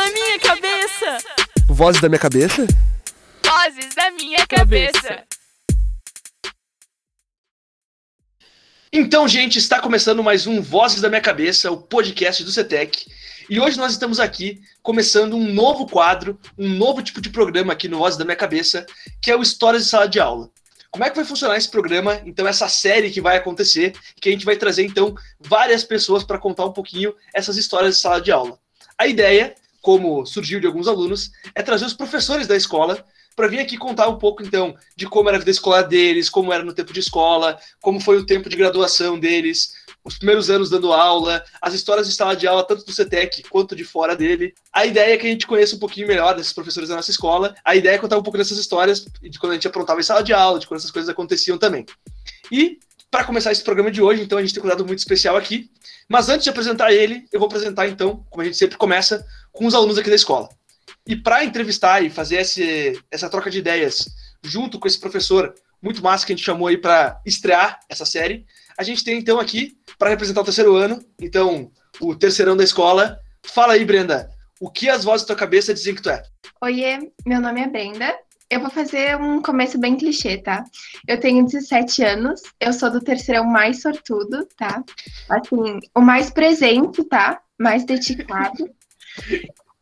da 0.00 0.06
minha 0.12 0.38
cabeça. 0.38 1.18
Vozes 1.68 2.00
da 2.00 2.08
minha 2.08 2.18
cabeça? 2.18 2.66
Vozes 3.44 3.94
da 3.94 4.10
minha 4.12 4.46
cabeça. 4.46 5.24
Então, 8.90 9.28
gente, 9.28 9.58
está 9.58 9.78
começando 9.78 10.22
mais 10.22 10.46
um 10.46 10.62
Vozes 10.62 11.02
da 11.02 11.10
Minha 11.10 11.20
Cabeça, 11.20 11.70
o 11.70 11.76
podcast 11.76 12.42
do 12.42 12.50
CETEC. 12.50 13.04
E 13.50 13.60
hoje 13.60 13.76
nós 13.76 13.92
estamos 13.92 14.18
aqui 14.18 14.62
começando 14.82 15.36
um 15.36 15.52
novo 15.52 15.86
quadro, 15.86 16.40
um 16.56 16.68
novo 16.68 17.02
tipo 17.02 17.20
de 17.20 17.28
programa 17.28 17.74
aqui 17.74 17.86
no 17.86 17.98
Vozes 17.98 18.18
da 18.18 18.24
Minha 18.24 18.36
Cabeça, 18.36 18.86
que 19.20 19.30
é 19.30 19.36
o 19.36 19.42
Histórias 19.42 19.84
de 19.84 19.90
Sala 19.90 20.08
de 20.08 20.18
Aula. 20.18 20.50
Como 20.90 21.04
é 21.04 21.10
que 21.10 21.16
vai 21.16 21.26
funcionar 21.26 21.58
esse 21.58 21.70
programa? 21.70 22.22
Então, 22.24 22.48
essa 22.48 22.70
série 22.70 23.10
que 23.10 23.20
vai 23.20 23.36
acontecer, 23.36 23.92
que 24.18 24.30
a 24.30 24.32
gente 24.32 24.46
vai 24.46 24.56
trazer, 24.56 24.82
então, 24.82 25.14
várias 25.38 25.84
pessoas 25.84 26.24
para 26.24 26.38
contar 26.38 26.64
um 26.64 26.72
pouquinho 26.72 27.14
essas 27.34 27.58
histórias 27.58 27.96
de 27.96 28.00
sala 28.00 28.18
de 28.18 28.32
aula. 28.32 28.58
A 28.96 29.06
ideia, 29.06 29.54
como 29.80 30.24
surgiu 30.26 30.60
de 30.60 30.66
alguns 30.66 30.88
alunos, 30.88 31.30
é 31.54 31.62
trazer 31.62 31.84
os 31.84 31.94
professores 31.94 32.46
da 32.46 32.56
escola 32.56 33.04
para 33.36 33.48
vir 33.48 33.60
aqui 33.60 33.76
contar 33.76 34.08
um 34.08 34.18
pouco, 34.18 34.42
então, 34.42 34.74
de 34.94 35.06
como 35.06 35.28
era 35.28 35.36
a 35.36 35.38
vida 35.38 35.50
escolar 35.50 35.82
deles, 35.82 36.28
como 36.28 36.52
era 36.52 36.62
no 36.62 36.74
tempo 36.74 36.92
de 36.92 37.00
escola, 37.00 37.58
como 37.80 38.00
foi 38.00 38.18
o 38.18 38.26
tempo 38.26 38.48
de 38.48 38.56
graduação 38.56 39.18
deles, 39.18 39.72
os 40.04 40.16
primeiros 40.16 40.50
anos 40.50 40.70
dando 40.70 40.92
aula, 40.92 41.42
as 41.60 41.74
histórias 41.74 42.06
de 42.06 42.14
sala 42.14 42.34
de 42.34 42.46
aula, 42.46 42.66
tanto 42.66 42.84
do 42.84 42.92
CETEC 42.92 43.42
quanto 43.48 43.76
de 43.76 43.84
fora 43.84 44.16
dele. 44.16 44.54
A 44.72 44.86
ideia 44.86 45.14
é 45.14 45.16
que 45.16 45.26
a 45.26 45.30
gente 45.30 45.46
conheça 45.46 45.76
um 45.76 45.78
pouquinho 45.78 46.08
melhor 46.08 46.34
desses 46.34 46.52
professores 46.52 46.88
da 46.88 46.96
nossa 46.96 47.10
escola. 47.10 47.54
A 47.64 47.76
ideia 47.76 47.94
é 47.94 47.98
contar 47.98 48.18
um 48.18 48.22
pouco 48.22 48.38
dessas 48.38 48.58
histórias 48.58 49.04
de 49.22 49.38
quando 49.38 49.52
a 49.52 49.54
gente 49.54 49.68
aprontava 49.68 50.00
em 50.00 50.02
sala 50.02 50.22
de 50.22 50.32
aula, 50.32 50.58
de 50.58 50.66
quando 50.66 50.78
essas 50.78 50.90
coisas 50.90 51.08
aconteciam 51.08 51.58
também. 51.58 51.84
E, 52.50 52.78
para 53.10 53.24
começar 53.24 53.52
esse 53.52 53.62
programa 53.62 53.90
de 53.90 54.00
hoje, 54.00 54.22
então, 54.22 54.38
a 54.38 54.40
gente 54.40 54.54
tem 54.54 54.60
um 54.60 54.62
convidado 54.62 54.86
muito 54.86 55.00
especial 55.00 55.36
aqui. 55.36 55.70
Mas 56.08 56.28
antes 56.28 56.44
de 56.44 56.50
apresentar 56.50 56.92
ele, 56.92 57.24
eu 57.30 57.38
vou 57.38 57.46
apresentar, 57.46 57.86
então, 57.88 58.24
como 58.30 58.42
a 58.42 58.44
gente 58.44 58.56
sempre 58.56 58.76
começa, 58.76 59.24
com 59.60 59.66
os 59.66 59.74
alunos 59.74 59.98
aqui 59.98 60.08
da 60.08 60.16
escola. 60.16 60.48
E 61.06 61.14
para 61.14 61.44
entrevistar 61.44 62.02
e 62.02 62.08
fazer 62.08 62.36
esse, 62.36 62.98
essa 63.10 63.28
troca 63.28 63.50
de 63.50 63.58
ideias 63.58 64.08
junto 64.42 64.78
com 64.78 64.88
esse 64.88 64.98
professor 64.98 65.54
muito 65.82 66.02
massa 66.02 66.24
que 66.24 66.32
a 66.32 66.36
gente 66.36 66.44
chamou 66.44 66.66
aí 66.66 66.78
para 66.78 67.20
estrear 67.26 67.78
essa 67.86 68.06
série, 68.06 68.46
a 68.78 68.82
gente 68.82 69.04
tem 69.04 69.18
então 69.18 69.38
aqui 69.38 69.76
para 69.98 70.08
representar 70.08 70.40
o 70.40 70.44
terceiro 70.44 70.74
ano, 70.76 71.04
então 71.20 71.70
o 72.00 72.16
terceirão 72.16 72.56
da 72.56 72.64
escola. 72.64 73.20
Fala 73.42 73.74
aí, 73.74 73.84
Brenda, 73.84 74.30
o 74.58 74.70
que 74.70 74.88
as 74.88 75.04
vozes 75.04 75.26
da 75.26 75.34
tua 75.34 75.40
cabeça 75.40 75.74
dizem 75.74 75.94
que 75.94 76.00
tu 76.00 76.08
é? 76.08 76.22
Oiê, 76.62 77.12
meu 77.26 77.38
nome 77.38 77.60
é 77.60 77.68
Brenda. 77.68 78.18
Eu 78.48 78.60
vou 78.60 78.70
fazer 78.70 79.14
um 79.16 79.42
começo 79.42 79.78
bem 79.78 79.94
clichê, 79.94 80.38
tá? 80.38 80.64
Eu 81.06 81.20
tenho 81.20 81.44
17 81.44 82.02
anos, 82.02 82.40
eu 82.58 82.72
sou 82.72 82.90
do 82.90 83.00
terceirão 83.00 83.44
mais 83.44 83.82
sortudo, 83.82 84.48
tá? 84.56 84.82
Assim, 85.28 85.80
o 85.94 86.00
mais 86.00 86.30
presente, 86.30 87.04
tá? 87.04 87.42
Mais 87.58 87.84
dedicado. 87.84 88.70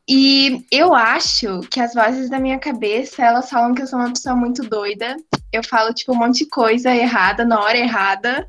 E 0.08 0.64
eu 0.72 0.94
acho 0.94 1.60
que 1.70 1.78
as 1.80 1.92
vozes 1.92 2.30
da 2.30 2.40
minha 2.40 2.58
cabeça, 2.58 3.22
elas 3.22 3.50
falam 3.50 3.74
que 3.74 3.82
eu 3.82 3.86
sou 3.86 3.98
uma 3.98 4.08
pessoa 4.08 4.34
muito 4.34 4.62
doida. 4.62 5.16
Eu 5.52 5.62
falo, 5.62 5.92
tipo, 5.92 6.12
um 6.12 6.16
monte 6.16 6.38
de 6.38 6.46
coisa 6.46 6.94
errada 6.94 7.44
na 7.44 7.60
hora 7.60 7.76
errada. 7.76 8.48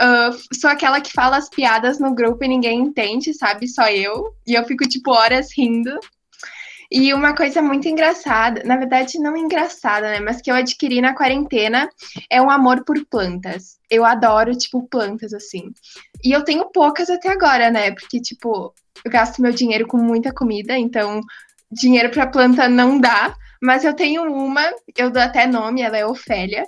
Uh, 0.00 0.54
sou 0.54 0.68
aquela 0.68 1.00
que 1.00 1.12
fala 1.12 1.36
as 1.36 1.48
piadas 1.48 2.00
no 2.00 2.14
grupo 2.14 2.44
e 2.44 2.48
ninguém 2.48 2.80
entende, 2.80 3.32
sabe? 3.32 3.68
Só 3.68 3.88
eu. 3.88 4.34
E 4.44 4.54
eu 4.54 4.64
fico, 4.64 4.88
tipo, 4.88 5.12
horas 5.12 5.56
rindo. 5.56 6.00
E 6.90 7.12
uma 7.12 7.34
coisa 7.34 7.60
muito 7.60 7.86
engraçada, 7.86 8.62
na 8.64 8.76
verdade, 8.76 9.18
não 9.18 9.36
engraçada, 9.36 10.08
né? 10.08 10.20
Mas 10.20 10.40
que 10.40 10.50
eu 10.50 10.54
adquiri 10.54 11.00
na 11.02 11.14
quarentena 11.14 11.88
é 12.30 12.40
um 12.40 12.50
amor 12.50 12.82
por 12.84 13.04
plantas. 13.06 13.78
Eu 13.90 14.04
adoro, 14.04 14.56
tipo, 14.56 14.88
plantas, 14.88 15.34
assim. 15.34 15.70
E 16.24 16.32
eu 16.32 16.42
tenho 16.44 16.70
poucas 16.72 17.10
até 17.10 17.28
agora, 17.28 17.70
né? 17.70 17.90
Porque, 17.90 18.20
tipo, 18.20 18.72
eu 19.04 19.10
gasto 19.10 19.42
meu 19.42 19.52
dinheiro 19.52 19.86
com 19.86 19.98
muita 19.98 20.32
comida, 20.32 20.78
então 20.78 21.20
dinheiro 21.70 22.10
para 22.10 22.26
planta 22.26 22.68
não 22.68 22.98
dá. 22.98 23.36
Mas 23.60 23.84
eu 23.84 23.92
tenho 23.92 24.22
uma, 24.22 24.62
eu 24.96 25.10
dou 25.10 25.20
até 25.20 25.46
nome, 25.46 25.82
ela 25.82 25.98
é 25.98 26.06
Ofélia. 26.06 26.64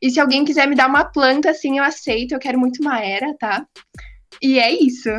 E 0.00 0.10
se 0.10 0.20
alguém 0.20 0.44
quiser 0.44 0.66
me 0.66 0.76
dar 0.76 0.88
uma 0.88 1.04
planta, 1.04 1.50
assim, 1.50 1.78
eu 1.78 1.84
aceito. 1.84 2.32
Eu 2.32 2.38
quero 2.38 2.58
muito 2.58 2.80
uma 2.80 3.00
era, 3.00 3.34
tá? 3.36 3.66
E 4.40 4.58
é 4.58 4.72
isso. 4.72 5.10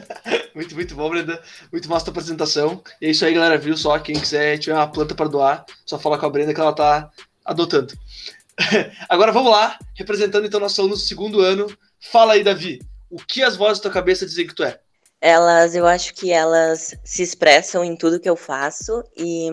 muito, 0.54 0.74
muito 0.74 0.94
bom, 0.94 1.08
Brenda. 1.10 1.42
Muito 1.70 1.88
massa 1.88 2.08
a 2.08 2.10
apresentação. 2.10 2.82
E 3.00 3.06
é 3.06 3.10
isso 3.10 3.24
aí, 3.24 3.34
galera. 3.34 3.58
Viu 3.58 3.76
só? 3.76 3.98
Quem 3.98 4.18
quiser 4.18 4.58
tiver 4.58 4.76
uma 4.76 4.90
planta 4.90 5.14
para 5.14 5.28
doar, 5.28 5.64
só 5.84 5.98
fala 5.98 6.18
com 6.18 6.26
a 6.26 6.30
Brenda 6.30 6.54
que 6.54 6.60
ela 6.60 6.72
tá 6.72 7.10
adotando. 7.44 7.94
Agora 9.08 9.32
vamos 9.32 9.50
lá, 9.50 9.78
representando 9.94 10.46
então 10.46 10.60
nosso 10.60 10.80
aluno 10.80 10.94
do 10.94 11.00
segundo 11.00 11.40
ano. 11.40 11.66
Fala 12.00 12.34
aí, 12.34 12.44
Davi. 12.44 12.80
O 13.10 13.18
que 13.18 13.42
as 13.42 13.56
vozes 13.56 13.78
da 13.78 13.84
tua 13.84 13.92
cabeça 13.92 14.26
dizem 14.26 14.46
que 14.46 14.54
tu 14.54 14.64
é? 14.64 14.78
Elas, 15.20 15.74
eu 15.74 15.86
acho 15.86 16.14
que 16.14 16.30
elas 16.30 16.94
se 17.02 17.22
expressam 17.22 17.82
em 17.84 17.96
tudo 17.96 18.20
que 18.20 18.28
eu 18.28 18.36
faço 18.36 19.02
e 19.16 19.48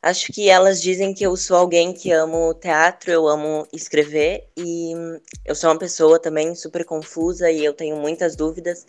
acho 0.00 0.32
que 0.32 0.48
elas 0.48 0.80
dizem 0.80 1.12
que 1.12 1.24
eu 1.24 1.36
sou 1.36 1.56
alguém 1.56 1.92
que 1.92 2.10
amo 2.10 2.54
teatro, 2.54 3.10
eu 3.10 3.28
amo 3.28 3.66
escrever 3.72 4.48
e 4.56 4.92
eu 5.44 5.54
sou 5.54 5.70
uma 5.70 5.78
pessoa 5.78 6.18
também 6.18 6.54
super 6.54 6.84
confusa 6.84 7.50
e 7.50 7.64
eu 7.64 7.74
tenho 7.74 7.96
muitas 7.96 8.36
dúvidas. 8.36 8.86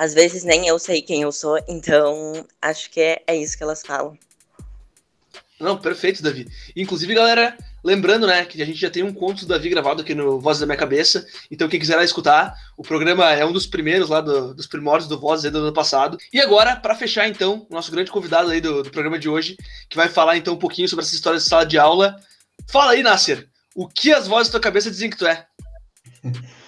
Às 0.00 0.14
vezes 0.14 0.44
nem 0.44 0.66
eu 0.66 0.78
sei 0.78 1.02
quem 1.02 1.20
eu 1.20 1.30
sou, 1.30 1.62
então 1.68 2.46
acho 2.62 2.90
que 2.90 3.02
é, 3.02 3.22
é 3.26 3.36
isso 3.36 3.54
que 3.54 3.62
elas 3.62 3.82
falam. 3.82 4.18
Não, 5.60 5.76
perfeito, 5.76 6.22
Davi. 6.22 6.48
Inclusive, 6.74 7.12
galera, 7.12 7.54
lembrando, 7.84 8.26
né, 8.26 8.46
que 8.46 8.62
a 8.62 8.64
gente 8.64 8.80
já 8.80 8.88
tem 8.88 9.02
um 9.02 9.12
conto 9.12 9.40
do 9.40 9.48
Davi 9.48 9.68
gravado 9.68 10.00
aqui 10.00 10.14
no 10.14 10.40
Vozes 10.40 10.60
da 10.60 10.64
Minha 10.64 10.78
Cabeça. 10.78 11.26
Então, 11.50 11.68
quem 11.68 11.78
quiser 11.78 11.96
lá 11.96 12.02
escutar, 12.02 12.54
o 12.78 12.82
programa 12.82 13.30
é 13.30 13.44
um 13.44 13.52
dos 13.52 13.66
primeiros 13.66 14.08
lá 14.08 14.22
do, 14.22 14.54
dos 14.54 14.66
primórdios 14.66 15.06
do 15.06 15.20
Vozes 15.20 15.52
do 15.52 15.58
ano 15.58 15.70
passado. 15.70 16.16
E 16.32 16.40
agora, 16.40 16.76
para 16.76 16.94
fechar, 16.94 17.28
então, 17.28 17.66
o 17.68 17.74
nosso 17.74 17.92
grande 17.92 18.10
convidado 18.10 18.48
aí 18.50 18.58
do, 18.62 18.82
do, 18.82 18.90
programa 18.90 19.18
de 19.18 19.28
hoje, 19.28 19.54
que 19.86 19.98
vai 19.98 20.08
falar 20.08 20.38
então 20.38 20.54
um 20.54 20.58
pouquinho 20.58 20.88
sobre 20.88 21.04
essa 21.04 21.14
história 21.14 21.38
de 21.38 21.44
sala 21.44 21.66
de 21.66 21.76
aula. 21.76 22.18
Fala 22.70 22.92
aí, 22.92 23.02
Nasser, 23.02 23.46
o 23.76 23.86
que 23.86 24.14
as 24.14 24.26
vozes 24.26 24.48
da 24.48 24.52
tua 24.52 24.62
cabeça 24.62 24.90
dizem 24.90 25.10
que 25.10 25.18
tu 25.18 25.26
é? 25.26 25.46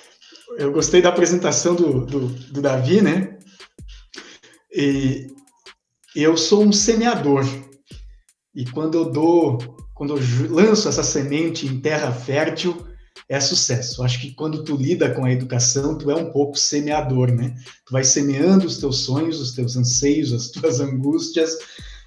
Eu 0.58 0.72
gostei 0.72 1.00
da 1.00 1.08
apresentação 1.08 1.74
do, 1.74 2.04
do, 2.04 2.28
do 2.28 2.62
Davi, 2.62 3.00
né? 3.00 3.38
E 4.74 5.28
eu 6.14 6.36
sou 6.36 6.64
um 6.64 6.72
semeador. 6.72 7.44
E 8.54 8.64
quando 8.66 8.98
eu 8.98 9.10
dou, 9.10 9.58
quando 9.94 10.16
eu 10.16 10.50
lanço 10.50 10.88
essa 10.88 11.02
semente 11.02 11.66
em 11.66 11.80
terra 11.80 12.12
fértil, 12.12 12.86
é 13.28 13.41
sucesso. 13.41 14.02
Acho 14.02 14.20
que 14.20 14.34
quando 14.34 14.62
tu 14.62 14.76
lida 14.76 15.10
com 15.14 15.24
a 15.24 15.32
educação, 15.32 15.96
tu 15.96 16.10
é 16.10 16.14
um 16.14 16.30
pouco 16.30 16.58
semeador, 16.58 17.32
né? 17.32 17.54
Tu 17.86 17.92
vai 17.92 18.04
semeando 18.04 18.66
os 18.66 18.78
teus 18.78 19.04
sonhos, 19.04 19.41
os 19.41 19.52
teus 19.52 19.76
anseios, 19.76 20.32
as 20.32 20.48
tuas 20.52 20.80
angústias, 20.80 21.56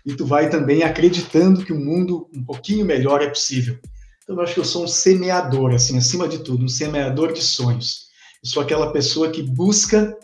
e 0.05 0.13
tu 0.13 0.25
vai 0.25 0.50
também 0.50 0.84
acreditando 0.84 1.66
que 1.66 1.73
um 1.73 1.84
mundo 1.84 2.29
um 2.34 2.44
pouquinho 2.44 2.85
melhor 2.85 3.22
é 3.22 3.28
possível. 3.28 3.79
Então, 4.23 4.35
eu 4.35 4.41
acho 4.41 4.53
que 4.53 4.59
eu 4.59 4.66
sou 4.66 4.84
um 4.84 4.88
semeador, 4.88 5.73
assim, 5.73 5.97
acima 5.97 6.28
de 6.28 6.39
tudo, 6.39 6.66
um 6.66 6.69
semeador 6.69 7.34
de 7.34 7.41
sonhos. 7.41 8.05
Eu 8.45 8.50
sou 8.50 8.63
aquela 8.63 8.94
pessoa 8.94 9.31
que 9.31 9.41
busca 9.41 10.17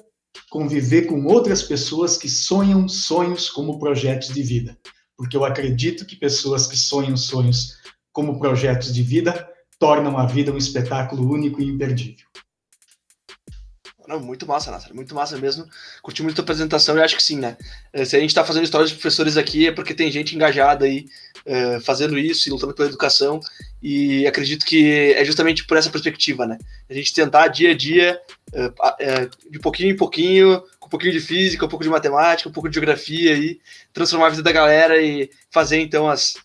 conviver 0.50 1.08
com 1.08 1.26
outras 1.26 1.64
pessoas 1.64 2.16
que 2.16 2.30
sonham 2.30 2.88
sonhos 2.88 3.50
como 3.50 3.80
projetos 3.80 4.30
de 4.30 4.44
vida 4.44 4.78
porque 5.22 5.38
eu 5.38 5.46
acredito 5.46 6.04
que 6.04 6.16
pessoas 6.16 6.66
que 6.66 6.76
sonham 6.76 7.16
sonhos 7.16 7.78
como 8.12 8.40
projetos 8.40 8.92
de 8.92 9.04
vida 9.04 9.48
tornam 9.78 10.18
a 10.18 10.26
vida 10.26 10.52
um 10.52 10.58
espetáculo 10.58 11.32
único 11.32 11.62
e 11.62 11.66
imperdível. 11.66 12.26
Não, 14.08 14.20
muito 14.20 14.48
massa, 14.48 14.72
Natália, 14.72 14.96
muito 14.96 15.14
massa 15.14 15.38
mesmo. 15.38 15.64
Curti 16.02 16.24
muito 16.24 16.40
a 16.40 16.42
apresentação 16.42 16.98
e 16.98 17.04
acho 17.04 17.16
que 17.16 17.22
sim, 17.22 17.38
né? 17.38 17.56
Eh, 17.94 18.04
se 18.04 18.16
a 18.16 18.20
gente 18.20 18.32
está 18.32 18.44
fazendo 18.44 18.64
histórias 18.64 18.90
de 18.90 18.96
professores 18.96 19.38
aqui 19.38 19.68
é 19.68 19.72
porque 19.72 19.94
tem 19.94 20.12
gente 20.12 20.36
engajada 20.36 20.86
aí 20.86 21.06
uh, 21.46 21.80
fazendo 21.82 22.18
isso 22.18 22.50
e 22.50 22.52
lutando 22.52 22.74
pela 22.74 22.90
educação 22.90 23.40
e 23.82 24.28
acredito 24.28 24.66
que 24.66 25.14
é 25.14 25.26
justamente 25.26 25.66
por 25.66 25.76
essa 25.76 25.90
perspectiva, 25.90 26.46
né? 26.46 26.58
A 26.90 26.94
gente 26.94 27.14
tentar 27.14 27.48
dia 27.48 27.72
a 27.72 27.76
dia, 27.76 28.22
uh, 28.54 28.68
uh, 28.68 29.52
de 29.52 29.60
pouquinho 29.60 29.92
em 29.92 29.96
pouquinho, 29.96 30.64
um 30.84 30.90
pouquinho 30.90 31.14
de 31.14 31.20
física, 31.20 31.66
um 31.66 31.70
pouco 31.70 31.84
de 31.84 31.90
matemática, 31.90 32.48
um 32.48 32.52
pouco 32.52 32.70
de 32.70 32.76
geografia 32.76 33.34
e 33.34 33.60
transformar 33.92 34.28
a 34.28 34.30
vida 34.30 34.44
da 34.44 34.52
galera 34.52 35.02
e 35.02 35.30
fazer 35.50 35.80
então 35.80 36.08
as, 36.08 36.36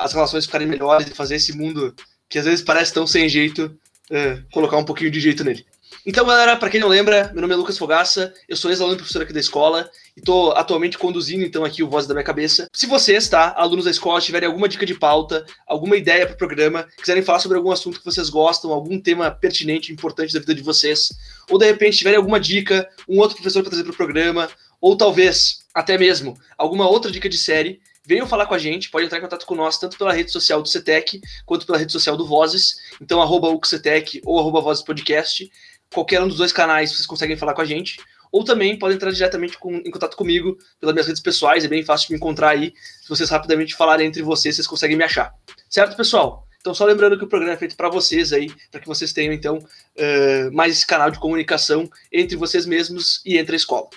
as 0.00 0.12
relações 0.12 0.44
ficarem 0.44 0.66
melhores 0.66 1.06
e 1.06 1.14
fazer 1.14 1.36
esse 1.36 1.56
mundo 1.56 1.94
que 2.28 2.38
às 2.38 2.44
vezes 2.44 2.64
parece 2.64 2.92
tão 2.92 3.06
sem 3.06 3.28
jeito, 3.28 3.78
uh, 4.10 4.42
colocar 4.52 4.76
um 4.76 4.84
pouquinho 4.84 5.10
de 5.10 5.20
jeito 5.20 5.44
nele. 5.44 5.64
Então, 6.06 6.26
galera, 6.26 6.54
para 6.54 6.68
quem 6.68 6.78
não 6.78 6.88
lembra, 6.88 7.30
meu 7.32 7.40
nome 7.40 7.54
é 7.54 7.56
Lucas 7.56 7.78
Fogaça, 7.78 8.34
eu 8.46 8.54
sou 8.58 8.70
ex-aluno 8.70 8.94
e 8.94 8.98
professor 8.98 9.22
aqui 9.22 9.32
da 9.32 9.40
escola 9.40 9.90
e 10.14 10.20
estou 10.20 10.52
atualmente 10.52 10.98
conduzindo 10.98 11.42
então 11.42 11.64
aqui 11.64 11.82
o 11.82 11.88
Voz 11.88 12.06
da 12.06 12.12
Minha 12.12 12.22
Cabeça. 12.22 12.68
Se 12.74 12.86
vocês, 12.86 13.26
tá, 13.26 13.54
alunos 13.56 13.86
da 13.86 13.90
escola, 13.90 14.20
tiverem 14.20 14.46
alguma 14.46 14.68
dica 14.68 14.84
de 14.84 14.92
pauta, 14.92 15.46
alguma 15.66 15.96
ideia 15.96 16.26
para 16.26 16.34
o 16.34 16.36
programa, 16.36 16.86
quiserem 16.98 17.22
falar 17.22 17.38
sobre 17.38 17.56
algum 17.56 17.72
assunto 17.72 18.00
que 18.00 18.04
vocês 18.04 18.28
gostam, 18.28 18.70
algum 18.70 19.00
tema 19.00 19.30
pertinente, 19.30 19.94
importante 19.94 20.34
da 20.34 20.40
vida 20.40 20.54
de 20.54 20.62
vocês, 20.62 21.10
ou 21.48 21.58
de 21.58 21.64
repente 21.64 21.96
tiverem 21.96 22.18
alguma 22.18 22.38
dica, 22.38 22.86
um 23.08 23.18
outro 23.18 23.36
professor 23.36 23.62
para 23.62 23.70
trazer 23.70 23.84
para 23.84 23.92
o 23.92 23.96
programa, 23.96 24.50
ou 24.82 24.98
talvez 24.98 25.64
até 25.72 25.96
mesmo 25.96 26.36
alguma 26.58 26.86
outra 26.86 27.10
dica 27.10 27.30
de 27.30 27.38
série, 27.38 27.80
venham 28.06 28.26
falar 28.26 28.44
com 28.44 28.54
a 28.54 28.58
gente, 28.58 28.90
pode 28.90 29.06
entrar 29.06 29.18
em 29.18 29.22
contato 29.22 29.46
com 29.46 29.54
nós, 29.54 29.78
tanto 29.78 29.96
pela 29.96 30.12
rede 30.12 30.30
social 30.30 30.60
do 30.60 30.68
CETEC, 30.68 31.22
quanto 31.46 31.64
pela 31.64 31.78
rede 31.78 31.90
social 31.90 32.16
do 32.16 32.26
Vozes, 32.26 32.76
então 33.00 33.22
arroba 33.22 33.48
UCETEC 33.48 34.20
ou 34.24 34.38
arroba 34.38 34.60
Vozes 34.60 34.84
Podcast 34.84 35.50
qualquer 35.92 36.22
um 36.22 36.28
dos 36.28 36.36
dois 36.36 36.52
canais 36.52 36.92
vocês 36.92 37.06
conseguem 37.06 37.36
falar 37.36 37.54
com 37.54 37.62
a 37.62 37.64
gente. 37.64 38.00
ou 38.32 38.44
também 38.44 38.76
podem 38.76 38.96
entrar 38.96 39.12
diretamente 39.12 39.56
com, 39.58 39.76
em 39.76 39.90
contato 39.90 40.16
comigo 40.16 40.58
pelas 40.80 40.92
minhas 40.92 41.06
redes 41.06 41.22
pessoais, 41.22 41.64
é 41.64 41.68
bem 41.68 41.84
fácil 41.84 42.08
de 42.08 42.14
me 42.14 42.16
encontrar 42.16 42.48
aí. 42.48 42.72
Se 43.02 43.08
vocês 43.08 43.30
rapidamente 43.30 43.76
falarem 43.76 44.08
entre 44.08 44.22
vocês, 44.22 44.56
vocês 44.56 44.66
conseguem 44.66 44.96
me 44.96 45.04
achar. 45.04 45.32
Certo, 45.68 45.96
pessoal? 45.96 46.44
Então, 46.64 46.74
só 46.74 46.84
lembrando 46.86 47.18
que 47.18 47.24
o 47.24 47.28
programa 47.28 47.52
é 47.52 47.58
feito 47.58 47.76
para 47.76 47.90
vocês 47.90 48.32
aí, 48.32 48.50
para 48.72 48.80
que 48.80 48.88
vocês 48.88 49.12
tenham, 49.12 49.34
então, 49.34 49.58
uh, 49.58 50.50
mais 50.52 50.72
esse 50.72 50.86
canal 50.86 51.10
de 51.10 51.18
comunicação 51.18 51.88
entre 52.10 52.36
vocês 52.36 52.64
mesmos 52.64 53.20
e 53.24 53.36
entre 53.36 53.54
a 53.54 53.56
escola. 53.56 53.88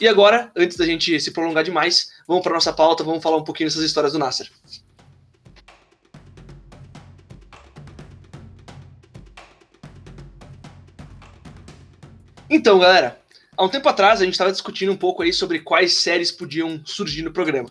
E 0.00 0.08
agora, 0.08 0.50
antes 0.56 0.78
da 0.78 0.86
gente 0.86 1.20
se 1.20 1.30
prolongar 1.30 1.62
demais, 1.62 2.10
vamos 2.26 2.42
para 2.42 2.54
nossa 2.54 2.72
pauta, 2.72 3.04
vamos 3.04 3.22
falar 3.22 3.36
um 3.36 3.44
pouquinho 3.44 3.68
dessas 3.68 3.84
histórias 3.84 4.14
do 4.14 4.18
Nasser. 4.18 4.50
Então, 12.48 12.78
galera, 12.78 13.18
há 13.56 13.64
um 13.64 13.68
tempo 13.68 13.88
atrás 13.88 14.20
a 14.20 14.24
gente 14.24 14.34
estava 14.34 14.52
discutindo 14.52 14.92
um 14.92 14.96
pouco 14.96 15.22
aí 15.22 15.32
sobre 15.32 15.58
quais 15.58 15.94
séries 15.94 16.30
podiam 16.30 16.80
surgir 16.84 17.22
no 17.22 17.32
programa. 17.32 17.68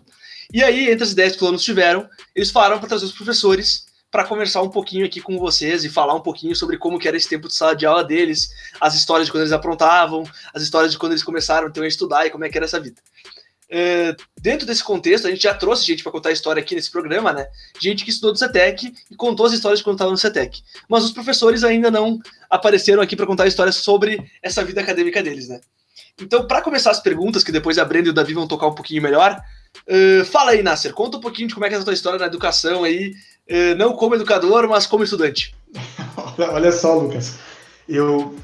E 0.52 0.62
aí, 0.62 0.90
entre 0.90 1.02
as 1.02 1.12
ideias 1.12 1.32
que 1.32 1.38
os 1.38 1.42
alunos 1.42 1.64
tiveram, 1.64 2.08
eles 2.34 2.50
falaram 2.50 2.78
para 2.78 2.88
trazer 2.88 3.06
os 3.06 3.12
professores 3.12 3.86
para 4.10 4.24
conversar 4.24 4.62
um 4.62 4.70
pouquinho 4.70 5.04
aqui 5.04 5.20
com 5.20 5.38
vocês 5.38 5.84
e 5.84 5.88
falar 5.88 6.14
um 6.14 6.20
pouquinho 6.20 6.54
sobre 6.54 6.78
como 6.78 6.98
era 7.04 7.16
esse 7.16 7.28
tempo 7.28 7.48
de 7.48 7.54
sala 7.54 7.74
de 7.74 7.84
aula 7.84 8.04
deles, 8.04 8.50
as 8.80 8.94
histórias 8.94 9.26
de 9.26 9.32
quando 9.32 9.42
eles 9.42 9.52
aprontavam, 9.52 10.24
as 10.54 10.62
histórias 10.62 10.92
de 10.92 10.98
quando 10.98 11.12
eles 11.12 11.24
começaram 11.24 11.70
a 11.74 11.86
estudar 11.86 12.26
e 12.26 12.30
como 12.30 12.44
é 12.44 12.48
que 12.48 12.56
era 12.56 12.64
essa 12.64 12.80
vida. 12.80 13.00
É, 13.68 14.14
dentro 14.40 14.66
desse 14.66 14.82
contexto, 14.82 15.26
a 15.26 15.30
gente 15.30 15.42
já 15.42 15.52
trouxe 15.52 15.84
gente 15.84 16.02
para 16.02 16.12
contar 16.12 16.28
a 16.28 16.32
história 16.32 16.60
aqui 16.60 16.74
nesse 16.74 16.90
programa, 16.90 17.32
né? 17.32 17.46
Gente 17.80 18.04
que 18.04 18.10
estudou 18.10 18.32
do 18.32 18.38
CETEC 18.38 18.92
e 19.10 19.16
contou 19.16 19.46
as 19.46 19.52
histórias 19.52 19.82
quando 19.82 19.96
estava 19.96 20.10
no 20.10 20.16
CETEC. 20.16 20.62
Mas 20.88 21.04
os 21.04 21.12
professores 21.12 21.64
ainda 21.64 21.90
não 21.90 22.20
apareceram 22.48 23.02
aqui 23.02 23.16
para 23.16 23.26
contar 23.26 23.46
histórias 23.46 23.76
sobre 23.76 24.24
essa 24.42 24.64
vida 24.64 24.80
acadêmica 24.80 25.22
deles, 25.22 25.48
né? 25.48 25.60
Então, 26.20 26.46
para 26.46 26.62
começar 26.62 26.90
as 26.90 27.00
perguntas, 27.00 27.44
que 27.44 27.52
depois 27.52 27.76
a 27.76 27.84
Brenda 27.84 28.08
e 28.08 28.10
o 28.10 28.14
Davi 28.14 28.32
vão 28.32 28.46
tocar 28.46 28.68
um 28.68 28.74
pouquinho 28.74 29.02
melhor, 29.02 29.38
uh, 29.86 30.24
fala 30.24 30.52
aí, 30.52 30.62
Nasser, 30.62 30.94
conta 30.94 31.18
um 31.18 31.20
pouquinho 31.20 31.48
de 31.48 31.54
como 31.54 31.66
é 31.66 31.68
que 31.68 31.74
é 31.74 31.78
a 31.78 31.84
tua 31.84 31.92
história 31.92 32.18
na 32.18 32.26
educação 32.26 32.84
aí, 32.84 33.12
uh, 33.50 33.76
não 33.76 33.92
como 33.92 34.14
educador, 34.14 34.66
mas 34.66 34.86
como 34.86 35.04
estudante. 35.04 35.54
olha, 36.16 36.52
olha 36.52 36.72
só, 36.72 36.94
Lucas, 36.94 37.34
eu, 37.86 38.34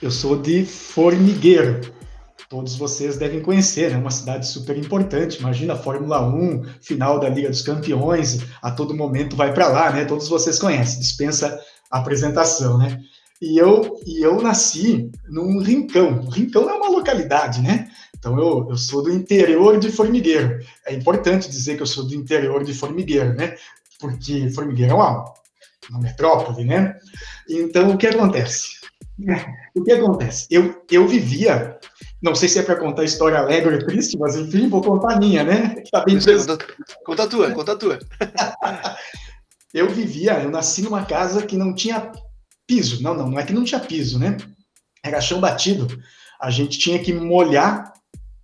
eu 0.00 0.10
sou 0.10 0.40
de 0.40 0.64
Formigueiro, 0.64 1.80
todos 2.50 2.74
vocês 2.74 3.16
devem 3.16 3.40
conhecer, 3.40 3.86
é 3.86 3.90
né? 3.90 3.96
uma 3.96 4.10
cidade 4.10 4.46
super 4.46 4.76
importante. 4.76 5.38
Imagina 5.38 5.74
a 5.74 5.78
Fórmula 5.78 6.20
1, 6.28 6.64
final 6.82 7.20
da 7.20 7.28
Liga 7.28 7.48
dos 7.48 7.62
Campeões, 7.62 8.40
a 8.60 8.72
todo 8.72 8.92
momento 8.92 9.36
vai 9.36 9.54
para 9.54 9.68
lá, 9.68 9.92
né? 9.92 10.04
Todos 10.04 10.28
vocês 10.28 10.58
conhecem, 10.58 10.98
dispensa 10.98 11.58
a 11.88 12.00
apresentação, 12.00 12.76
né? 12.76 13.00
E 13.40 13.56
eu, 13.56 13.96
e 14.04 14.20
eu 14.26 14.42
nasci 14.42 15.08
num 15.28 15.62
rincão. 15.62 16.28
rincão 16.28 16.68
é 16.68 16.74
uma 16.74 16.90
localidade, 16.90 17.62
né? 17.62 17.88
Então 18.18 18.36
eu, 18.36 18.66
eu 18.68 18.76
sou 18.76 19.04
do 19.04 19.12
interior 19.12 19.78
de 19.78 19.90
Formigueiro. 19.90 20.58
É 20.84 20.92
importante 20.92 21.48
dizer 21.48 21.76
que 21.76 21.82
eu 21.82 21.86
sou 21.86 22.04
do 22.04 22.14
interior 22.16 22.64
de 22.64 22.74
Formigueiro, 22.74 23.32
né? 23.32 23.54
Porque 24.00 24.50
Formigueiro 24.50 24.90
é 24.90 24.94
uma, 24.96 25.24
uma 25.88 26.00
metrópole, 26.00 26.64
né? 26.64 26.96
Então 27.48 27.90
o 27.90 27.96
que 27.96 28.08
acontece? 28.08 28.80
O 29.72 29.84
que 29.84 29.92
acontece? 29.92 30.48
Eu, 30.50 30.82
eu 30.90 31.06
vivia 31.06 31.78
não 32.22 32.34
sei 32.34 32.48
se 32.48 32.58
é 32.58 32.62
para 32.62 32.76
contar 32.76 33.04
história 33.04 33.38
alegre 33.38 33.76
ou 33.76 33.86
triste, 33.86 34.18
mas 34.18 34.36
enfim, 34.36 34.68
vou 34.68 34.82
contar 34.82 35.14
a 35.14 35.18
minha, 35.18 35.42
né? 35.42 35.82
Tá 35.90 36.04
bem 36.04 36.18
conta, 36.18 36.66
conta 37.04 37.22
a 37.22 37.26
tua, 37.26 37.50
conta 37.52 37.72
a 37.72 37.76
tua. 37.76 37.98
eu 39.72 39.88
vivia, 39.88 40.40
eu 40.42 40.50
nasci 40.50 40.82
numa 40.82 41.04
casa 41.04 41.46
que 41.46 41.56
não 41.56 41.74
tinha 41.74 42.12
piso. 42.66 43.02
Não, 43.02 43.14
não, 43.14 43.30
não 43.30 43.38
é 43.38 43.44
que 43.44 43.54
não 43.54 43.64
tinha 43.64 43.80
piso, 43.80 44.18
né? 44.18 44.36
Era 45.02 45.20
chão 45.20 45.40
batido. 45.40 45.86
A 46.40 46.50
gente 46.50 46.78
tinha 46.78 46.98
que 46.98 47.12
molhar. 47.12 47.90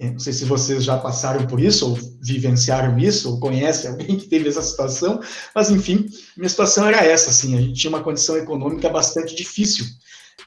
Não 0.01 0.19
sei 0.19 0.33
se 0.33 0.45
vocês 0.45 0.85
já 0.85 0.99
passaram 0.99 1.47
por 1.47 1.61
isso, 1.61 1.91
ou 1.91 1.99
vivenciaram 2.21 2.99
isso, 2.99 3.31
ou 3.31 3.41
conhecem 3.41 3.91
alguém 3.91 4.17
que 4.17 4.29
teve 4.29 4.49
essa 4.49 4.61
situação, 4.61 5.21
mas 5.55 5.71
enfim, 5.71 6.07
minha 6.37 6.49
situação 6.51 6.87
era 6.87 7.03
essa, 7.03 7.31
assim, 7.31 7.57
a 7.57 7.61
gente 7.63 7.81
tinha 7.81 7.89
uma 7.91 8.03
condição 8.03 8.37
econômica 8.37 8.91
bastante 8.91 9.35
difícil 9.35 9.87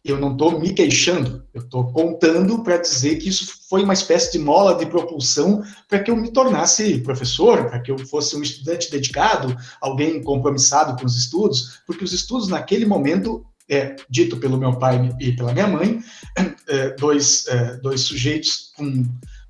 eu 0.04 0.20
não 0.20 0.32
estou 0.32 0.60
me 0.60 0.74
queixando, 0.74 1.44
eu 1.54 1.62
estou 1.62 1.92
contando 1.92 2.64
para 2.64 2.78
dizer 2.78 3.18
que 3.18 3.30
isso 3.30 3.60
foi 3.70 3.84
uma 3.84 3.94
espécie 3.94 4.32
de 4.32 4.40
mola 4.40 4.76
de 4.76 4.86
propulsão 4.86 5.64
para 5.88 6.00
que 6.00 6.10
eu 6.10 6.16
me 6.16 6.32
tornasse 6.32 7.00
professor, 7.00 7.66
para 7.70 7.80
que 7.80 7.92
eu 7.92 7.98
fosse 7.98 8.36
um 8.36 8.42
estudante 8.42 8.90
dedicado, 8.90 9.56
alguém 9.82 10.24
compromissado 10.24 11.00
com 11.00 11.06
os 11.06 11.18
estudos, 11.18 11.82
porque 11.86 12.04
os 12.04 12.14
estudos 12.14 12.48
naquele 12.48 12.86
momento, 12.86 13.46
é, 13.70 13.96
dito 14.10 14.38
pelo 14.38 14.58
meu 14.58 14.78
pai 14.80 15.16
e 15.20 15.36
pela 15.36 15.54
minha 15.54 15.68
mãe, 15.68 16.00
é, 16.68 16.90
dois, 16.96 17.46
é, 17.48 17.78
dois 17.78 18.02
sujeitos 18.02 18.72
com, 18.76 19.04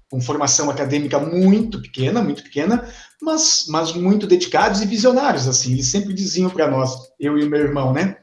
com 0.10 0.20
formação 0.20 0.70
acadêmica 0.70 1.20
muito 1.20 1.82
pequena, 1.82 2.22
muito 2.22 2.44
pequena, 2.44 2.88
mas, 3.22 3.66
mas 3.68 3.94
muito 3.94 4.26
dedicados 4.26 4.82
e 4.82 4.86
visionários, 4.86 5.48
assim, 5.48 5.74
eles 5.74 5.88
sempre 5.88 6.14
diziam 6.14 6.50
para 6.50 6.70
nós, 6.70 7.10
eu 7.20 7.38
e 7.38 7.44
o 7.44 7.50
meu 7.50 7.60
irmão, 7.60 7.94
né? 7.94 8.18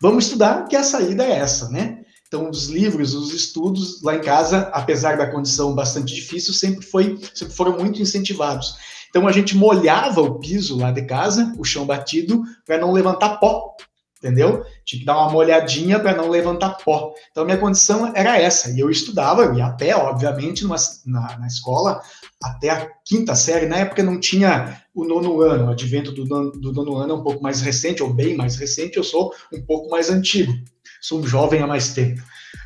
Vamos 0.00 0.24
estudar, 0.24 0.66
que 0.66 0.76
a 0.76 0.82
saída 0.82 1.24
é 1.24 1.32
essa, 1.32 1.68
né? 1.68 1.98
Então, 2.26 2.48
os 2.48 2.68
livros, 2.68 3.12
os 3.12 3.34
estudos 3.34 4.02
lá 4.02 4.14
em 4.14 4.20
casa, 4.20 4.70
apesar 4.72 5.18
da 5.18 5.30
condição 5.30 5.74
bastante 5.74 6.14
difícil, 6.14 6.54
sempre, 6.54 6.86
foi, 6.86 7.18
sempre 7.34 7.54
foram 7.54 7.76
muito 7.76 8.00
incentivados. 8.00 8.76
Então, 9.10 9.26
a 9.26 9.32
gente 9.32 9.56
molhava 9.56 10.22
o 10.22 10.38
piso 10.38 10.78
lá 10.78 10.92
de 10.92 11.02
casa, 11.02 11.52
o 11.58 11.64
chão 11.64 11.84
batido, 11.84 12.42
para 12.64 12.78
não 12.78 12.92
levantar 12.92 13.38
pó, 13.38 13.74
entendeu? 14.16 14.64
Tinha 14.84 15.00
que 15.00 15.04
dar 15.04 15.18
uma 15.18 15.30
molhadinha 15.30 15.98
para 15.98 16.16
não 16.16 16.28
levantar 16.28 16.78
pó. 16.84 17.12
Então, 17.32 17.44
minha 17.44 17.58
condição 17.58 18.12
era 18.14 18.38
essa. 18.38 18.70
E 18.70 18.78
eu 18.78 18.88
estudava, 18.88 19.42
eu 19.42 19.54
ia 19.54 19.66
a 19.66 19.72
pé, 19.72 19.96
obviamente, 19.96 20.62
numa, 20.62 20.76
na, 21.04 21.36
na 21.36 21.46
escola, 21.46 22.00
até 22.42 22.70
a 22.70 22.90
quinta 23.04 23.34
série. 23.34 23.66
Na 23.66 23.78
época 23.78 24.02
não 24.02 24.18
tinha 24.18 24.82
o 24.94 25.04
nono 25.04 25.40
ano, 25.40 25.66
o 25.66 25.70
advento 25.70 26.12
do 26.12 26.24
nono, 26.24 26.50
do 26.52 26.72
nono 26.72 26.96
ano 26.96 27.12
é 27.12 27.16
um 27.16 27.22
pouco 27.22 27.42
mais 27.42 27.60
recente, 27.60 28.02
ou 28.02 28.12
bem 28.12 28.36
mais 28.36 28.56
recente, 28.56 28.96
eu 28.96 29.04
sou 29.04 29.32
um 29.52 29.62
pouco 29.62 29.90
mais 29.90 30.10
antigo. 30.10 30.52
Sou 31.00 31.20
um 31.20 31.26
jovem 31.26 31.60
há 31.60 31.66
mais 31.66 31.92
tempo. 31.92 32.22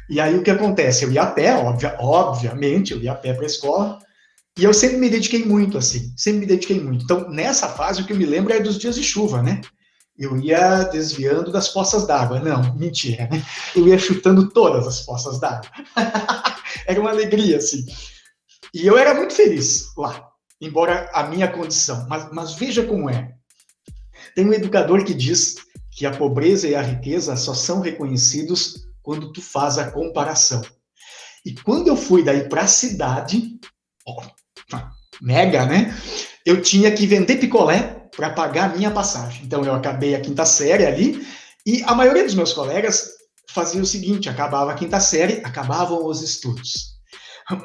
E 0.08 0.20
aí 0.20 0.36
o 0.36 0.42
que 0.42 0.50
acontece? 0.50 1.04
Eu 1.04 1.12
ia 1.12 1.22
a 1.22 1.26
pé, 1.26 1.54
obvia, 1.56 1.96
obviamente, 1.98 2.92
eu 2.92 3.00
ia 3.00 3.12
a 3.12 3.16
pé 3.16 3.32
para 3.32 3.44
a 3.44 3.46
escola, 3.46 3.98
e 4.56 4.62
eu 4.64 4.72
sempre 4.72 4.98
me 4.98 5.10
dediquei 5.10 5.44
muito, 5.44 5.76
assim, 5.76 6.12
sempre 6.16 6.40
me 6.40 6.46
dediquei 6.46 6.80
muito. 6.80 7.04
Então, 7.04 7.28
nessa 7.28 7.68
fase, 7.68 8.02
o 8.02 8.06
que 8.06 8.12
eu 8.12 8.16
me 8.16 8.26
lembro 8.26 8.52
é 8.52 8.60
dos 8.60 8.78
dias 8.78 8.94
de 8.94 9.02
chuva, 9.02 9.42
né? 9.42 9.60
Eu 10.16 10.36
ia 10.36 10.84
desviando 10.84 11.50
das 11.50 11.68
poças 11.68 12.06
d'água. 12.06 12.38
Não, 12.38 12.72
mentira, 12.76 13.28
né? 13.32 13.44
Eu 13.74 13.88
ia 13.88 13.98
chutando 13.98 14.48
todas 14.50 14.86
as 14.86 15.00
poças 15.00 15.40
d'água. 15.40 15.68
Era 16.86 17.00
uma 17.00 17.10
alegria, 17.10 17.56
assim. 17.56 17.84
E 18.74 18.84
eu 18.84 18.98
era 18.98 19.14
muito 19.14 19.32
feliz 19.32 19.94
lá, 19.96 20.28
embora 20.60 21.08
a 21.14 21.22
minha 21.22 21.46
condição. 21.46 22.06
Mas, 22.08 22.28
mas 22.32 22.54
veja 22.54 22.84
como 22.84 23.08
é. 23.08 23.32
Tem 24.34 24.44
um 24.44 24.52
educador 24.52 25.04
que 25.04 25.14
diz 25.14 25.54
que 25.92 26.04
a 26.04 26.10
pobreza 26.10 26.66
e 26.66 26.74
a 26.74 26.82
riqueza 26.82 27.36
só 27.36 27.54
são 27.54 27.80
reconhecidos 27.80 28.84
quando 29.00 29.32
tu 29.32 29.40
faz 29.40 29.78
a 29.78 29.92
comparação. 29.92 30.60
E 31.46 31.54
quando 31.54 31.86
eu 31.86 31.96
fui 31.96 32.24
daí 32.24 32.48
para 32.48 32.62
a 32.62 32.66
cidade, 32.66 33.60
ó, 34.04 34.22
mega, 35.22 35.66
né? 35.66 35.96
Eu 36.44 36.60
tinha 36.60 36.90
que 36.90 37.06
vender 37.06 37.36
picolé 37.36 38.08
para 38.16 38.30
pagar 38.30 38.70
a 38.70 38.76
minha 38.76 38.90
passagem. 38.90 39.44
Então 39.44 39.62
eu 39.62 39.74
acabei 39.74 40.16
a 40.16 40.20
quinta 40.20 40.44
série 40.44 40.84
ali 40.84 41.24
e 41.64 41.82
a 41.84 41.94
maioria 41.94 42.24
dos 42.24 42.34
meus 42.34 42.52
colegas 42.52 43.10
fazia 43.50 43.80
o 43.80 43.86
seguinte: 43.86 44.28
acabava 44.28 44.72
a 44.72 44.74
quinta 44.74 44.98
série, 44.98 45.42
acabavam 45.44 46.04
os 46.04 46.22
estudos. 46.22 46.93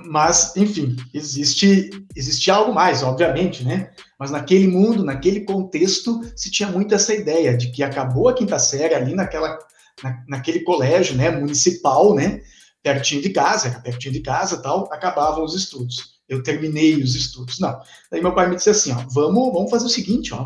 Mas, 0.05 0.55
enfim, 0.57 0.95
existe, 1.13 1.89
existe 2.15 2.51
algo 2.51 2.73
mais, 2.73 3.01
obviamente, 3.01 3.63
né? 3.63 3.91
Mas 4.19 4.31
naquele 4.31 4.67
mundo, 4.67 5.03
naquele 5.03 5.41
contexto, 5.41 6.19
se 6.35 6.51
tinha 6.51 6.69
muito 6.69 6.93
essa 6.93 7.13
ideia 7.13 7.55
de 7.55 7.71
que 7.71 7.81
acabou 7.81 8.27
a 8.27 8.33
quinta 8.33 8.59
série 8.59 8.93
ali 8.93 9.15
naquela, 9.15 9.57
na, 10.03 10.23
naquele 10.27 10.61
colégio, 10.61 11.15
né, 11.15 11.31
municipal, 11.31 12.13
né, 12.13 12.41
pertinho 12.83 13.21
de 13.21 13.29
casa, 13.29 13.79
pertinho 13.81 14.13
de 14.13 14.19
casa, 14.19 14.61
tal, 14.61 14.91
acabavam 14.91 15.45
os 15.45 15.55
estudos. 15.55 16.19
Eu 16.27 16.43
terminei 16.43 17.01
os 17.01 17.15
estudos. 17.15 17.59
Não. 17.59 17.79
Daí 18.11 18.21
meu 18.21 18.35
pai 18.35 18.49
me 18.49 18.57
disse 18.57 18.69
assim, 18.69 18.91
ó, 18.91 19.05
vamos, 19.13 19.53
vamos 19.53 19.71
fazer 19.71 19.85
o 19.85 19.89
seguinte, 19.89 20.33
ó, 20.33 20.45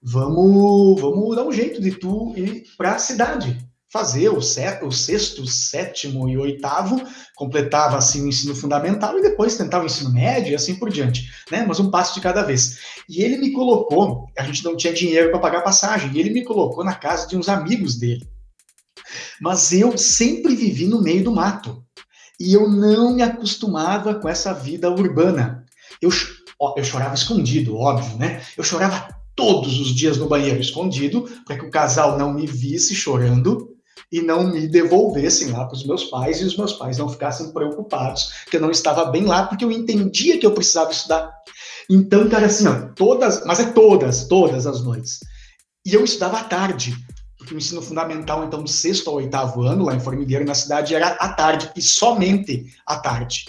vamos, 0.00 1.00
vamos 1.00 1.34
dar 1.36 1.44
um 1.44 1.52
jeito 1.52 1.80
de 1.82 1.90
tu 1.90 2.32
ir 2.36 2.64
para 2.76 2.92
a 2.92 2.98
cidade 2.98 3.67
fazer 3.90 4.28
o, 4.28 4.40
set, 4.40 4.84
o 4.84 4.92
sexto, 4.92 5.46
sétimo 5.46 6.28
e 6.28 6.36
oitavo, 6.36 7.00
completava 7.34 7.96
assim 7.96 8.22
o 8.22 8.28
ensino 8.28 8.54
fundamental 8.54 9.18
e 9.18 9.22
depois 9.22 9.56
tentava 9.56 9.84
o 9.84 9.86
ensino 9.86 10.12
médio 10.12 10.52
e 10.52 10.54
assim 10.54 10.76
por 10.76 10.90
diante, 10.90 11.30
né? 11.50 11.64
Mas 11.66 11.80
um 11.80 11.90
passo 11.90 12.14
de 12.14 12.20
cada 12.20 12.42
vez. 12.42 12.78
E 13.08 13.22
ele 13.22 13.38
me 13.38 13.52
colocou, 13.52 14.26
a 14.38 14.42
gente 14.44 14.62
não 14.62 14.76
tinha 14.76 14.92
dinheiro 14.92 15.30
para 15.30 15.40
pagar 15.40 15.62
passagem, 15.62 16.10
e 16.12 16.20
ele 16.20 16.30
me 16.30 16.44
colocou 16.44 16.84
na 16.84 16.94
casa 16.94 17.26
de 17.26 17.36
uns 17.36 17.48
amigos 17.48 17.98
dele. 17.98 18.28
Mas 19.40 19.72
eu 19.72 19.96
sempre 19.96 20.54
vivi 20.54 20.86
no 20.86 21.00
meio 21.00 21.24
do 21.24 21.34
mato. 21.34 21.82
E 22.38 22.52
eu 22.52 22.68
não 22.68 23.14
me 23.14 23.22
acostumava 23.22 24.14
com 24.14 24.28
essa 24.28 24.52
vida 24.52 24.90
urbana. 24.90 25.64
Eu, 26.00 26.10
eu 26.76 26.84
chorava 26.84 27.14
escondido, 27.14 27.76
óbvio, 27.76 28.16
né? 28.16 28.42
Eu 28.56 28.62
chorava 28.62 29.08
todos 29.34 29.80
os 29.80 29.94
dias 29.94 30.18
no 30.18 30.28
banheiro 30.28 30.60
escondido, 30.60 31.28
para 31.46 31.56
que 31.56 31.64
o 31.64 31.70
casal 31.70 32.18
não 32.18 32.34
me 32.34 32.46
visse 32.46 32.94
chorando, 32.94 33.77
e 34.10 34.22
não 34.22 34.50
me 34.50 34.66
devolvessem 34.66 35.50
lá 35.50 35.66
para 35.66 35.76
os 35.76 35.84
meus 35.84 36.04
pais 36.04 36.40
e 36.40 36.44
os 36.44 36.56
meus 36.56 36.72
pais 36.72 36.96
não 36.98 37.08
ficassem 37.08 37.52
preocupados 37.52 38.32
que 38.50 38.56
eu 38.56 38.60
não 38.60 38.70
estava 38.70 39.06
bem 39.06 39.24
lá, 39.24 39.46
porque 39.46 39.64
eu 39.64 39.70
entendia 39.70 40.38
que 40.38 40.46
eu 40.46 40.52
precisava 40.52 40.90
estudar. 40.90 41.30
Então, 41.90 42.28
cara, 42.28 42.46
assim, 42.46 42.66
ó, 42.66 42.88
todas, 42.94 43.44
mas 43.44 43.60
é 43.60 43.70
todas, 43.72 44.26
todas 44.26 44.66
as 44.66 44.82
noites. 44.82 45.20
E 45.84 45.94
eu 45.94 46.04
estudava 46.04 46.38
à 46.38 46.44
tarde, 46.44 46.96
porque 47.36 47.54
o 47.54 47.56
ensino 47.58 47.80
fundamental, 47.80 48.44
então, 48.44 48.62
do 48.62 48.68
sexto 48.68 49.08
ao 49.08 49.16
oitavo 49.16 49.62
ano, 49.62 49.84
lá 49.84 49.94
em 49.94 50.00
Formigueiro, 50.00 50.44
na 50.44 50.54
cidade, 50.54 50.94
era 50.94 51.08
à 51.08 51.32
tarde, 51.32 51.70
e 51.76 51.80
somente 51.80 52.66
à 52.86 52.96
tarde. 52.96 53.46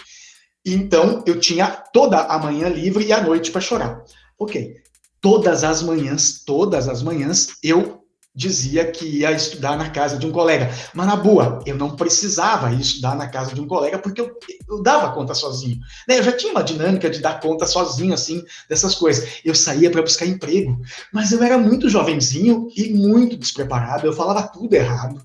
Então, 0.65 1.23
eu 1.25 1.39
tinha 1.39 1.67
toda 1.93 2.19
a 2.19 2.37
manhã 2.37 2.69
livre 2.69 3.05
e 3.05 3.13
a 3.13 3.21
noite 3.21 3.51
para 3.51 3.61
chorar. 3.61 4.03
Ok. 4.37 4.75
Todas 5.21 5.63
as 5.63 5.81
manhãs, 5.81 6.43
todas 6.45 6.87
as 6.87 7.01
manhãs, 7.01 7.57
eu 7.61 7.98
dizia 8.35 8.89
que 8.89 9.05
ia 9.05 9.31
estudar 9.31 9.77
na 9.77 9.89
casa 9.89 10.17
de 10.17 10.25
um 10.25 10.31
colega. 10.31 10.71
Mas 10.93 11.07
na 11.07 11.15
boa, 11.15 11.59
eu 11.65 11.75
não 11.75 11.95
precisava 11.95 12.73
estudar 12.73 13.15
na 13.15 13.27
casa 13.27 13.53
de 13.53 13.61
um 13.61 13.67
colega 13.67 13.97
porque 13.99 14.21
eu, 14.21 14.31
eu 14.67 14.81
dava 14.81 15.11
conta 15.13 15.33
sozinho. 15.33 15.79
Né? 16.07 16.19
Eu 16.19 16.23
já 16.23 16.31
tinha 16.31 16.51
uma 16.51 16.63
dinâmica 16.63 17.09
de 17.09 17.19
dar 17.19 17.39
conta 17.39 17.65
sozinho, 17.65 18.13
assim, 18.13 18.43
dessas 18.69 18.95
coisas. 18.95 19.41
Eu 19.43 19.55
saía 19.55 19.91
para 19.91 20.01
buscar 20.01 20.25
emprego, 20.25 20.79
mas 21.11 21.31
eu 21.31 21.43
era 21.43 21.57
muito 21.57 21.89
jovenzinho 21.89 22.67
e 22.75 22.93
muito 22.93 23.35
despreparado. 23.35 24.05
Eu 24.05 24.13
falava 24.13 24.47
tudo 24.47 24.73
errado. 24.73 25.21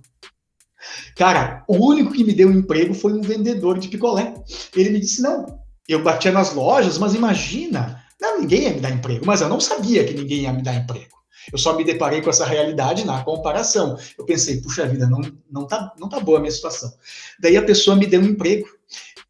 Cara, 1.17 1.65
o 1.69 1.77
único 1.77 2.13
que 2.13 2.25
me 2.25 2.35
deu 2.35 2.49
um 2.49 2.59
emprego 2.59 2.95
foi 2.95 3.13
um 3.13 3.23
vendedor 3.23 3.79
de 3.79 3.89
picolé. 3.89 4.35
Ele 4.75 4.91
me 4.91 5.01
disse: 5.01 5.23
não, 5.23 5.61
eu 5.89 6.03
batia 6.03 6.33
nas 6.33 6.53
lojas, 6.53 6.99
mas 6.99 7.15
imagina, 7.15 8.03
não, 8.21 8.41
ninguém 8.41 8.63
ia 8.63 8.75
me 8.75 8.81
dar 8.81 8.91
emprego. 8.91 9.25
Mas 9.25 9.41
eu 9.41 9.49
não 9.49 9.61
sabia 9.61 10.05
que 10.05 10.15
ninguém 10.15 10.43
ia 10.43 10.53
me 10.53 10.63
dar 10.63 10.75
emprego. 10.75 11.24
Eu 11.53 11.59
só 11.59 11.77
me 11.77 11.85
deparei 11.85 12.21
com 12.21 12.31
essa 12.31 12.45
realidade 12.45 13.05
na 13.05 13.23
comparação. 13.23 13.99
Eu 14.19 14.25
pensei, 14.25 14.61
puxa 14.61 14.87
vida, 14.87 15.07
não, 15.07 15.21
não, 15.51 15.67
tá, 15.67 15.93
não 15.99 16.09
tá 16.09 16.21
boa 16.21 16.39
a 16.39 16.41
minha 16.41 16.53
situação. 16.53 16.93
Daí 17.41 17.57
a 17.57 17.63
pessoa 17.63 17.97
me 17.97 18.07
deu 18.07 18.21
um 18.21 18.25
emprego 18.25 18.67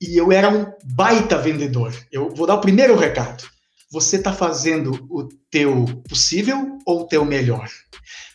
e 0.00 0.16
eu 0.16 0.32
era 0.32 0.48
um 0.48 0.66
baita 0.84 1.38
vendedor. 1.38 1.94
Eu 2.10 2.30
vou 2.30 2.46
dar 2.46 2.54
o 2.54 2.60
primeiro 2.60 2.96
recado. 2.96 3.44
Você 3.90 4.16
está 4.16 4.32
fazendo 4.32 5.06
o 5.10 5.28
teu 5.50 5.84
possível 6.08 6.78
ou 6.84 7.02
o 7.02 7.06
teu 7.06 7.24
melhor? 7.24 7.68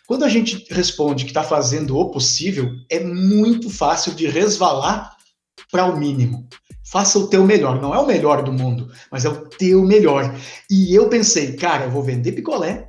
Quando 0.07 0.25
a 0.25 0.29
gente 0.29 0.65
responde 0.71 1.23
que 1.23 1.31
está 1.31 1.43
fazendo 1.43 1.97
o 1.97 2.09
possível, 2.09 2.71
é 2.89 2.99
muito 2.99 3.69
fácil 3.69 4.13
de 4.13 4.27
resvalar 4.27 5.15
para 5.71 5.85
o 5.85 5.97
mínimo. 5.97 6.47
Faça 6.83 7.19
o 7.19 7.27
teu 7.27 7.45
melhor. 7.45 7.79
Não 7.79 7.93
é 7.93 7.99
o 7.99 8.07
melhor 8.07 8.41
do 8.41 8.51
mundo, 8.51 8.91
mas 9.11 9.25
é 9.25 9.29
o 9.29 9.47
teu 9.47 9.85
melhor. 9.85 10.35
E 10.69 10.95
eu 10.95 11.07
pensei, 11.09 11.53
cara, 11.53 11.85
eu 11.85 11.91
vou 11.91 12.01
vender 12.01 12.31
picolé 12.31 12.88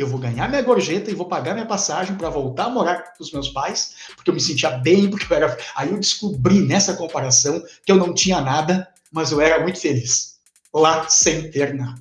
eu 0.00 0.06
vou 0.06 0.18
ganhar 0.18 0.48
minha 0.48 0.62
gorjeta 0.62 1.10
e 1.10 1.14
vou 1.14 1.26
pagar 1.26 1.54
minha 1.54 1.66
passagem 1.66 2.16
para 2.16 2.30
voltar 2.30 2.64
a 2.64 2.70
morar 2.70 3.14
com 3.16 3.22
os 3.22 3.32
meus 3.32 3.50
pais, 3.50 3.94
porque 4.16 4.30
eu 4.30 4.34
me 4.34 4.40
sentia 4.40 4.70
bem, 4.70 5.08
porque 5.10 5.30
eu 5.30 5.36
era. 5.36 5.58
Aí 5.76 5.90
eu 5.90 5.98
descobri 5.98 6.60
nessa 6.60 6.94
comparação 6.94 7.62
que 7.84 7.92
eu 7.92 7.96
não 7.96 8.14
tinha 8.14 8.40
nada, 8.40 8.88
mas 9.12 9.30
eu 9.32 9.40
era 9.40 9.62
muito 9.62 9.78
feliz 9.78 10.38
lá 10.72 11.08
sem 11.08 11.50
ter 11.50 11.74
nada. 11.74 12.00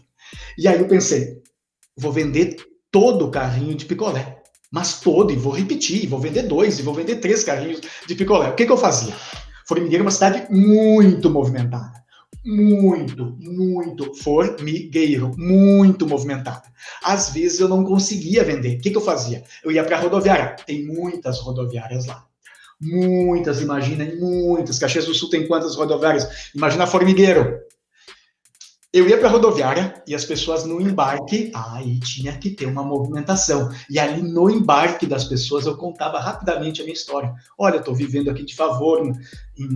E 0.58 0.68
aí 0.68 0.80
eu 0.80 0.88
pensei, 0.88 1.42
vou 1.98 2.12
vender 2.12 2.56
todo 2.92 3.26
o 3.26 3.32
carrinho 3.32 3.76
de 3.76 3.86
picolé, 3.86 4.42
mas 4.72 5.00
todo, 5.00 5.34
e 5.34 5.36
vou 5.36 5.54
repetir, 5.54 6.08
vou 6.08 6.20
vender 6.20 6.44
dois, 6.44 6.80
e 6.80 6.84
vou 6.84 6.94
vender 6.94 7.18
três 7.18 7.44
carrinhos 7.44 7.82
de 8.08 8.16
picolé. 8.16 8.50
O 8.50 8.56
que, 8.56 8.66
que 8.66 8.72
eu 8.72 8.78
fazia? 8.78 9.16
Formigueiro 9.68 10.04
é 10.04 10.06
uma 10.06 10.12
cidade 10.12 10.48
muito 10.52 11.30
movimentada 11.30 12.00
muito, 12.46 13.38
muito 13.40 14.14
formigueiro, 14.16 15.36
muito 15.38 16.08
movimentada. 16.08 16.64
Às 17.04 17.32
vezes 17.32 17.60
eu 17.60 17.68
não 17.68 17.84
conseguia 17.84 18.44
vender. 18.44 18.78
O 18.78 18.82
que, 18.82 18.92
que 18.92 18.98
eu 18.98 19.02
fazia? 19.02 19.44
Eu 19.64 19.72
ia 19.72 19.84
para 19.84 19.98
a 19.98 20.00
rodoviária. 20.00 20.56
Tem 20.66 20.86
muitas 20.86 21.40
rodoviárias 21.40 22.06
lá. 22.06 22.26
Muitas, 22.82 23.62
imaginem, 23.62 24.18
muitas. 24.18 24.80
Caxias 24.80 25.06
do 25.06 25.14
Sul 25.14 25.30
tem 25.30 25.48
quantas 25.48 25.76
rodoviárias? 25.76 26.52
Imagina 26.56 26.88
Formigueiro. 26.88 27.60
Eu 28.92 29.08
ia 29.08 29.20
para 29.20 29.28
a 29.28 29.32
rodoviária 29.32 30.04
e 30.08 30.16
as 30.16 30.26
pessoas 30.26 30.66
no 30.66 30.82
embarque, 30.82 31.52
aí 31.54 32.00
tinha 32.00 32.36
que 32.36 32.50
ter 32.50 32.66
uma 32.66 32.82
movimentação. 32.82 33.70
E 33.88 34.00
ali 34.00 34.24
no 34.24 34.50
embarque 34.50 35.06
das 35.06 35.26
pessoas 35.26 35.68
eu 35.68 35.78
contava 35.78 36.20
rapidamente 36.20 36.82
a 36.82 36.84
minha 36.84 36.96
história. 36.96 37.32
Olha, 37.56 37.76
eu 37.76 37.80
estou 37.82 37.94
vivendo 37.94 38.32
aqui 38.32 38.44
de 38.44 38.56
favor 38.56 39.06
em, 39.06 39.14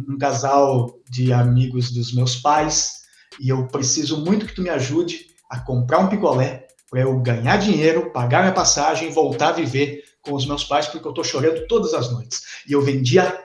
um 0.09 0.17
casal 0.17 0.99
de 1.07 1.31
amigos 1.31 1.91
dos 1.91 2.11
meus 2.11 2.37
pais 2.37 3.03
e 3.39 3.49
eu 3.49 3.67
preciso 3.67 4.25
muito 4.25 4.47
que 4.47 4.55
tu 4.55 4.63
me 4.63 4.69
ajude 4.69 5.27
a 5.47 5.59
comprar 5.59 5.99
um 5.99 6.09
picolé 6.09 6.65
para 6.89 7.01
eu 7.01 7.19
ganhar 7.19 7.57
dinheiro, 7.57 8.11
pagar 8.11 8.41
minha 8.41 8.53
passagem 8.53 9.09
e 9.09 9.13
voltar 9.13 9.49
a 9.49 9.53
viver 9.53 10.03
com 10.23 10.33
os 10.33 10.47
meus 10.47 10.63
pais 10.63 10.87
porque 10.87 11.05
eu 11.05 11.11
estou 11.11 11.23
chorando 11.23 11.67
todas 11.67 11.93
as 11.93 12.11
noites. 12.11 12.41
E 12.67 12.73
eu 12.73 12.81
vendia 12.81 13.39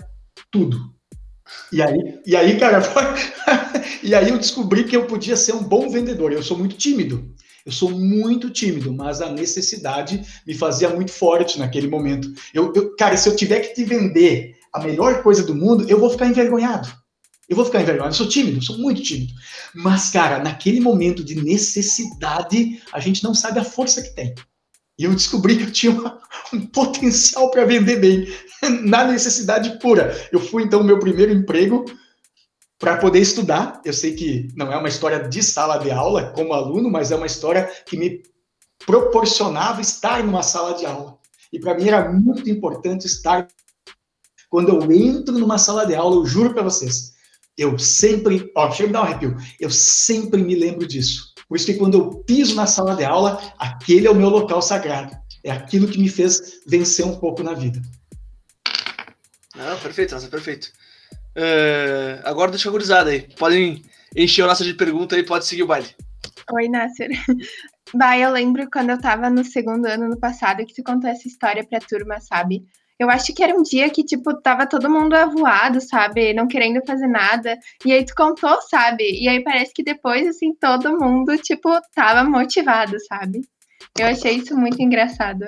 tudo. 0.51 0.98
E 1.73 1.83
aí, 1.83 2.21
e 2.27 2.37
aí 2.37 2.59
cara, 2.59 2.83
e 4.03 4.15
aí 4.15 4.29
eu 4.31 4.39
descobri 4.39 4.85
que 4.85 4.97
eu 4.97 5.07
podia 5.07 5.37
ser 5.37 5.53
um 5.53 5.63
bom 5.63 5.89
vendedor. 5.89 6.33
Eu 6.33 6.43
sou 6.43 6.57
muito 6.57 6.77
tímido. 6.77 7.33
Eu 7.67 7.73
sou 7.73 7.91
muito 7.91 8.49
tímido, 8.49 8.93
mas 8.93 9.21
a 9.21 9.31
necessidade 9.31 10.23
me 10.47 10.55
fazia 10.55 10.89
muito 10.89 11.13
forte 11.13 11.59
naquele 11.59 11.87
momento. 11.87 12.33
Eu, 12.55 12.73
eu, 12.75 12.97
cara, 12.97 13.17
se 13.17 13.29
eu 13.29 13.37
tiver 13.37 13.61
que 13.61 13.75
te 13.75 13.85
vender 13.85 14.57
a 14.73 14.81
melhor 14.81 15.23
coisa 15.23 15.43
do 15.43 15.55
mundo, 15.55 15.85
eu 15.89 16.01
vou 16.01 16.09
ficar 16.09 16.27
envergonhado. 16.27 16.89
Eu 17.49 17.57
vou 17.57 17.65
ficar 17.65 17.83
envergonhado. 17.83 18.15
Eu 18.15 18.17
sou 18.17 18.29
tímido, 18.29 18.63
sou 18.63 18.79
muito 18.79 19.03
tímido. 19.03 19.33
Mas, 19.75 20.11
cara, 20.11 20.39
naquele 20.39 20.81
momento 20.81 21.23
de 21.23 21.35
necessidade, 21.35 22.81
a 22.93 23.01
gente 23.01 23.23
não 23.23 23.35
sabe 23.35 23.59
a 23.59 23.65
força 23.65 24.03
que 24.03 24.15
tem. 24.15 24.35
E 24.99 25.05
eu 25.05 25.15
descobri 25.15 25.57
que 25.57 25.65
eu 25.65 25.73
tinha 25.73 25.93
uma, 25.93 26.21
um 26.53 26.67
potencial 26.67 27.51
para 27.51 27.65
vender 27.65 28.01
bem, 28.01 28.27
na 28.85 29.05
necessidade 29.05 29.79
pura. 29.79 30.13
Eu 30.33 30.41
fui, 30.41 30.65
então, 30.65 30.83
meu 30.83 30.99
primeiro 30.99 31.33
emprego 31.33 31.85
para 32.79 32.97
poder 32.97 33.21
estudar. 33.21 33.83
Eu 33.85 33.93
sei 33.93 34.15
que 34.15 34.49
não 34.55 34.73
é 34.73 34.77
uma 34.77 34.89
história 34.89 35.29
de 35.29 35.43
sala 35.43 35.79
de 35.79 35.91
aula 35.91 36.31
como 36.31 36.53
aluno, 36.53 36.91
mas 36.91 37.11
é 37.11 37.17
uma 37.17 37.27
história 37.27 37.71
que 37.87 37.97
me 37.97 38.23
proporcionava 38.87 39.81
estar 39.81 40.23
numa 40.23 40.43
sala 40.43 40.75
de 40.75 40.87
aula. 40.87 41.19
E 41.53 41.59
para 41.59 41.75
mim 41.75 41.89
era 41.89 42.11
muito 42.13 42.49
importante 42.49 43.07
estar. 43.07 43.49
Quando 44.49 44.69
eu 44.69 44.93
entro 44.93 45.37
numa 45.39 45.59
sala 45.59 45.85
de 45.85 45.95
aula, 45.95 46.17
eu 46.17 46.27
juro 46.27 46.55
para 46.55 46.63
vocês, 46.63 47.13
eu 47.57 47.79
sempre, 47.79 48.51
ó, 48.57 48.71
chega 48.71 48.87
me 48.87 48.93
dar 48.93 49.01
um 49.01 49.05
arrepio, 49.05 49.37
eu 49.61 49.71
sempre 49.71 50.43
me 50.43 50.55
lembro 50.55 50.87
disso. 50.87 51.28
Por 51.49 51.57
isso 51.57 51.67
que 51.67 51.75
quando 51.75 51.99
eu 51.99 52.15
piso 52.25 52.55
na 52.55 52.67
sala 52.67 52.95
de 52.95 53.05
aula, 53.05 53.41
aquele 53.59 54.07
é 54.07 54.11
o 54.11 54.15
meu 54.15 54.29
local 54.29 54.61
sagrado. 54.61 55.17
É 55.43 55.51
aquilo 55.51 55.89
que 55.89 55.99
me 55.99 56.09
fez 56.09 56.61
vencer 56.67 57.07
um 57.07 57.17
pouco 57.17 57.43
na 57.43 57.55
vida. 57.55 57.81
Não, 59.57 59.79
perfeito, 59.79 60.15
nossa, 60.15 60.29
perfeito. 60.29 60.71
Uh, 61.37 62.21
agora 62.25 62.51
deixa 62.51 62.69
a 62.69 62.73
gurizada 62.73 63.11
aí. 63.11 63.23
Podem 63.37 63.83
encher 64.15 64.43
o 64.43 64.47
nosso 64.47 64.65
de 64.65 64.75
pergunta 64.75 65.17
aí, 65.17 65.23
pode 65.23 65.47
seguir 65.47 65.63
o 65.63 65.67
baile. 65.67 65.89
Oi, 66.53 66.69
Nasser. 66.69 67.11
Bah, 67.95 68.19
eu 68.19 68.31
lembro 68.31 68.69
quando 68.71 68.91
eu 68.91 69.01
tava 69.01 69.31
no 69.31 69.43
segundo 69.43 69.87
ano 69.87 70.09
no 70.09 70.21
passado 70.21 70.65
que 70.67 70.75
tu 70.75 70.83
contou 70.83 71.09
essa 71.09 71.27
história 71.27 71.67
pra 71.67 71.81
turma, 71.81 72.21
sabe? 72.21 72.67
Eu 72.99 73.09
acho 73.11 73.33
que 73.33 73.43
era 73.43 73.55
um 73.55 73.63
dia 73.63 73.89
que, 73.91 74.03
tipo, 74.05 74.35
tava 74.41 74.67
todo 74.67 74.91
mundo 74.91 75.15
avoado, 75.15 75.81
sabe? 75.81 76.35
Não 76.35 76.49
querendo 76.49 76.85
fazer 76.85 77.07
nada. 77.07 77.57
E 77.85 77.93
aí 77.93 78.05
tu 78.05 78.15
contou, 78.15 78.61
sabe? 78.63 79.05
E 79.05 79.29
aí 79.29 79.43
parece 79.43 79.73
que 79.73 79.85
depois, 79.85 80.27
assim, 80.27 80.53
todo 80.55 80.99
mundo, 80.99 81.37
tipo, 81.39 81.71
tava 81.95 82.29
motivado, 82.29 82.97
sabe? 83.07 83.43
Eu 83.99 84.07
achei 84.07 84.37
isso 84.37 84.57
muito 84.57 84.81
engraçado. 84.83 85.45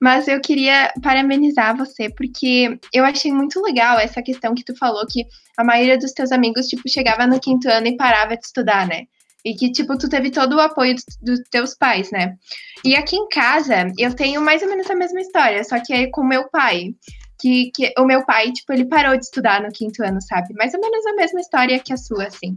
Mas 0.00 0.28
eu 0.28 0.40
queria 0.40 0.92
parabenizar 1.02 1.76
você, 1.76 2.08
porque 2.10 2.78
eu 2.92 3.04
achei 3.04 3.32
muito 3.32 3.60
legal 3.60 3.98
essa 3.98 4.22
questão 4.22 4.54
que 4.54 4.64
tu 4.64 4.76
falou, 4.76 5.04
que 5.06 5.24
a 5.56 5.64
maioria 5.64 5.98
dos 5.98 6.12
teus 6.12 6.32
amigos, 6.32 6.66
tipo, 6.66 6.88
chegava 6.88 7.26
no 7.26 7.40
quinto 7.40 7.68
ano 7.68 7.88
e 7.88 7.96
parava 7.96 8.36
de 8.36 8.44
estudar, 8.44 8.86
né? 8.86 9.04
E 9.44 9.54
que, 9.54 9.70
tipo, 9.70 9.98
tu 9.98 10.08
teve 10.08 10.30
todo 10.30 10.56
o 10.56 10.60
apoio 10.60 10.94
dos, 10.94 11.04
dos 11.20 11.40
teus 11.50 11.74
pais, 11.74 12.10
né? 12.10 12.36
E 12.84 12.96
aqui 12.96 13.16
em 13.16 13.28
casa, 13.28 13.92
eu 13.98 14.14
tenho 14.14 14.40
mais 14.40 14.62
ou 14.62 14.68
menos 14.68 14.90
a 14.90 14.94
mesma 14.94 15.20
história, 15.20 15.62
só 15.64 15.78
que 15.80 15.92
é 15.92 16.06
com 16.10 16.24
meu 16.24 16.48
pai. 16.48 16.94
Que, 17.38 17.70
que 17.74 17.92
o 17.98 18.06
meu 18.06 18.24
pai, 18.24 18.52
tipo, 18.52 18.72
ele 18.72 18.86
parou 18.86 19.16
de 19.18 19.24
estudar 19.24 19.60
no 19.60 19.70
quinto 19.70 20.02
ano, 20.02 20.20
sabe? 20.22 20.54
Mais 20.54 20.72
ou 20.72 20.80
menos 20.80 21.04
a 21.04 21.14
mesma 21.14 21.40
história 21.40 21.78
que 21.78 21.92
a 21.92 21.96
sua, 21.96 22.26
assim. 22.26 22.56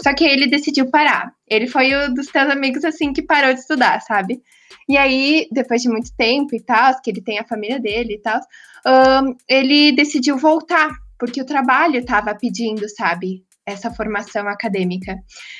Só 0.00 0.14
que 0.14 0.24
ele 0.24 0.46
decidiu 0.46 0.90
parar. 0.90 1.32
Ele 1.48 1.66
foi 1.66 1.94
um 1.96 2.14
dos 2.14 2.28
teus 2.28 2.48
amigos, 2.48 2.84
assim, 2.84 3.12
que 3.12 3.22
parou 3.22 3.52
de 3.52 3.60
estudar, 3.60 4.00
sabe? 4.00 4.40
E 4.88 4.96
aí, 4.96 5.48
depois 5.50 5.82
de 5.82 5.88
muito 5.88 6.14
tempo 6.16 6.54
e 6.54 6.62
tal, 6.62 7.00
que 7.02 7.10
ele 7.10 7.20
tem 7.20 7.38
a 7.38 7.46
família 7.46 7.80
dele 7.80 8.14
e 8.14 8.18
tal, 8.18 8.40
um, 8.86 9.34
ele 9.48 9.92
decidiu 9.92 10.38
voltar, 10.38 10.90
porque 11.18 11.42
o 11.42 11.46
trabalho 11.46 11.98
estava 11.98 12.34
pedindo, 12.34 12.88
sabe? 12.88 13.44
Essa 13.70 13.90
formação 13.90 14.48
acadêmica. 14.48 15.16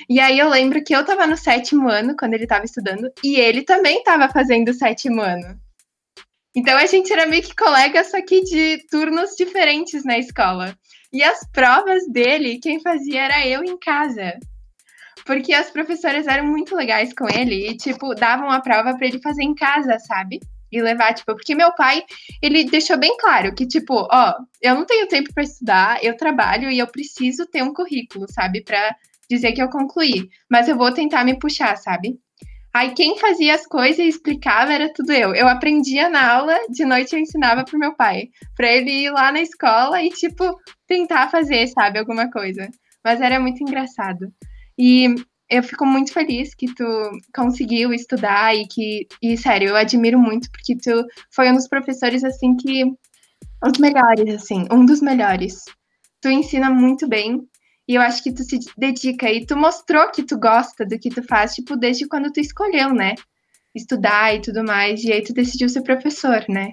E 0.09 0.19
aí 0.21 0.38
eu 0.38 0.49
lembro 0.49 0.83
que 0.83 0.95
eu 0.95 1.00
estava 1.00 1.27
no 1.27 1.37
sétimo 1.37 1.88
ano 1.88 2.15
quando 2.19 2.35
ele 2.35 2.45
estava 2.45 2.65
estudando 2.65 3.11
e 3.25 3.37
ele 3.37 3.62
também 3.62 3.99
estava 3.99 4.29
fazendo 4.29 4.69
o 4.71 4.75
sétimo 4.75 5.21
ano. 5.21 5.59
Então 6.55 6.77
a 6.77 6.87
gente 6.87 7.12
era 7.12 7.27
meio 7.27 7.43
que 7.43 7.55
colega, 7.55 8.03
só 8.05 8.21
que 8.21 8.43
de 8.43 8.87
turnos 8.91 9.31
diferentes 9.37 10.05
na 10.05 10.19
escola. 10.19 10.77
E 11.12 11.23
as 11.23 11.41
provas 11.53 12.07
dele, 12.11 12.59
quem 12.61 12.81
fazia 12.81 13.23
era 13.23 13.47
eu 13.47 13.62
em 13.62 13.79
casa. 13.79 14.38
Porque 15.25 15.53
as 15.53 15.71
professoras 15.71 16.27
eram 16.27 16.47
muito 16.47 16.75
legais 16.75 17.12
com 17.15 17.27
ele 17.29 17.71
e, 17.71 17.77
tipo, 17.77 18.15
davam 18.15 18.50
a 18.50 18.61
prova 18.61 18.97
para 18.97 19.07
ele 19.07 19.21
fazer 19.21 19.43
em 19.43 19.55
casa, 19.55 19.99
sabe? 19.99 20.41
E 20.71 20.83
levar, 20.83 21.15
tipo, 21.15 21.35
porque 21.35 21.55
meu 21.55 21.75
pai, 21.75 22.03
ele 22.43 22.65
deixou 22.65 22.99
bem 22.99 23.17
claro 23.17 23.55
que, 23.55 23.67
tipo, 23.67 24.07
ó, 24.11 24.35
eu 24.61 24.75
não 24.75 24.85
tenho 24.85 25.09
tempo 25.09 25.33
para 25.33 25.43
estudar, 25.43 26.05
eu 26.05 26.17
trabalho 26.17 26.71
e 26.71 26.79
eu 26.79 26.87
preciso 26.87 27.47
ter 27.47 27.63
um 27.63 27.73
currículo, 27.73 28.27
sabe, 28.31 28.63
para 28.63 28.95
dizer 29.31 29.53
que 29.53 29.63
eu 29.63 29.71
concluí. 29.71 30.29
Mas 30.51 30.69
eu 30.69 30.77
vou 30.77 30.93
tentar 30.93 31.25
me 31.25 31.39
puxar, 31.39 31.77
sabe? 31.77 32.19
Aí 32.75 32.93
quem 32.93 33.19
fazia 33.19 33.55
as 33.55 33.67
coisas 33.67 33.99
e 33.99 34.09
explicava 34.09 34.73
era 34.73 34.93
tudo 34.93 35.13
eu. 35.13 35.35
Eu 35.35 35.49
aprendia 35.49 36.09
na 36.09 36.33
aula, 36.33 36.57
de 36.69 36.85
noite 36.85 37.15
eu 37.15 37.19
ensinava 37.19 37.65
pro 37.65 37.79
meu 37.79 37.95
pai, 37.95 38.29
para 38.55 38.71
ele 38.71 38.91
ir 38.91 39.11
lá 39.11 39.33
na 39.33 39.41
escola 39.41 40.03
e 40.03 40.11
tipo 40.11 40.55
tentar 40.87 41.29
fazer, 41.31 41.67
sabe, 41.69 41.99
alguma 41.99 42.31
coisa. 42.31 42.69
Mas 43.05 43.21
era 43.21 43.41
muito 43.41 43.63
engraçado. 43.63 44.33
E 44.79 45.15
eu 45.50 45.62
fico 45.62 45.87
muito 45.87 46.12
feliz 46.12 46.55
que 46.55 46.73
tu 46.75 46.85
conseguiu 47.35 47.93
estudar 47.93 48.55
e 48.55 48.67
que, 48.67 49.07
e 49.23 49.37
sério, 49.37 49.71
eu 49.71 49.76
admiro 49.76 50.19
muito 50.19 50.50
porque 50.50 50.76
tu 50.76 51.07
foi 51.31 51.50
um 51.50 51.55
dos 51.55 51.69
professores 51.69 52.23
assim 52.23 52.57
que 52.57 52.85
os 53.64 53.78
melhores 53.78 54.35
assim, 54.35 54.67
um 54.71 54.85
dos 54.85 55.00
melhores. 55.00 55.64
Tu 56.21 56.28
ensina 56.28 56.69
muito 56.69 57.09
bem 57.09 57.49
e 57.88 57.95
eu 57.95 58.02
acho 58.02 58.23
que 58.23 58.33
tu 58.33 58.43
se 58.43 58.59
dedica 58.76 59.31
e 59.33 59.47
tu 59.47 59.57
mostrou 59.57 60.11
que 60.11 60.23
tu 60.23 60.38
gosta 60.38 60.85
do 60.85 60.99
que 60.99 61.09
tu 61.09 61.23
faz, 61.23 61.55
tipo, 61.55 61.76
desde 61.76 62.07
quando 62.07 62.31
tu 62.31 62.38
escolheu, 62.40 62.93
né? 62.93 63.14
Estudar 63.75 64.35
e 64.35 64.43
tudo 64.43 64.62
mais, 64.62 65.02
e 65.05 65.12
aí 65.12 65.23
tu 65.23 65.33
decidiu 65.33 65.69
ser 65.69 65.83
professor, 65.83 66.45
né? 66.49 66.73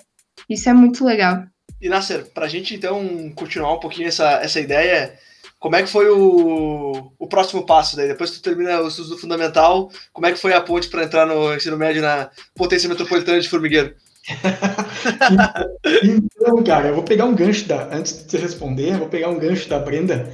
Isso 0.50 0.70
é 0.70 0.74
muito 0.74 1.06
legal. 1.06 1.46
E 1.80 1.88
Nasser, 1.88 2.26
pra 2.34 2.48
gente 2.48 2.76
então 2.76 3.32
continuar 3.36 3.74
um 3.74 3.80
pouquinho 3.80 4.10
essa, 4.10 4.42
essa 4.42 4.60
ideia, 4.60 5.18
como 5.66 5.78
é 5.78 5.82
que 5.82 5.90
foi 5.90 6.08
o, 6.12 7.12
o 7.18 7.28
próximo 7.28 7.66
passo 7.66 7.96
daí? 7.96 8.08
Depois 8.08 8.30
que 8.30 8.38
tu 8.38 8.44
termina 8.44 8.82
o 8.82 8.88
estudo 8.88 9.18
fundamental, 9.18 9.90
como 10.14 10.28
é 10.28 10.32
que 10.32 10.38
foi 10.38 10.54
a 10.54 10.62
ponte 10.62 10.88
para 10.90 11.04
entrar 11.04 11.26
no 11.26 11.56
ensino 11.56 11.76
médio 11.76 12.04
na 12.04 12.30
potência 12.54 12.88
metropolitana 12.88 13.42
de 13.42 13.50
Formigueiro? 13.50 13.96
então, 16.04 16.64
cara, 16.64 16.90
eu 16.90 16.94
vou 16.94 17.04
pegar 17.04 17.26
um 17.26 17.34
gancho 17.34 17.68
da. 17.68 17.92
Antes 17.92 18.14
de 18.14 18.30
você 18.30 18.38
responder, 18.38 18.92
eu 18.92 19.00
vou 19.00 19.10
pegar 19.10 19.30
um 19.30 19.40
gancho 19.40 19.68
da 19.68 19.80
Brenda 19.80 20.32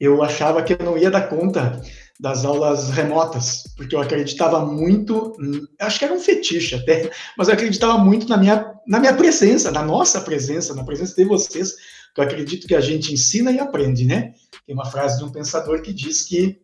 eu 0.00 0.22
achava 0.22 0.60
que 0.62 0.72
eu 0.72 0.78
não 0.84 0.98
ia 0.98 1.10
dar 1.10 1.28
conta 1.28 1.80
das 2.18 2.44
aulas 2.44 2.90
remotas, 2.90 3.62
porque 3.76 3.94
eu 3.94 4.00
acreditava 4.00 4.64
muito, 4.64 5.36
acho 5.80 5.98
que 5.98 6.04
era 6.04 6.14
um 6.14 6.20
fetiche 6.20 6.74
até, 6.74 7.10
mas 7.36 7.48
eu 7.48 7.54
acreditava 7.54 7.98
muito 7.98 8.28
na 8.28 8.36
minha, 8.36 8.72
na 8.86 9.00
minha 9.00 9.14
presença, 9.14 9.70
na 9.70 9.82
nossa 9.82 10.20
presença, 10.20 10.74
na 10.74 10.84
presença 10.84 11.14
de 11.14 11.24
vocês, 11.24 11.74
eu 12.16 12.24
acredito 12.24 12.66
que 12.66 12.74
a 12.74 12.80
gente 12.80 13.12
ensina 13.12 13.50
e 13.50 13.58
aprende, 13.58 14.04
né? 14.04 14.34
Tem 14.66 14.74
uma 14.74 14.86
frase 14.86 15.18
de 15.18 15.24
um 15.24 15.32
pensador 15.32 15.82
que 15.82 15.92
diz 15.92 16.22
que 16.22 16.60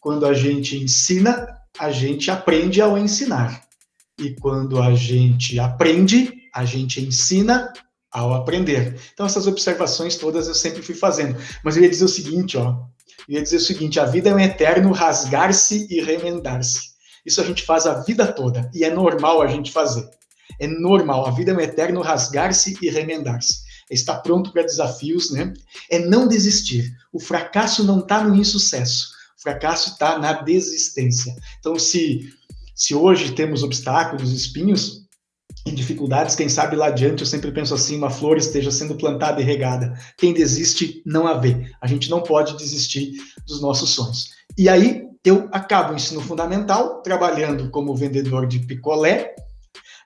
quando 0.00 0.24
a 0.24 0.32
gente 0.32 0.76
ensina, 0.76 1.46
a 1.78 1.90
gente 1.90 2.30
aprende 2.30 2.80
ao 2.80 2.96
ensinar. 2.96 3.62
E 4.18 4.34
quando 4.36 4.80
a 4.80 4.94
gente 4.94 5.58
aprende, 5.58 6.32
a 6.54 6.64
gente 6.64 7.00
ensina 7.00 7.72
ao 8.10 8.32
aprender. 8.32 8.98
Então, 9.12 9.26
essas 9.26 9.46
observações 9.46 10.16
todas 10.16 10.48
eu 10.48 10.54
sempre 10.54 10.80
fui 10.80 10.94
fazendo. 10.94 11.36
Mas 11.62 11.76
eu 11.76 11.82
ia 11.82 11.90
dizer 11.90 12.04
o 12.04 12.08
seguinte, 12.08 12.56
ó. 12.56 12.82
Eu 13.28 13.34
ia 13.34 13.42
dizer 13.42 13.56
o 13.56 13.60
seguinte: 13.60 14.00
a 14.00 14.06
vida 14.06 14.30
é 14.30 14.34
um 14.34 14.40
eterno 14.40 14.92
rasgar-se 14.92 15.86
e 15.90 16.00
remendar-se. 16.00 16.80
Isso 17.26 17.40
a 17.40 17.44
gente 17.44 17.64
faz 17.64 17.86
a 17.86 18.02
vida 18.02 18.32
toda 18.32 18.70
e 18.72 18.84
é 18.84 18.90
normal 18.90 19.42
a 19.42 19.48
gente 19.48 19.72
fazer. 19.72 20.08
É 20.60 20.66
normal. 20.66 21.26
A 21.26 21.30
vida 21.30 21.50
é 21.50 21.54
um 21.54 21.60
eterno 21.60 22.00
rasgar-se 22.00 22.78
e 22.80 22.88
remendar-se. 22.88 23.65
Estar 23.90 24.16
pronto 24.16 24.52
para 24.52 24.62
desafios, 24.62 25.30
né? 25.30 25.52
É 25.90 25.98
não 25.98 26.26
desistir. 26.26 26.92
O 27.12 27.20
fracasso 27.20 27.84
não 27.84 28.00
está 28.00 28.22
no 28.22 28.34
insucesso. 28.34 29.08
O 29.38 29.42
fracasso 29.42 29.90
está 29.90 30.18
na 30.18 30.32
desistência. 30.32 31.34
Então, 31.60 31.78
se 31.78 32.28
se 32.76 32.94
hoje 32.94 33.32
temos 33.32 33.62
obstáculos, 33.62 34.30
espinhos, 34.32 35.06
em 35.64 35.74
dificuldades, 35.74 36.36
quem 36.36 36.46
sabe 36.46 36.76
lá 36.76 36.88
adiante, 36.88 37.22
eu 37.22 37.26
sempre 37.26 37.50
penso 37.50 37.74
assim, 37.74 37.96
uma 37.96 38.10
flor 38.10 38.36
esteja 38.36 38.70
sendo 38.70 38.94
plantada 38.94 39.40
e 39.40 39.44
regada. 39.44 39.98
Quem 40.18 40.34
desiste, 40.34 41.02
não 41.06 41.26
a 41.26 41.38
vê. 41.38 41.72
A 41.80 41.86
gente 41.86 42.10
não 42.10 42.22
pode 42.22 42.54
desistir 42.58 43.12
dos 43.46 43.62
nossos 43.62 43.90
sonhos. 43.90 44.28
E 44.58 44.68
aí, 44.68 45.04
eu 45.24 45.48
acabo 45.50 45.92
o 45.92 45.96
ensino 45.96 46.20
fundamental, 46.20 47.00
trabalhando 47.00 47.70
como 47.70 47.96
vendedor 47.96 48.46
de 48.46 48.60
picolé, 48.60 49.34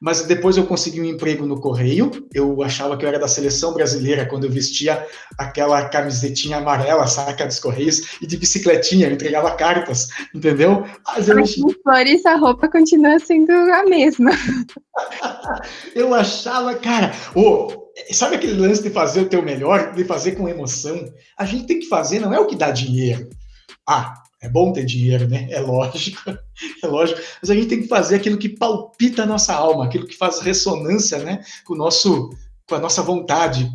mas 0.01 0.23
depois 0.23 0.57
eu 0.57 0.67
consegui 0.67 1.01
um 1.01 1.05
emprego 1.05 1.45
no 1.45 1.61
Correio. 1.61 2.11
Eu 2.33 2.63
achava 2.63 2.97
que 2.97 3.05
eu 3.05 3.09
era 3.09 3.19
da 3.19 3.29
seleção 3.29 3.75
brasileira 3.75 4.27
quando 4.27 4.45
eu 4.45 4.51
vestia 4.51 5.07
aquela 5.37 5.89
camisetinha 5.89 6.57
amarela, 6.57 7.07
saca 7.07 7.47
dos 7.47 7.61
Correios, 7.61 8.17
e 8.23 8.27
de 8.27 8.39
bicicletinha, 8.39 9.07
eu 9.07 9.13
entregava 9.13 9.51
cartas, 9.57 10.09
entendeu? 10.35 10.87
Mas 11.07 11.29
eu 11.29 11.37
Mas 11.37 11.55
flores, 11.83 12.25
a 12.25 12.37
roupa 12.37 12.69
continua 12.69 13.19
sendo 13.19 13.53
a 13.53 13.85
mesma. 13.85 14.31
eu 15.95 16.15
achava, 16.15 16.75
cara, 16.77 17.13
oh, 17.35 17.91
sabe 18.11 18.37
aquele 18.37 18.59
lance 18.59 18.83
de 18.83 18.91
fazer 18.91 19.21
o 19.21 19.29
teu 19.29 19.43
melhor, 19.43 19.93
de 19.93 20.05
fazer 20.05 20.33
com 20.33 20.49
emoção? 20.49 21.13
A 21.37 21.45
gente 21.45 21.67
tem 21.67 21.81
que 21.81 21.89
fazer, 21.89 22.21
não 22.21 22.33
é 22.33 22.41
o 22.41 22.47
que 22.47 22.57
dá 22.57 22.71
dinheiro. 22.71 23.29
Ah, 23.87 24.20
é 24.41 24.49
bom 24.49 24.73
ter 24.73 24.85
dinheiro, 24.85 25.29
né? 25.29 25.47
É 25.51 25.61
lógico, 25.61 26.31
é 26.83 26.87
lógico. 26.87 27.21
Mas 27.41 27.51
a 27.51 27.55
gente 27.55 27.69
tem 27.69 27.83
que 27.83 27.89
fazer 27.89 28.17
aquilo 28.17 28.39
que 28.39 28.49
palpita 28.49 29.23
a 29.23 29.27
nossa 29.27 29.55
alma, 29.55 29.85
aquilo 29.85 30.07
que 30.07 30.17
faz 30.17 30.41
ressonância, 30.41 31.19
né? 31.19 31.45
Com 31.65 31.75
o 31.75 31.77
nosso, 31.77 32.31
com 32.67 32.75
a 32.75 32.81
nossa 32.81 33.03
vontade, 33.03 33.71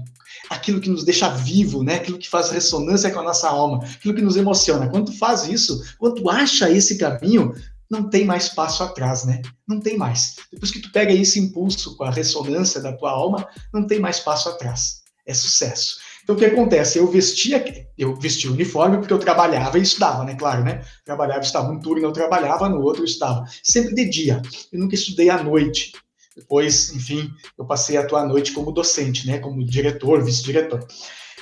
aquilo 0.49 0.81
que 0.81 0.89
nos 0.89 1.03
deixa 1.03 1.29
vivo, 1.29 1.83
né? 1.83 1.95
Aquilo 1.95 2.17
que 2.17 2.29
faz 2.29 2.49
ressonância 2.49 3.11
com 3.11 3.19
a 3.19 3.23
nossa 3.23 3.47
alma, 3.47 3.83
aquilo 3.83 4.15
que 4.15 4.21
nos 4.21 4.37
emociona. 4.37 4.89
Quando 4.89 5.11
tu 5.11 5.17
faz 5.17 5.47
isso, 5.47 5.83
quando 5.99 6.15
tu 6.15 6.29
acha 6.29 6.69
esse 6.69 6.97
caminho, 6.97 7.53
não 7.89 8.09
tem 8.09 8.25
mais 8.25 8.49
passo 8.49 8.83
atrás, 8.83 9.23
né? 9.23 9.43
Não 9.67 9.79
tem 9.79 9.97
mais. 9.97 10.35
Depois 10.51 10.71
que 10.71 10.79
tu 10.79 10.91
pega 10.91 11.13
esse 11.13 11.39
impulso 11.39 11.95
com 11.95 12.03
a 12.03 12.11
ressonância 12.11 12.81
da 12.81 12.91
tua 12.91 13.11
alma, 13.11 13.47
não 13.71 13.85
tem 13.85 13.99
mais 13.99 14.19
passo 14.19 14.49
atrás. 14.49 15.03
É 15.27 15.33
sucesso. 15.33 15.97
Então, 16.25 16.35
o 16.35 16.39
que 16.39 16.45
acontece? 16.45 16.97
Eu 16.97 17.05
vestia, 17.05 17.63
eu 17.95 18.15
vestia 18.15 18.49
o 18.49 18.53
uniforme 18.53 18.97
porque 18.97 19.13
eu 19.13 19.19
trabalhava 19.19 19.77
e 19.77 19.83
estudava, 19.83 20.23
né? 20.23 20.33
Claro, 20.33 20.63
né? 20.63 20.83
Trabalhava, 21.05 21.41
estava 21.41 21.71
um 21.71 21.79
turno, 21.79 22.03
eu 22.03 22.11
trabalhava, 22.11 22.67
no 22.67 22.81
outro 22.81 23.03
eu 23.03 23.05
estava. 23.05 23.45
Sempre 23.61 23.93
de 23.93 24.09
dia. 24.09 24.41
Eu 24.73 24.79
nunca 24.79 24.95
estudei 24.95 25.29
à 25.29 25.43
noite. 25.43 25.91
Depois, 26.35 26.91
enfim, 26.95 27.29
eu 27.59 27.63
passei 27.63 27.95
a 27.95 28.01
atuar 28.01 28.23
à 28.23 28.27
noite 28.27 28.53
como 28.53 28.71
docente, 28.71 29.27
né? 29.27 29.37
Como 29.37 29.63
diretor, 29.63 30.23
vice-diretor. 30.23 30.83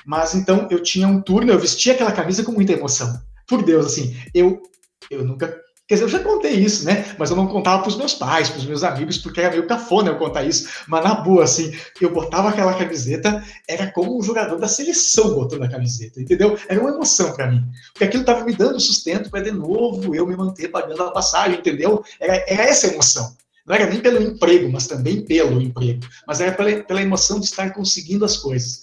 Mas 0.06 0.36
então 0.36 0.68
eu 0.70 0.84
tinha 0.84 1.08
um 1.08 1.22
turno, 1.22 1.54
eu 1.54 1.60
vestia 1.60 1.94
aquela 1.94 2.12
camisa 2.12 2.44
com 2.44 2.52
muita 2.52 2.74
emoção. 2.74 3.18
Por 3.48 3.64
Deus, 3.64 3.86
assim, 3.86 4.14
eu 4.34 4.62
eu 5.10 5.24
nunca 5.24 5.63
Quer 5.86 5.96
dizer, 5.96 6.06
eu 6.06 6.10
já 6.10 6.20
contei 6.20 6.54
isso, 6.54 6.86
né? 6.86 7.14
Mas 7.20 7.30
eu 7.30 7.36
não 7.36 7.46
contava 7.46 7.82
para 7.82 7.90
os 7.90 7.98
meus 7.98 8.14
pais, 8.14 8.50
para 8.50 8.60
os 8.60 8.66
meus 8.66 8.84
amigos, 8.84 9.18
porque 9.18 9.42
era 9.42 9.50
meio 9.50 9.68
cafona 9.68 10.12
eu 10.12 10.18
contar 10.18 10.44
isso. 10.44 10.70
Mas 10.88 11.04
na 11.04 11.16
boa, 11.16 11.44
assim, 11.44 11.74
eu 12.00 12.14
botava 12.14 12.50
aquela 12.50 12.74
camiseta, 12.74 13.44
era 13.68 13.92
como 13.92 14.18
um 14.18 14.22
jogador 14.24 14.58
da 14.58 14.68
seleção 14.70 15.36
botando 15.36 15.64
a 15.64 15.70
camiseta, 15.70 16.22
entendeu? 16.22 16.58
Era 16.70 16.80
uma 16.80 16.92
emoção 16.92 17.34
para 17.34 17.52
mim. 17.52 17.62
Porque 17.92 18.06
aquilo 18.06 18.22
estava 18.22 18.46
me 18.46 18.56
dando 18.56 18.80
sustento 18.80 19.30
para 19.30 19.44
de 19.44 19.52
novo 19.52 20.16
eu 20.16 20.26
me 20.26 20.38
manter 20.38 20.70
pagando 20.70 21.04
a 21.04 21.12
passagem, 21.12 21.60
entendeu? 21.60 22.02
Era, 22.18 22.46
era 22.48 22.64
essa 22.64 22.88
emoção. 22.88 23.36
Não 23.66 23.76
era 23.76 23.86
nem 23.86 24.00
pelo 24.00 24.22
emprego, 24.22 24.72
mas 24.72 24.88
também 24.88 25.22
pelo 25.26 25.62
emprego. 25.62 26.02
Mas 26.26 26.40
era 26.40 26.54
pela, 26.54 26.82
pela 26.84 27.02
emoção 27.02 27.42
de 27.42 27.46
estar 27.46 27.74
conseguindo 27.74 28.24
as 28.24 28.38
coisas. 28.38 28.82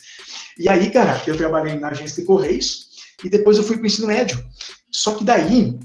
E 0.59 0.69
aí, 0.69 0.91
cara, 0.91 1.23
eu 1.27 1.37
trabalhei 1.37 1.79
na 1.79 1.89
agência 1.89 2.21
de 2.21 2.27
Correios 2.27 2.91
e 3.25 3.31
depois 3.31 3.57
eu 3.57 3.65
fui 3.65 3.77
para 3.77 3.85
o 3.85 3.87
ensino 3.87 4.07
médio. 4.07 4.43
Só 4.91 5.15
que 5.15 5.25
daí 5.25 5.79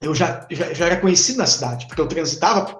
eu 0.00 0.14
já, 0.14 0.46
já, 0.50 0.72
já, 0.72 0.86
era 0.86 1.00
conhecido 1.00 1.38
na 1.38 1.46
cidade, 1.46 1.86
porque 1.86 2.00
eu 2.00 2.06
transitava, 2.06 2.78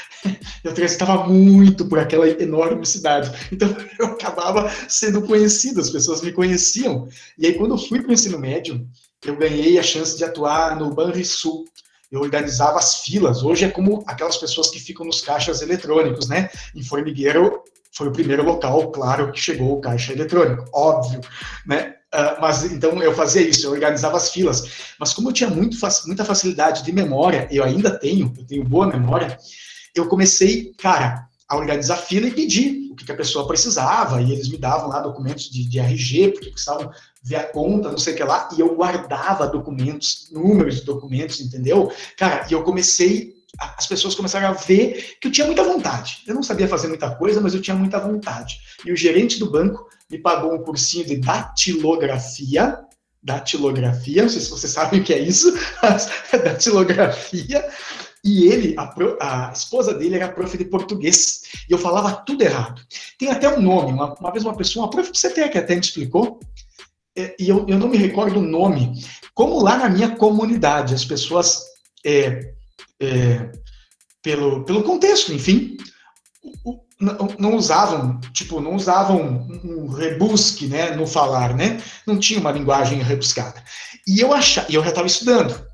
eu 0.62 0.74
transitava 0.74 1.26
muito 1.26 1.86
por 1.86 1.98
aquela 1.98 2.28
enorme 2.28 2.84
cidade. 2.84 3.30
Então 3.50 3.74
eu 3.98 4.06
acabava 4.06 4.70
sendo 4.88 5.22
conhecido, 5.22 5.80
as 5.80 5.90
pessoas 5.90 6.20
me 6.20 6.32
conheciam. 6.32 7.08
E 7.38 7.46
aí 7.46 7.54
quando 7.54 7.74
eu 7.74 7.78
fui 7.78 8.00
para 8.00 8.10
o 8.10 8.12
ensino 8.12 8.38
médio, 8.38 8.86
eu 9.24 9.36
ganhei 9.36 9.78
a 9.78 9.82
chance 9.82 10.16
de 10.16 10.24
atuar 10.24 10.78
no 10.78 10.94
Banrisul. 10.94 11.64
Eu 12.10 12.20
organizava 12.20 12.78
as 12.78 13.02
filas. 13.02 13.42
Hoje 13.42 13.64
é 13.64 13.70
como 13.70 14.02
aquelas 14.06 14.36
pessoas 14.36 14.68
que 14.68 14.80
ficam 14.80 15.06
nos 15.06 15.20
caixas 15.20 15.62
eletrônicos, 15.62 16.28
né? 16.28 16.50
Em 16.74 16.82
Formigueiro 16.82 17.62
foi 17.92 18.08
o 18.08 18.12
primeiro 18.12 18.44
local, 18.44 18.90
claro, 18.90 19.32
que 19.32 19.40
chegou 19.40 19.76
o 19.76 19.80
caixa 19.80 20.12
eletrônico, 20.12 20.64
óbvio, 20.72 21.20
né? 21.66 21.94
Uh, 22.12 22.40
mas 22.40 22.64
então 22.64 23.00
eu 23.00 23.14
fazia 23.14 23.42
isso, 23.42 23.66
eu 23.66 23.70
organizava 23.70 24.16
as 24.16 24.30
filas. 24.30 24.94
Mas 24.98 25.12
como 25.12 25.28
eu 25.28 25.32
tinha 25.32 25.48
muito, 25.48 25.76
muita 26.06 26.24
facilidade 26.24 26.82
de 26.82 26.92
memória, 26.92 27.46
eu 27.50 27.62
ainda 27.62 27.90
tenho, 27.90 28.34
eu 28.36 28.44
tenho 28.44 28.64
boa 28.64 28.86
memória, 28.86 29.38
eu 29.94 30.08
comecei, 30.08 30.72
cara, 30.76 31.28
a 31.48 31.56
organizar 31.56 31.96
fila 31.96 32.26
e 32.26 32.32
pedir 32.32 32.90
o 32.90 32.94
que, 32.94 33.04
que 33.04 33.12
a 33.12 33.16
pessoa 33.16 33.46
precisava, 33.46 34.20
e 34.22 34.32
eles 34.32 34.48
me 34.48 34.56
davam 34.56 34.88
lá 34.88 35.00
documentos 35.00 35.50
de, 35.50 35.68
de 35.68 35.78
RG, 35.78 36.32
porque 36.32 36.50
precisavam 36.50 36.90
ver 37.22 37.36
a 37.36 37.44
conta, 37.44 37.90
não 37.90 37.98
sei 37.98 38.14
o 38.14 38.16
que 38.16 38.24
lá, 38.24 38.48
e 38.56 38.60
eu 38.60 38.74
guardava 38.74 39.46
documentos, 39.46 40.28
números 40.32 40.76
de 40.76 40.84
documentos, 40.84 41.40
entendeu? 41.40 41.92
Cara, 42.16 42.46
e 42.48 42.52
eu 42.52 42.62
comecei 42.62 43.39
as 43.58 43.86
pessoas 43.86 44.14
começaram 44.14 44.48
a 44.48 44.52
ver 44.52 45.16
que 45.20 45.28
eu 45.28 45.32
tinha 45.32 45.46
muita 45.46 45.64
vontade. 45.64 46.22
Eu 46.26 46.34
não 46.34 46.42
sabia 46.42 46.68
fazer 46.68 46.88
muita 46.88 47.14
coisa, 47.14 47.40
mas 47.40 47.54
eu 47.54 47.60
tinha 47.60 47.76
muita 47.76 47.98
vontade. 47.98 48.58
E 48.84 48.92
o 48.92 48.96
gerente 48.96 49.38
do 49.38 49.50
banco 49.50 49.88
me 50.10 50.18
pagou 50.18 50.54
um 50.54 50.62
cursinho 50.62 51.04
de 51.04 51.16
datilografia. 51.16 52.78
Datilografia, 53.22 54.22
não 54.22 54.30
sei 54.30 54.40
se 54.40 54.50
vocês 54.50 54.72
sabem 54.72 55.00
o 55.00 55.04
que 55.04 55.12
é 55.12 55.18
isso, 55.18 55.52
mas 55.82 56.10
datilografia. 56.32 57.68
E 58.22 58.48
ele, 58.48 58.74
a, 58.78 59.48
a, 59.48 59.52
esposa 59.52 59.94
dele 59.94 60.16
era 60.16 60.28
prof 60.28 60.56
de 60.56 60.64
português. 60.64 61.42
E 61.68 61.72
eu 61.72 61.78
falava 61.78 62.22
tudo 62.24 62.42
errado. 62.42 62.82
Tem 63.18 63.30
até 63.30 63.48
um 63.48 63.60
nome. 63.60 63.92
Uma, 63.92 64.14
uma 64.14 64.30
vez 64.30 64.44
uma 64.44 64.56
pessoa, 64.56 64.84
uma 64.84 64.90
prof 64.90 65.10
do 65.10 65.18
CT 65.18 65.48
que 65.48 65.58
até 65.58 65.74
me 65.74 65.80
explicou, 65.80 66.38
é, 67.16 67.34
e 67.38 67.48
eu, 67.48 67.66
eu 67.68 67.78
não 67.78 67.88
me 67.88 67.96
recordo 67.96 68.38
o 68.38 68.42
nome. 68.42 68.92
Como 69.34 69.62
lá 69.62 69.78
na 69.78 69.88
minha 69.88 70.16
comunidade, 70.16 70.94
as 70.94 71.04
pessoas, 71.04 71.62
é, 72.04 72.54
é, 73.00 73.50
pelo, 74.22 74.64
pelo 74.64 74.82
contexto, 74.82 75.32
enfim, 75.32 75.76
não, 77.38 77.56
usavam, 77.56 78.20
tipo, 78.32 78.60
não 78.60 78.74
usavam 78.74 79.48
um 79.64 79.88
rebusque, 79.88 80.66
né, 80.66 80.94
no 80.94 81.06
falar, 81.06 81.56
né? 81.56 81.82
Não 82.06 82.18
tinha 82.18 82.38
uma 82.38 82.52
linguagem 82.52 83.02
rebuscada. 83.02 83.62
E 84.06 84.20
eu 84.20 84.34
achava, 84.34 84.70
eu 84.70 84.82
já 84.82 84.90
estava 84.90 85.06
estudando. 85.06 85.66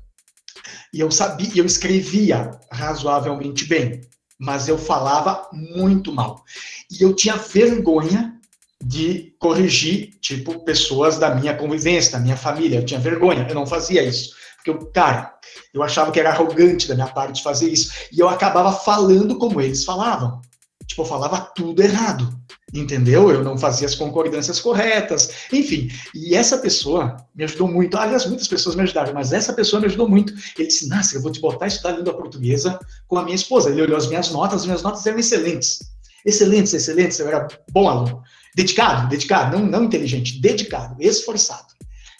E 0.93 1.01
eu 1.01 1.11
sabia, 1.11 1.51
eu 1.55 1.65
escrevia 1.65 2.51
razoavelmente 2.71 3.65
bem, 3.65 4.01
mas 4.39 4.69
eu 4.69 4.77
falava 4.77 5.49
muito 5.51 6.13
mal. 6.13 6.43
E 6.89 7.03
eu 7.03 7.13
tinha 7.13 7.35
vergonha 7.35 8.33
de 8.81 9.35
corrigir, 9.39 10.17
tipo, 10.21 10.63
pessoas 10.63 11.17
da 11.17 11.35
minha 11.35 11.55
convivência, 11.55 12.13
da 12.13 12.19
minha 12.19 12.37
família. 12.37 12.77
Eu 12.79 12.85
tinha 12.85 12.99
vergonha, 12.99 13.45
eu 13.49 13.55
não 13.55 13.65
fazia 13.65 14.01
isso. 14.01 14.33
Porque 14.55 14.69
eu, 14.69 14.91
cara, 14.91 15.36
eu 15.77 15.83
achava 15.83 16.11
que 16.11 16.19
era 16.19 16.31
arrogante 16.31 16.87
da 16.87 16.95
minha 16.95 17.07
parte 17.07 17.43
fazer 17.43 17.69
isso. 17.69 17.91
E 18.11 18.19
eu 18.19 18.27
acabava 18.27 18.71
falando 18.71 19.37
como 19.37 19.61
eles 19.61 19.83
falavam. 19.83 20.41
Tipo, 20.87 21.01
eu 21.01 21.05
falava 21.05 21.41
tudo 21.53 21.81
errado, 21.81 22.33
entendeu? 22.73 23.29
Eu 23.29 23.43
não 23.43 23.57
fazia 23.57 23.85
as 23.85 23.93
concordâncias 23.93 24.59
corretas, 24.59 25.29
enfim. 25.51 25.89
E 26.15 26.33
essa 26.33 26.57
pessoa 26.57 27.17
me 27.35 27.43
ajudou 27.43 27.67
muito. 27.67 27.97
Aliás, 27.97 28.25
muitas 28.25 28.47
pessoas 28.47 28.73
me 28.75 28.83
ajudaram, 28.83 29.13
mas 29.13 29.33
essa 29.33 29.51
pessoa 29.51 29.81
me 29.81 29.87
ajudou 29.87 30.07
muito. 30.07 30.33
Ele 30.57 30.67
disse: 30.67 30.87
Nasce, 30.87 31.15
eu 31.15 31.21
vou 31.21 31.31
te 31.31 31.41
botar 31.41 31.65
a 31.65 31.67
estudar 31.67 31.91
língua 31.91 32.13
portuguesa 32.13 32.79
com 33.07 33.17
a 33.17 33.23
minha 33.23 33.35
esposa. 33.35 33.69
Ele 33.69 33.81
olhou 33.81 33.97
as 33.97 34.07
minhas 34.07 34.31
notas, 34.31 34.61
as 34.61 34.65
minhas 34.65 34.81
notas 34.81 35.05
eram 35.05 35.19
excelentes. 35.19 35.79
Excelentes, 36.25 36.73
excelentes, 36.73 37.19
eu 37.19 37.27
era 37.27 37.47
bom 37.71 37.87
aluno. 37.89 38.23
Dedicado, 38.55 39.09
dedicado, 39.09 39.57
não, 39.57 39.65
não 39.65 39.83
inteligente, 39.83 40.39
dedicado, 40.39 40.95
esforçado. 40.99 41.67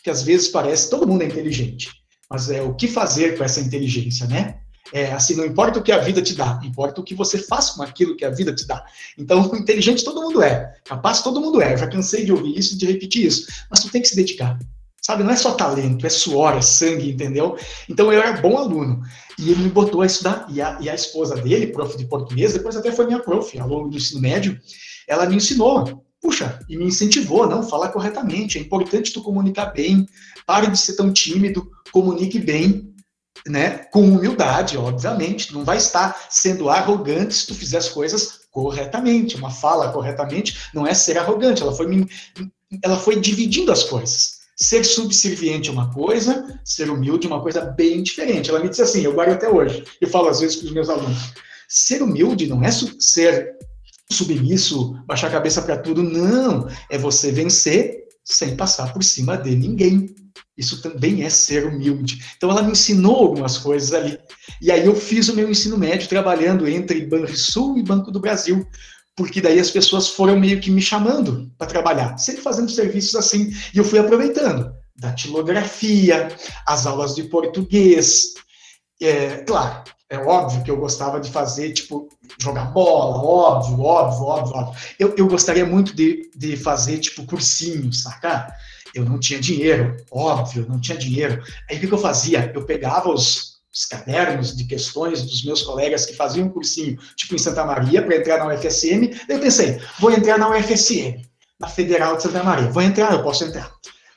Que 0.04 0.10
às 0.10 0.24
vezes 0.24 0.50
parece, 0.50 0.89
todo 0.89 1.08
mundo 1.08 1.24
é 1.24 1.26
inteligente, 1.26 1.89
mas 2.29 2.49
é 2.49 2.61
o 2.61 2.73
que 2.73 2.87
fazer 2.87 3.37
com 3.37 3.43
essa 3.43 3.59
inteligência, 3.59 4.27
né? 4.27 4.59
É, 4.93 5.11
assim, 5.11 5.35
não 5.35 5.45
importa 5.45 5.79
o 5.79 5.83
que 5.83 5.91
a 5.91 5.99
vida 5.99 6.21
te 6.21 6.33
dá, 6.33 6.59
importa 6.63 7.01
o 7.01 7.03
que 7.03 7.13
você 7.13 7.37
faz 7.37 7.71
com 7.71 7.83
aquilo 7.83 8.15
que 8.15 8.23
a 8.23 8.29
vida 8.29 8.53
te 8.53 8.65
dá. 8.65 8.85
Então, 9.17 9.51
inteligente 9.55 10.03
todo 10.03 10.21
mundo 10.21 10.41
é, 10.41 10.75
capaz 10.85 11.21
todo 11.21 11.41
mundo 11.41 11.61
é. 11.61 11.73
Eu 11.73 11.77
já 11.77 11.87
cansei 11.87 12.25
de 12.25 12.31
ouvir 12.31 12.57
isso, 12.57 12.77
de 12.77 12.85
repetir 12.85 13.25
isso. 13.25 13.47
Mas 13.69 13.81
tu 13.81 13.89
tem 13.89 14.01
que 14.01 14.07
se 14.07 14.15
dedicar. 14.15 14.57
Sabe, 15.01 15.23
não 15.23 15.31
é 15.31 15.37
só 15.37 15.53
talento, 15.53 16.05
é 16.05 16.09
suor, 16.09 16.57
é 16.57 16.61
sangue, 16.61 17.11
entendeu? 17.11 17.57
Então, 17.87 18.11
eu 18.11 18.21
era 18.21 18.41
bom 18.41 18.57
aluno. 18.57 19.01
E 19.39 19.51
ele 19.51 19.63
me 19.63 19.69
botou 19.69 20.01
a 20.01 20.05
estudar. 20.05 20.45
E 20.49 20.61
a, 20.61 20.77
e 20.81 20.89
a 20.89 20.95
esposa 20.95 21.35
dele, 21.35 21.67
prof 21.67 21.97
de 21.97 22.05
português, 22.05 22.53
depois 22.53 22.75
até 22.75 22.91
foi 22.91 23.05
minha 23.05 23.19
prof, 23.19 23.57
ao 23.57 23.69
longo 23.69 23.89
do 23.89 23.95
ensino 23.95 24.19
médio, 24.19 24.59
ela 25.07 25.25
me 25.25 25.35
ensinou. 25.35 26.05
Puxa, 26.21 26.60
e 26.67 26.75
me 26.77 26.86
incentivou, 26.86 27.47
não, 27.47 27.62
fala 27.62 27.89
corretamente, 27.89 28.58
é 28.58 28.62
importante 28.62 29.13
tu 29.13 29.21
comunicar 29.21 29.67
bem, 29.67 30.06
pare 30.45 30.67
de 30.67 30.77
ser 30.77 30.95
tão 30.95 31.13
tímido, 31.13 31.69
comunique 31.91 32.39
bem, 32.39 32.93
né, 33.45 33.77
com 33.91 34.01
humildade, 34.01 34.77
obviamente, 34.77 35.53
não 35.53 35.63
vai 35.63 35.77
estar 35.77 36.27
sendo 36.30 36.69
arrogante 36.69 37.34
se 37.34 37.47
tu 37.47 37.56
fizer 37.56 37.77
as 37.77 37.89
coisas 37.89 38.41
corretamente. 38.51 39.36
Uma 39.36 39.51
fala 39.51 39.91
corretamente 39.91 40.58
não 40.73 40.86
é 40.86 40.93
ser 40.93 41.17
arrogante, 41.17 41.62
ela 41.62 41.73
foi, 41.73 42.06
ela 42.84 42.97
foi 42.97 43.19
dividindo 43.19 43.71
as 43.71 43.84
coisas. 43.84 44.38
Ser 44.60 44.84
subserviente 44.84 45.69
é 45.69 45.71
uma 45.71 45.93
coisa, 45.93 46.60
ser 46.65 46.89
humilde 46.89 47.27
é 47.27 47.30
uma 47.30 47.41
coisa 47.41 47.62
bem 47.62 48.01
diferente. 48.01 48.49
Ela 48.49 48.60
me 48.60 48.69
disse 48.69 48.82
assim, 48.82 49.01
eu 49.01 49.13
guardo 49.13 49.34
até 49.34 49.47
hoje, 49.47 49.84
eu 50.01 50.10
falo 50.10 50.30
às 50.30 50.39
vezes 50.39 50.56
com 50.58 50.65
os 50.65 50.71
meus 50.71 50.89
alunos, 50.89 51.34
ser 51.69 52.01
humilde 52.01 52.47
não 52.47 52.63
é 52.63 52.71
ser 52.71 53.56
submisso, 54.12 54.93
baixar 55.06 55.28
a 55.28 55.32
cabeça 55.32 55.62
para 55.62 55.78
tudo, 55.78 56.02
não, 56.02 56.67
é 56.89 56.98
você 56.98 57.32
vencer 57.32 57.98
sem 58.24 58.56
passar 58.56 58.93
por 58.93 59.04
cima 59.04 59.38
de 59.38 59.56
ninguém. 59.56 60.13
Isso 60.58 60.82
também 60.82 61.24
é 61.24 61.30
ser 61.30 61.65
humilde. 61.65 62.24
Então 62.36 62.50
ela 62.50 62.63
me 62.63 62.72
ensinou 62.72 63.15
algumas 63.15 63.58
coisas 63.58 63.93
ali. 63.93 64.17
E 64.62 64.72
aí 64.72 64.86
eu 64.86 64.96
fiz 64.96 65.30
o 65.30 65.36
meu 65.36 65.50
ensino 65.50 65.78
médio 65.78 66.10
trabalhando 66.10 66.67
entre 66.67 67.06
Banrisul 67.06 67.78
e 67.78 67.84
Banco 67.84 68.12
do 68.12 68.20
Brasil, 68.20 68.67
porque 69.15 69.39
daí 69.39 69.60
as 69.60 69.72
pessoas 69.72 70.10
foram 70.10 70.39
meio 70.39 70.60
que 70.60 70.72
me 70.72 70.82
chamando 70.82 71.52
para 71.58 71.67
trabalhar, 71.67 72.17
sempre 72.17 72.41
fazendo 72.41 72.72
serviços 72.72 73.15
assim, 73.15 73.52
e 73.74 73.78
eu 73.78 73.84
fui 73.84 74.00
aproveitando 74.00 74.72
datilografia, 74.96 76.28
as 76.65 76.86
aulas 76.86 77.15
de 77.15 77.24
português. 77.24 78.34
É, 79.02 79.38
claro, 79.38 79.84
é 80.10 80.17
óbvio 80.17 80.63
que 80.63 80.72
eu 80.72 80.78
gostava 80.78 81.20
de 81.20 81.30
fazer, 81.32 81.74
tipo, 81.74 82.08
jogar 82.39 82.65
bola, 82.65 83.17
óbvio, 83.17 83.82
óbvio, 83.82 84.24
óbvio, 84.24 84.56
óbvio. 84.56 84.82
Eu, 84.98 85.13
eu 85.17 85.28
gostaria 85.28 85.65
muito 85.65 85.93
de, 85.93 86.32
de 86.36 86.56
fazer, 86.56 87.00
tipo, 87.00 87.26
cursinho, 87.26 87.91
saca? 87.91 88.48
Eu 88.96 89.04
não 89.04 89.20
tinha 89.20 89.39
dinheiro, 89.39 89.98
óbvio, 90.10 90.65
não 90.67 90.80
tinha 90.80 90.98
dinheiro. 90.98 91.43
Aí 91.70 91.78
o 91.78 91.80
que, 91.80 91.91
eu 91.91 91.98
fazia? 91.98 92.52
Eu 92.56 92.65
pegava 92.65 93.10
os, 93.10 93.58
os 93.74 93.86
cadernos 93.86 94.56
de 94.56 94.63
questões 94.63 95.24
dos 95.24 95.43
meus 95.43 95.62
colegas 95.62 96.06
que 96.06 96.15
faziam 96.15 96.48
um 96.48 96.52
cursinho, 96.52 96.98
tipo 97.17 97.36
em 97.36 97.38
Santa 97.38 97.65
Maria, 97.65 98.02
para 98.02 98.15
entrar 98.15 98.38
na 98.38 98.54
UFSM. 98.54 99.13
Eu 99.28 99.39
pensei, 99.39 99.82
vou 100.00 100.12
entrar 100.12 100.38
na 100.38 100.50
UFSM, 100.50 101.22
na 101.60 101.67
Federal 101.67 102.15
de 102.15 102.24
Santa 102.24 102.43
Maria. 102.43 102.72
Vou 102.72 102.82
entrar, 102.82 103.12
eu 103.12 103.24
posso 103.24 103.43
entrar. 103.43 103.70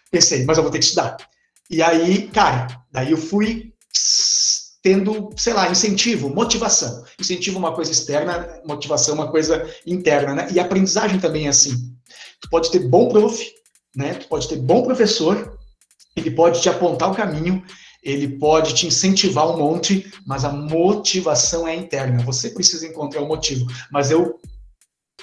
Pensei, 0.08 0.44
mas 0.44 0.56
eu 0.56 0.62
vou 0.62 0.72
ter 0.72 0.78
que 0.78 0.84
estudar. 0.84 1.16
E 1.68 1.82
aí, 1.82 2.28
cara, 2.28 2.68
daí 2.92 3.10
eu 3.10 3.18
fui 3.18 3.72
tendo, 4.82 5.30
sei 5.36 5.52
lá, 5.52 5.70
incentivo, 5.70 6.28
motivação. 6.28 7.04
Incentivo 7.18 7.58
uma 7.58 7.72
coisa 7.72 7.92
externa, 7.92 8.60
motivação 8.64 9.14
uma 9.14 9.30
coisa 9.30 9.68
interna, 9.86 10.34
né? 10.34 10.48
E 10.52 10.58
aprendizagem 10.58 11.18
também 11.18 11.46
é 11.46 11.50
assim. 11.50 11.94
Tu 12.40 12.48
pode 12.48 12.70
ter 12.70 12.80
bom 12.88 13.08
prof, 13.08 13.44
né? 13.94 14.14
Tu 14.14 14.26
pode 14.28 14.48
ter 14.48 14.56
bom 14.56 14.82
professor, 14.82 15.58
ele 16.16 16.30
pode 16.30 16.62
te 16.62 16.68
apontar 16.68 17.10
o 17.10 17.14
caminho, 17.14 17.62
ele 18.02 18.38
pode 18.38 18.74
te 18.74 18.86
incentivar 18.86 19.50
um 19.50 19.58
monte, 19.58 20.10
mas 20.26 20.44
a 20.44 20.52
motivação 20.52 21.68
é 21.68 21.76
interna. 21.76 22.22
Você 22.24 22.50
precisa 22.50 22.86
encontrar 22.86 23.20
o 23.20 23.28
motivo. 23.28 23.66
Mas 23.92 24.10
eu 24.10 24.40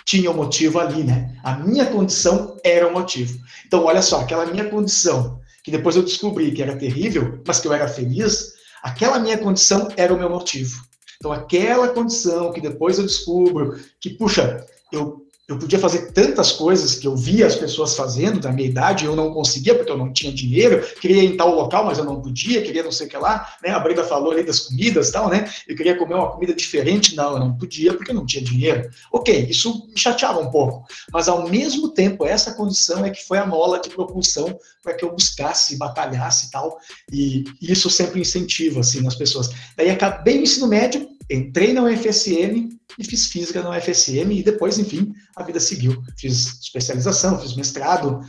tinha 0.06 0.30
o 0.30 0.34
um 0.34 0.38
motivo 0.38 0.80
ali, 0.80 1.04
né? 1.04 1.36
A 1.44 1.58
minha 1.58 1.88
condição 1.88 2.56
era 2.64 2.88
o 2.88 2.94
motivo. 2.94 3.40
Então, 3.66 3.84
olha 3.84 4.02
só, 4.02 4.22
aquela 4.22 4.46
minha 4.46 4.70
condição, 4.70 5.40
que 5.64 5.72
depois 5.72 5.96
eu 5.96 6.04
descobri 6.04 6.52
que 6.52 6.62
era 6.62 6.78
terrível, 6.78 7.42
mas 7.46 7.60
que 7.60 7.68
eu 7.68 7.74
era 7.74 7.88
feliz, 7.88 8.54
aquela 8.82 9.20
minha 9.20 9.38
condição 9.38 9.90
era 9.96 10.14
o 10.14 10.18
meu 10.18 10.30
motivo. 10.30 10.82
Então, 11.18 11.32
aquela 11.32 11.90
condição 11.90 12.54
que 12.54 12.62
depois 12.62 12.98
eu 12.98 13.06
descubro 13.06 13.80
que, 14.00 14.12
puxa, 14.12 14.66
eu 14.92 15.27
eu 15.48 15.58
podia 15.58 15.80
fazer 15.80 16.12
tantas 16.12 16.52
coisas 16.52 16.96
que 16.96 17.08
eu 17.08 17.16
via 17.16 17.48
as 17.48 17.56
pessoas 17.56 17.96
fazendo 17.96 18.40
da 18.40 18.52
minha 18.52 18.68
idade, 18.68 19.06
eu 19.06 19.16
não 19.16 19.34
conseguia 19.34 19.74
porque 19.74 19.90
eu 19.90 19.98
não 19.98 20.12
tinha 20.12 20.32
dinheiro, 20.32 20.86
queria 21.00 21.24
ir 21.24 21.34
em 21.34 21.38
tal 21.38 21.56
local, 21.56 21.86
mas 21.86 21.98
eu 21.98 22.04
não 22.04 22.22
podia, 22.22 22.62
queria 22.62 22.84
não 22.84 22.92
sei 22.92 23.08
o 23.08 23.10
que 23.10 23.16
lá, 23.16 23.48
né? 23.64 23.70
A 23.70 23.80
Brenda 23.80 24.04
falou 24.04 24.32
ali 24.32 24.44
das 24.44 24.60
comidas 24.60 25.10
tal, 25.10 25.30
né? 25.30 25.50
Eu 25.66 25.76
queria 25.76 25.98
comer 25.98 26.16
uma 26.16 26.32
comida 26.32 26.54
diferente, 26.54 27.16
não, 27.16 27.34
eu 27.34 27.40
não 27.40 27.58
podia 27.58 27.94
porque 27.94 28.12
eu 28.12 28.16
não 28.16 28.26
tinha 28.26 28.44
dinheiro. 28.44 28.90
Ok, 29.14 29.48
isso 29.50 29.88
me 29.88 29.98
chateava 29.98 30.40
um 30.42 30.52
pouco, 30.52 30.86
mas 31.14 31.30
ao 31.30 31.48
mesmo 31.48 31.90
tempo, 31.94 32.26
essa 32.26 32.54
condição 32.54 33.06
é 33.06 33.10
que 33.10 33.26
foi 33.26 33.38
a 33.38 33.46
mola 33.46 33.80
de 33.80 33.90
propulsão 33.90 34.60
para 34.84 34.96
que 34.96 35.06
eu 35.06 35.14
buscasse, 35.14 35.78
batalhasse 35.78 36.48
e 36.48 36.52
tal, 36.52 36.78
e 37.12 37.46
isso 37.62 37.90
sempre 37.90 38.20
incentiva, 38.20 38.82
assim, 38.82 39.02
nas 39.02 39.16
pessoas. 39.16 39.50
Daí 39.78 39.90
acabei 39.90 40.40
o 40.40 40.44
ensino 40.44 40.68
médio, 40.68 41.08
entrei 41.30 41.74
na 41.74 41.84
UFSM, 41.84 42.78
e 42.98 43.04
fiz 43.04 43.28
física 43.28 43.62
na 43.62 43.72
UFSM 43.72 44.32
e 44.32 44.44
depois, 44.44 44.78
enfim, 44.80 45.14
a 45.36 45.44
vida 45.44 45.60
seguiu. 45.60 46.02
Fiz 46.18 46.60
especialização, 46.62 47.40
fiz 47.40 47.56
mestrado 47.56 48.22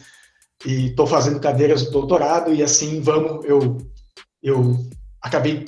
e 0.67 0.89
estou 0.89 1.07
fazendo 1.07 1.41
cadeiras 1.41 1.85
de 1.85 1.91
doutorado 1.91 2.53
e 2.55 2.63
assim 2.63 3.01
vamos, 3.01 3.45
eu, 3.47 3.79
eu 4.43 4.77
acabei 5.23 5.65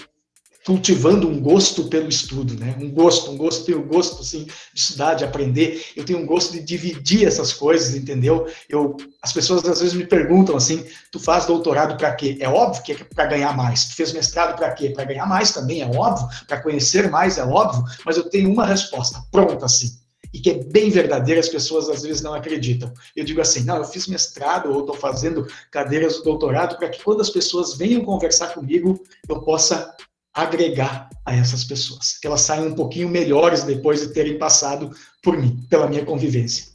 cultivando 0.64 1.28
um 1.28 1.40
gosto 1.40 1.84
pelo 1.88 2.08
estudo, 2.08 2.54
né? 2.54 2.76
Um 2.78 2.90
gosto, 2.90 3.30
um 3.30 3.36
gosto, 3.36 3.64
tenho 3.64 3.82
gosto 3.82 4.20
assim 4.20 4.44
de 4.44 4.80
estudar, 4.80 5.14
de 5.14 5.24
aprender. 5.24 5.84
Eu 5.96 6.04
tenho 6.04 6.18
um 6.18 6.26
gosto 6.26 6.52
de 6.52 6.60
dividir 6.60 7.26
essas 7.26 7.52
coisas, 7.52 7.94
entendeu? 7.94 8.46
Eu, 8.68 8.96
as 9.22 9.32
pessoas 9.32 9.64
às 9.64 9.80
vezes 9.80 9.94
me 9.94 10.06
perguntam 10.06 10.56
assim: 10.56 10.84
tu 11.10 11.18
faz 11.18 11.46
doutorado 11.46 11.96
para 11.96 12.12
quê? 12.14 12.36
É 12.40 12.48
óbvio 12.48 12.82
que 12.82 12.92
é 12.92 12.96
para 13.14 13.26
ganhar 13.26 13.56
mais. 13.56 13.86
Tu 13.86 13.96
fez 13.96 14.12
mestrado 14.12 14.56
para 14.56 14.72
quê? 14.72 14.90
Para 14.90 15.04
ganhar 15.04 15.26
mais 15.26 15.52
também, 15.52 15.82
é 15.82 15.86
óbvio. 15.86 16.28
Para 16.46 16.60
conhecer 16.60 17.10
mais, 17.10 17.38
é 17.38 17.44
óbvio. 17.44 17.82
Mas 18.04 18.16
eu 18.16 18.28
tenho 18.28 18.52
uma 18.52 18.66
resposta 18.66 19.22
pronta 19.30 19.66
assim 19.66 19.98
e 20.32 20.38
que 20.38 20.50
é 20.50 20.54
bem 20.64 20.90
verdadeira, 20.90 21.40
as 21.40 21.48
pessoas 21.48 21.88
às 21.88 22.02
vezes 22.02 22.22
não 22.22 22.34
acreditam. 22.34 22.92
Eu 23.16 23.24
digo 23.24 23.40
assim, 23.40 23.64
não, 23.64 23.76
eu 23.76 23.84
fiz 23.84 24.06
mestrado 24.06 24.72
ou 24.72 24.80
estou 24.80 24.94
fazendo 24.94 25.46
cadeiras 25.70 26.18
do 26.18 26.22
doutorado 26.22 26.78
para 26.78 26.88
que 26.88 27.02
quando 27.02 27.20
as 27.20 27.30
pessoas 27.30 27.76
venham 27.76 28.04
conversar 28.04 28.54
comigo, 28.54 29.02
eu 29.28 29.40
possa 29.40 29.94
agregar 30.34 31.08
a 31.24 31.34
essas 31.34 31.64
pessoas, 31.64 32.18
que 32.18 32.26
elas 32.26 32.42
saiam 32.42 32.68
um 32.68 32.74
pouquinho 32.74 33.08
melhores 33.08 33.64
depois 33.64 34.00
de 34.00 34.12
terem 34.12 34.38
passado 34.38 34.90
por 35.22 35.36
mim, 35.36 35.64
pela 35.68 35.88
minha 35.88 36.04
convivência. 36.04 36.70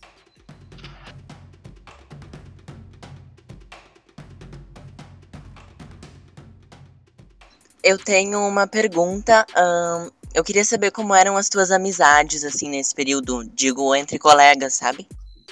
eu 7.86 8.00
tenho 8.00 8.40
uma 8.40 8.66
pergunta. 8.66 9.46
eu 10.34 10.44
queria 10.44 10.66
saber 10.66 10.90
como 10.90 11.14
eram 11.14 11.38
as 11.38 11.48
tuas 11.48 11.70
amizades, 11.70 12.44
assim, 12.44 12.68
nesse 12.68 12.96
período, 12.96 13.46
digo, 13.54 13.94
entre 13.96 14.18
colegas, 14.18 14.74
sabe? 14.74 15.08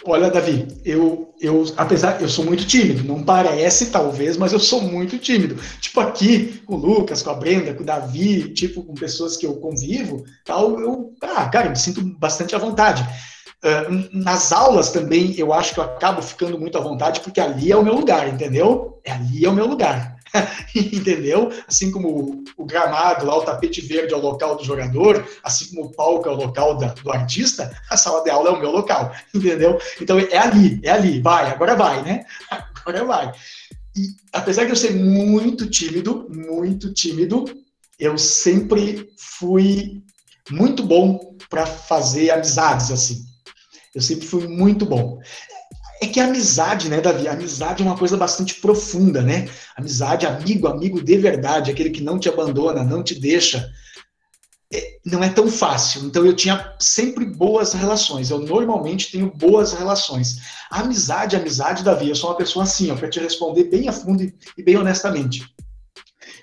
Olha, 0.05 0.29
Davi, 0.29 0.67
eu, 0.83 1.33
eu, 1.39 1.63
apesar, 1.77 2.21
eu 2.21 2.27
sou 2.27 2.43
muito 2.43 2.65
tímido, 2.65 3.03
não 3.03 3.23
parece 3.23 3.87
talvez, 3.91 4.35
mas 4.35 4.51
eu 4.51 4.59
sou 4.59 4.81
muito 4.81 5.17
tímido. 5.17 5.55
Tipo 5.79 6.01
aqui, 6.01 6.61
com 6.65 6.75
o 6.75 6.77
Lucas, 6.77 7.21
com 7.21 7.29
a 7.29 7.35
Brenda, 7.35 7.73
com 7.73 7.83
o 7.83 7.85
Davi, 7.85 8.53
tipo 8.53 8.83
com 8.83 8.93
pessoas 8.93 9.37
que 9.37 9.45
eu 9.45 9.55
convivo, 9.57 10.25
tal, 10.43 10.79
eu, 10.79 11.13
ah, 11.21 11.47
cara, 11.47 11.67
eu 11.67 11.71
me 11.71 11.77
sinto 11.77 12.03
bastante 12.17 12.55
à 12.55 12.57
vontade. 12.57 13.07
Ah, 13.63 13.87
nas 14.11 14.51
aulas 14.51 14.89
também, 14.89 15.33
eu 15.37 15.53
acho 15.53 15.73
que 15.73 15.79
eu 15.79 15.85
acabo 15.85 16.21
ficando 16.21 16.59
muito 16.59 16.77
à 16.77 16.81
vontade, 16.81 17.21
porque 17.21 17.39
ali 17.39 17.71
é 17.71 17.77
o 17.77 17.83
meu 17.83 17.93
lugar, 17.95 18.27
entendeu? 18.27 18.99
É 19.05 19.11
ali 19.11 19.45
é 19.45 19.49
o 19.49 19.53
meu 19.53 19.67
lugar. 19.67 20.17
entendeu? 20.75 21.51
Assim 21.67 21.91
como 21.91 22.43
o, 22.57 22.65
gramado, 22.65 23.25
lá 23.25 23.37
o 23.37 23.43
tapete 23.43 23.81
verde 23.81 24.13
é 24.13 24.17
o 24.17 24.21
local 24.21 24.55
do 24.55 24.63
jogador, 24.63 25.25
assim 25.43 25.67
como 25.67 25.87
o 25.87 25.91
palco 25.91 26.27
é 26.27 26.31
o 26.31 26.35
local 26.35 26.77
da- 26.77 26.93
do 26.93 27.11
artista, 27.11 27.75
a 27.89 27.97
sala 27.97 28.23
de 28.23 28.29
aula 28.29 28.49
é 28.49 28.51
o 28.53 28.59
meu 28.59 28.71
local, 28.71 29.11
entendeu? 29.33 29.79
Então 30.01 30.17
é 30.19 30.37
ali, 30.37 30.79
é 30.83 30.91
ali, 30.91 31.21
vai, 31.21 31.49
agora 31.49 31.75
vai, 31.75 32.01
né? 32.03 32.25
Agora 32.85 33.05
vai. 33.05 33.31
E 33.95 34.07
apesar 34.33 34.65
de 34.65 34.71
eu 34.71 34.75
ser 34.75 34.93
muito 34.93 35.69
tímido, 35.69 36.27
muito 36.29 36.93
tímido, 36.93 37.45
eu 37.97 38.17
sempre 38.17 39.09
fui 39.17 40.03
muito 40.51 40.83
bom 40.83 41.37
para 41.49 41.65
fazer 41.65 42.29
amizades 42.31 42.91
assim. 42.91 43.23
Eu 43.93 44.01
sempre 44.01 44.25
fui 44.27 44.47
muito 44.47 44.85
bom. 44.85 45.19
É 46.03 46.05
que 46.05 46.19
a 46.19 46.25
amizade, 46.25 46.89
né, 46.89 46.99
Davi? 46.99 47.29
A 47.29 47.31
amizade 47.31 47.81
é 47.81 47.85
uma 47.85 47.97
coisa 47.97 48.17
bastante 48.17 48.55
profunda, 48.55 49.21
né? 49.21 49.47
Amizade, 49.73 50.25
amigo, 50.25 50.67
amigo 50.67 51.01
de 51.01 51.17
verdade, 51.17 51.71
aquele 51.71 51.91
que 51.91 52.03
não 52.03 52.19
te 52.19 52.27
abandona, 52.27 52.83
não 52.83 53.01
te 53.01 53.17
deixa. 53.17 53.71
É, 54.69 54.97
não 55.05 55.23
é 55.23 55.29
tão 55.29 55.47
fácil. 55.47 56.03
Então 56.03 56.25
eu 56.25 56.35
tinha 56.35 56.75
sempre 56.77 57.23
boas 57.23 57.71
relações. 57.71 58.29
Eu 58.29 58.39
normalmente 58.39 59.13
tenho 59.13 59.31
boas 59.31 59.71
relações. 59.71 60.41
A 60.69 60.81
amizade, 60.81 61.37
a 61.37 61.39
amizade, 61.39 61.85
Davi, 61.85 62.09
eu 62.09 62.15
sou 62.15 62.31
uma 62.31 62.35
pessoa 62.35 62.63
assim, 62.63 62.91
ó, 62.91 62.95
para 62.97 63.09
te 63.09 63.21
responder 63.21 63.63
bem 63.63 63.87
a 63.87 63.93
fundo 63.93 64.23
e, 64.23 64.35
e 64.57 64.61
bem 64.61 64.75
honestamente. 64.75 65.45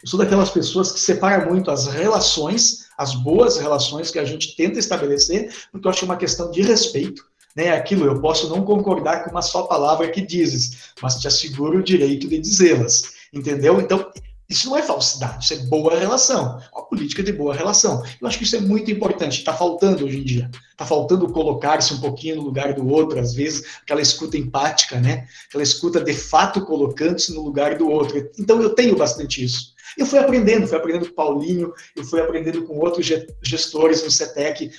Eu 0.03 0.09
sou 0.09 0.19
daquelas 0.19 0.49
pessoas 0.49 0.91
que 0.91 1.01
separa 1.01 1.45
muito 1.45 1.71
as 1.71 1.87
relações, 1.87 2.87
as 2.97 3.15
boas 3.15 3.59
relações 3.59 4.11
que 4.11 4.19
a 4.19 4.25
gente 4.25 4.57
tenta 4.57 4.79
estabelecer, 4.79 5.55
porque 5.71 5.87
eu 5.87 5.91
acho 5.91 6.03
é 6.03 6.07
uma 6.07 6.17
questão 6.17 6.51
de 6.51 6.63
respeito 6.63 7.30
né, 7.57 7.71
aquilo, 7.71 8.05
eu 8.05 8.21
posso 8.21 8.49
não 8.49 8.65
concordar 8.65 9.25
com 9.25 9.31
uma 9.31 9.43
só 9.43 9.63
palavra 9.63 10.11
que 10.11 10.21
dizes, 10.21 10.93
mas 11.03 11.17
te 11.17 11.27
asseguro 11.27 11.79
o 11.79 11.83
direito 11.83 12.29
de 12.29 12.39
dizê-las, 12.39 13.13
entendeu? 13.33 13.81
Então, 13.81 14.11
isso 14.51 14.69
não 14.69 14.77
é 14.77 14.83
falsidade, 14.83 15.45
isso 15.45 15.55
é 15.55 15.57
boa 15.67 15.97
relação, 15.97 16.61
uma 16.73 16.85
política 16.85 17.23
de 17.23 17.33
boa 17.33 17.55
relação. 17.55 18.03
Eu 18.21 18.27
acho 18.27 18.37
que 18.37 18.43
isso 18.43 18.57
é 18.57 18.61
muito 18.61 18.91
importante, 18.91 19.39
está 19.39 19.55
faltando 19.55 20.05
hoje 20.05 20.19
em 20.19 20.25
dia. 20.25 20.51
Está 20.73 20.85
faltando 20.85 21.31
colocar-se 21.31 21.95
um 21.95 22.01
pouquinho 22.01 22.37
no 22.37 22.43
lugar 22.43 22.75
do 22.75 22.89
outro, 22.89 23.21
às 23.21 23.33
vezes, 23.33 23.65
aquela 23.83 24.01
escuta 24.01 24.37
empática, 24.37 24.99
né? 24.99 25.29
Aquela 25.47 25.63
escuta 25.63 26.01
de 26.03 26.15
fato 26.15 26.65
colocando-se 26.65 27.33
no 27.33 27.43
lugar 27.43 27.79
do 27.79 27.89
outro. 27.89 28.29
Então, 28.39 28.61
eu 28.61 28.71
tenho 28.71 28.97
bastante 28.97 29.45
isso. 29.45 29.73
Eu 29.97 30.07
fui 30.07 30.19
aprendendo, 30.19 30.67
fui 30.67 30.77
aprendendo 30.77 31.07
com 31.07 31.13
o 31.13 31.15
Paulinho, 31.15 31.73
eu 31.95 32.05
fui 32.05 32.21
aprendendo 32.21 32.65
com 32.65 32.79
outros 32.79 33.07
gestores 33.43 34.03
no 34.03 34.11
CETEC, 34.11 34.73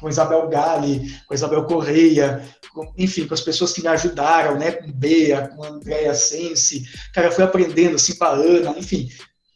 com 0.00 0.08
Isabel 0.08 0.48
Gali, 0.48 1.14
com 1.26 1.34
Isabel 1.34 1.64
Correia, 1.64 2.44
com, 2.72 2.92
enfim, 2.96 3.26
com 3.26 3.34
as 3.34 3.40
pessoas 3.40 3.72
que 3.72 3.80
me 3.80 3.88
ajudaram, 3.88 4.58
né, 4.58 4.72
com 4.72 4.92
Bea, 4.92 5.48
com 5.48 5.64
Andréa 5.64 6.14
Sense, 6.14 6.86
cara, 7.14 7.30
fui 7.30 7.42
aprendendo, 7.42 7.96
assim, 7.96 8.14
com 8.14 8.24
a 8.24 8.30
Ana, 8.30 8.74
enfim, 8.78 9.08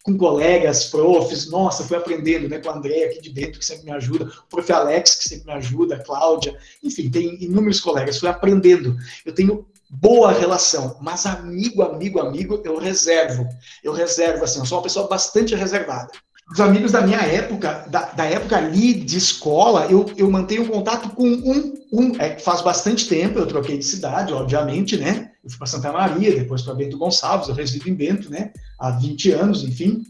com 0.03 0.17
colegas, 0.17 0.87
profs, 0.87 1.51
nossa, 1.51 1.85
fui 1.85 1.97
aprendendo, 1.97 2.49
né, 2.49 2.59
com 2.59 2.71
a 2.71 2.77
Andréa 2.77 3.07
aqui 3.07 3.21
de 3.21 3.31
dentro, 3.31 3.59
que 3.59 3.65
sempre 3.65 3.85
me 3.85 3.93
ajuda, 3.93 4.25
o 4.25 4.49
prof. 4.49 4.73
Alex, 4.73 5.17
que 5.17 5.29
sempre 5.29 5.47
me 5.47 5.53
ajuda, 5.53 5.97
a 5.97 6.03
Cláudia, 6.03 6.57
enfim, 6.83 7.11
tem 7.11 7.43
inúmeros 7.43 7.81
colegas, 7.81 8.19
fui 8.19 8.29
aprendendo, 8.29 8.97
eu 9.27 9.35
tenho 9.35 9.67
boa 9.91 10.33
relação, 10.33 10.97
mas 11.03 11.27
amigo, 11.27 11.83
amigo, 11.83 12.21
amigo, 12.21 12.63
eu 12.65 12.79
reservo, 12.79 13.47
eu 13.83 13.93
reservo, 13.93 14.45
assim, 14.45 14.61
eu 14.61 14.67
sou 14.67 14.79
uma 14.79 14.85
pessoa 14.85 15.09
bastante 15.09 15.55
reservada 15.55 16.13
os 16.53 16.61
amigos 16.61 16.91
da 16.91 17.01
minha 17.01 17.21
época, 17.21 17.87
da, 17.89 18.07
da, 18.07 18.25
época 18.25 18.57
ali 18.57 18.93
de 18.93 19.17
escola, 19.17 19.87
eu, 19.87 20.11
eu 20.17 20.29
mantenho 20.29 20.67
contato 20.67 21.11
com 21.11 21.25
um, 21.25 21.81
um 21.93 22.21
é, 22.21 22.39
faz 22.39 22.61
bastante 22.61 23.09
tempo, 23.09 23.39
eu 23.39 23.47
troquei 23.47 23.79
de 23.79 23.85
cidade, 23.85 24.33
obviamente, 24.33 24.97
né? 24.97 25.31
Eu 25.45 25.51
fui 25.51 25.59
para 25.59 25.67
Santa 25.69 25.93
Maria, 25.93 26.35
depois 26.35 26.63
para 26.63 26.75
Bento 26.75 26.99
Gonçalves, 26.99 27.49
eu 27.49 27.55
resido 27.55 27.89
em 27.89 27.95
Bento, 27.95 28.29
né? 28.29 28.53
Há 28.79 28.91
20 28.91 29.31
anos, 29.31 29.63
enfim, 29.63 30.03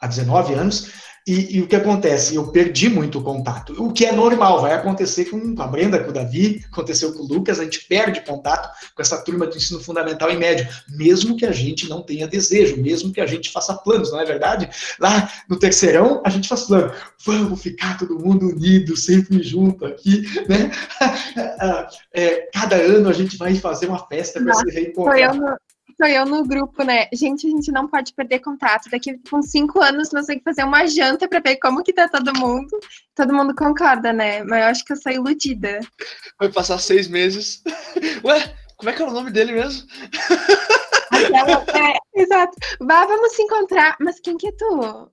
há 0.00 0.06
19 0.06 0.54
anos. 0.54 0.90
E, 1.26 1.56
e, 1.56 1.60
o 1.60 1.68
que 1.68 1.76
acontece? 1.76 2.34
Eu 2.34 2.48
perdi 2.48 2.88
muito 2.88 3.20
o 3.20 3.22
contato. 3.22 3.74
O 3.80 3.92
que 3.92 4.04
é 4.04 4.12
normal, 4.12 4.60
vai 4.60 4.74
acontecer 4.74 5.26
com 5.26 5.54
a 5.58 5.66
Brenda, 5.66 6.02
com 6.02 6.10
o 6.10 6.12
Davi, 6.12 6.64
aconteceu 6.70 7.12
com 7.12 7.22
o 7.22 7.26
Lucas, 7.26 7.60
a 7.60 7.64
gente 7.64 7.86
perde 7.86 8.20
contato 8.22 8.68
com 8.94 9.02
essa 9.02 9.22
turma 9.22 9.46
do 9.46 9.56
ensino 9.56 9.80
fundamental 9.80 10.30
e 10.30 10.36
médio, 10.36 10.66
mesmo 10.88 11.36
que 11.36 11.46
a 11.46 11.52
gente 11.52 11.88
não 11.88 12.02
tenha 12.02 12.26
desejo, 12.26 12.76
mesmo 12.76 13.12
que 13.12 13.20
a 13.20 13.26
gente 13.26 13.52
faça 13.52 13.74
planos, 13.74 14.10
não 14.10 14.20
é 14.20 14.24
verdade? 14.24 14.68
Lá 14.98 15.30
no 15.48 15.56
terceirão, 15.56 16.20
a 16.24 16.30
gente 16.30 16.48
faz 16.48 16.64
plano, 16.64 16.92
vamos 17.24 17.62
ficar 17.62 17.98
todo 17.98 18.18
mundo 18.18 18.48
unido, 18.48 18.96
sempre 18.96 19.42
junto 19.42 19.86
aqui, 19.86 20.22
né? 20.48 20.70
É, 22.14 22.48
cada 22.52 22.76
ano 22.76 23.08
a 23.08 23.12
gente 23.12 23.36
vai 23.38 23.54
fazer 23.54 23.86
uma 23.86 24.06
festa 24.06 24.40
para 24.42 24.54
se 24.54 24.70
reencontrar. 24.70 25.56
Sou 26.02 26.08
eu 26.08 26.26
no 26.26 26.44
grupo, 26.44 26.82
né? 26.82 27.06
Gente, 27.12 27.46
a 27.46 27.50
gente 27.50 27.70
não 27.70 27.86
pode 27.86 28.12
perder 28.12 28.40
contato. 28.40 28.90
Daqui 28.90 29.16
com 29.30 29.40
cinco 29.40 29.80
anos 29.80 30.10
nós 30.10 30.26
temos 30.26 30.42
que 30.42 30.50
fazer 30.50 30.64
uma 30.64 30.84
janta 30.84 31.28
para 31.28 31.38
ver 31.38 31.58
como 31.58 31.84
que 31.84 31.92
tá 31.92 32.08
todo 32.08 32.36
mundo. 32.36 32.76
Todo 33.14 33.32
mundo 33.32 33.54
concorda, 33.54 34.12
né? 34.12 34.42
Mas 34.42 34.62
eu 34.62 34.66
acho 34.66 34.84
que 34.84 34.94
eu 34.94 34.96
sou 34.96 35.12
iludida. 35.12 35.78
Vai 36.40 36.48
passar 36.48 36.78
seis 36.78 37.06
meses. 37.06 37.62
Ué, 38.24 38.52
como 38.76 38.90
é 38.90 38.92
que 38.94 39.00
é 39.00 39.06
o 39.06 39.12
nome 39.12 39.30
dele 39.30 39.52
mesmo? 39.52 39.86
Aquela, 41.12 41.64
é, 41.78 42.20
exato. 42.20 42.56
Vá, 42.80 43.06
vamos 43.06 43.36
se 43.36 43.42
encontrar. 43.42 43.96
Mas 44.00 44.18
quem 44.18 44.36
que 44.36 44.48
é 44.48 44.52
tu? 44.58 45.08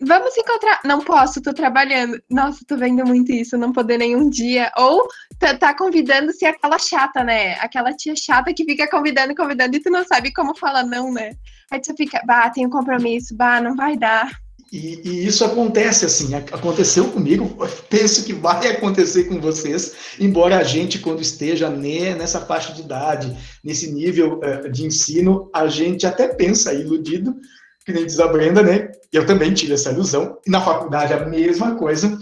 Vamos 0.00 0.36
encontrar. 0.36 0.80
Não 0.84 1.00
posso, 1.00 1.40
tô 1.40 1.52
trabalhando. 1.54 2.20
Nossa, 2.30 2.64
tô 2.66 2.76
vendo 2.76 3.04
muito 3.04 3.32
isso, 3.32 3.56
não 3.56 3.72
poder 3.72 3.98
nenhum 3.98 4.28
dia. 4.28 4.70
Ou 4.76 5.06
tá, 5.38 5.56
tá 5.56 5.74
convidando 5.74 6.32
se 6.32 6.44
aquela 6.44 6.78
chata, 6.78 7.24
né? 7.24 7.54
Aquela 7.54 7.94
tia 7.94 8.14
chata 8.14 8.52
que 8.52 8.64
fica 8.64 8.88
convidando, 8.88 9.34
convidando 9.34 9.76
e 9.76 9.80
tu 9.80 9.90
não 9.90 10.04
sabe 10.04 10.32
como 10.32 10.56
falar 10.56 10.84
não, 10.84 11.12
né? 11.12 11.32
Aí 11.70 11.80
tu 11.80 11.94
fica, 11.96 12.20
bah, 12.26 12.50
tem 12.50 12.66
um 12.66 12.70
compromisso, 12.70 13.34
bah, 13.34 13.60
não 13.60 13.74
vai 13.74 13.96
dar. 13.96 14.30
E, 14.72 15.00
e, 15.04 15.26
isso 15.26 15.44
acontece 15.44 16.04
assim, 16.04 16.34
aconteceu 16.34 17.08
comigo, 17.10 17.56
penso 17.88 18.24
que 18.24 18.32
vai 18.32 18.66
acontecer 18.66 19.24
com 19.24 19.40
vocês, 19.40 19.94
embora 20.18 20.58
a 20.58 20.64
gente, 20.64 20.98
quando 20.98 21.22
esteja 21.22 21.70
nessa 21.70 22.40
faixa 22.40 22.72
de 22.72 22.82
idade, 22.82 23.36
nesse 23.62 23.92
nível 23.92 24.40
uh, 24.40 24.68
de 24.70 24.84
ensino, 24.84 25.48
a 25.54 25.68
gente 25.68 26.04
até 26.04 26.26
pensa 26.26 26.74
iludido, 26.74 27.36
que 27.84 27.92
nem 27.92 28.04
diz 28.04 28.18
a 28.18 28.26
Brenda, 28.26 28.62
né? 28.62 28.90
Eu 29.12 29.26
também 29.26 29.52
tive 29.54 29.74
essa 29.74 29.90
ilusão. 29.90 30.38
E 30.46 30.50
na 30.50 30.60
faculdade 30.60 31.12
a 31.12 31.26
mesma 31.26 31.74
coisa. 31.76 32.18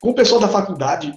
Com 0.00 0.10
o 0.10 0.14
pessoal 0.14 0.40
da 0.40 0.48
faculdade, 0.48 1.12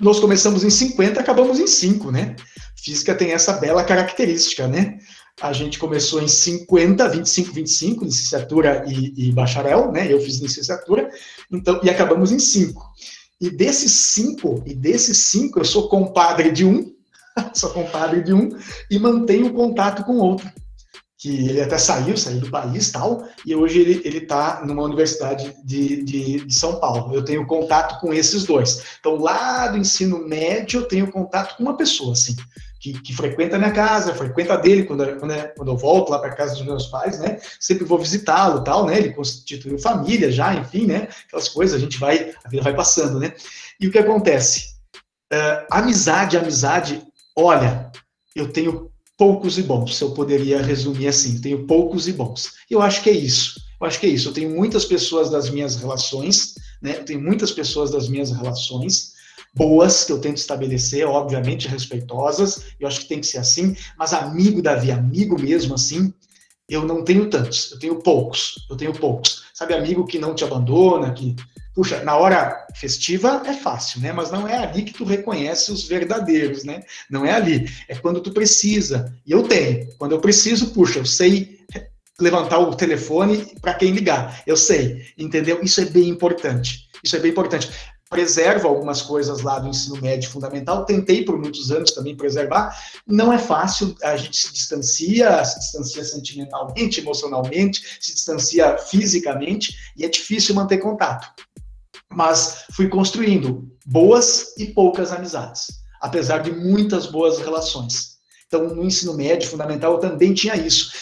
nós 0.00 0.20
começamos 0.20 0.64
em 0.64 0.70
50, 0.70 1.20
acabamos 1.20 1.58
em 1.58 1.66
5, 1.66 2.10
né? 2.10 2.36
Física 2.76 3.14
tem 3.14 3.32
essa 3.32 3.54
bela 3.54 3.82
característica, 3.82 4.68
né? 4.68 4.98
A 5.40 5.52
gente 5.52 5.78
começou 5.78 6.22
em 6.22 6.28
50, 6.28 7.08
25, 7.08 7.52
25, 7.52 8.04
licenciatura 8.04 8.84
e, 8.86 9.28
e 9.28 9.32
bacharel, 9.32 9.90
né? 9.90 10.12
Eu 10.12 10.20
fiz 10.20 10.38
licenciatura, 10.38 11.08
então, 11.50 11.80
e 11.82 11.90
acabamos 11.90 12.30
em 12.30 12.38
5. 12.38 12.82
E 13.40 13.50
desses 13.50 13.92
5, 13.92 14.64
e 14.66 14.74
desses 14.74 15.18
5, 15.18 15.58
eu 15.58 15.64
sou 15.64 15.88
compadre 15.88 16.52
de 16.52 16.64
um, 16.64 16.92
sou 17.54 17.70
compadre 17.70 18.22
de 18.22 18.32
um, 18.32 18.50
e 18.90 18.98
mantenho 18.98 19.52
contato 19.52 20.04
com 20.04 20.18
outro 20.18 20.48
que 21.24 21.48
ele 21.48 21.62
até 21.62 21.78
saiu, 21.78 22.18
saiu 22.18 22.38
do 22.38 22.50
país 22.50 22.92
tal, 22.92 23.26
e 23.46 23.56
hoje 23.56 23.80
ele 23.80 24.02
ele 24.04 24.18
está 24.18 24.62
numa 24.62 24.82
universidade 24.82 25.56
de, 25.64 26.04
de, 26.04 26.44
de, 26.44 26.54
São 26.54 26.78
Paulo. 26.78 27.14
Eu 27.14 27.24
tenho 27.24 27.46
contato 27.46 27.98
com 27.98 28.12
esses 28.12 28.44
dois. 28.44 28.98
Então, 29.00 29.16
lá 29.16 29.68
do 29.68 29.78
ensino 29.78 30.18
médio, 30.28 30.80
eu 30.80 30.86
tenho 30.86 31.10
contato 31.10 31.56
com 31.56 31.62
uma 31.62 31.78
pessoa, 31.78 32.12
assim, 32.12 32.36
que, 32.78 33.00
que 33.00 33.16
frequenta 33.16 33.56
a 33.56 33.58
minha 33.58 33.72
casa, 33.72 34.14
frequenta 34.14 34.58
dele 34.58 34.84
quando, 34.84 35.18
quando, 35.18 35.32
quando 35.56 35.70
eu 35.70 35.78
volto 35.78 36.10
lá 36.10 36.18
para 36.18 36.34
casa 36.34 36.56
dos 36.56 36.66
meus 36.66 36.88
pais, 36.88 37.18
né? 37.18 37.38
Sempre 37.58 37.86
vou 37.86 37.98
visitá-lo 37.98 38.62
tal, 38.62 38.84
né? 38.84 38.98
Ele 38.98 39.14
constituiu 39.14 39.78
família 39.78 40.30
já, 40.30 40.52
enfim, 40.52 40.84
né? 40.84 41.08
Aquelas 41.26 41.48
coisas, 41.48 41.74
a 41.74 41.82
gente 41.82 41.98
vai, 41.98 42.34
a 42.44 42.48
vida 42.50 42.62
vai 42.62 42.76
passando, 42.76 43.18
né? 43.18 43.32
E 43.80 43.88
o 43.88 43.90
que 43.90 43.98
acontece? 43.98 44.74
Uh, 45.32 45.64
amizade, 45.70 46.36
amizade, 46.36 47.02
olha, 47.34 47.90
eu 48.36 48.52
tenho 48.52 48.92
poucos 49.16 49.58
e 49.58 49.62
bons, 49.62 49.96
se 49.96 50.02
eu 50.02 50.10
poderia 50.10 50.60
resumir 50.60 51.08
assim, 51.08 51.40
tenho 51.40 51.66
poucos 51.66 52.08
e 52.08 52.12
bons. 52.12 52.52
Eu 52.70 52.82
acho 52.82 53.02
que 53.02 53.10
é 53.10 53.12
isso. 53.12 53.60
Eu 53.80 53.86
acho 53.86 54.00
que 54.00 54.06
é 54.06 54.08
isso. 54.08 54.28
Eu 54.28 54.32
tenho 54.32 54.50
muitas 54.50 54.84
pessoas 54.84 55.30
das 55.30 55.50
minhas 55.50 55.76
relações, 55.76 56.54
né? 56.80 56.98
Eu 56.98 57.04
tenho 57.04 57.20
muitas 57.20 57.52
pessoas 57.52 57.90
das 57.90 58.08
minhas 58.08 58.30
relações 58.30 59.14
boas 59.54 60.04
que 60.04 60.12
eu 60.12 60.20
tento 60.20 60.38
estabelecer, 60.38 61.06
obviamente 61.06 61.68
respeitosas. 61.68 62.64
Eu 62.78 62.88
acho 62.88 63.00
que 63.00 63.08
tem 63.08 63.20
que 63.20 63.26
ser 63.26 63.38
assim, 63.38 63.76
mas 63.96 64.12
amigo 64.12 64.60
Davi, 64.60 64.90
amigo 64.90 65.40
mesmo 65.40 65.74
assim, 65.74 66.12
eu 66.68 66.84
não 66.84 67.04
tenho 67.04 67.28
tantos, 67.28 67.70
eu 67.72 67.78
tenho 67.78 68.02
poucos, 68.02 68.66
eu 68.70 68.76
tenho 68.76 68.92
poucos. 68.92 69.44
Sabe, 69.52 69.74
amigo 69.74 70.06
que 70.06 70.18
não 70.18 70.34
te 70.34 70.44
abandona, 70.44 71.12
que, 71.12 71.36
puxa, 71.74 72.02
na 72.04 72.16
hora 72.16 72.66
festiva 72.74 73.42
é 73.46 73.52
fácil, 73.52 74.00
né? 74.00 74.12
Mas 74.12 74.30
não 74.30 74.46
é 74.46 74.56
ali 74.56 74.82
que 74.82 74.94
tu 74.94 75.04
reconhece 75.04 75.72
os 75.72 75.84
verdadeiros, 75.84 76.64
né? 76.64 76.82
Não 77.10 77.24
é 77.24 77.32
ali, 77.32 77.68
é 77.88 77.94
quando 77.94 78.20
tu 78.20 78.30
precisa. 78.32 79.12
E 79.26 79.32
eu 79.32 79.42
tenho. 79.42 79.88
Quando 79.98 80.12
eu 80.12 80.20
preciso, 80.20 80.70
puxa, 80.72 81.00
eu 81.00 81.06
sei 81.06 81.58
levantar 82.20 82.60
o 82.60 82.74
telefone 82.74 83.44
para 83.60 83.74
quem 83.74 83.90
ligar. 83.90 84.42
Eu 84.46 84.56
sei, 84.56 85.02
entendeu? 85.18 85.60
Isso 85.62 85.80
é 85.80 85.84
bem 85.84 86.08
importante. 86.08 86.88
Isso 87.02 87.16
é 87.16 87.18
bem 87.18 87.32
importante 87.32 87.70
preservo 88.14 88.68
algumas 88.68 89.02
coisas 89.02 89.40
lá 89.40 89.58
do 89.58 89.66
ensino 89.66 90.00
médio 90.00 90.30
fundamental, 90.30 90.84
tentei 90.84 91.24
por 91.24 91.36
muitos 91.36 91.72
anos 91.72 91.90
também 91.90 92.16
preservar, 92.16 92.72
não 93.04 93.32
é 93.32 93.38
fácil, 93.38 93.92
a 94.04 94.16
gente 94.16 94.36
se 94.36 94.52
distancia, 94.52 95.44
se 95.44 95.58
distancia 95.58 96.04
sentimentalmente, 96.04 97.00
emocionalmente, 97.00 97.84
se 98.00 98.14
distancia 98.14 98.78
fisicamente, 98.78 99.76
e 99.96 100.04
é 100.04 100.08
difícil 100.08 100.54
manter 100.54 100.78
contato. 100.78 101.26
Mas 102.14 102.64
fui 102.72 102.88
construindo 102.88 103.68
boas 103.86 104.54
e 104.58 104.66
poucas 104.66 105.12
amizades, 105.12 105.66
apesar 106.00 106.38
de 106.38 106.52
muitas 106.52 107.06
boas 107.06 107.38
relações. 107.38 108.14
Então, 108.46 108.74
no 108.74 108.84
ensino 108.84 109.14
médio 109.14 109.48
fundamental, 109.48 109.94
eu 109.94 109.98
também 109.98 110.32
tinha 110.32 110.54
isso 110.56 110.92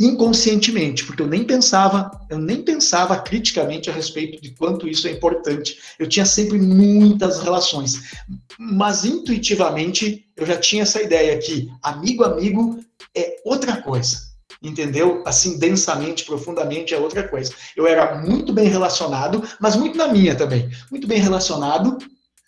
inconscientemente, 0.00 1.04
porque 1.04 1.20
eu 1.20 1.26
nem 1.26 1.44
pensava, 1.44 2.10
eu 2.30 2.38
nem 2.38 2.62
pensava 2.62 3.18
criticamente 3.18 3.90
a 3.90 3.92
respeito 3.92 4.40
de 4.40 4.52
quanto 4.52 4.88
isso 4.88 5.06
é 5.06 5.10
importante. 5.10 5.76
Eu 5.98 6.08
tinha 6.08 6.24
sempre 6.24 6.58
muitas 6.58 7.42
relações, 7.42 8.14
mas 8.58 9.04
intuitivamente 9.04 10.24
eu 10.34 10.46
já 10.46 10.56
tinha 10.56 10.84
essa 10.84 11.02
ideia 11.02 11.38
que 11.38 11.68
amigo 11.82 12.24
amigo 12.24 12.80
é 13.14 13.36
outra 13.44 13.82
coisa. 13.82 14.29
Entendeu? 14.62 15.22
Assim, 15.26 15.58
densamente, 15.58 16.24
profundamente 16.24 16.94
é 16.94 16.98
outra 16.98 17.26
coisa. 17.26 17.52
Eu 17.74 17.86
era 17.86 18.20
muito 18.20 18.52
bem 18.52 18.68
relacionado, 18.68 19.42
mas 19.58 19.74
muito 19.74 19.96
na 19.96 20.08
minha 20.08 20.34
também. 20.34 20.68
Muito 20.90 21.06
bem 21.06 21.18
relacionado, 21.18 21.96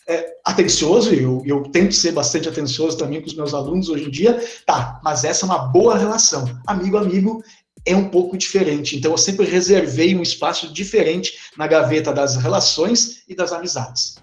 é, 0.07 0.35
atencioso, 0.45 1.15
eu, 1.15 1.43
eu 1.47 1.63
tento 1.63 1.95
ser 1.95 2.13
bastante 2.13 2.49
atencioso 2.49 2.99
também 2.99 3.21
com 3.21 3.29
os 3.29 3.35
meus 3.35 3.55
alunos 3.55 3.89
hoje 3.89 4.05
em 4.05 4.11
dia, 4.11 4.45
tá, 4.67 5.01
mas 5.03 5.25
essa 5.25 5.45
é 5.45 5.47
uma 5.47 5.59
boa 5.59 5.97
relação. 5.97 6.45
Amigo, 6.67 6.97
amigo 6.97 7.43
é 7.85 7.97
um 7.97 8.09
pouco 8.09 8.37
diferente. 8.37 8.97
Então, 8.97 9.13
eu 9.13 9.19
sempre 9.19 9.47
reservei 9.47 10.15
um 10.15 10.23
espaço 10.23 10.73
diferente 10.73 11.33
na 11.57 11.67
gaveta 11.67 12.13
das 12.13 12.37
relações 12.37 13.23
e 13.29 13.35
das 13.35 13.53
amizades. 13.53 14.17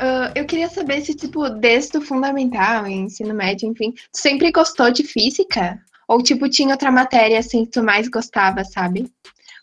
Uh, 0.00 0.30
eu 0.34 0.44
queria 0.44 0.68
saber 0.68 1.00
se, 1.00 1.12
tipo, 1.14 1.48
desde 1.50 1.98
o 1.98 2.02
fundamental, 2.02 2.86
ensino 2.86 3.34
médio, 3.34 3.68
enfim, 3.68 3.92
tu 3.92 4.20
sempre 4.20 4.52
gostou 4.52 4.92
de 4.92 5.02
física? 5.02 5.78
Ou, 6.06 6.22
tipo, 6.22 6.48
tinha 6.48 6.72
outra 6.72 6.90
matéria, 6.90 7.38
assim, 7.38 7.64
que 7.64 7.72
tu 7.72 7.82
mais 7.82 8.08
gostava, 8.08 8.64
sabe? 8.64 9.10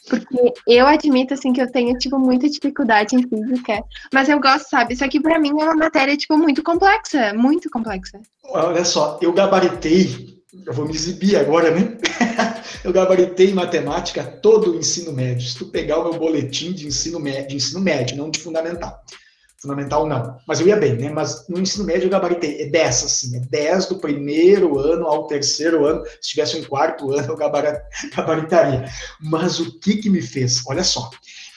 Porque 0.08 0.54
eu 0.68 0.86
admito, 0.86 1.34
assim, 1.34 1.54
que 1.54 1.62
eu 1.62 1.72
tenho, 1.72 1.98
tipo, 1.98 2.20
muita 2.20 2.50
dificuldade 2.50 3.16
em 3.16 3.28
física. 3.28 3.82
Mas 4.14 4.30
eu 4.30 4.40
gosto, 4.40 4.70
sabe? 4.70 4.94
Isso 4.94 5.04
aqui, 5.04 5.20
para 5.20 5.40
mim, 5.40 5.50
é 5.50 5.64
uma 5.64 5.76
matéria, 5.76 6.16
tipo, 6.16 6.38
muito 6.38 6.62
complexa. 6.62 7.34
Muito 7.34 7.70
complexa. 7.70 8.20
Olha 8.44 8.86
só, 8.86 9.18
eu 9.22 9.34
gabaritei... 9.34 10.36
Eu 10.66 10.74
vou 10.74 10.86
me 10.86 10.94
exibir 10.94 11.36
agora, 11.36 11.70
né? 11.70 11.98
eu 12.84 12.94
gabaritei 12.94 13.54
matemática 13.54 14.24
todo 14.24 14.72
o 14.72 14.76
ensino 14.78 15.12
médio. 15.12 15.48
Se 15.48 15.58
tu 15.58 15.66
pegar 15.66 16.00
o 16.00 16.10
meu 16.10 16.20
boletim 16.20 16.72
de 16.72 16.88
ensino 16.88 17.20
médio, 17.20 17.50
de 17.50 17.56
ensino 17.58 17.82
médio, 17.82 18.16
não 18.16 18.30
de 18.30 18.40
fundamental 18.40 19.04
Fundamental 19.66 20.08
não. 20.08 20.38
Mas 20.48 20.60
eu 20.60 20.68
ia 20.68 20.76
bem, 20.76 20.96
né? 20.96 21.10
Mas 21.10 21.48
no 21.50 21.60
ensino 21.60 21.84
médio 21.84 22.06
eu 22.06 22.10
gabaritei. 22.12 22.62
É 22.62 22.66
10, 22.68 23.04
assim. 23.04 23.36
É 23.36 23.40
10 23.40 23.88
do 23.88 23.98
primeiro 23.98 24.78
ano 24.78 25.08
ao 25.08 25.26
terceiro 25.26 25.88
ano. 25.88 26.06
Se 26.22 26.30
tivesse 26.30 26.56
um 26.56 26.64
quarto 26.64 27.10
ano, 27.18 27.28
eu 27.28 27.36
gabaritaria. 27.36 28.86
Mas 29.20 29.60
o 29.60 29.80
que 29.80 29.98
que 29.98 30.10
me 30.10 30.22
fez? 30.22 30.62
Olha 30.68 30.84
só. 30.84 31.10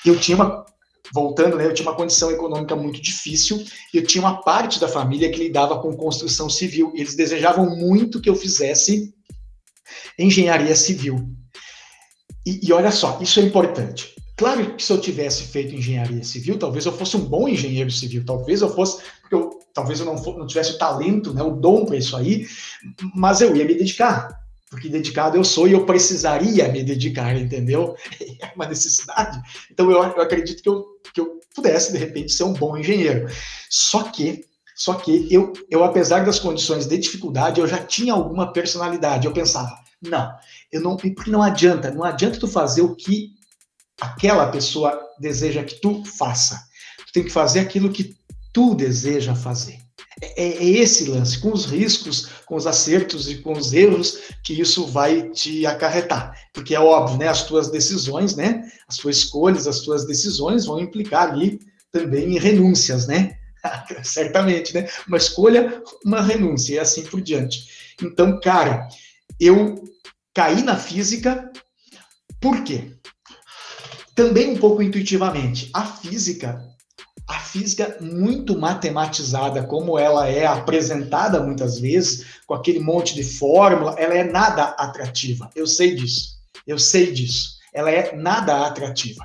Eu 0.07 0.19
tinha 0.19 0.37
uma. 0.37 0.65
Voltando, 1.13 1.57
né? 1.57 1.67
Eu 1.67 1.75
tinha 1.75 1.89
uma 1.89 1.97
condição 1.97 2.31
econômica 2.31 2.75
muito 2.75 3.01
difícil. 3.01 3.63
Eu 3.93 4.03
tinha 4.05 4.23
uma 4.23 4.43
parte 4.43 4.81
da 4.81 4.89
família 4.89 5.31
que 5.31 5.39
lidava 5.39 5.79
com 5.81 5.95
construção 5.95 6.49
civil. 6.49 6.93
Eles 6.95 7.15
desejavam 7.15 7.77
muito 7.77 8.21
que 8.21 8.31
eu 8.31 8.35
fizesse 8.35 9.13
engenharia 10.19 10.75
civil. 10.75 11.29
E, 12.47 12.61
e 12.67 12.73
olha 12.73 12.91
só, 12.91 13.19
isso 13.21 13.39
é 13.39 13.43
importante. 13.43 14.15
Claro 14.39 14.77
que 14.77 14.83
se 14.83 14.93
eu 14.93 15.01
tivesse 15.01 15.43
feito 15.49 15.75
engenharia 15.75 16.23
civil, 16.23 16.57
talvez 16.57 16.87
eu 16.87 16.93
fosse 16.93 17.17
um 17.17 17.25
bom 17.25 17.49
engenheiro 17.49 17.91
civil, 17.91 18.25
talvez 18.25 18.63
eu 18.63 18.73
fosse, 18.73 19.03
eu, 19.33 19.59
talvez 19.75 19.99
eu 19.99 20.07
não, 20.07 20.15
não 20.15 20.47
tivesse 20.47 20.75
o 20.75 20.79
talento, 20.79 21.35
né, 21.35 21.43
o 21.43 21.51
dom 21.51 21.85
para 21.85 21.97
isso 21.97 22.17
aí, 22.17 22.47
mas 23.17 23.41
eu 23.41 23.57
ia 23.57 23.65
me 23.65 23.75
dedicar, 23.75 24.29
porque 24.71 24.89
dedicado 24.89 25.37
eu 25.37 25.43
sou 25.43 25.67
e 25.67 25.73
eu 25.73 25.85
precisaria 25.85 26.69
me 26.69 26.85
dedicar, 26.85 27.37
entendeu? 27.37 27.97
É 28.41 28.53
uma 28.55 28.67
necessidade. 28.67 29.41
Então 29.69 29.91
eu, 29.91 30.01
eu 30.01 30.23
acredito 30.23 30.63
que 30.63 30.69
eu, 30.69 30.87
que 31.13 31.21
eu 31.21 31.41
pudesse, 31.53 31.91
de 31.91 31.99
repente, 31.99 32.33
ser 32.33 32.45
um 32.45 32.53
bom 32.53 32.77
engenheiro. 32.77 33.29
Só 33.69 34.05
que 34.05 34.45
só 34.77 34.95
que 34.95 35.27
eu, 35.29 35.53
eu, 35.69 35.83
apesar 35.83 36.25
das 36.25 36.39
condições 36.39 36.87
de 36.87 36.97
dificuldade, 36.97 37.61
eu 37.61 37.67
já 37.67 37.79
tinha 37.79 38.13
alguma 38.13 38.53
personalidade. 38.53 39.27
Eu 39.27 39.33
pensava, 39.33 39.77
não, 40.01 40.33
eu 40.71 40.81
não, 40.81 40.97
porque 40.97 41.29
não 41.29 41.43
adianta, 41.43 41.91
não 41.91 42.05
adianta 42.05 42.39
tu 42.39 42.47
fazer 42.47 42.83
o 42.83 42.95
que 42.95 43.37
aquela 44.01 44.49
pessoa 44.49 44.99
deseja 45.19 45.65
que 45.65 45.81
tu 45.81 46.05
faça. 46.05 46.59
Tu 47.07 47.13
tem 47.13 47.25
que 47.25 47.31
fazer 47.31 47.61
aquilo 47.61 47.93
que 47.93 48.17
tu 48.53 48.75
deseja 48.75 49.35
fazer. 49.35 49.79
É, 50.21 50.43
é, 50.43 50.65
esse 50.65 51.09
lance, 51.09 51.39
com 51.39 51.53
os 51.53 51.65
riscos, 51.65 52.29
com 52.45 52.57
os 52.57 52.67
acertos 52.67 53.31
e 53.31 53.37
com 53.37 53.53
os 53.53 53.73
erros 53.73 54.19
que 54.43 54.61
isso 54.61 54.87
vai 54.87 55.31
te 55.31 55.65
acarretar. 55.65 56.35
Porque 56.53 56.75
é 56.75 56.81
óbvio, 56.81 57.19
né? 57.19 57.29
As 57.29 57.45
tuas 57.45 57.71
decisões, 57.71 58.35
né? 58.35 58.69
As 58.89 58.97
tuas 58.97 59.19
escolhas, 59.19 59.67
as 59.67 59.81
tuas 59.81 60.07
decisões 60.07 60.67
vão 60.67 60.81
implicar 60.81 61.31
ali 61.31 61.61
também 61.93 62.35
em 62.35 62.39
renúncias, 62.39 63.07
né? 63.07 63.37
Certamente, 64.03 64.75
né? 64.75 64.89
Uma 65.07 65.19
escolha, 65.19 65.83
uma 66.05 66.21
renúncia 66.21 66.75
e 66.75 66.79
assim 66.79 67.05
por 67.05 67.21
diante. 67.21 67.69
Então, 68.03 68.41
cara, 68.41 68.89
eu 69.39 69.85
caí 70.35 70.63
na 70.63 70.77
física, 70.77 71.51
por 72.41 72.63
quê? 72.65 72.98
Também 74.19 74.51
um 74.51 74.59
pouco 74.59 74.83
intuitivamente. 74.83 75.71
A 75.73 75.87
física, 75.87 76.61
a 77.29 77.39
física 77.39 77.99
muito 78.01 78.59
matematizada, 78.59 79.63
como 79.63 79.97
ela 79.97 80.29
é 80.29 80.45
apresentada 80.45 81.41
muitas 81.41 81.79
vezes, 81.79 82.27
com 82.45 82.53
aquele 82.53 82.81
monte 82.81 83.15
de 83.15 83.23
fórmula, 83.23 83.95
ela 83.97 84.15
é 84.15 84.25
nada 84.25 84.65
atrativa. 84.77 85.49
Eu 85.55 85.69
sei 85.69 85.95
disso. 85.95 86.37
Eu 86.67 86.81
sei 86.81 87.13
disso. 87.13 87.59
Ela 87.73 87.93
é 87.93 88.17
nada 88.17 88.67
atrativa. 88.67 89.25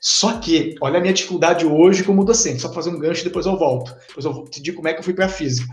Só 0.00 0.38
que, 0.38 0.76
olha 0.80 0.98
a 0.98 1.00
minha 1.00 1.12
dificuldade 1.12 1.66
hoje 1.66 2.04
como 2.04 2.24
docente, 2.24 2.62
só 2.62 2.72
fazer 2.72 2.90
um 2.90 3.00
gancho 3.00 3.22
e 3.22 3.24
depois 3.24 3.44
eu 3.46 3.58
volto. 3.58 3.92
Depois 4.06 4.24
eu 4.24 4.44
te 4.44 4.62
digo 4.62 4.76
como 4.76 4.86
é 4.86 4.92
que 4.92 5.00
eu 5.00 5.04
fui 5.04 5.14
para 5.14 5.26
a 5.26 5.28
física. 5.28 5.66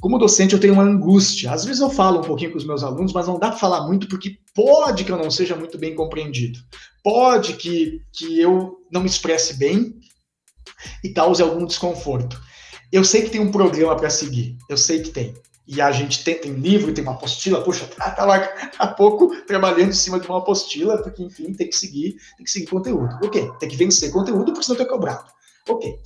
Como 0.00 0.18
docente, 0.18 0.54
eu 0.54 0.60
tenho 0.60 0.74
uma 0.74 0.82
angústia. 0.82 1.52
Às 1.52 1.64
vezes 1.64 1.80
eu 1.80 1.88
falo 1.88 2.20
um 2.20 2.24
pouquinho 2.24 2.52
com 2.52 2.58
os 2.58 2.66
meus 2.66 2.82
alunos, 2.82 3.12
mas 3.12 3.26
não 3.26 3.38
dá 3.38 3.48
para 3.48 3.58
falar 3.58 3.86
muito 3.86 4.08
porque 4.08 4.38
pode 4.54 5.04
que 5.04 5.10
eu 5.10 5.16
não 5.16 5.30
seja 5.30 5.56
muito 5.56 5.78
bem 5.78 5.94
compreendido. 5.94 6.58
Pode 7.02 7.54
que, 7.54 8.02
que 8.12 8.38
eu 8.38 8.76
não 8.92 9.00
me 9.00 9.06
expresse 9.06 9.54
bem 9.54 9.94
e 11.02 11.10
cause 11.10 11.42
algum 11.42 11.64
desconforto. 11.64 12.40
Eu 12.92 13.04
sei 13.04 13.22
que 13.22 13.30
tem 13.30 13.40
um 13.40 13.50
programa 13.50 13.96
para 13.96 14.10
seguir. 14.10 14.56
Eu 14.68 14.76
sei 14.76 15.00
que 15.00 15.10
tem. 15.10 15.34
E 15.66 15.80
a 15.80 15.90
gente 15.90 16.22
tem, 16.22 16.38
tem 16.38 16.52
livro, 16.52 16.94
tem 16.94 17.02
uma 17.02 17.14
apostila, 17.14 17.60
poxa, 17.60 17.86
tá, 17.86 18.10
tá 18.12 18.24
lá 18.24 18.36
há 18.78 18.86
pouco 18.86 19.34
trabalhando 19.46 19.90
em 19.90 19.92
cima 19.92 20.20
de 20.20 20.28
uma 20.28 20.38
apostila, 20.38 21.02
porque, 21.02 21.22
enfim, 21.22 21.52
tem 21.54 21.68
que 21.68 21.76
seguir, 21.76 22.14
tem 22.36 22.44
que 22.44 22.50
seguir 22.50 22.66
conteúdo. 22.66 23.18
Ok, 23.24 23.50
tem 23.58 23.68
que 23.68 23.76
vencer 23.76 24.12
conteúdo, 24.12 24.52
porque 24.52 24.62
senão 24.62 24.78
eu 24.78 24.86
tô 24.86 24.92
cobrado. 24.92 25.28
Ok. 25.68 25.98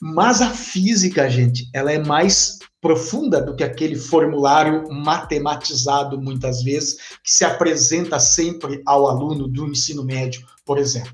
Mas 0.00 0.40
a 0.42 0.50
física, 0.50 1.28
gente, 1.28 1.68
ela 1.72 1.92
é 1.92 1.98
mais 1.98 2.58
profunda 2.84 3.40
do 3.40 3.56
que 3.56 3.64
aquele 3.64 3.96
formulário 3.96 4.86
matematizado, 4.92 6.20
muitas 6.20 6.62
vezes, 6.62 6.96
que 7.22 7.32
se 7.32 7.42
apresenta 7.42 8.18
sempre 8.20 8.82
ao 8.84 9.08
aluno 9.08 9.48
do 9.48 9.66
ensino 9.66 10.04
médio, 10.04 10.44
por 10.66 10.76
exemplo. 10.76 11.12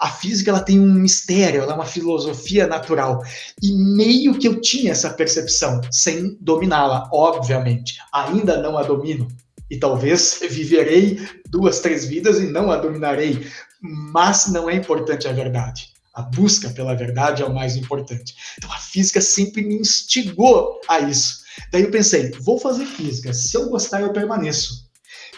A 0.00 0.10
física 0.10 0.50
ela 0.50 0.60
tem 0.60 0.80
um 0.80 0.92
mistério, 0.92 1.62
ela 1.62 1.72
é 1.72 1.74
uma 1.76 1.84
filosofia 1.84 2.66
natural. 2.66 3.22
E 3.62 3.72
meio 3.72 4.36
que 4.36 4.48
eu 4.48 4.60
tinha 4.60 4.90
essa 4.90 5.10
percepção, 5.10 5.80
sem 5.92 6.36
dominá-la, 6.40 7.08
obviamente. 7.12 7.98
Ainda 8.12 8.60
não 8.60 8.76
a 8.76 8.82
domino. 8.82 9.28
E 9.70 9.78
talvez 9.78 10.40
viverei 10.50 11.20
duas, 11.48 11.78
três 11.78 12.04
vidas 12.04 12.40
e 12.40 12.48
não 12.48 12.70
a 12.70 12.76
dominarei. 12.78 13.46
Mas 13.80 14.48
não 14.48 14.68
é 14.68 14.74
importante 14.74 15.28
a 15.28 15.32
verdade. 15.32 15.95
A 16.16 16.22
busca 16.22 16.70
pela 16.70 16.94
verdade 16.94 17.42
é 17.42 17.46
o 17.46 17.54
mais 17.54 17.76
importante. 17.76 18.34
Então 18.58 18.72
a 18.72 18.78
física 18.78 19.20
sempre 19.20 19.62
me 19.62 19.76
instigou 19.76 20.80
a 20.88 20.98
isso. 20.98 21.44
Daí 21.70 21.82
eu 21.82 21.90
pensei, 21.90 22.30
vou 22.40 22.58
fazer 22.58 22.86
física. 22.86 23.32
Se 23.32 23.56
eu 23.56 23.68
gostar, 23.68 24.00
eu 24.00 24.12
permaneço. 24.12 24.86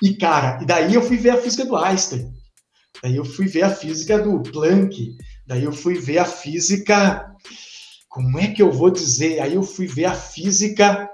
E 0.01 0.15
cara, 0.15 0.63
e 0.63 0.67
daí 0.67 0.95
eu 0.95 1.03
fui 1.03 1.17
ver 1.17 1.31
a 1.31 1.37
física 1.37 1.65
do 1.65 1.77
Einstein. 1.77 2.33
Daí 3.03 3.17
eu 3.17 3.25
fui 3.25 3.47
ver 3.47 3.63
a 3.63 3.75
física 3.75 4.19
do 4.19 4.41
Planck. 4.41 5.17
Daí 5.47 5.65
eu 5.65 5.73
fui 5.73 5.99
ver 5.99 6.19
a 6.19 6.25
física 6.25 7.29
como 8.09 8.39
é 8.39 8.49
que 8.49 8.63
eu 8.63 8.73
vou 8.73 8.91
dizer? 8.91 9.39
Aí 9.41 9.55
eu 9.55 9.63
fui 9.63 9.87
ver 9.87 10.07
a 10.07 10.15
física 10.15 11.09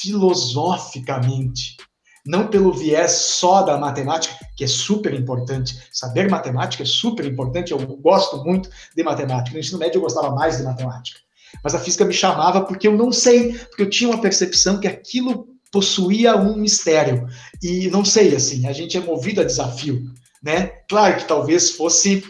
filosoficamente, 0.00 1.76
não 2.24 2.46
pelo 2.46 2.72
viés 2.72 3.12
só 3.12 3.62
da 3.62 3.76
matemática, 3.76 4.34
que 4.56 4.64
é 4.64 4.66
super 4.66 5.12
importante. 5.12 5.76
Saber 5.92 6.30
matemática 6.30 6.82
é 6.82 6.86
super 6.86 7.26
importante, 7.26 7.72
eu 7.72 7.78
gosto 7.96 8.44
muito 8.44 8.70
de 8.94 9.02
matemática. 9.02 9.54
No 9.54 9.60
ensino 9.60 9.78
médio 9.78 9.98
eu 9.98 10.02
gostava 10.02 10.30
mais 10.34 10.58
de 10.58 10.62
matemática. 10.62 11.18
Mas 11.62 11.74
a 11.74 11.80
física 11.80 12.04
me 12.04 12.14
chamava 12.14 12.62
porque 12.62 12.86
eu 12.86 12.96
não 12.96 13.12
sei, 13.12 13.52
porque 13.52 13.82
eu 13.82 13.90
tinha 13.90 14.10
uma 14.10 14.20
percepção 14.20 14.78
que 14.78 14.86
aquilo 14.86 15.48
possuía 15.70 16.36
um 16.36 16.56
mistério. 16.56 17.26
E 17.62 17.88
não 17.88 18.04
sei, 18.04 18.34
assim, 18.34 18.66
a 18.66 18.72
gente 18.72 18.96
é 18.96 19.00
movido 19.00 19.40
a 19.40 19.44
desafio, 19.44 20.02
né? 20.42 20.66
Claro 20.88 21.16
que 21.16 21.24
talvez 21.24 21.70
fosse 21.70 22.22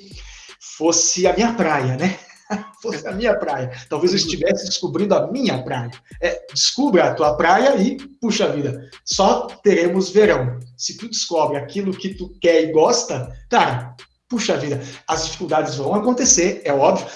fosse 0.77 1.27
a 1.27 1.35
minha 1.35 1.53
praia, 1.53 1.97
né? 1.97 2.19
fosse 2.83 3.07
a 3.07 3.13
minha 3.13 3.35
praia. 3.37 3.71
Talvez 3.89 4.13
eu 4.13 4.19
estivesse 4.19 4.67
descobrindo 4.67 5.15
a 5.15 5.31
minha 5.31 5.63
praia. 5.63 5.91
É, 6.21 6.47
descubra 6.53 7.05
a 7.05 7.15
tua 7.15 7.37
praia 7.37 7.77
e, 7.77 7.97
puxa 8.21 8.49
vida, 8.49 8.89
só 9.05 9.47
teremos 9.63 10.11
verão. 10.11 10.59
Se 10.77 10.97
tu 10.97 11.09
descobre 11.09 11.57
aquilo 11.57 11.93
que 11.93 12.15
tu 12.15 12.33
quer 12.41 12.63
e 12.63 12.73
gosta, 12.73 13.33
cara, 13.51 13.95
puxa 14.29 14.57
vida, 14.57 14.81
as 15.07 15.27
dificuldades 15.27 15.77
vão 15.77 15.95
acontecer, 15.95 16.63
é 16.65 16.73
óbvio. 16.73 17.07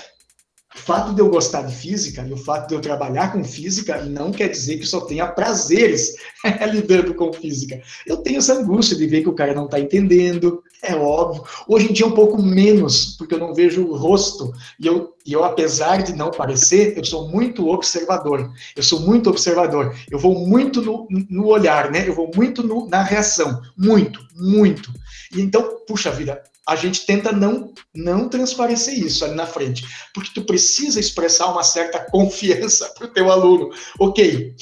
O 0.77 0.79
fato 0.87 1.15
de 1.15 1.21
eu 1.21 1.29
gostar 1.29 1.63
de 1.63 1.75
física 1.75 2.25
e 2.29 2.33
o 2.33 2.37
fato 2.37 2.69
de 2.69 2.75
eu 2.75 2.81
trabalhar 2.81 3.33
com 3.33 3.43
física 3.43 4.03
não 4.03 4.31
quer 4.31 4.49
dizer 4.49 4.79
que 4.79 4.87
só 4.87 5.01
tenha 5.01 5.27
prazeres 5.27 6.15
lidando 6.71 7.15
com 7.15 7.33
física. 7.33 7.81
Eu 8.07 8.19
tenho 8.19 8.39
essa 8.39 8.55
angústia 8.55 8.97
de 8.97 9.07
ver 9.07 9.23
que 9.23 9.29
o 9.29 9.35
cara 9.35 9.55
não 9.55 9.65
está 9.65 9.81
entendendo, 9.81 10.63
é 10.83 10.95
óbvio. 10.95 11.45
Hoje 11.67 11.91
em 11.91 11.93
dia 11.93 12.07
um 12.07 12.13
pouco 12.13 12.41
menos, 12.41 13.17
porque 13.17 13.35
eu 13.35 13.39
não 13.39 13.55
vejo 13.55 13.85
o 13.85 13.97
rosto. 13.97 14.53
E 14.79 14.87
eu, 14.87 15.15
e 15.25 15.33
eu, 15.33 15.45
apesar 15.45 16.03
de 16.03 16.15
não 16.15 16.31
parecer, 16.31 16.97
eu 16.97 17.05
sou 17.05 17.29
muito 17.29 17.69
observador. 17.69 18.53
Eu 18.77 18.83
sou 18.83 19.01
muito 19.01 19.31
observador. 19.31 19.97
Eu 20.11 20.19
vou 20.19 20.47
muito 20.47 20.83
no, 20.83 21.09
no 21.29 21.47
olhar, 21.47 21.91
né? 21.91 22.07
Eu 22.07 22.15
vou 22.15 22.31
muito 22.35 22.63
no, 22.63 22.89
na 22.89 23.03
reação. 23.03 23.61
Muito, 23.77 24.21
muito. 24.37 24.93
E 25.35 25.41
então, 25.41 25.79
puxa 25.87 26.11
vida, 26.11 26.41
a 26.67 26.75
gente 26.75 27.07
tenta 27.07 27.33
não 27.33 27.73
não 27.95 28.29
transparecer 28.29 28.99
isso 28.99 29.25
ali 29.25 29.35
na 29.35 29.47
frente, 29.47 29.87
porque 30.13 30.31
tu 30.35 30.45
precisa 30.45 30.99
expressar 30.99 31.47
uma 31.47 31.63
certa 31.63 32.01
confiança 32.11 32.89
para 32.97 33.07
o 33.07 33.13
teu 33.13 33.31
aluno. 33.31 33.71
Ok, 33.99 34.55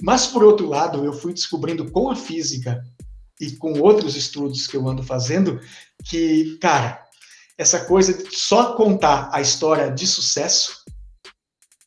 mas 0.00 0.26
por 0.26 0.44
outro 0.44 0.68
lado, 0.68 1.04
eu 1.04 1.12
fui 1.12 1.32
descobrindo 1.32 1.90
com 1.90 2.10
a 2.10 2.16
física 2.16 2.82
e 3.40 3.52
com 3.52 3.80
outros 3.80 4.16
estudos 4.16 4.66
que 4.66 4.76
eu 4.76 4.88
ando 4.88 5.02
fazendo 5.02 5.60
que, 6.04 6.56
cara, 6.60 7.04
essa 7.56 7.84
coisa 7.84 8.14
de 8.14 8.36
só 8.36 8.74
contar 8.74 9.28
a 9.32 9.40
história 9.40 9.90
de 9.90 10.06
sucesso 10.06 10.84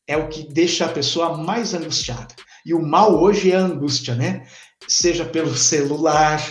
é 0.05 0.17
o 0.17 0.27
que 0.27 0.43
deixa 0.51 0.85
a 0.85 0.91
pessoa 0.91 1.37
mais 1.37 1.73
angustiada. 1.73 2.35
E 2.65 2.73
o 2.73 2.81
mal 2.81 3.17
hoje 3.21 3.51
é 3.51 3.55
a 3.55 3.61
angústia, 3.61 4.13
né? 4.13 4.45
Seja 4.87 5.23
pelo 5.23 5.55
celular, 5.55 6.41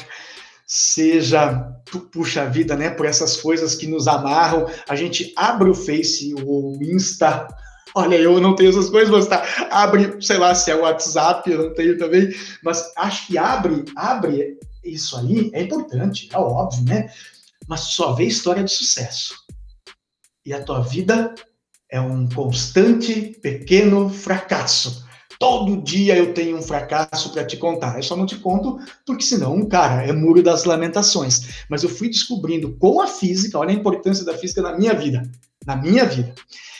seja, 0.67 1.71
puxa 1.99 2.47
vida, 2.47 2.77
né, 2.77 2.91
por 2.91 3.07
essas 3.07 3.37
coisas 3.37 3.75
que 3.75 3.87
nos 3.87 4.07
amarram. 4.07 4.67
A 4.89 4.95
gente 4.95 5.33
abre 5.37 5.71
o 5.71 5.75
Face, 5.75 6.35
o 6.45 6.79
Insta, 6.83 7.49
olha, 7.95 8.17
eu 8.17 8.41
não 8.41 8.55
tenho 8.55 8.71
essas 8.71 8.89
coisas, 8.89 9.11
mas 9.11 9.27
tá, 9.27 9.45
abre, 9.71 10.21
sei 10.21 10.39
lá, 10.39 10.55
se 10.55 10.71
é 10.71 10.77
o 10.77 10.83
WhatsApp, 10.83 11.51
eu 11.51 11.65
não 11.65 11.75
tenho 11.75 11.99
também, 11.99 12.33
mas 12.63 12.93
acho 12.97 13.27
que 13.27 13.39
abre, 13.39 13.85
abre 13.97 14.59
isso 14.85 15.17
aí, 15.17 15.51
é 15.53 15.63
importante, 15.63 16.29
é 16.33 16.39
óbvio, 16.39 16.85
né? 16.85 17.13
Mas 17.69 17.81
só 17.81 18.13
vê 18.13 18.25
história 18.25 18.65
de 18.65 18.73
sucesso. 18.73 19.35
E 20.45 20.53
a 20.53 20.63
tua 20.63 20.81
vida 20.81 21.35
é 21.91 22.01
um 22.01 22.29
constante 22.29 23.39
pequeno 23.43 24.09
fracasso. 24.09 25.05
Todo 25.41 25.81
dia 25.81 26.15
eu 26.19 26.35
tenho 26.35 26.59
um 26.59 26.63
fracasso 26.63 27.33
para 27.33 27.47
te 27.47 27.57
contar. 27.57 27.97
Eu 27.97 28.03
só 28.03 28.15
não 28.15 28.27
te 28.27 28.37
conto 28.37 28.79
porque 29.07 29.25
senão, 29.25 29.67
cara, 29.67 30.07
é 30.07 30.13
muro 30.13 30.43
das 30.43 30.65
lamentações. 30.65 31.65
Mas 31.67 31.83
eu 31.83 31.89
fui 31.89 32.11
descobrindo 32.11 32.77
com 32.77 33.01
a 33.01 33.07
física, 33.07 33.59
olha 33.59 33.71
a 33.71 33.75
importância 33.75 34.23
da 34.23 34.37
física 34.37 34.61
na 34.61 34.77
minha 34.77 34.93
vida, 34.93 35.23
na 35.65 35.77
minha 35.77 36.05
vida. 36.05 36.35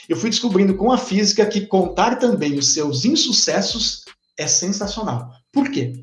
Eu 0.07 0.15
fui 0.15 0.29
descobrindo 0.29 0.77
com 0.77 0.93
a 0.93 0.99
física 0.99 1.47
que 1.47 1.63
contar 1.63 2.17
também 2.17 2.59
os 2.59 2.75
seus 2.75 3.07
insucessos 3.07 4.05
é 4.37 4.47
sensacional. 4.47 5.31
Por 5.51 5.71
quê? 5.71 6.03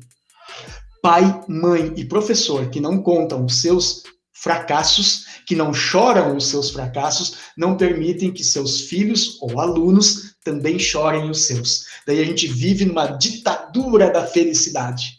Pai, 1.00 1.44
mãe 1.46 1.92
e 1.96 2.04
professor 2.04 2.70
que 2.70 2.80
não 2.80 3.00
contam 3.00 3.44
os 3.44 3.60
seus 3.60 4.02
fracassos, 4.32 5.26
que 5.46 5.54
não 5.54 5.72
choram 5.72 6.36
os 6.36 6.48
seus 6.48 6.70
fracassos, 6.70 7.36
não 7.56 7.76
permitem 7.76 8.32
que 8.32 8.42
seus 8.42 8.80
filhos 8.80 9.38
ou 9.40 9.60
alunos 9.60 10.34
também 10.48 10.78
chorem 10.78 11.30
os 11.30 11.42
seus. 11.42 11.84
Daí 12.06 12.20
a 12.20 12.24
gente 12.24 12.46
vive 12.46 12.86
numa 12.86 13.06
ditadura 13.06 14.10
da 14.10 14.26
felicidade. 14.26 15.18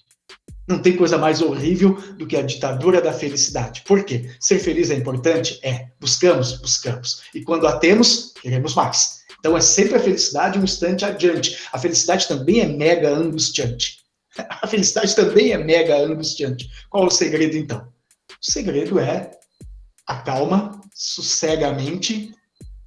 Não 0.68 0.80
tem 0.80 0.96
coisa 0.96 1.18
mais 1.18 1.40
horrível 1.42 1.94
do 2.18 2.26
que 2.26 2.36
a 2.36 2.42
ditadura 2.42 3.00
da 3.00 3.14
felicidade. 3.14 3.84
Por 3.86 4.04
quê? 4.04 4.32
Ser 4.40 4.58
feliz 4.58 4.90
é 4.90 4.96
importante? 4.96 5.60
É. 5.64 5.88
Buscamos? 6.00 6.54
Buscamos. 6.60 7.22
E 7.34 7.42
quando 7.42 7.68
a 7.68 7.78
temos, 7.78 8.34
queremos 8.42 8.74
mais. 8.74 9.20
Então 9.40 9.56
é 9.56 9.62
sempre 9.62 9.98
a 9.98 10.00
felicidade 10.00 10.58
um 10.58 10.64
instante 10.64 11.06
adiante. 11.06 11.58
A 11.72 11.78
felicidade 11.78 12.28
também 12.28 12.62
é 12.62 12.68
mega 12.68 13.10
angustiante. 13.10 14.00
A 14.38 14.68
felicidade 14.68 15.16
também 15.16 15.52
é 15.52 15.58
mega 15.58 15.98
angustiante. 15.98 16.70
Qual 16.90 17.06
o 17.06 17.10
segredo 17.10 17.58
então? 17.58 17.82
O 18.32 18.52
segredo 18.52 19.00
é 19.00 19.32
a 20.08 20.16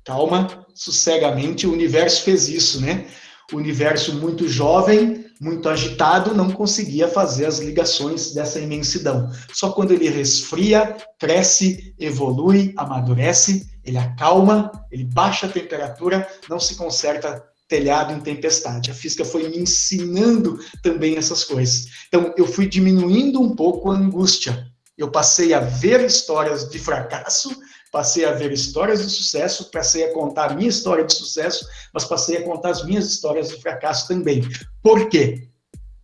calma, 0.05 0.67
sossegamente. 0.75 1.67
O 1.67 1.73
universo 1.73 2.23
fez 2.23 2.49
isso, 2.49 2.81
né? 2.81 3.07
O 3.53 3.57
universo 3.57 4.15
muito 4.15 4.49
jovem, 4.49 5.27
muito 5.41 5.69
agitado, 5.69 6.35
não 6.35 6.51
conseguia 6.51 7.09
fazer 7.09 7.47
as 7.47 7.59
ligações 7.59 8.33
dessa 8.33 8.61
imensidão. 8.61 9.31
Só 9.53 9.73
quando 9.73 9.93
ele 9.93 10.09
resfria, 10.09 10.97
cresce, 11.19 11.95
evolui, 11.99 12.73
amadurece, 12.77 13.67
ele 13.85 13.99
acalma, 13.99 14.71
ele 14.91 15.05
baixa 15.05 15.47
a 15.47 15.51
temperatura, 15.51 16.27
não 16.49 16.61
se 16.61 16.77
conserta 16.77 17.43
telhado 17.69 18.13
em 18.13 18.21
tempestade. 18.21 18.91
A 18.91 18.95
física 18.95 19.25
foi 19.25 19.49
me 19.49 19.59
ensinando 19.59 20.59
também 20.83 21.17
essas 21.17 21.43
coisas. 21.43 21.87
Então, 22.07 22.33
eu 22.37 22.47
fui 22.47 22.67
diminuindo 22.67 23.41
um 23.41 23.57
pouco 23.57 23.91
a 23.91 23.97
angústia. 23.97 24.67
Eu 24.97 25.11
passei 25.11 25.55
a 25.55 25.61
ver 25.61 26.05
histórias 26.05 26.69
de 26.69 26.79
fracasso 26.79 27.51
passei 27.93 28.25
a 28.25 28.33
ver 28.33 28.51
histórias 28.51 29.03
de 29.05 29.13
sucesso, 29.13 29.71
passei 29.71 30.05
a 30.05 30.13
contar 30.15 30.51
a 30.51 30.55
minha 30.55 30.71
história 30.71 31.05
de 31.05 31.15
sucesso, 31.15 31.69
mas 31.93 32.07
passei 32.07 32.39
a 32.39 32.43
contar 32.43 32.71
as 32.71 32.85
minhas 32.85 33.07
histórias 33.07 33.51
de 33.51 33.61
fracasso 33.61 34.09
também. 34.09 34.43
Por 34.83 35.11
quê? 35.11 35.47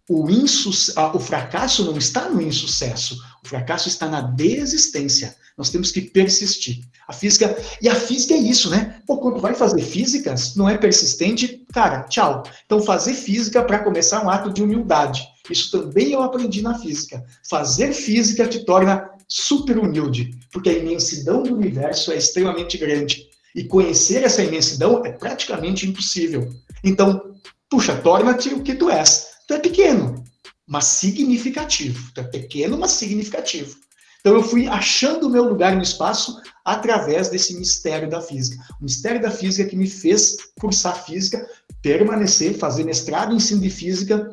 O, 0.06 0.24
o 0.24 1.18
fracasso 1.18 1.84
não 1.84 1.96
está 1.96 2.28
no 2.28 2.40
insucesso, 2.40 3.18
o 3.44 3.48
fracasso 3.48 3.88
está 3.88 4.06
na 4.06 4.20
desistência. 4.20 5.34
Nós 5.56 5.70
temos 5.70 5.90
que 5.90 6.00
persistir. 6.02 6.84
A 7.08 7.12
física, 7.12 7.56
e 7.82 7.88
a 7.88 7.94
física 7.94 8.34
é 8.34 8.38
isso, 8.38 8.70
né? 8.70 9.02
Pô, 9.06 9.18
quando 9.18 9.40
vai 9.40 9.54
fazer 9.54 9.82
física, 9.82 10.34
não 10.54 10.68
é 10.68 10.78
persistente, 10.78 11.66
cara, 11.72 12.04
tchau. 12.04 12.44
Então, 12.64 12.80
fazer 12.80 13.14
física, 13.14 13.62
para 13.62 13.80
começar, 13.80 14.20
é 14.20 14.24
um 14.24 14.30
ato 14.30 14.52
de 14.52 14.62
humildade. 14.62 15.26
Isso 15.50 15.70
também 15.70 16.12
eu 16.12 16.22
aprendi 16.22 16.62
na 16.62 16.78
física. 16.78 17.24
Fazer 17.48 17.92
física 17.92 18.46
te 18.46 18.64
torna 18.64 19.10
super 19.28 19.78
humilde, 19.78 20.30
porque 20.50 20.70
a 20.70 20.78
imensidão 20.78 21.42
do 21.42 21.54
universo 21.54 22.10
é 22.10 22.16
extremamente 22.16 22.78
grande. 22.78 23.28
E 23.54 23.64
conhecer 23.64 24.24
essa 24.24 24.42
imensidão 24.42 25.04
é 25.04 25.12
praticamente 25.12 25.86
impossível. 25.86 26.48
Então, 26.82 27.34
puxa, 27.68 27.94
torna-te 27.96 28.50
o 28.54 28.62
que 28.62 28.74
tu 28.74 28.90
és. 28.90 29.26
Tu 29.46 29.54
é 29.54 29.58
pequeno, 29.58 30.24
mas 30.66 30.84
significativo. 30.86 32.10
Tu 32.14 32.20
é 32.20 32.24
pequeno, 32.24 32.78
mas 32.78 32.92
significativo. 32.92 33.76
Então 34.20 34.34
eu 34.34 34.42
fui 34.42 34.66
achando 34.66 35.26
o 35.26 35.30
meu 35.30 35.44
lugar 35.44 35.76
no 35.76 35.82
espaço 35.82 36.40
através 36.64 37.28
desse 37.28 37.56
mistério 37.56 38.10
da 38.10 38.20
física. 38.20 38.62
O 38.80 38.84
mistério 38.84 39.22
da 39.22 39.30
física 39.30 39.68
que 39.68 39.76
me 39.76 39.88
fez 39.88 40.36
cursar 40.60 41.04
física, 41.04 41.48
permanecer, 41.80 42.58
fazer 42.58 42.84
mestrado 42.84 43.32
em 43.32 43.36
ensino 43.36 43.60
de 43.60 43.70
física 43.70 44.28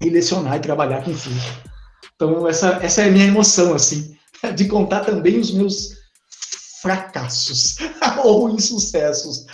e 0.00 0.08
lecionar 0.08 0.56
e 0.56 0.60
trabalhar 0.60 1.04
com 1.04 1.12
física. 1.12 1.64
Então 2.14 2.46
essa, 2.48 2.78
essa 2.82 3.02
é 3.02 3.08
a 3.08 3.10
minha 3.10 3.26
emoção, 3.26 3.74
assim 3.74 4.15
de 4.54 4.66
contar 4.68 5.04
também 5.04 5.38
os 5.38 5.52
meus 5.52 5.96
fracassos 6.80 7.76
ou 8.24 8.50
insucessos. 8.50 9.46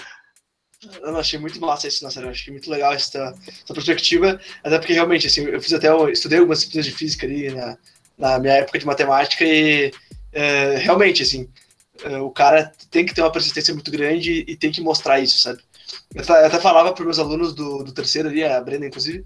Eu 1.00 1.16
achei 1.16 1.38
muito 1.38 1.60
massa 1.60 1.86
isso, 1.86 2.02
nossa, 2.02 2.20
eu 2.20 2.28
achei 2.28 2.52
muito 2.52 2.68
legal 2.68 2.92
essa, 2.92 3.34
essa 3.46 3.72
perspectiva, 3.72 4.40
até 4.64 4.78
porque 4.78 4.92
realmente, 4.92 5.28
assim, 5.28 5.44
eu 5.44 5.60
fiz 5.62 5.72
até, 5.72 5.88
eu 5.88 6.08
estudei 6.08 6.38
algumas 6.38 6.58
disciplinas 6.58 6.86
de 6.86 6.92
física 6.92 7.24
ali 7.24 7.50
na, 7.50 7.78
na 8.18 8.38
minha 8.40 8.54
época 8.54 8.80
de 8.80 8.86
matemática 8.86 9.44
e 9.44 9.92
é, 10.32 10.76
realmente, 10.78 11.22
assim, 11.22 11.48
é, 12.02 12.18
o 12.18 12.30
cara 12.30 12.72
tem 12.90 13.06
que 13.06 13.14
ter 13.14 13.22
uma 13.22 13.30
persistência 13.30 13.72
muito 13.72 13.90
grande 13.90 14.44
e 14.46 14.56
tem 14.56 14.72
que 14.72 14.80
mostrar 14.80 15.20
isso, 15.20 15.38
sabe? 15.38 15.62
Eu 16.14 16.22
até 16.22 16.58
falava 16.58 16.92
para 16.92 17.04
meus 17.04 17.18
alunos 17.18 17.54
do, 17.54 17.84
do 17.84 17.92
terceiro 17.92 18.28
ali, 18.28 18.42
a 18.42 18.60
Brenda, 18.60 18.86
inclusive, 18.86 19.24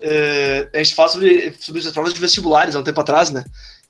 é, 0.00 0.68
a 0.72 0.78
gente 0.78 0.94
fala 0.94 1.08
sobre, 1.08 1.54
sobre 1.58 1.80
as 1.80 1.92
provas 1.92 2.14
de 2.14 2.20
vestibulares 2.20 2.74
há 2.74 2.80
um 2.80 2.84
tempo 2.84 3.00
atrás, 3.00 3.30
né? 3.30 3.44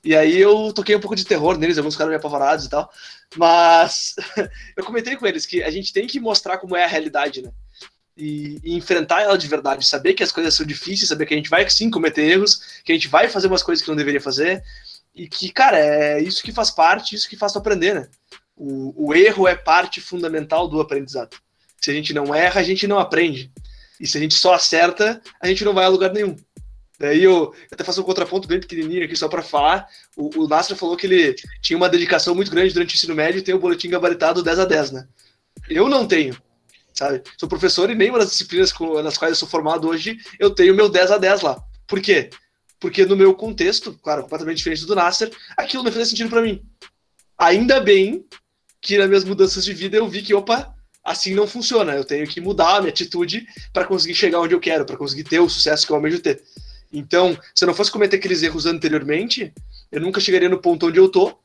E 0.05 0.15
aí 0.15 0.39
eu 0.39 0.71
toquei 0.71 0.95
um 0.95 0.99
pouco 0.99 1.15
de 1.15 1.25
terror 1.25 1.57
neles, 1.57 1.77
alguns 1.77 1.95
ficaram 1.95 2.09
meio 2.09 2.19
apavorados 2.19 2.65
e 2.65 2.69
tal. 2.69 2.89
Mas 3.35 4.15
eu 4.77 4.85
comentei 4.85 5.17
com 5.17 5.25
eles 5.25 5.45
que 5.45 5.63
a 5.63 5.71
gente 5.71 5.91
tem 5.91 6.07
que 6.07 6.19
mostrar 6.19 6.59
como 6.59 6.77
é 6.77 6.85
a 6.85 6.87
realidade, 6.87 7.41
né? 7.41 7.51
e, 8.17 8.59
e, 8.63 8.75
enfrentar 8.75 9.21
ela 9.21 9.37
de 9.37 9.47
verdade, 9.47 9.85
saber 9.85 10.13
que 10.13 10.23
as 10.23 10.31
coisas 10.31 10.53
são 10.53 10.65
difíceis, 10.65 11.09
saber 11.09 11.25
que 11.25 11.33
a 11.33 11.37
gente 11.37 11.49
vai 11.49 11.69
sim 11.69 11.89
cometer 11.89 12.23
erros, 12.23 12.81
que 12.83 12.91
a 12.91 12.95
gente 12.95 13.07
vai 13.07 13.27
fazer 13.27 13.47
umas 13.47 13.63
coisas 13.63 13.83
que 13.83 13.89
não 13.89 13.95
deveria 13.95 14.21
fazer, 14.21 14.63
e 15.13 15.27
que, 15.27 15.49
cara, 15.51 15.77
é 15.77 16.21
isso 16.21 16.43
que 16.43 16.51
faz 16.51 16.71
parte, 16.71 17.15
isso 17.15 17.29
que 17.29 17.37
faz 17.37 17.51
tu 17.51 17.59
aprender, 17.59 17.95
né? 17.95 18.07
O, 18.55 19.07
o 19.07 19.13
erro 19.13 19.47
é 19.47 19.55
parte 19.55 19.99
fundamental 19.99 20.67
do 20.67 20.79
aprendizado. 20.79 21.35
Se 21.79 21.91
a 21.91 21.93
gente 21.93 22.13
não 22.13 22.33
erra, 22.33 22.61
a 22.61 22.63
gente 22.63 22.87
não 22.87 22.99
aprende. 22.99 23.51
E 23.99 24.07
se 24.07 24.17
a 24.17 24.21
gente 24.21 24.33
só 24.33 24.53
acerta, 24.53 25.21
a 25.41 25.47
gente 25.47 25.63
não 25.63 25.73
vai 25.73 25.85
a 25.85 25.89
lugar 25.89 26.11
nenhum. 26.13 26.35
Daí 26.99 27.23
eu, 27.23 27.33
eu 27.33 27.53
até 27.71 27.83
faço 27.83 28.01
um 28.01 28.05
contraponto 28.05 28.47
bem 28.47 28.59
pequenininho 28.59 29.03
aqui 29.03 29.15
só 29.15 29.27
para 29.27 29.41
falar. 29.41 29.87
O, 30.15 30.43
o 30.43 30.47
Nastra 30.47 30.75
falou 30.75 30.95
que 30.95 31.07
ele 31.07 31.35
tinha 31.61 31.75
uma 31.75 31.89
dedicação 31.89 32.33
muito 32.33 32.51
grande 32.51 32.73
durante 32.73 32.93
o 32.93 32.95
ensino 32.95 33.15
médio 33.15 33.39
e 33.39 33.41
tem 33.41 33.53
o 33.53 33.59
boletim 33.59 33.89
gabaritado 33.89 34.41
10 34.41 34.59
a 34.59 34.65
10, 34.65 34.91
né? 34.91 35.07
Eu 35.69 35.89
não 35.89 36.07
tenho 36.07 36.35
sabe? 36.95 37.21
Sou 37.37 37.49
professor 37.49 37.89
e 37.91 37.95
nenhuma 37.95 38.19
das 38.19 38.31
disciplinas 38.31 38.71
com, 38.71 39.01
nas 39.01 39.17
quais 39.17 39.31
eu 39.31 39.35
sou 39.35 39.49
formado 39.49 39.89
hoje 39.89 40.17
eu 40.39 40.49
tenho 40.49 40.73
meu 40.73 40.87
10 40.87 41.11
a 41.11 41.17
10 41.17 41.41
lá. 41.41 41.61
Por 41.85 42.01
quê? 42.01 42.29
Porque 42.79 43.05
no 43.05 43.15
meu 43.15 43.33
contexto, 43.35 43.97
claro, 44.01 44.23
completamente 44.23 44.57
diferente 44.57 44.85
do 44.85 44.95
Nasser, 44.95 45.31
aquilo 45.57 45.83
não 45.83 45.91
fazia 45.91 46.05
sentido 46.05 46.29
para 46.29 46.41
mim. 46.41 46.63
Ainda 47.37 47.79
bem 47.79 48.25
que 48.81 48.97
nas 48.97 49.07
minhas 49.07 49.23
mudanças 49.23 49.65
de 49.65 49.73
vida 49.73 49.97
eu 49.97 50.07
vi 50.07 50.21
que, 50.21 50.33
opa, 50.33 50.73
assim 51.03 51.33
não 51.33 51.47
funciona. 51.47 51.93
Eu 51.93 52.05
tenho 52.05 52.27
que 52.27 52.39
mudar 52.39 52.77
a 52.77 52.79
minha 52.79 52.91
atitude 52.91 53.45
para 53.73 53.85
conseguir 53.85 54.15
chegar 54.15 54.39
onde 54.39 54.53
eu 54.53 54.59
quero, 54.59 54.85
para 54.85 54.97
conseguir 54.97 55.23
ter 55.23 55.39
o 55.39 55.49
sucesso 55.49 55.85
que 55.85 55.91
eu 55.91 55.95
almejo 55.95 56.19
ter. 56.19 56.41
Então, 56.91 57.37
se 57.53 57.63
eu 57.63 57.67
não 57.67 57.73
fosse 57.73 57.91
cometer 57.91 58.17
aqueles 58.17 58.41
erros 58.43 58.65
anteriormente, 58.65 59.53
eu 59.91 60.01
nunca 60.01 60.19
chegaria 60.19 60.49
no 60.49 60.59
ponto 60.59 60.87
onde 60.87 60.99
eu 60.99 61.09
tô 61.09 61.37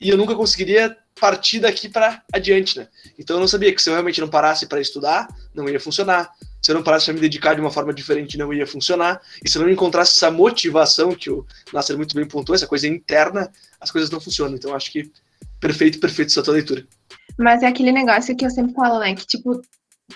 e 0.00 0.08
eu 0.08 0.16
nunca 0.16 0.34
conseguiria 0.34 0.96
partir 1.20 1.60
daqui 1.60 1.88
para 1.88 2.22
adiante, 2.32 2.78
né? 2.78 2.88
Então 3.18 3.36
eu 3.36 3.40
não 3.40 3.48
sabia 3.48 3.72
que 3.74 3.82
se 3.82 3.90
eu 3.90 3.94
realmente 3.94 4.20
não 4.20 4.28
parasse 4.28 4.66
para 4.66 4.80
estudar, 4.80 5.28
não 5.54 5.68
ia 5.68 5.78
funcionar. 5.78 6.30
Se 6.62 6.70
eu 6.70 6.74
não 6.74 6.82
parasse 6.82 7.06
para 7.06 7.14
me 7.14 7.20
dedicar 7.20 7.54
de 7.54 7.60
uma 7.60 7.70
forma 7.70 7.92
diferente, 7.92 8.38
não 8.38 8.52
ia 8.52 8.66
funcionar. 8.66 9.20
E 9.44 9.48
se 9.48 9.58
eu 9.58 9.62
não 9.62 9.70
encontrasse 9.70 10.16
essa 10.16 10.30
motivação 10.30 11.14
que 11.14 11.30
o 11.30 11.44
Nasser 11.72 11.96
muito 11.96 12.14
bem 12.14 12.26
pontuou, 12.26 12.54
essa 12.54 12.66
coisa 12.66 12.88
interna, 12.88 13.50
as 13.78 13.90
coisas 13.90 14.10
não 14.10 14.20
funcionam. 14.20 14.54
Então 14.54 14.74
acho 14.74 14.90
que 14.90 15.10
perfeito, 15.60 16.00
perfeito 16.00 16.28
essa 16.28 16.42
tua 16.42 16.54
leitura. 16.54 16.86
Mas 17.38 17.62
é 17.62 17.66
aquele 17.66 17.92
negócio 17.92 18.34
que 18.34 18.44
eu 18.44 18.50
sempre 18.50 18.74
falo, 18.74 18.98
né? 18.98 19.14
Que 19.14 19.26
tipo, 19.26 19.60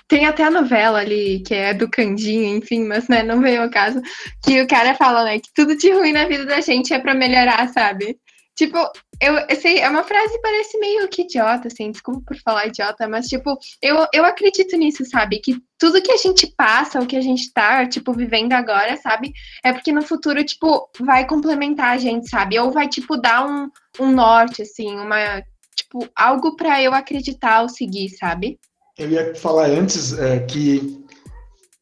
tem 0.09 0.27
até 0.27 0.45
a 0.45 0.51
novela 0.51 1.01
ali, 1.01 1.43
que 1.47 1.55
é 1.55 1.75
do 1.75 1.89
Candinho, 1.89 2.57
enfim, 2.57 2.85
mas 2.85 3.09
né, 3.09 3.23
não 3.23 3.41
veio 3.41 3.63
ao 3.63 3.71
caso, 3.71 4.01
que 4.45 4.61
o 4.61 4.67
cara 4.67 4.95
fala, 4.95 5.25
né, 5.25 5.39
que 5.39 5.49
tudo 5.55 5.77
de 5.77 5.91
ruim 5.91 6.13
na 6.13 6.27
vida 6.27 6.45
da 6.45 6.61
gente 6.61 6.93
é 6.93 6.99
para 6.99 7.15
melhorar, 7.15 7.69
sabe? 7.69 8.19
Tipo, 8.57 8.79
eu, 9.21 9.35
eu 9.35 9.57
sei, 9.57 9.81
é 9.81 9.89
uma 9.89 10.05
frase 10.05 10.33
que 10.33 10.41
parece 10.41 10.79
meio 10.79 11.09
que 11.09 11.23
idiota, 11.23 11.67
assim, 11.67 11.91
desculpa 11.91 12.23
por 12.25 12.37
falar 12.39 12.69
idiota, 12.69 13.09
mas, 13.09 13.27
tipo, 13.27 13.59
eu, 13.83 14.07
eu 14.13 14.25
acredito 14.25 14.77
nisso, 14.77 15.05
sabe? 15.05 15.41
Que 15.41 15.57
tudo 15.77 16.01
que 16.01 16.13
a 16.13 16.17
gente 16.17 16.47
passa, 16.57 17.01
o 17.01 17.07
que 17.07 17.17
a 17.17 17.21
gente 17.21 17.53
tá, 17.53 17.85
tipo, 17.89 18.13
vivendo 18.13 18.53
agora, 18.53 18.97
sabe? 18.97 19.33
É 19.65 19.73
porque 19.73 19.91
no 19.91 20.03
futuro, 20.03 20.45
tipo, 20.45 20.89
vai 21.01 21.27
complementar 21.27 21.95
a 21.95 21.99
gente, 21.99 22.29
sabe? 22.29 22.57
Ou 22.59 22.71
vai, 22.71 22.89
tipo, 22.89 23.17
dar 23.17 23.45
um, 23.45 23.69
um 23.99 24.13
norte, 24.13 24.63
assim, 24.63 24.95
uma, 24.97 25.43
tipo, 25.75 26.09
algo 26.15 26.55
para 26.55 26.81
eu 26.81 26.95
acreditar 26.95 27.63
ou 27.63 27.69
seguir, 27.69 28.11
sabe? 28.11 28.61
Eu 28.97 29.11
ia 29.11 29.35
falar 29.35 29.71
antes 29.71 30.17
é, 30.17 30.39
que 30.41 31.05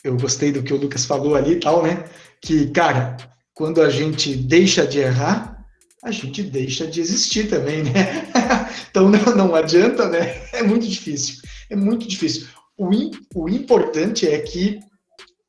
eu 0.02 0.16
gostei 0.16 0.50
do 0.50 0.62
que 0.62 0.72
o 0.72 0.78
Lucas 0.78 1.04
falou 1.04 1.34
ali 1.34 1.52
e 1.52 1.60
tal, 1.60 1.82
né? 1.82 2.04
Que, 2.40 2.70
cara, 2.70 3.16
quando 3.54 3.82
a 3.82 3.90
gente 3.90 4.34
deixa 4.34 4.86
de 4.86 4.98
errar, 4.98 5.62
a 6.02 6.10
gente 6.10 6.42
deixa 6.42 6.86
de 6.86 7.00
existir 7.00 7.50
também, 7.50 7.82
né? 7.82 8.30
então 8.90 9.10
não, 9.10 9.36
não 9.36 9.54
adianta, 9.54 10.08
né? 10.08 10.42
É 10.52 10.62
muito 10.62 10.88
difícil, 10.88 11.36
é 11.68 11.76
muito 11.76 12.08
difícil. 12.08 12.48
O, 12.78 12.88
o 13.34 13.48
importante 13.48 14.26
é 14.26 14.38
que 14.40 14.80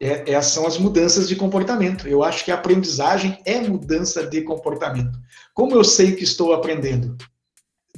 é, 0.01 0.34
é, 0.34 0.41
são 0.41 0.68
as 0.68 0.78
mudanças 0.78 1.30
de 1.30 1.36
comportamento. 1.38 2.09
Eu 2.09 2.24
acho 2.24 2.43
que 2.43 2.51
a 2.51 2.55
aprendizagem 2.55 3.39
é 3.45 3.61
mudança 3.61 4.28
de 4.28 4.41
comportamento. 4.41 5.18
Como 5.53 5.74
eu 5.74 5.84
sei 5.86 6.11
que 6.11 6.26
estou 6.26 6.53
aprendendo? 6.53 7.16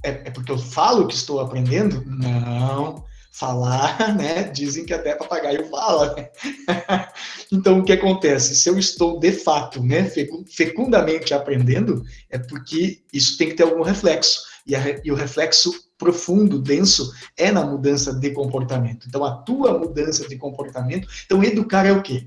É, 0.04 0.10
é 0.10 0.30
porque 0.30 0.52
eu 0.52 0.58
falo 0.60 1.08
que 1.08 1.16
estou 1.16 1.40
aprendendo? 1.40 2.04
Não 2.06 3.04
falar, 3.36 4.16
né? 4.16 4.44
Dizem 4.44 4.86
que 4.86 4.94
até 4.94 5.14
papagaio 5.14 5.70
fala. 5.70 6.16
Né? 6.16 6.30
então, 7.52 7.80
o 7.80 7.84
que 7.84 7.92
acontece? 7.92 8.56
Se 8.56 8.70
eu 8.70 8.80
estou 8.80 9.20
de 9.20 9.32
fato, 9.32 9.84
né, 9.84 10.10
fecundamente 10.50 11.34
aprendendo, 11.34 12.04
é 12.30 12.40
porque 12.40 13.02
isso 13.12 13.38
tem 13.38 13.50
que 13.50 13.56
ter 13.56 13.64
algum 13.64 13.84
reflexo. 13.84 14.42
E, 14.66 14.76
a, 14.76 14.82
e 15.04 15.12
o 15.12 15.16
reflexo 15.16 15.74
profundo, 15.98 16.60
denso, 16.60 17.14
é 17.38 17.52
na 17.52 17.64
mudança 17.64 18.14
de 18.14 18.32
comportamento. 18.32 19.06
Então, 19.08 19.24
a 19.24 19.38
tua 19.38 19.78
mudança 19.78 20.28
de 20.28 20.38
comportamento. 20.38 21.08
Então, 21.26 21.44
educar 21.44 21.86
é 21.86 21.92
o 21.92 22.02
quê? 22.02 22.26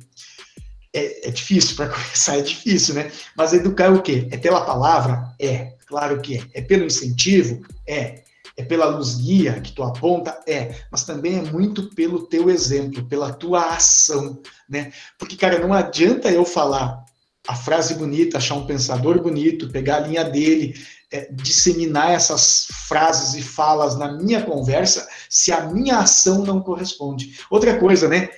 É, 0.94 1.28
é 1.28 1.30
difícil, 1.30 1.74
para 1.76 1.88
começar 1.92 2.38
é 2.38 2.42
difícil, 2.42 2.94
né? 2.94 3.10
Mas 3.36 3.52
educar 3.52 3.86
é 3.86 3.90
o 3.90 4.02
quê? 4.02 4.28
É 4.30 4.36
pela 4.36 4.60
palavra? 4.64 5.34
É, 5.40 5.74
claro 5.86 6.20
que 6.20 6.36
é. 6.36 6.42
É 6.54 6.62
pelo 6.62 6.84
incentivo? 6.84 7.60
É 7.86 8.27
é 8.58 8.64
pela 8.64 8.86
luz 8.86 9.14
guia 9.14 9.60
que 9.60 9.70
tu 9.70 9.84
aponta? 9.84 10.40
É, 10.44 10.74
mas 10.90 11.04
também 11.04 11.38
é 11.38 11.42
muito 11.42 11.94
pelo 11.94 12.26
teu 12.26 12.50
exemplo, 12.50 13.04
pela 13.04 13.32
tua 13.32 13.76
ação, 13.76 14.42
né? 14.68 14.92
Porque, 15.16 15.36
cara, 15.36 15.64
não 15.64 15.72
adianta 15.72 16.28
eu 16.28 16.44
falar 16.44 17.04
a 17.46 17.54
frase 17.54 17.94
bonita, 17.94 18.36
achar 18.36 18.56
um 18.56 18.66
pensador 18.66 19.22
bonito, 19.22 19.70
pegar 19.70 19.98
a 19.98 20.00
linha 20.00 20.24
dele, 20.24 20.74
é, 21.12 21.30
disseminar 21.32 22.10
essas 22.10 22.66
frases 22.88 23.34
e 23.34 23.42
falas 23.42 23.96
na 23.96 24.12
minha 24.12 24.42
conversa, 24.42 25.08
se 25.30 25.52
a 25.52 25.64
minha 25.66 25.98
ação 25.98 26.44
não 26.44 26.60
corresponde. 26.60 27.38
Outra 27.48 27.78
coisa, 27.78 28.08
né? 28.08 28.28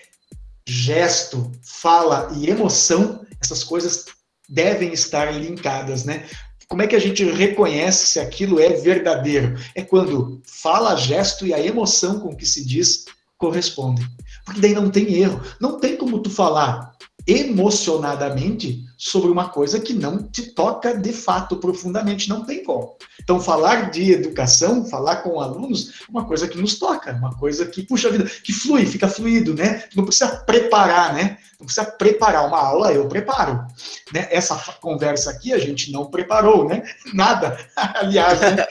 Gesto, 0.69 1.51
fala 1.65 2.31
e 2.37 2.51
emoção, 2.51 3.25
essas 3.43 3.65
coisas 3.65 4.05
devem 4.47 4.93
estar 4.93 5.33
linkadas, 5.33 6.05
né? 6.05 6.29
Como 6.71 6.83
é 6.83 6.87
que 6.87 6.95
a 6.95 7.01
gente 7.01 7.25
reconhece 7.25 8.07
se 8.07 8.21
aquilo 8.21 8.61
é 8.61 8.69
verdadeiro? 8.75 9.59
É 9.75 9.83
quando 9.83 10.41
fala, 10.45 10.95
gesto 10.95 11.45
e 11.45 11.53
a 11.53 11.59
emoção 11.59 12.21
com 12.21 12.37
que 12.37 12.47
se 12.47 12.65
diz 12.65 13.07
correspondem. 13.37 14.07
Porque 14.45 14.61
daí 14.61 14.73
não 14.73 14.89
tem 14.89 15.15
erro. 15.15 15.43
Não 15.61 15.81
tem 15.81 15.97
como 15.97 16.21
tu 16.21 16.31
falar 16.31 16.93
emocionadamente 17.27 18.85
sobre 19.01 19.31
uma 19.31 19.49
coisa 19.49 19.81
que 19.81 19.95
não 19.95 20.23
te 20.23 20.43
toca 20.53 20.95
de 20.95 21.11
fato 21.11 21.57
profundamente, 21.57 22.29
não 22.29 22.45
tem 22.45 22.63
como. 22.63 22.97
Então, 23.19 23.41
falar 23.41 23.91
de 23.91 24.13
educação, 24.13 24.85
falar 24.85 25.17
com 25.23 25.41
alunos, 25.41 26.03
é 26.07 26.11
uma 26.11 26.27
coisa 26.27 26.47
que 26.47 26.59
nos 26.59 26.79
toca, 26.79 27.15
uma 27.15 27.35
coisa 27.35 27.65
que, 27.65 27.83
puxa 27.83 28.11
vida, 28.11 28.25
que 28.25 28.53
flui, 28.53 28.85
fica 28.85 29.09
fluido, 29.09 29.55
né? 29.55 29.85
Não 29.97 30.05
precisa 30.05 30.29
preparar, 30.45 31.15
né? 31.15 31.39
Não 31.59 31.65
precisa 31.65 31.87
preparar 31.87 32.47
uma 32.47 32.59
aula, 32.59 32.93
eu 32.93 33.09
preparo. 33.09 33.67
Né? 34.13 34.29
Essa 34.31 34.55
conversa 34.83 35.31
aqui 35.31 35.55
a 35.55 35.59
gente 35.59 35.91
não 35.91 36.11
preparou, 36.11 36.69
né? 36.69 36.83
Nada. 37.15 37.57
Aliás, 37.75 38.39
né? 38.39 38.67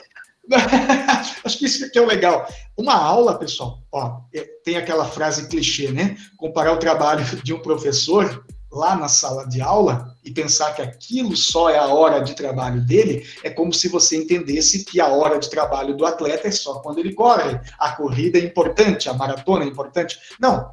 Acho 1.44 1.58
que 1.58 1.64
isso 1.64 1.90
que 1.90 1.98
é 1.98 2.02
o 2.02 2.06
legal. 2.06 2.48
Uma 2.76 2.94
aula, 2.94 3.36
pessoal, 3.36 3.82
ó, 3.90 4.20
é, 4.32 4.46
tem 4.64 4.76
aquela 4.76 5.06
frase 5.06 5.48
clichê, 5.48 5.90
né? 5.90 6.16
Comparar 6.36 6.72
o 6.72 6.78
trabalho 6.78 7.24
de 7.42 7.52
um 7.52 7.60
professor 7.60 8.44
lá 8.70 8.94
na 8.94 9.08
sala 9.08 9.46
de 9.48 9.60
aula 9.60 10.16
e 10.24 10.30
pensar 10.30 10.74
que 10.74 10.82
aquilo 10.82 11.36
só 11.36 11.70
é 11.70 11.78
a 11.78 11.86
hora 11.86 12.20
de 12.20 12.34
trabalho 12.34 12.80
dele, 12.84 13.26
é 13.42 13.50
como 13.50 13.72
se 13.72 13.88
você 13.88 14.16
entendesse 14.16 14.84
que 14.84 15.00
a 15.00 15.08
hora 15.08 15.38
de 15.38 15.50
trabalho 15.50 15.96
do 15.96 16.06
atleta 16.06 16.48
é 16.48 16.50
só 16.50 16.80
quando 16.80 16.98
ele 16.98 17.14
corre. 17.14 17.60
A 17.78 17.92
corrida 17.92 18.38
é 18.38 18.44
importante, 18.44 19.08
a 19.08 19.14
maratona 19.14 19.64
é 19.64 19.68
importante. 19.68 20.18
Não. 20.40 20.70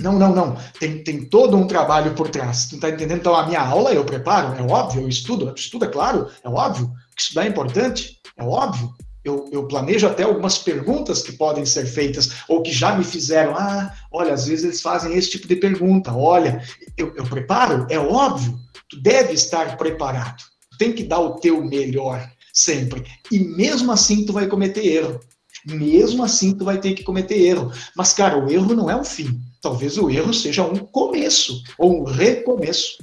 Não, 0.00 0.12
não, 0.12 0.32
não. 0.32 0.56
Tem, 0.78 1.02
tem 1.02 1.28
todo 1.28 1.56
um 1.56 1.66
trabalho 1.66 2.14
por 2.14 2.28
trás. 2.28 2.66
Tu 2.66 2.78
tá 2.78 2.88
entendendo? 2.88 3.18
Então, 3.18 3.34
a 3.34 3.46
minha 3.46 3.60
aula 3.60 3.92
eu 3.92 4.04
preparo, 4.04 4.54
é 4.56 4.62
óbvio, 4.62 5.02
eu 5.02 5.08
estudo, 5.08 5.52
estudo, 5.56 5.86
é 5.86 5.88
claro, 5.88 6.30
é 6.44 6.48
óbvio. 6.48 6.92
Que 7.16 7.22
estudar 7.22 7.46
é 7.46 7.48
importante, 7.48 8.20
é 8.36 8.44
óbvio. 8.44 8.92
Eu, 9.28 9.46
eu, 9.52 9.68
planejo 9.68 10.06
até 10.06 10.22
algumas 10.22 10.56
perguntas 10.56 11.22
que 11.22 11.32
podem 11.32 11.66
ser 11.66 11.84
feitas, 11.84 12.30
ou 12.48 12.62
que 12.62 12.72
já 12.72 12.96
me 12.96 13.04
fizeram. 13.04 13.54
Ah, 13.54 13.94
olha, 14.10 14.32
às 14.32 14.46
vezes 14.46 14.64
eles 14.64 14.80
fazem 14.80 15.14
esse 15.14 15.30
tipo 15.30 15.46
de 15.46 15.56
pergunta. 15.56 16.14
Olha, 16.14 16.62
eu, 16.96 17.14
eu 17.14 17.24
preparo, 17.24 17.86
é 17.90 17.98
óbvio. 17.98 18.58
Tu 18.88 19.00
deve 19.02 19.34
estar 19.34 19.76
preparado. 19.76 20.42
Tu 20.70 20.78
tem 20.78 20.92
que 20.92 21.04
dar 21.04 21.20
o 21.20 21.36
teu 21.36 21.62
melhor 21.62 22.26
sempre. 22.54 23.04
E 23.30 23.38
mesmo 23.38 23.92
assim 23.92 24.24
tu 24.24 24.32
vai 24.32 24.46
cometer 24.46 24.86
erro. 24.86 25.20
Mesmo 25.66 26.24
assim 26.24 26.56
tu 26.56 26.64
vai 26.64 26.80
ter 26.80 26.94
que 26.94 27.02
cometer 27.02 27.36
erro. 27.36 27.70
Mas, 27.94 28.14
cara, 28.14 28.38
o 28.38 28.50
erro 28.50 28.74
não 28.74 28.90
é 28.90 28.96
o 28.96 29.04
fim. 29.04 29.38
Talvez 29.60 29.98
o 29.98 30.08
erro 30.08 30.32
seja 30.32 30.62
um 30.62 30.78
começo, 30.78 31.62
ou 31.78 32.00
um 32.00 32.04
recomeço. 32.04 32.96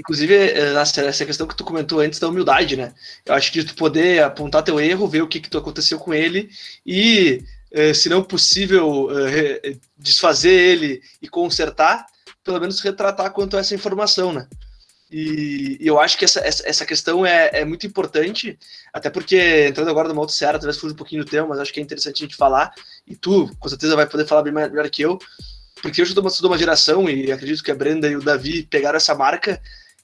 Inclusive, 0.00 0.34
eh, 0.34 0.72
essa 0.80 1.26
questão 1.26 1.46
que 1.46 1.54
tu 1.54 1.62
comentou 1.62 2.00
antes 2.00 2.18
da 2.18 2.28
humildade, 2.28 2.74
né? 2.74 2.94
Eu 3.26 3.34
acho 3.34 3.52
que 3.52 3.62
tu 3.62 3.74
poder 3.74 4.22
apontar 4.22 4.62
teu 4.62 4.80
erro, 4.80 5.06
ver 5.06 5.20
o 5.22 5.28
que, 5.28 5.38
que 5.38 5.50
tu 5.50 5.58
aconteceu 5.58 5.98
com 5.98 6.14
ele 6.14 6.48
e, 6.86 7.44
eh, 7.70 7.92
se 7.92 8.08
não 8.08 8.22
possível, 8.22 9.10
eh, 9.28 9.76
desfazer 9.98 10.52
ele 10.52 11.02
e 11.20 11.28
consertar, 11.28 12.06
pelo 12.42 12.58
menos 12.58 12.80
retratar 12.80 13.30
quanto 13.32 13.58
a 13.58 13.60
essa 13.60 13.74
informação, 13.74 14.32
né? 14.32 14.48
E, 15.12 15.76
eu 15.80 16.00
acho 16.00 16.16
que 16.16 16.24
essa, 16.24 16.40
essa, 16.40 16.86
questão 16.86 17.26
é, 17.26 17.50
é, 17.52 17.64
muito 17.64 17.86
importante, 17.86 18.58
até 18.92 19.10
porque, 19.10 19.66
entrando 19.68 19.90
agora 19.90 20.08
numa 20.08 20.20
outra 20.20 20.34
seara, 20.34 20.58
talvez 20.58 20.78
fuja 20.78 20.94
um 20.94 20.96
pouquinho 20.96 21.24
do 21.24 21.30
tema, 21.30 21.48
mas 21.48 21.58
acho 21.58 21.72
que 21.72 21.80
é 21.80 21.82
interessante 21.82 22.22
a 22.22 22.26
gente 22.26 22.36
falar, 22.36 22.72
e 23.06 23.14
tu, 23.16 23.50
com 23.58 23.68
certeza, 23.68 23.96
vai 23.96 24.06
poder 24.06 24.26
falar 24.26 24.42
bem 24.42 24.52
melhor 24.52 24.88
que 24.88 25.02
eu, 25.02 25.18
porque 25.82 26.00
eu 26.00 26.06
sou 26.06 26.22
de 26.22 26.46
uma 26.46 26.58
geração, 26.58 27.08
e 27.08 27.30
acredito 27.32 27.62
que 27.62 27.70
a 27.70 27.74
Brenda 27.74 28.08
e 28.08 28.16
o 28.16 28.22
Davi 28.22 28.62
pegaram 28.62 28.96
essa 28.96 29.14
marca, 29.14 29.60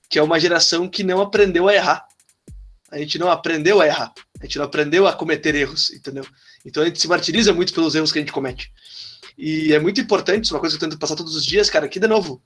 que 0.09 0.19
é 0.19 0.23
uma 0.23 0.39
geração 0.39 0.89
que 0.89 1.03
não 1.03 1.21
aprendeu 1.21 1.69
a 1.69 1.75
errar. 1.75 2.07
A 2.91 2.99
gente 2.99 3.19
não 3.19 3.31
aprendeu 3.31 3.81
a 3.81 3.87
errar. 3.87 4.13
A 4.41 4.45
gente 4.45 4.59
não 4.59 4.65
aprendeu 4.65 5.07
a 5.07 5.13
cometer 5.13 5.55
erros, 5.55 5.91
entendeu? 5.91 6.25
Então 6.65 6.83
a 6.83 6.87
gente 6.87 7.01
se 7.01 7.09
martiriza 7.09 7.53
muito 7.53 7.73
pelos 7.73 7.95
erros 7.95 8.13
que 8.13 8.19
a 8.19 8.23
gente 8.23 8.33
comete. 8.33 8.73
E 9.37 9.73
é 9.73 9.79
muito 9.79 10.01
importante, 10.01 10.45
isso 10.45 10.55
é 10.55 10.57
uma 10.57 10.61
coisa 10.61 10.79
que 10.79 10.85
eu 10.85 10.89
tento 10.89 10.99
passar 10.99 11.17
todos 11.17 11.35
os 11.35 11.45
dias, 11.45 11.69
cara, 11.69 11.89
que 11.89 12.01
de 12.01 12.07
novo, 12.07 12.43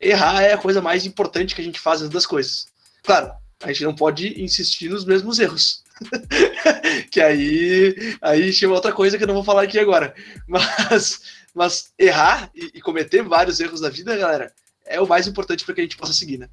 errar 0.00 0.42
é 0.42 0.52
a 0.52 0.58
coisa 0.58 0.80
mais 0.80 1.04
importante 1.04 1.54
que 1.54 1.60
a 1.60 1.64
gente 1.64 1.80
faz 1.80 2.00
das 2.08 2.26
coisas. 2.26 2.66
Claro, 3.02 3.32
a 3.62 3.68
gente 3.68 3.84
não 3.84 3.94
pode 3.94 4.40
insistir 4.42 4.88
nos 4.88 5.04
mesmos 5.04 5.38
erros. 5.38 5.82
que 7.10 7.20
aí, 7.20 8.16
aí 8.20 8.52
chama 8.52 8.74
outra 8.74 8.92
coisa 8.92 9.16
que 9.16 9.24
eu 9.24 9.28
não 9.28 9.34
vou 9.34 9.44
falar 9.44 9.62
aqui 9.62 9.78
agora. 9.78 10.14
Mas, 10.48 11.20
mas 11.54 11.92
errar 11.96 12.50
e, 12.52 12.72
e 12.74 12.80
cometer 12.80 13.22
vários 13.22 13.60
erros 13.60 13.80
na 13.80 13.88
vida, 13.88 14.16
galera, 14.16 14.52
é 14.84 15.00
o 15.00 15.06
mais 15.06 15.28
importante 15.28 15.64
para 15.64 15.72
que 15.72 15.80
a 15.80 15.84
gente 15.84 15.96
possa 15.96 16.12
seguir, 16.12 16.38
né? 16.38 16.48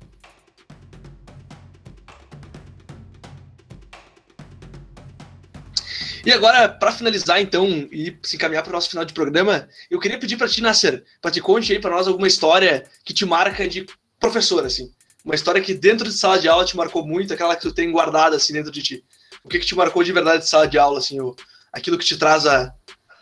E 6.26 6.32
agora, 6.32 6.70
para 6.70 6.92
finalizar, 6.92 7.42
então, 7.42 7.68
e 7.92 8.18
se 8.24 8.36
encaminhar 8.36 8.64
para 8.64 8.70
o 8.70 8.74
nosso 8.74 8.90
final 8.90 9.04
de 9.04 9.14
programa, 9.14 9.68
eu 9.90 10.00
queria 10.00 10.20
pedir 10.20 10.38
para 10.38 10.48
ti, 10.48 10.62
Nasser, 10.62 11.04
para 11.22 11.32
te 11.32 11.42
conte 11.42 11.74
aí 11.74 11.80
para 11.80 11.92
nós 11.92 12.08
alguma 12.08 12.28
história 12.28 12.86
que 13.04 13.14
te 13.14 13.26
marca 13.26 13.68
de 13.68 13.86
professor, 14.20 14.66
assim. 14.66 14.92
Uma 15.26 15.36
história 15.36 15.62
que 15.62 15.74
dentro 15.74 16.08
de 16.08 16.14
sala 16.14 16.40
de 16.40 16.48
aula 16.48 16.66
te 16.66 16.78
marcou 16.78 17.06
muito, 17.06 17.34
aquela 17.34 17.56
que 17.56 17.62
tu 17.62 17.74
tem 17.74 17.92
guardada, 17.92 18.36
assim, 18.36 18.54
dentro 18.54 18.72
de 18.72 18.82
ti. 18.82 19.04
O 19.44 19.50
que, 19.50 19.60
que 19.60 19.66
te 19.66 19.76
marcou 19.76 20.04
de 20.04 20.12
verdade 20.12 20.44
de 20.44 20.50
sala 20.50 20.68
de 20.68 20.78
aula, 20.78 21.00
assim, 21.00 21.20
o, 21.20 21.36
aquilo 21.72 21.98
que 21.98 22.06
te 22.06 22.18
traz 22.18 22.46
a, 22.46 22.74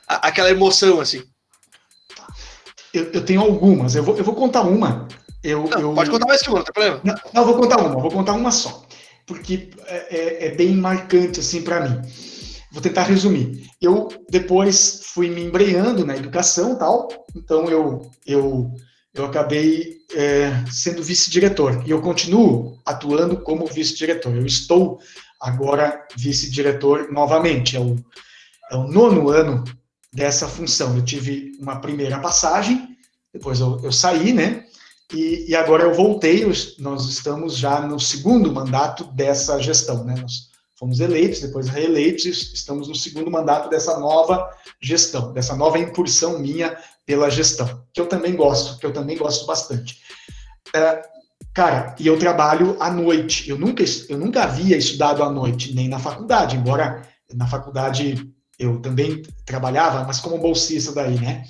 a 0.08 0.28
aquela 0.28 0.50
emoção, 0.50 1.00
assim. 1.00 1.24
Eu, 2.94 3.12
eu, 3.12 3.24
tenho 3.24 3.42
algumas, 3.42 3.96
eu 3.96 4.04
vou, 4.04 4.18
eu 4.18 4.24
vou 4.24 4.36
contar 4.36 4.62
uma. 4.62 5.08
Eu, 5.44 5.70
não, 5.70 5.80
eu... 5.80 5.94
Pode 5.94 6.10
contar 6.10 6.28
mais 6.28 6.42
que 6.42 6.50
uma, 6.50 6.58
não 6.58 6.66
tem 6.66 6.74
problema. 6.74 7.02
Não, 7.04 7.16
não, 7.34 7.46
vou 7.46 7.56
contar 7.56 7.78
uma, 7.80 8.02
vou 8.02 8.12
contar 8.12 8.34
uma 8.34 8.52
só. 8.52 8.86
Porque 9.26 9.70
é, 9.86 10.18
é, 10.18 10.48
é 10.48 10.56
bem 10.56 10.76
marcante, 10.76 11.40
assim, 11.40 11.62
para 11.62 11.82
mim. 11.82 12.02
Vou 12.72 12.82
tentar 12.82 13.04
resumir. 13.04 13.70
Eu 13.82 14.10
depois 14.30 15.02
fui 15.14 15.30
me 15.30 15.42
embreando 15.42 16.06
na 16.06 16.16
educação 16.16 16.78
tal, 16.78 17.08
então 17.36 17.68
eu, 17.70 18.12
eu, 18.26 18.72
eu 19.14 19.26
acabei 19.26 19.98
é, 20.14 20.52
sendo 20.72 21.04
vice-diretor 21.04 21.84
e 21.86 21.92
eu 21.92 22.02
continuo 22.02 22.80
atuando 22.86 23.38
como 23.38 23.66
vice-diretor. 23.66 24.36
Eu 24.36 24.46
estou 24.46 25.00
agora 25.42 26.08
vice-diretor 26.16 27.12
novamente, 27.12 27.76
é 27.76 27.80
o, 27.80 27.96
é 28.72 28.76
o 28.76 28.88
nono 28.88 29.30
ano 29.30 29.64
dessa 30.14 30.48
função. 30.48 30.96
Eu 30.96 31.04
tive 31.04 31.52
uma 31.60 31.80
primeira 31.80 32.20
passagem, 32.20 32.96
depois 33.34 33.60
eu, 33.60 33.80
eu 33.84 33.92
saí, 33.92 34.34
né? 34.34 34.66
E, 35.12 35.50
e, 35.50 35.56
agora 35.56 35.84
eu 35.84 35.94
voltei, 35.94 36.46
nós 36.78 37.10
estamos 37.10 37.58
já 37.58 37.82
no 37.82 38.00
segundo 38.00 38.54
mandato 38.54 39.06
dessa 39.06 39.60
gestão, 39.60 40.04
né? 40.04 40.14
Nós 40.22 40.50
fomos 40.80 41.02
eleitos, 41.02 41.42
depois 41.42 41.68
reeleitos, 41.68 42.24
e 42.26 42.30
estamos 42.30 42.88
no 42.88 42.96
segundo 42.96 43.30
mandato 43.30 43.70
dessa 43.70 44.00
nova 44.00 44.50
gestão, 44.82 45.34
dessa 45.34 45.54
nova 45.54 45.78
incursão 45.78 46.40
minha 46.40 46.78
pela 47.06 47.30
gestão, 47.30 47.84
que 47.94 48.00
eu 48.00 48.08
também 48.08 48.34
gosto, 48.36 48.80
que 48.80 48.86
eu 48.86 48.94
também 48.94 49.18
gosto 49.18 49.46
bastante. 49.46 50.00
É, 50.74 51.02
cara, 51.54 51.96
e 52.00 52.08
eu 52.08 52.18
trabalho 52.18 52.78
à 52.80 52.90
noite. 52.90 53.50
Eu 53.50 53.58
nunca, 53.58 53.84
eu 54.08 54.18
nunca 54.18 54.44
havia 54.44 54.78
estudado 54.78 55.22
à 55.22 55.30
noite, 55.30 55.76
nem 55.76 55.90
na 55.90 56.00
faculdade, 56.00 56.56
embora 56.56 57.06
na 57.34 57.46
faculdade 57.46 58.32
eu 58.58 58.80
também 58.80 59.22
trabalhava, 59.46 60.04
mas 60.06 60.20
como 60.20 60.38
bolsista 60.38 60.94
daí, 60.94 61.20
né? 61.20 61.44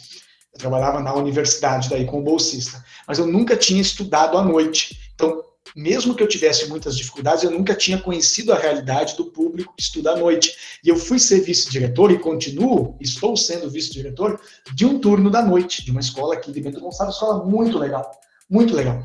Eu 0.54 0.60
trabalhava 0.60 1.02
na 1.02 1.14
universidade 1.14 1.90
daí 1.90 2.06
como 2.06 2.24
bolsista, 2.24 2.84
mas 3.08 3.20
eu 3.20 3.28
nunca 3.28 3.56
tinha 3.56 3.82
estudado 3.82 4.38
à 4.38 4.44
noite. 4.44 5.12
Então, 5.14 5.44
mesmo 5.76 6.16
que 6.16 6.24
eu 6.24 6.28
tivesse 6.28 6.68
muitas 6.68 6.98
dificuldades, 6.98 7.44
eu 7.44 7.52
nunca 7.52 7.76
tinha 7.76 7.98
conhecido 8.00 8.54
a 8.54 8.58
realidade 8.58 9.16
do 9.16 9.26
público 9.26 9.74
que 9.76 9.84
estuda 9.84 10.12
à 10.12 10.18
noite. 10.18 10.54
E 10.84 10.90
eu 10.90 10.96
fui 10.96 11.20
ser 11.20 11.42
vice-diretor 11.42 12.12
e 12.12 12.20
continuo, 12.20 12.98
estou 13.00 13.36
sendo 13.36 13.70
vice-diretor 13.70 14.40
de 14.74 14.86
um 14.86 15.00
turno 15.00 15.30
da 15.30 15.42
noite, 15.42 15.84
de 15.84 15.92
uma 15.92 16.00
escola 16.00 16.36
aqui 16.36 16.52
de 16.52 16.62
Bento 16.62 16.80
Gonçalves, 16.80 17.16
escola 17.16 17.46
muito 17.46 17.78
legal, 17.78 18.10
muito 18.50 18.76
legal. 18.76 19.04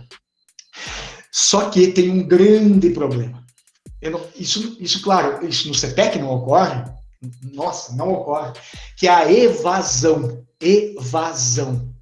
Só 1.30 1.70
que 1.70 1.88
tem 1.88 2.10
um 2.10 2.26
grande 2.26 2.90
problema. 2.90 3.44
Não, 4.02 4.20
isso, 4.36 4.76
isso, 4.80 5.02
claro, 5.02 5.46
isso 5.46 5.66
no 5.68 5.74
CETEC 5.74 6.18
não 6.18 6.30
ocorre, 6.30 6.84
nossa, 7.52 7.94
não 7.94 8.12
ocorre, 8.12 8.52
que 8.96 9.08
é 9.08 9.10
a 9.10 9.32
evasão. 9.32 10.44
Evasão. 10.60 11.93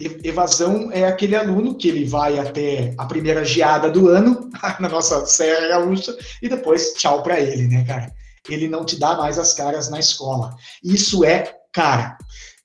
Evasão 0.00 0.92
é 0.92 1.04
aquele 1.04 1.34
aluno 1.34 1.74
que 1.74 1.88
ele 1.88 2.04
vai 2.04 2.38
até 2.38 2.94
a 2.96 3.04
primeira 3.04 3.44
geada 3.44 3.90
do 3.90 4.08
ano, 4.08 4.48
na 4.78 4.88
nossa 4.88 5.26
Serra 5.26 5.66
Gaúcha, 5.66 6.16
e 6.40 6.48
depois 6.48 6.94
tchau 6.94 7.22
para 7.22 7.40
ele, 7.40 7.66
né, 7.66 7.84
cara? 7.84 8.12
Ele 8.48 8.68
não 8.68 8.84
te 8.84 8.96
dá 8.96 9.16
mais 9.16 9.38
as 9.38 9.52
caras 9.54 9.90
na 9.90 9.98
escola. 9.98 10.54
Isso 10.82 11.24
é 11.24 11.52
cara. 11.72 12.16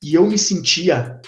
E 0.01 0.13
eu 0.13 0.27
me 0.27 0.37
sentia, 0.37 1.19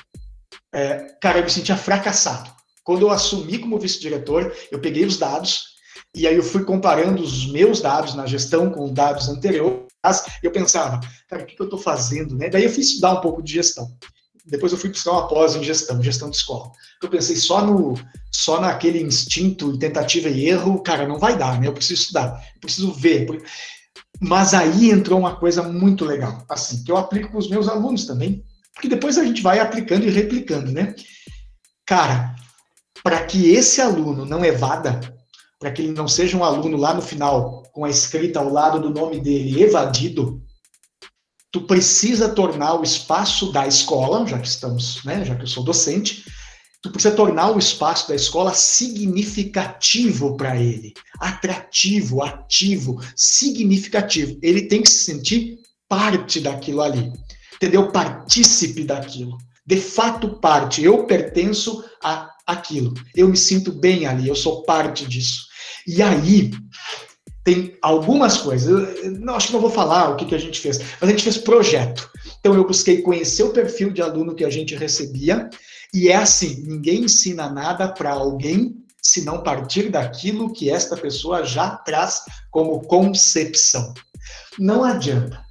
é, 0.72 1.08
cara, 1.20 1.40
eu 1.40 1.44
me 1.44 1.50
sentia 1.50 1.76
fracassado. 1.76 2.54
Quando 2.84 3.02
eu 3.02 3.10
assumi 3.10 3.58
como 3.58 3.80
vice-diretor, 3.80 4.56
eu 4.72 4.80
peguei 4.80 5.06
os 5.06 5.18
dados 5.18 5.76
e 6.16 6.28
aí 6.28 6.36
eu 6.36 6.44
fui 6.44 6.64
comparando 6.64 7.24
os 7.24 7.52
meus 7.52 7.82
dados 7.82 8.14
na 8.14 8.28
gestão 8.28 8.70
com 8.70 8.86
os 8.86 8.92
dados 8.92 9.28
anteriores. 9.28 9.86
Eu 10.44 10.52
pensava, 10.52 11.00
cara, 11.28 11.42
o 11.42 11.46
que 11.48 11.60
eu 11.60 11.66
estou 11.66 11.80
fazendo? 11.80 12.38
Né? 12.38 12.48
Daí 12.48 12.64
eu 12.64 12.70
fui 12.70 12.82
estudar 12.82 13.14
um 13.14 13.22
pouco 13.22 13.42
de 13.42 13.54
gestão 13.54 13.88
depois 14.46 14.72
eu 14.72 14.78
fui 14.78 14.90
buscar 14.90 15.12
uma 15.12 15.28
pós 15.28 15.56
em 15.56 15.64
gestão, 15.64 16.02
gestão 16.02 16.30
de 16.30 16.38
escola. 16.38 16.72
Eu 17.02 17.10
pensei 17.10 17.36
só 17.36 17.66
no 17.66 17.96
só 18.32 18.60
naquele 18.60 19.02
instinto, 19.02 19.78
tentativa 19.80 20.30
e 20.30 20.48
erro, 20.48 20.82
cara, 20.82 21.08
não 21.08 21.18
vai 21.18 21.38
dar, 21.38 21.60
né? 21.60 21.68
Eu 21.68 21.74
preciso 21.74 22.02
estudar, 22.02 22.44
eu 22.56 22.60
preciso 22.62 22.92
ver. 22.92 23.28
Mas 24.20 24.54
aí 24.54 24.92
entrou 24.92 25.20
uma 25.20 25.36
coisa 25.36 25.64
muito 25.64 26.06
legal, 26.06 26.46
assim, 26.50 26.84
que 26.84 26.92
eu 26.92 26.98
aplico 26.98 27.32
com 27.32 27.38
os 27.38 27.50
meus 27.50 27.68
alunos 27.68 28.06
também, 28.06 28.44
porque 28.74 28.90
depois 28.90 29.18
a 29.18 29.24
gente 29.24 29.42
vai 29.42 29.60
aplicando 29.60 30.06
e 30.06 30.10
replicando, 30.10 30.72
né? 30.72 30.94
Cara, 31.86 32.36
para 33.04 33.26
que 33.26 33.52
esse 33.54 33.82
aluno 33.82 34.26
não 34.26 34.44
evada, 34.44 35.00
para 35.60 35.72
que 35.72 35.82
ele 35.82 35.94
não 35.94 36.08
seja 36.08 36.38
um 36.38 36.44
aluno 36.44 36.78
lá 36.78 36.94
no 36.94 37.02
final 37.02 37.64
com 37.74 37.86
a 37.86 37.90
escrita 37.90 38.40
ao 38.40 38.50
lado 38.50 38.80
do 38.80 38.90
nome 38.90 39.20
dele 39.20 39.64
evadido, 39.64 40.42
tu 41.56 41.62
precisa 41.62 42.28
tornar 42.28 42.74
o 42.74 42.84
espaço 42.84 43.50
da 43.50 43.66
escola, 43.66 44.28
já 44.28 44.38
que 44.38 44.46
estamos, 44.46 45.02
né, 45.06 45.24
já 45.24 45.38
que 45.38 45.44
eu 45.44 45.48
sou 45.48 45.64
docente, 45.64 46.26
tu 46.82 46.92
precisa 46.92 47.16
tornar 47.16 47.50
o 47.52 47.58
espaço 47.58 48.10
da 48.10 48.14
escola 48.14 48.54
significativo 48.54 50.36
para 50.36 50.62
ele, 50.62 50.94
atrativo, 51.18 52.22
ativo, 52.22 53.02
significativo. 53.16 54.38
Ele 54.42 54.64
tem 54.64 54.82
que 54.82 54.90
se 54.90 55.06
sentir 55.06 55.58
parte 55.88 56.42
daquilo 56.42 56.82
ali, 56.82 57.14
entendeu? 57.56 57.90
Partícipe 57.90 58.84
daquilo, 58.84 59.38
de 59.66 59.78
fato 59.78 60.42
parte. 60.42 60.84
Eu 60.84 61.06
pertenço 61.06 61.86
a 62.04 62.30
aquilo. 62.46 62.94
Eu 63.16 63.30
me 63.30 63.38
sinto 63.38 63.72
bem 63.72 64.08
ali, 64.08 64.28
eu 64.28 64.36
sou 64.36 64.64
parte 64.64 65.06
disso. 65.06 65.46
E 65.88 66.02
aí, 66.02 66.52
tem 67.46 67.78
algumas 67.82 68.38
coisas. 68.38 68.68
Eu, 68.68 69.12
não, 69.12 69.36
acho 69.36 69.48
que 69.48 69.54
não 69.54 69.62
vou 69.62 69.70
falar 69.70 70.10
o 70.10 70.16
que, 70.18 70.26
que 70.26 70.36
a 70.36 70.40
gente 70.40 70.60
fez, 70.60 70.80
mas 70.80 71.04
a 71.04 71.12
gente 71.12 71.24
fez 71.24 71.38
projeto. 71.38 72.10
Então 72.40 72.56
eu 72.56 72.68
busquei 72.68 73.02
conhecer 73.02 73.44
o 73.44 73.54
perfil 73.54 73.92
de 73.92 74.02
aluno 74.02 74.36
que 74.36 74.44
a 74.44 74.50
gente 74.50 74.76
recebia, 74.76 75.50
e 75.94 76.10
é 76.10 76.16
assim: 76.16 76.64
ninguém 76.68 77.04
ensina 77.04 77.50
nada 77.50 77.88
para 77.88 78.12
alguém 78.12 78.76
se 79.02 79.24
não 79.24 79.44
partir 79.44 79.90
daquilo 79.90 80.52
que 80.52 80.70
esta 80.72 80.98
pessoa 80.98 81.46
já 81.46 81.70
traz 81.70 82.24
como 82.50 82.82
concepção. 82.82 83.94
Não 84.58 84.84
adianta 84.84 85.45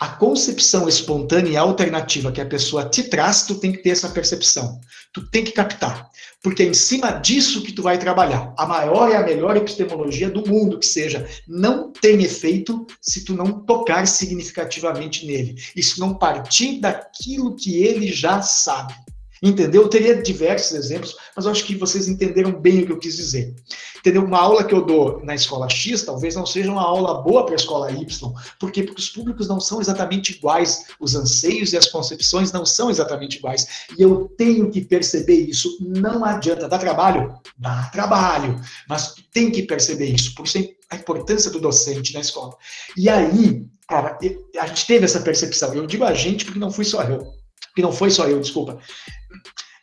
a 0.00 0.08
concepção 0.08 0.88
espontânea 0.88 1.50
e 1.50 1.56
alternativa 1.56 2.30
que 2.30 2.40
a 2.40 2.46
pessoa 2.46 2.88
te 2.88 3.04
traz, 3.04 3.42
tu 3.42 3.56
tem 3.56 3.72
que 3.72 3.82
ter 3.82 3.90
essa 3.90 4.08
percepção. 4.08 4.80
Tu 5.12 5.28
tem 5.30 5.44
que 5.44 5.52
captar. 5.52 6.08
Porque 6.42 6.62
é 6.62 6.66
em 6.66 6.74
cima 6.74 7.10
disso 7.12 7.62
que 7.62 7.72
tu 7.72 7.82
vai 7.82 7.98
trabalhar. 7.98 8.54
A 8.56 8.66
maior 8.66 9.10
e 9.10 9.16
a 9.16 9.22
melhor 9.22 9.56
epistemologia 9.56 10.30
do 10.30 10.46
mundo 10.48 10.78
que 10.78 10.86
seja, 10.86 11.28
não 11.48 11.90
tem 11.90 12.22
efeito 12.22 12.86
se 13.02 13.24
tu 13.24 13.34
não 13.34 13.64
tocar 13.64 14.06
significativamente 14.06 15.26
nele. 15.26 15.56
Se 15.82 15.98
não 15.98 16.14
partir 16.14 16.80
daquilo 16.80 17.56
que 17.56 17.82
ele 17.82 18.12
já 18.12 18.40
sabe. 18.40 18.94
Entendeu? 19.42 19.82
Eu 19.82 19.88
teria 19.88 20.20
diversos 20.20 20.72
exemplos, 20.72 21.16
mas 21.34 21.44
eu 21.44 21.50
acho 21.50 21.64
que 21.64 21.76
vocês 21.76 22.08
entenderam 22.08 22.52
bem 22.52 22.80
o 22.80 22.86
que 22.86 22.92
eu 22.92 22.98
quis 22.98 23.16
dizer. 23.16 23.54
Entendeu? 23.98 24.24
Uma 24.24 24.38
aula 24.38 24.64
que 24.64 24.74
eu 24.74 24.84
dou 24.84 25.20
na 25.24 25.34
escola 25.34 25.68
X 25.68 26.02
talvez 26.02 26.34
não 26.34 26.46
seja 26.46 26.70
uma 26.70 26.82
aula 26.82 27.22
boa 27.22 27.44
para 27.44 27.54
a 27.54 27.56
escola 27.56 27.90
Y. 27.90 28.32
Por 28.58 28.70
quê? 28.70 28.82
Porque 28.82 29.00
os 29.00 29.08
públicos 29.08 29.48
não 29.48 29.60
são 29.60 29.80
exatamente 29.80 30.32
iguais, 30.32 30.86
os 31.00 31.14
anseios 31.14 31.72
e 31.72 31.76
as 31.76 31.86
concepções 31.86 32.52
não 32.52 32.64
são 32.64 32.90
exatamente 32.90 33.38
iguais. 33.38 33.86
E 33.96 34.02
eu 34.02 34.28
tenho 34.36 34.70
que 34.70 34.80
perceber 34.80 35.40
isso. 35.48 35.78
Não 35.80 36.24
adianta. 36.24 36.68
Dá 36.68 36.78
trabalho? 36.78 37.34
Dá 37.56 37.90
trabalho. 37.92 38.60
Mas 38.88 39.14
tem 39.32 39.50
que 39.50 39.62
perceber 39.62 40.06
isso. 40.06 40.34
Por 40.34 40.46
isso 40.46 40.58
a 40.90 40.96
importância 40.96 41.50
do 41.50 41.60
docente 41.60 42.14
na 42.14 42.20
escola. 42.20 42.56
E 42.96 43.08
aí, 43.08 43.66
cara, 43.86 44.18
a 44.58 44.66
gente 44.66 44.86
teve 44.86 45.04
essa 45.04 45.20
percepção. 45.20 45.74
Eu 45.74 45.86
digo 45.86 46.04
a 46.04 46.14
gente 46.14 46.44
porque 46.44 46.58
não 46.58 46.70
fui 46.70 46.84
só 46.84 47.02
eu 47.02 47.38
que 47.78 47.82
não 47.82 47.92
foi 47.92 48.10
só 48.10 48.26
eu, 48.26 48.40
desculpa, 48.40 48.76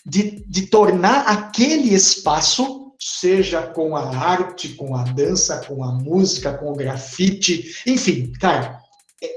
de, 0.05 0.45
de 0.47 0.67
tornar 0.67 1.21
aquele 1.21 1.93
espaço, 1.93 2.93
seja 2.99 3.61
com 3.63 3.95
a 3.95 4.15
arte, 4.15 4.69
com 4.69 4.95
a 4.95 5.03
dança, 5.03 5.57
com 5.65 5.83
a 5.83 5.91
música, 5.91 6.53
com 6.53 6.71
o 6.71 6.75
grafite, 6.75 7.75
enfim, 7.87 8.31
cara, 8.39 8.79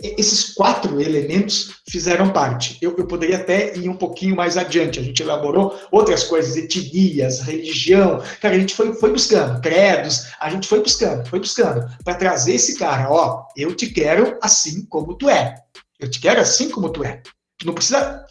esses 0.02 0.52
quatro 0.52 1.00
elementos 1.00 1.80
fizeram 1.88 2.30
parte. 2.30 2.76
Eu, 2.82 2.94
eu, 2.98 3.06
poderia 3.06 3.36
até 3.36 3.74
ir 3.76 3.88
um 3.88 3.96
pouquinho 3.96 4.36
mais 4.36 4.56
adiante. 4.56 4.98
A 4.98 5.02
gente 5.02 5.22
elaborou 5.22 5.78
outras 5.90 6.24
coisas, 6.24 6.56
etnias, 6.56 7.40
religião. 7.40 8.22
Cara, 8.40 8.56
a 8.56 8.58
gente 8.58 8.74
foi, 8.74 8.92
foi 8.94 9.12
buscando, 9.12 9.60
credos, 9.62 10.26
a 10.40 10.50
gente 10.50 10.68
foi 10.68 10.82
buscando, 10.82 11.26
foi 11.26 11.38
buscando, 11.38 11.88
para 12.04 12.14
trazer 12.14 12.54
esse 12.54 12.76
cara, 12.76 13.10
ó, 13.10 13.44
eu 13.56 13.74
te 13.74 13.88
quero 13.88 14.36
assim 14.42 14.84
como 14.86 15.14
tu 15.14 15.30
é. 15.30 15.54
Eu 15.98 16.10
te 16.10 16.20
quero 16.20 16.40
assim 16.40 16.68
como 16.70 16.90
tu 16.90 17.02
é. 17.02 17.22
Tu 17.58 17.66
não 17.66 17.74
precisa 17.74 18.24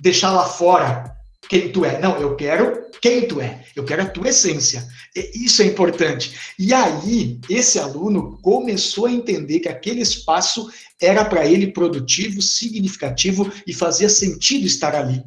deixar 0.00 0.32
lá 0.32 0.44
fora 0.44 1.15
quem 1.48 1.70
tu 1.70 1.84
é. 1.84 2.00
Não, 2.00 2.18
eu 2.20 2.36
quero 2.36 2.86
quem 3.00 3.26
tu 3.26 3.40
é. 3.40 3.64
Eu 3.74 3.84
quero 3.84 4.02
a 4.02 4.06
tua 4.06 4.28
essência. 4.28 4.86
Isso 5.14 5.62
é 5.62 5.66
importante. 5.66 6.34
E 6.58 6.74
aí, 6.74 7.40
esse 7.48 7.78
aluno 7.78 8.38
começou 8.42 9.06
a 9.06 9.12
entender 9.12 9.60
que 9.60 9.68
aquele 9.68 10.00
espaço 10.00 10.70
era 11.00 11.24
para 11.24 11.46
ele 11.46 11.72
produtivo, 11.72 12.40
significativo 12.42 13.50
e 13.66 13.72
fazia 13.72 14.08
sentido 14.08 14.66
estar 14.66 14.94
ali. 14.94 15.22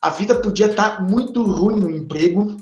A 0.00 0.10
vida 0.10 0.34
podia 0.34 0.66
estar 0.66 0.96
tá 0.96 1.02
muito 1.02 1.42
ruim 1.42 1.80
no 1.80 1.90
emprego, 1.90 2.56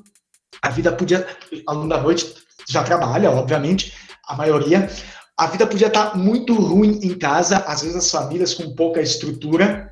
a 0.60 0.70
vida 0.70 0.92
podia. 0.92 1.26
Aluno 1.66 1.88
da 1.88 2.00
noite 2.00 2.34
já 2.68 2.82
trabalha, 2.82 3.30
obviamente, 3.30 3.92
a 4.26 4.36
maioria. 4.36 4.88
A 5.36 5.46
vida 5.46 5.66
podia 5.66 5.88
estar 5.88 6.10
tá 6.10 6.16
muito 6.16 6.54
ruim 6.54 7.00
em 7.02 7.14
casa, 7.14 7.58
às 7.58 7.82
vezes 7.82 7.96
as 7.96 8.10
famílias 8.10 8.54
com 8.54 8.74
pouca 8.74 9.00
estrutura, 9.00 9.91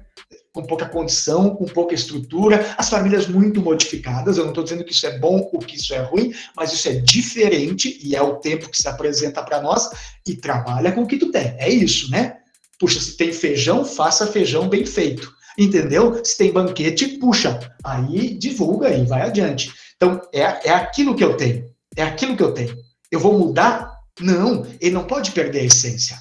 com 0.52 0.64
pouca 0.64 0.86
condição, 0.86 1.54
com 1.54 1.64
pouca 1.64 1.94
estrutura, 1.94 2.74
as 2.76 2.88
famílias 2.88 3.26
muito 3.26 3.60
modificadas. 3.60 4.36
Eu 4.36 4.44
não 4.44 4.50
estou 4.50 4.64
dizendo 4.64 4.84
que 4.84 4.92
isso 4.92 5.06
é 5.06 5.18
bom 5.18 5.48
ou 5.52 5.60
que 5.60 5.76
isso 5.76 5.94
é 5.94 6.00
ruim, 6.00 6.32
mas 6.56 6.72
isso 6.72 6.88
é 6.88 6.94
diferente 6.94 7.98
e 8.02 8.16
é 8.16 8.22
o 8.22 8.36
tempo 8.36 8.68
que 8.68 8.76
se 8.76 8.88
apresenta 8.88 9.42
para 9.42 9.60
nós 9.60 9.88
e 10.26 10.34
trabalha 10.34 10.92
com 10.92 11.02
o 11.02 11.06
que 11.06 11.18
tu 11.18 11.30
tem. 11.30 11.54
É 11.58 11.68
isso, 11.68 12.10
né? 12.10 12.38
Puxa, 12.78 12.98
se 12.98 13.16
tem 13.16 13.32
feijão, 13.32 13.84
faça 13.84 14.26
feijão 14.26 14.68
bem 14.68 14.84
feito. 14.86 15.32
Entendeu? 15.58 16.20
Se 16.24 16.38
tem 16.38 16.52
banquete, 16.52 17.18
puxa. 17.18 17.58
Aí 17.84 18.34
divulga 18.38 18.90
e 18.90 19.04
vai 19.04 19.22
adiante. 19.22 19.72
Então, 19.96 20.20
é, 20.32 20.40
é 20.68 20.70
aquilo 20.70 21.14
que 21.14 21.22
eu 21.22 21.36
tenho. 21.36 21.66
É 21.96 22.02
aquilo 22.02 22.36
que 22.36 22.42
eu 22.42 22.52
tenho. 22.52 22.74
Eu 23.10 23.20
vou 23.20 23.38
mudar? 23.38 23.90
Não, 24.20 24.66
ele 24.80 24.94
não 24.94 25.04
pode 25.04 25.32
perder 25.32 25.60
a 25.60 25.64
essência. 25.64 26.16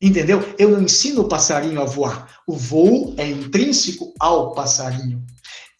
Entendeu? 0.00 0.42
Eu 0.58 0.70
não 0.70 0.82
ensino 0.82 1.22
o 1.22 1.28
passarinho 1.28 1.80
a 1.80 1.84
voar. 1.84 2.40
O 2.46 2.54
voo 2.54 3.14
é 3.16 3.26
intrínseco 3.26 4.12
ao 4.20 4.52
passarinho. 4.52 5.24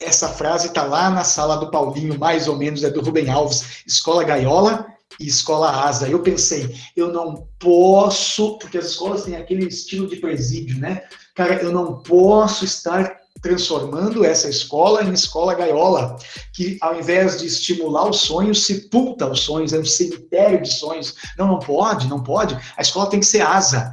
Essa 0.01 0.29
frase 0.29 0.69
está 0.69 0.85
lá 0.85 1.11
na 1.11 1.25
sala 1.25 1.57
do 1.57 1.71
Paulinho, 1.71 2.19
mais 2.19 2.49
ou 2.49 2.57
menos, 2.57 2.83
é 2.83 2.91
do 2.91 3.01
Rubem 3.01 3.31
Alves, 3.31 3.83
Escola 3.87 4.25
Gaiola 4.25 4.87
e 5.21 5.27
Escola 5.27 5.71
Asa. 5.71 6.09
Eu 6.09 6.21
pensei, 6.21 6.75
eu 6.97 7.13
não 7.13 7.49
posso, 7.59 8.59
porque 8.59 8.79
as 8.79 8.87
escolas 8.87 9.25
têm 9.25 9.37
aquele 9.37 9.67
estilo 9.67 10.09
de 10.09 10.17
presídio, 10.17 10.79
né? 10.79 11.03
Cara, 11.35 11.63
eu 11.63 11.73
não 11.73 12.03
posso 12.03 12.65
estar 12.65 13.24
transformando 13.45 14.25
essa 14.25 14.49
escola 14.49 15.05
em 15.05 15.13
escola 15.13 15.53
gaiola, 15.53 16.17
que 16.55 16.79
ao 16.81 16.99
invés 16.99 17.39
de 17.39 17.47
estimular 17.47 18.09
os 18.09 18.21
sonhos, 18.21 18.65
sepulta 18.65 19.31
os 19.31 19.41
sonhos, 19.41 19.75
é 19.75 19.79
um 19.79 19.85
cemitério 19.85 20.63
de 20.63 20.73
sonhos. 20.73 21.15
Não, 21.39 21.47
não 21.47 21.59
pode, 21.59 22.09
não 22.09 22.23
pode. 22.23 22.59
A 22.75 22.81
escola 22.81 23.11
tem 23.11 23.21
que 23.21 23.27
ser 23.27 23.43
asa. 23.43 23.93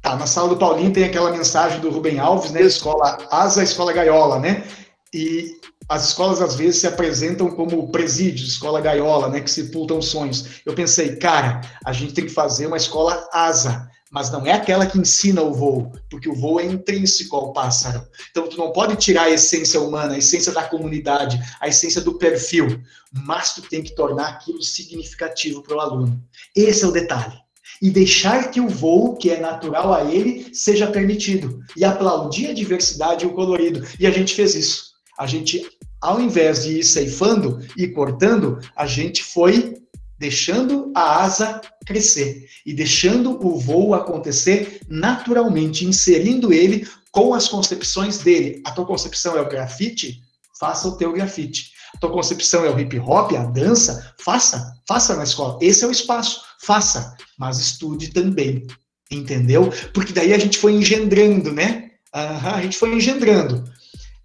Tá, 0.00 0.14
na 0.14 0.26
sala 0.28 0.50
do 0.50 0.56
Paulinho 0.56 0.92
tem 0.92 1.02
aquela 1.02 1.32
mensagem 1.32 1.80
do 1.80 1.90
Rubem 1.90 2.20
Alves, 2.20 2.52
né? 2.52 2.62
Escola 2.62 3.18
asa, 3.28 3.64
escola 3.64 3.92
gaiola, 3.92 4.38
né? 4.38 4.64
E 5.12 5.50
as 5.88 6.10
escolas 6.10 6.40
às 6.40 6.54
vezes 6.54 6.80
se 6.80 6.86
apresentam 6.86 7.50
como 7.50 7.90
presídios, 7.90 8.52
escola 8.52 8.80
gaiola, 8.80 9.28
né? 9.28 9.40
Que 9.40 9.50
sepultam 9.50 10.00
sonhos. 10.00 10.62
Eu 10.64 10.74
pensei, 10.74 11.16
cara, 11.16 11.60
a 11.84 11.92
gente 11.92 12.14
tem 12.14 12.24
que 12.24 12.32
fazer 12.32 12.68
uma 12.68 12.76
escola 12.76 13.28
asa, 13.32 13.90
mas 14.12 14.30
não 14.30 14.46
é 14.46 14.52
aquela 14.52 14.86
que 14.86 14.98
ensina 14.98 15.40
o 15.40 15.54
voo, 15.54 15.90
porque 16.10 16.28
o 16.28 16.34
voo 16.34 16.60
é 16.60 16.66
intrínseco 16.66 17.34
ao 17.34 17.52
pássaro. 17.52 18.06
Então, 18.30 18.46
tu 18.46 18.58
não 18.58 18.70
pode 18.70 18.94
tirar 18.96 19.22
a 19.22 19.30
essência 19.30 19.80
humana, 19.80 20.14
a 20.14 20.18
essência 20.18 20.52
da 20.52 20.62
comunidade, 20.62 21.40
a 21.58 21.66
essência 21.66 22.02
do 22.02 22.18
perfil, 22.18 22.78
mas 23.10 23.54
tu 23.54 23.62
tem 23.62 23.82
que 23.82 23.94
tornar 23.94 24.28
aquilo 24.28 24.62
significativo 24.62 25.62
para 25.62 25.76
o 25.76 25.80
aluno. 25.80 26.22
Esse 26.54 26.84
é 26.84 26.86
o 26.86 26.92
detalhe 26.92 27.42
e 27.80 27.90
deixar 27.90 28.50
que 28.50 28.60
o 28.60 28.68
voo, 28.68 29.16
que 29.16 29.30
é 29.30 29.40
natural 29.40 29.92
a 29.92 30.04
ele, 30.04 30.54
seja 30.54 30.86
permitido. 30.86 31.60
E 31.76 31.84
aplaudir 31.84 32.50
a 32.50 32.54
diversidade 32.54 33.24
e 33.24 33.28
o 33.28 33.34
colorido. 33.34 33.84
E 33.98 34.06
a 34.06 34.10
gente 34.10 34.34
fez 34.34 34.54
isso. 34.54 34.92
A 35.18 35.26
gente, 35.26 35.66
ao 36.00 36.20
invés 36.20 36.62
de 36.62 36.78
ir 36.78 36.84
ceifando 36.84 37.60
e 37.76 37.88
cortando, 37.88 38.60
a 38.76 38.86
gente 38.86 39.24
foi 39.24 39.81
deixando 40.22 40.92
a 40.94 41.22
asa 41.24 41.60
crescer 41.84 42.46
e 42.64 42.72
deixando 42.72 43.44
o 43.44 43.58
voo 43.58 43.92
acontecer 43.92 44.80
naturalmente, 44.88 45.84
inserindo 45.84 46.52
ele 46.52 46.88
com 47.10 47.34
as 47.34 47.48
concepções 47.48 48.18
dele. 48.18 48.62
A 48.64 48.70
tua 48.70 48.86
concepção 48.86 49.36
é 49.36 49.40
o 49.40 49.48
grafite? 49.48 50.20
Faça 50.58 50.86
o 50.88 50.96
teu 50.96 51.12
grafite. 51.12 51.72
A 51.94 51.98
tua 51.98 52.12
concepção 52.12 52.64
é 52.64 52.70
o 52.70 52.78
hip 52.78 52.98
hop, 53.00 53.32
a 53.34 53.44
dança? 53.44 54.14
Faça, 54.18 54.72
faça 54.88 55.16
na 55.16 55.24
escola. 55.24 55.58
Esse 55.60 55.84
é 55.84 55.88
o 55.88 55.90
espaço 55.90 56.40
faça, 56.62 57.16
mas 57.36 57.58
estude 57.58 58.08
também, 58.12 58.66
entendeu? 59.10 59.70
Porque 59.92 60.12
daí 60.12 60.32
a 60.32 60.38
gente 60.38 60.58
foi 60.58 60.72
engendrando, 60.72 61.52
né? 61.52 61.90
Uhum, 62.14 62.50
a 62.54 62.62
gente 62.62 62.78
foi 62.78 62.94
engendrando. 62.94 63.64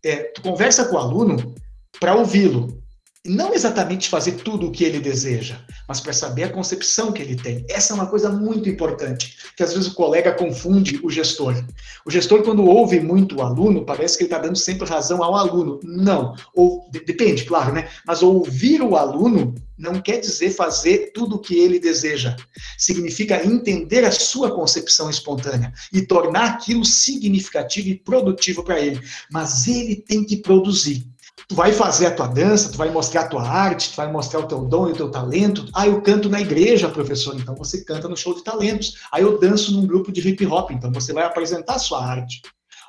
É, 0.06 0.18
tu 0.18 0.42
conversa 0.42 0.86
com 0.86 0.96
o 0.96 1.00
aluno 1.00 1.56
para 2.00 2.16
ouvi-lo, 2.16 2.82
não 3.28 3.54
exatamente 3.54 4.10
fazer 4.10 4.34
tudo 4.34 4.68
o 4.68 4.72
que 4.72 4.84
ele 4.84 5.00
deseja, 5.00 5.60
mas 5.88 6.00
para 6.00 6.14
saber 6.14 6.44
a 6.44 6.50
concepção 6.50 7.12
que 7.12 7.22
ele 7.22 7.36
tem. 7.36 7.66
Essa 7.70 7.94
é 7.94 7.96
uma 7.96 8.08
coisa 8.08 8.30
muito 8.30 8.70
importante, 8.70 9.38
que 9.56 9.64
às 9.64 9.74
vezes 9.74 9.90
o 9.90 9.94
colega 9.94 10.32
confunde 10.32 11.00
o 11.04 11.10
gestor. 11.10 11.64
O 12.06 12.12
gestor, 12.12 12.44
quando 12.44 12.66
ouve 12.66 13.00
muito 13.00 13.38
o 13.38 13.42
aluno, 13.42 13.86
parece 13.86 14.18
que 14.18 14.24
ele 14.24 14.32
está 14.32 14.42
dando 14.42 14.58
sempre 14.58 14.88
razão 14.88 15.24
ao 15.24 15.36
aluno. 15.36 15.80
Não. 15.84 16.36
Ou, 16.56 16.90
depende, 16.92 17.44
claro, 17.44 17.74
né? 17.74 17.90
Mas 18.06 18.24
ouvir 18.24 18.82
o 18.82 18.96
aluno 18.96 19.54
não 19.78 20.02
quer 20.02 20.20
dizer 20.20 20.50
fazer 20.52 21.12
tudo 21.14 21.36
o 21.36 21.40
que 21.40 21.56
ele 21.56 21.80
deseja. 21.80 22.36
Significa 22.78 23.46
entender 23.46 24.04
a 24.04 24.12
sua 24.12 24.52
concepção 24.52 25.10
espontânea 25.10 25.72
e 25.94 26.02
tornar 26.02 26.46
aquilo 26.46 26.84
significativo 26.84 27.90
e 27.90 27.96
produtivo 27.96 28.64
para 28.64 28.80
ele. 28.80 29.00
Mas 29.32 29.68
ele 29.68 29.96
tem 29.96 30.24
que 30.24 30.38
produzir 30.38 31.06
tu 31.48 31.56
vai 31.56 31.72
fazer 31.72 32.08
a 32.08 32.12
tua 32.12 32.28
dança, 32.28 32.70
tu 32.70 32.78
vai 32.78 32.92
mostrar 32.92 33.22
a 33.22 33.28
tua 33.28 33.48
arte, 33.48 33.92
tu 33.92 33.96
vai 33.96 34.12
mostrar 34.12 34.42
o 34.42 34.48
teu 34.48 34.66
dom 34.66 34.90
e 34.90 34.92
o 34.92 34.96
teu 34.96 35.10
talento. 35.10 35.66
Ah, 35.74 35.88
eu 35.88 36.02
canto 36.02 36.30
na 36.30 36.42
igreja, 36.42 36.90
professor, 36.90 37.36
então 37.36 37.56
você 37.56 37.84
canta 37.84 38.08
no 38.10 38.18
show 38.18 38.34
de 38.36 38.44
talentos. 38.44 38.98
Ah, 39.12 39.22
eu 39.22 39.40
danço 39.40 39.72
num 39.72 39.88
grupo 39.88 40.12
de 40.12 40.28
hip 40.28 40.46
hop, 40.46 40.72
então 40.72 40.92
você 40.92 41.14
vai 41.14 41.24
apresentar 41.24 41.76
a 41.76 41.80
sua 41.80 42.06
arte. 42.06 42.42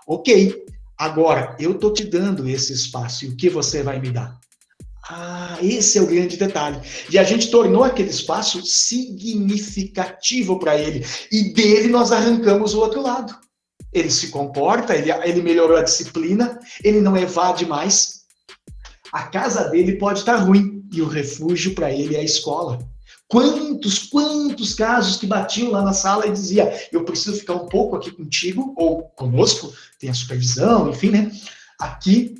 Ok, 0.06 0.64
agora 0.96 1.56
eu 1.60 1.74
tô 1.74 1.92
te 1.92 2.04
dando 2.04 2.48
esse 2.48 2.72
espaço 2.72 3.24
e 3.24 3.28
o 3.28 3.36
que 3.36 3.48
você 3.48 3.82
vai 3.82 4.00
me 4.00 4.10
dar? 4.10 4.36
Ah, 5.08 5.56
esse 5.62 5.96
é 5.96 6.02
o 6.02 6.06
grande 6.06 6.36
detalhe. 6.36 6.80
E 7.10 7.18
a 7.18 7.22
gente 7.22 7.50
tornou 7.50 7.84
aquele 7.84 8.10
espaço 8.10 8.60
significativo 8.62 10.58
para 10.58 10.76
ele. 10.76 11.06
E 11.30 11.54
dele 11.54 11.88
nós 11.88 12.12
arrancamos 12.12 12.74
o 12.74 12.80
outro 12.80 13.00
lado. 13.00 13.34
Ele 13.90 14.10
se 14.10 14.28
comporta, 14.28 14.94
ele, 14.94 15.10
ele 15.10 15.40
melhorou 15.40 15.78
a 15.78 15.82
disciplina, 15.82 16.58
ele 16.84 17.00
não 17.00 17.16
evade 17.16 17.64
mais, 17.64 18.17
a 19.12 19.24
casa 19.24 19.64
dele 19.68 19.96
pode 19.96 20.20
estar 20.20 20.36
ruim 20.36 20.86
e 20.92 21.02
o 21.02 21.08
refúgio 21.08 21.74
para 21.74 21.90
ele 21.92 22.16
é 22.16 22.20
a 22.20 22.24
escola. 22.24 22.78
Quantos, 23.26 23.98
quantos 24.06 24.74
casos 24.74 25.16
que 25.16 25.26
batiam 25.26 25.70
lá 25.70 25.82
na 25.82 25.92
sala 25.92 26.26
e 26.26 26.32
dizia: 26.32 26.88
Eu 26.90 27.04
preciso 27.04 27.38
ficar 27.38 27.54
um 27.54 27.68
pouco 27.68 27.96
aqui 27.96 28.10
contigo, 28.10 28.74
ou 28.76 29.02
conosco, 29.10 29.72
tem 29.98 30.08
a 30.08 30.14
supervisão, 30.14 30.88
enfim, 30.88 31.10
né? 31.10 31.30
Aqui, 31.78 32.34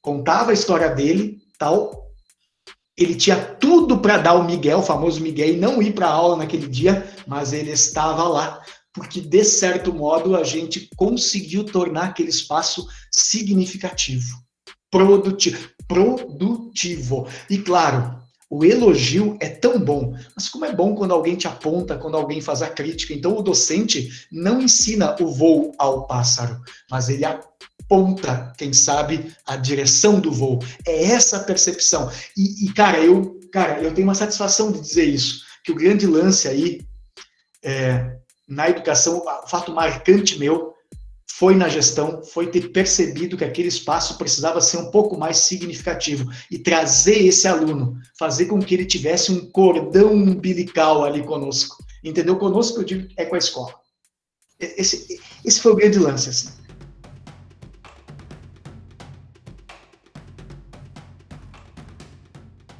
contava 0.00 0.50
a 0.50 0.54
história 0.54 0.88
dele, 0.88 1.42
tal. 1.58 2.08
Ele 2.96 3.14
tinha 3.14 3.36
tudo 3.36 3.98
para 3.98 4.18
dar 4.18 4.34
o 4.34 4.44
Miguel, 4.44 4.78
o 4.78 4.82
famoso 4.82 5.20
Miguel, 5.20 5.50
e 5.50 5.56
não 5.56 5.80
ir 5.82 5.92
para 5.92 6.06
a 6.06 6.12
aula 6.12 6.36
naquele 6.36 6.66
dia, 6.66 7.06
mas 7.26 7.52
ele 7.52 7.70
estava 7.70 8.24
lá, 8.24 8.62
porque 8.92 9.20
de 9.20 9.44
certo 9.44 9.92
modo 9.92 10.36
a 10.36 10.44
gente 10.44 10.88
conseguiu 10.96 11.64
tornar 11.64 12.06
aquele 12.08 12.28
espaço 12.28 12.86
significativo 13.10 14.36
produtivo, 14.90 15.70
produtivo. 15.86 17.28
E 17.48 17.58
claro, 17.58 18.20
o 18.50 18.64
elogio 18.64 19.36
é 19.40 19.48
tão 19.48 19.78
bom, 19.78 20.12
mas 20.34 20.48
como 20.48 20.64
é 20.64 20.72
bom 20.72 20.94
quando 20.96 21.12
alguém 21.12 21.36
te 21.36 21.46
aponta, 21.46 21.96
quando 21.96 22.16
alguém 22.16 22.40
faz 22.40 22.62
a 22.62 22.68
crítica. 22.68 23.14
Então 23.14 23.36
o 23.36 23.42
docente 23.42 24.26
não 24.30 24.60
ensina 24.60 25.14
o 25.20 25.32
voo 25.32 25.72
ao 25.78 26.06
pássaro, 26.08 26.60
mas 26.90 27.08
ele 27.08 27.24
aponta, 27.24 28.52
quem 28.58 28.72
sabe, 28.72 29.32
a 29.46 29.56
direção 29.56 30.18
do 30.18 30.32
voo. 30.32 30.58
É 30.84 31.04
essa 31.04 31.38
percepção. 31.40 32.10
E, 32.36 32.66
e 32.66 32.72
cara, 32.72 32.98
eu, 32.98 33.38
cara, 33.52 33.80
eu 33.80 33.94
tenho 33.94 34.08
uma 34.08 34.16
satisfação 34.16 34.72
de 34.72 34.80
dizer 34.80 35.04
isso, 35.04 35.44
que 35.62 35.70
o 35.70 35.76
grande 35.76 36.06
lance 36.06 36.48
aí 36.48 36.80
é, 37.62 38.16
na 38.48 38.68
educação, 38.68 39.18
o 39.18 39.48
fato 39.48 39.72
marcante 39.72 40.38
meu 40.40 40.74
foi 41.40 41.56
na 41.56 41.70
gestão, 41.70 42.22
foi 42.22 42.48
ter 42.48 42.70
percebido 42.70 43.34
que 43.34 43.44
aquele 43.46 43.68
espaço 43.68 44.18
precisava 44.18 44.60
ser 44.60 44.76
um 44.76 44.90
pouco 44.90 45.16
mais 45.16 45.38
significativo 45.38 46.30
e 46.50 46.58
trazer 46.58 47.24
esse 47.24 47.48
aluno, 47.48 47.96
fazer 48.18 48.44
com 48.44 48.60
que 48.60 48.74
ele 48.74 48.84
tivesse 48.84 49.32
um 49.32 49.50
cordão 49.50 50.12
umbilical 50.12 51.02
ali 51.02 51.22
conosco. 51.22 51.82
Entendeu? 52.04 52.36
Conosco, 52.36 52.80
eu 52.80 52.84
digo, 52.84 53.08
é 53.16 53.24
com 53.24 53.36
a 53.36 53.38
escola. 53.38 53.74
Esse, 54.58 55.18
esse 55.42 55.62
foi 55.62 55.72
o 55.72 55.76
grande 55.76 55.98
lance, 55.98 56.28
assim. 56.28 56.50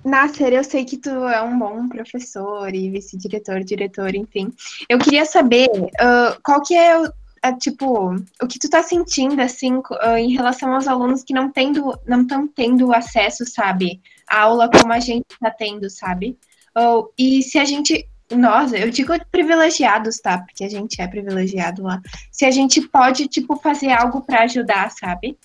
Nasser, 0.05 0.53
eu 0.53 0.65
sei 0.65 0.85
que 0.85 0.99
tu 0.99 1.09
é 1.09 1.41
um 1.41 1.59
bom 1.59 1.89
professor 1.89 2.75
e 2.75 2.91
vice-diretor, 2.91 3.65
diretor, 3.65 4.15
enfim. 4.15 4.53
Eu 4.89 4.99
queria 4.99 5.25
saber 5.25 5.71
uh, 5.71 6.39
qual 6.43 6.61
que 6.63 6.75
é, 6.75 7.11
é, 7.43 7.53
tipo, 7.53 8.15
o 8.43 8.47
que 8.47 8.59
tu 8.59 8.69
tá 8.69 8.83
sentindo, 8.83 9.41
assim, 9.41 9.75
uh, 9.77 10.17
em 10.19 10.35
relação 10.35 10.75
aos 10.75 10.87
alunos 10.87 11.25
que 11.25 11.33
não 11.33 11.51
tendo, 11.51 11.99
não 12.07 12.23
estão 12.23 12.47
tendo 12.47 12.95
acesso, 12.95 13.45
sabe, 13.47 14.01
à 14.29 14.43
aula 14.43 14.71
como 14.71 14.93
a 14.93 15.01
gente 15.01 15.27
tá 15.41 15.51
tendo, 15.51 15.89
sabe? 15.89 16.37
Uh, 16.77 17.09
e 17.17 17.43
se 17.43 17.59
a 17.59 17.65
gente, 17.65 18.07
nós, 18.31 18.73
eu 18.73 18.91
digo 18.91 19.13
privilegiados, 19.31 20.19
tá? 20.19 20.39
Porque 20.39 20.65
a 20.65 20.69
gente 20.69 21.01
é 21.01 21.09
privilegiado 21.09 21.83
lá. 21.83 22.01
Se 22.31 22.45
a 22.45 22.51
gente 22.51 22.83
pode, 22.83 23.27
tipo, 23.27 23.57
fazer 23.57 23.91
algo 23.91 24.21
para 24.21 24.43
ajudar, 24.43 24.91
sabe? 24.91 25.37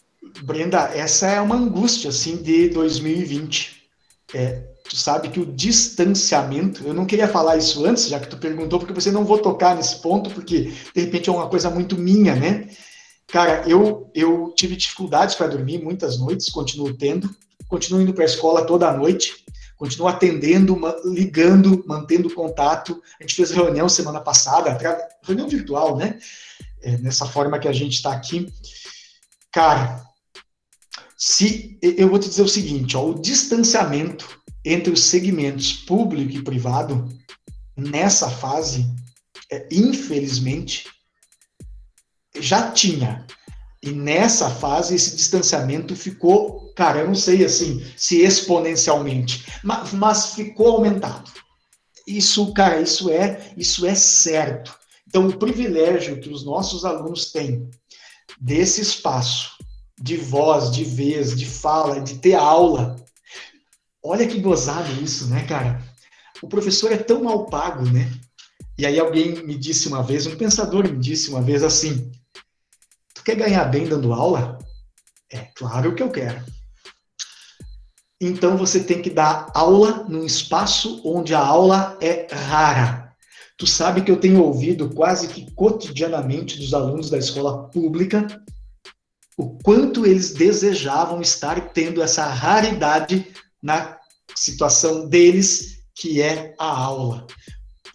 Brenda, 0.43 0.89
essa 0.93 1.28
é 1.28 1.39
uma 1.39 1.56
angústia, 1.56 2.10
assim, 2.10 2.41
de 2.41 2.70
2020 2.70 3.89
é, 4.34 4.64
tu 4.88 4.96
sabe 4.96 5.30
que 5.30 5.40
o 5.40 5.46
distanciamento, 5.46 6.86
eu 6.86 6.94
não 6.94 7.06
queria 7.06 7.28
falar 7.28 7.58
isso 7.58 7.86
antes, 7.86 8.08
já 8.08 8.20
que 8.20 8.28
tu 8.28 8.38
perguntou, 8.38 8.80
porque 8.80 8.94
você 8.94 9.12
não 9.12 9.26
vou 9.26 9.40
tocar 9.40 9.76
nesse 9.76 10.02
ponto, 10.02 10.30
porque 10.30 10.72
de 10.94 11.02
repente 11.02 11.30
é 11.30 11.34
uma 11.34 11.50
coisa 11.50 11.70
muito 11.70 11.98
minha, 11.98 12.36
né? 12.36 12.70
Cara, 13.28 13.68
eu, 13.68 14.10
eu 14.14 14.54
tive 14.56 14.76
dificuldades 14.76 15.36
para 15.36 15.48
dormir 15.48 15.82
muitas 15.82 16.20
noites, 16.20 16.50
continuo 16.50 16.94
tendo, 16.94 17.30
continuo 17.68 18.02
indo 18.02 18.14
para 18.14 18.24
a 18.24 18.28
escola 18.28 18.66
toda 18.66 18.94
noite, 18.94 19.44
continuo 19.76 20.08
atendendo, 20.08 20.80
ligando, 21.04 21.84
mantendo 21.88 22.34
contato. 22.34 23.02
A 23.20 23.24
gente 23.24 23.36
fez 23.36 23.52
reunião 23.52 23.90
semana 23.90 24.22
passada, 24.22 24.78
reunião 25.24 25.50
virtual, 25.50 25.98
né? 25.98 26.20
É, 26.82 26.98
nessa 27.00 27.26
forma 27.26 27.58
que 27.58 27.68
a 27.68 27.74
gente 27.74 27.94
está 27.94 28.14
aqui. 28.14 28.48
Cara, 29.52 30.06
se 31.18 31.80
eu 31.82 32.08
vou 32.08 32.20
te 32.20 32.30
dizer 32.30 32.44
o 32.44 32.48
seguinte, 32.48 32.96
ó, 32.96 33.10
o 33.10 33.20
distanciamento 33.20 34.40
entre 34.66 34.91
os 34.91 35.03
segmentos 35.03 35.72
público 35.72 36.32
e 36.32 36.41
privado 36.41 37.07
nessa 37.78 38.30
fase, 38.30 38.86
é, 39.51 39.68
infelizmente, 39.72 40.88
já 42.39 42.72
tinha. 42.72 43.26
E 43.82 43.91
nessa 43.91 44.49
fase 44.49 44.95
esse 44.95 45.16
distanciamento 45.16 45.95
ficou, 45.95 46.74
cara, 46.74 47.01
eu 47.01 47.07
não 47.07 47.16
sei 47.16 47.45
assim, 47.45 47.86
se 47.95 48.22
exponencialmente, 48.22 49.45
mas, 49.63 49.93
mas 49.93 50.34
ficou 50.34 50.70
aumentado. 50.70 51.30
Isso, 52.07 52.51
cara, 52.53 52.82
isso 52.82 53.09
é, 53.11 53.53
isso 53.55 53.86
é 53.86 53.93
certo. 53.93 54.76
Então, 55.07 55.28
o 55.28 55.38
privilégio 55.38 56.20
que 56.20 56.30
os 56.30 56.43
nossos 56.43 56.84
alunos 56.84 57.32
têm 57.32 57.70
desse 58.39 58.82
espaço 58.82 59.51
de 59.99 60.18
voz, 60.18 60.72
de 60.72 60.84
vez, 60.84 61.36
de 61.36 61.45
fala, 61.45 62.01
de 62.01 62.16
ter 62.16 62.36
aula. 62.36 62.95
Olha 64.08 64.28
que 64.28 64.39
gozado 64.39 64.91
isso, 65.01 65.28
né, 65.28 65.47
cara? 65.47 65.82
O 66.39 66.47
professor 66.47 66.91
é 66.91 66.97
tão 66.97 67.24
mal 67.24 67.47
pago, 67.47 67.84
né? 67.89 68.12
E 68.78 68.86
aí 68.86 68.99
alguém 68.99 69.43
me 69.43 69.58
disse 69.58 69.88
uma 69.88 70.03
vez, 70.03 70.28
um 70.28 70.38
pensador 70.38 70.84
me 70.84 70.99
disse 70.99 71.32
uma 71.32 71.41
vez 71.41 71.64
assim: 71.64 72.12
Tu 73.16 73.24
quer 73.24 73.36
ganhar 73.36 73.66
bem 73.66 73.88
dando 73.88 74.14
aula? 74.14 74.60
É 75.32 75.39
claro 75.56 75.95
que 75.95 76.03
eu 76.03 76.12
quero. 76.12 76.39
Então 78.22 78.56
você 78.56 78.80
tem 78.84 79.01
que 79.01 79.10
dar 79.10 79.51
aula 79.56 80.06
num 80.08 80.24
espaço 80.24 81.01
onde 81.03 81.34
a 81.34 81.39
aula 81.39 81.97
é 81.99 82.28
rara. 82.32 83.12
Tu 83.58 83.66
sabe 83.66 84.03
que 84.03 84.12
eu 84.12 84.20
tenho 84.20 84.43
ouvido 84.43 84.93
quase 84.93 85.30
que 85.30 85.51
cotidianamente 85.56 86.60
dos 86.60 86.76
alunos 86.76 87.10
da 87.10 87.18
escola 87.18 87.70
pública 87.70 88.28
o 89.36 89.58
quanto 89.64 90.06
eles 90.06 90.34
desejavam 90.34 91.22
estar 91.22 91.70
tendo 91.70 92.03
essa 92.03 92.26
raridade 92.26 93.34
na 93.66 93.97
situação 94.36 95.09
deles, 95.09 95.80
que 95.95 96.22
é 96.22 96.53
a 96.59 96.68
aula. 96.68 97.26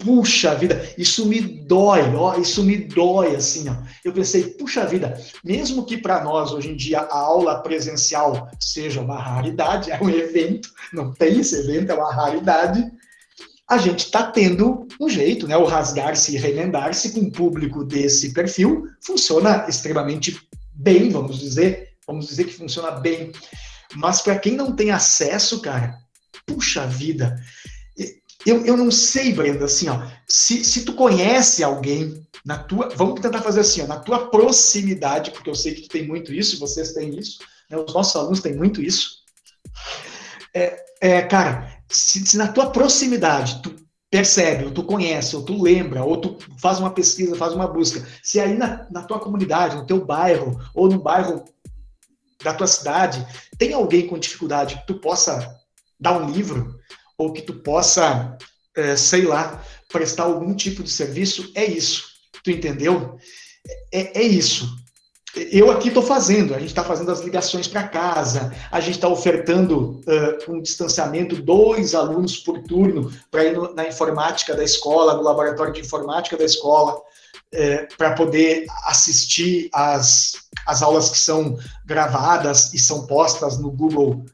Puxa 0.05 0.55
vida, 0.55 0.83
isso 0.99 1.27
me 1.27 1.41
dói, 1.41 2.01
ó, 2.15 2.37
isso 2.39 2.65
me 2.65 2.77
dói 2.77 3.37
assim, 3.37 3.69
ó. 3.69 3.77
Eu 4.05 4.13
pensei, 4.13 4.43
puxa 4.55 4.85
vida, 4.85 5.21
mesmo 5.45 5.85
que 5.85 5.97
para 5.97 6.25
nós 6.25 6.51
hoje 6.53 6.71
em 6.71 6.77
dia 6.77 7.01
a 7.01 7.19
aula 7.19 7.63
presencial 7.63 8.49
seja 8.59 9.01
uma 9.01 9.21
raridade, 9.21 9.91
é 9.93 10.03
um 10.03 10.11
evento, 10.11 10.71
não 10.93 11.13
tem 11.13 11.39
esse 11.39 11.55
evento, 11.55 11.93
é 11.93 11.95
uma 11.95 12.13
raridade, 12.13 12.85
a 13.69 13.79
gente 13.79 14.07
está 14.07 14.25
tendo 14.25 14.89
um 15.01 15.09
jeito, 15.09 15.47
né? 15.47 15.57
O 15.57 15.67
rasgar-se 15.67 16.35
e 16.35 16.39
remendar-se 16.39 17.13
com 17.13 17.21
um 17.21 17.31
público 17.31 17.85
desse 17.85 18.33
perfil 18.33 18.87
funciona 19.01 19.67
extremamente 19.69 20.41
bem, 20.73 21.11
vamos 21.11 21.39
dizer, 21.39 21.91
vamos 22.07 22.27
dizer 22.27 22.45
que 22.45 22.55
funciona 22.55 22.91
bem. 22.91 23.31
Mas 23.95 24.21
para 24.23 24.39
quem 24.39 24.57
não 24.57 24.75
tem 24.75 24.91
acesso, 24.91 25.61
cara, 25.61 25.99
puxa 26.47 26.87
vida. 26.87 27.37
Eu, 28.47 28.65
eu 28.65 28.77
não 28.77 28.91
sei, 28.91 29.33
Brenda, 29.33 29.67
assim, 29.67 29.89
ó, 29.89 30.03
se, 30.27 30.65
se 30.65 30.85
tu 30.85 30.95
conhece 30.95 31.63
alguém 31.63 32.27
na 32.45 32.59
tua, 32.59 32.89
vamos 32.97 33.21
tentar 33.21 33.43
fazer 33.43 33.61
assim, 33.61 33.83
ó, 33.83 33.87
na 33.87 33.99
tua 33.99 34.31
proximidade, 34.31 35.31
porque 35.31 35.51
eu 35.51 35.55
sei 35.55 35.75
que 35.75 35.83
tu 35.83 35.89
tem 35.91 36.07
muito 36.07 36.33
isso, 36.33 36.59
vocês 36.59 36.93
têm 36.93 37.19
isso, 37.19 37.41
né, 37.69 37.77
os 37.77 37.93
nossos 37.93 38.17
alunos 38.17 38.41
têm 38.41 38.55
muito 38.55 38.81
isso. 38.81 39.21
É, 40.55 40.85
é, 41.01 41.23
cara, 41.23 41.83
se, 41.89 42.27
se, 42.27 42.37
na 42.39 42.49
tua 42.49 42.71
proximidade 42.71 43.61
tu 43.63 43.77
percebe, 44.11 44.65
ou 44.65 44.71
tu 44.71 44.83
conhece, 44.83 45.37
ou 45.37 45.45
tu 45.45 45.61
lembra, 45.63 46.03
ou 46.03 46.17
tu 46.17 46.39
faz 46.59 46.81
uma 46.81 46.91
pesquisa, 46.91 47.37
faz 47.37 47.53
uma 47.53 47.69
busca. 47.69 48.05
Se 48.23 48.41
aí 48.41 48.57
na, 48.57 48.87
na 48.91 49.03
tua 49.03 49.21
comunidade, 49.21 49.77
no 49.77 49.87
teu 49.87 50.05
bairro, 50.05 50.59
ou 50.75 50.89
no 50.89 50.99
bairro 50.99 51.45
da 52.43 52.55
tua 52.55 52.67
cidade, 52.67 53.27
tem 53.59 53.73
alguém 53.73 54.07
com 54.07 54.19
dificuldade 54.19 54.77
que 54.77 54.87
tu 54.87 54.95
possa 54.95 55.59
dar 55.99 56.21
um 56.21 56.31
livro, 56.31 56.79
ou 57.19 57.33
que 57.33 57.43
tu 57.43 57.55
possa, 57.55 58.37
é, 58.75 58.97
sei 58.97 59.23
lá, 59.23 59.63
prestar 59.89 60.25
algum 60.25 60.55
tipo 60.55 60.83
de 60.83 60.91
serviço, 60.91 61.53
é 61.55 61.65
isso. 61.65 62.09
Tu 62.43 62.51
entendeu? 62.51 63.19
É, 63.93 64.21
é 64.21 64.23
isso. 64.23 64.81
Eu 65.53 65.71
aqui 65.71 65.89
estou 65.89 66.03
fazendo, 66.03 66.55
a 66.55 66.59
gente 66.59 66.71
está 66.71 66.83
fazendo 66.83 67.13
as 67.13 67.21
ligações 67.21 67.69
para 67.69 67.87
casa, 67.87 68.53
a 68.69 68.81
gente 68.81 68.95
está 68.95 69.07
ofertando 69.07 70.01
uh, 70.01 70.53
um 70.53 70.61
distanciamento, 70.61 71.41
dois 71.41 71.95
alunos 71.95 72.39
por 72.39 72.61
turno 72.65 73.13
para 73.31 73.45
ir 73.45 73.53
no, 73.53 73.73
na 73.73 73.87
informática 73.87 74.57
da 74.57 74.65
escola, 74.65 75.15
no 75.15 75.23
laboratório 75.23 75.73
de 75.73 75.81
informática 75.81 76.37
da 76.37 76.45
escola, 76.45 77.01
é, 77.53 77.89
para 77.99 78.13
poder 78.13 78.67
assistir 78.85 79.69
as, 79.73 80.33
as 80.67 80.83
aulas 80.83 81.11
que 81.11 81.19
são 81.19 81.59
gravadas 81.85 82.73
e 82.73 82.79
são 82.79 83.07
postas 83.07 83.59
no 83.59 83.71
Google, 83.71 84.25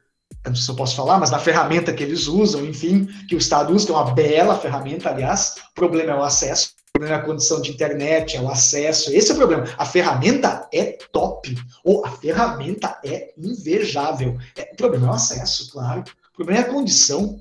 eu 0.45 0.51
não 0.51 0.55
sei 0.55 0.65
se 0.65 0.71
eu 0.71 0.77
posso 0.77 0.97
falar, 0.97 1.19
mas 1.19 1.31
na 1.31 1.39
ferramenta 1.39 1.93
que 1.93 2.03
eles 2.03 2.27
usam, 2.27 2.65
enfim, 2.65 3.07
que 3.29 3.35
o 3.35 3.39
Estado 3.39 3.75
usa, 3.75 3.87
que 3.87 3.93
é 3.93 3.95
uma 3.95 4.13
bela 4.13 4.59
ferramenta, 4.59 5.11
aliás, 5.11 5.57
o 5.71 5.75
problema 5.75 6.13
é 6.13 6.17
o 6.17 6.23
acesso 6.23 6.77
problema 6.97 7.17
é 7.17 7.19
a 7.19 7.23
condição 7.23 7.61
de 7.61 7.71
internet, 7.71 8.37
é 8.37 8.41
o 8.41 8.49
acesso. 8.49 9.13
Esse 9.13 9.31
é 9.31 9.35
o 9.35 9.37
problema. 9.37 9.65
A 9.77 9.85
ferramenta 9.85 10.67
é 10.73 10.97
top, 11.13 11.57
ou 11.85 12.05
a 12.05 12.11
ferramenta 12.11 12.99
é 13.05 13.33
invejável. 13.37 14.39
É, 14.57 14.71
o 14.73 14.77
problema 14.77 15.09
é 15.09 15.11
o 15.11 15.15
acesso, 15.15 15.71
claro. 15.71 16.03
O 16.33 16.37
problema 16.37 16.61
é 16.61 16.65
a 16.65 16.73
condição. 16.73 17.39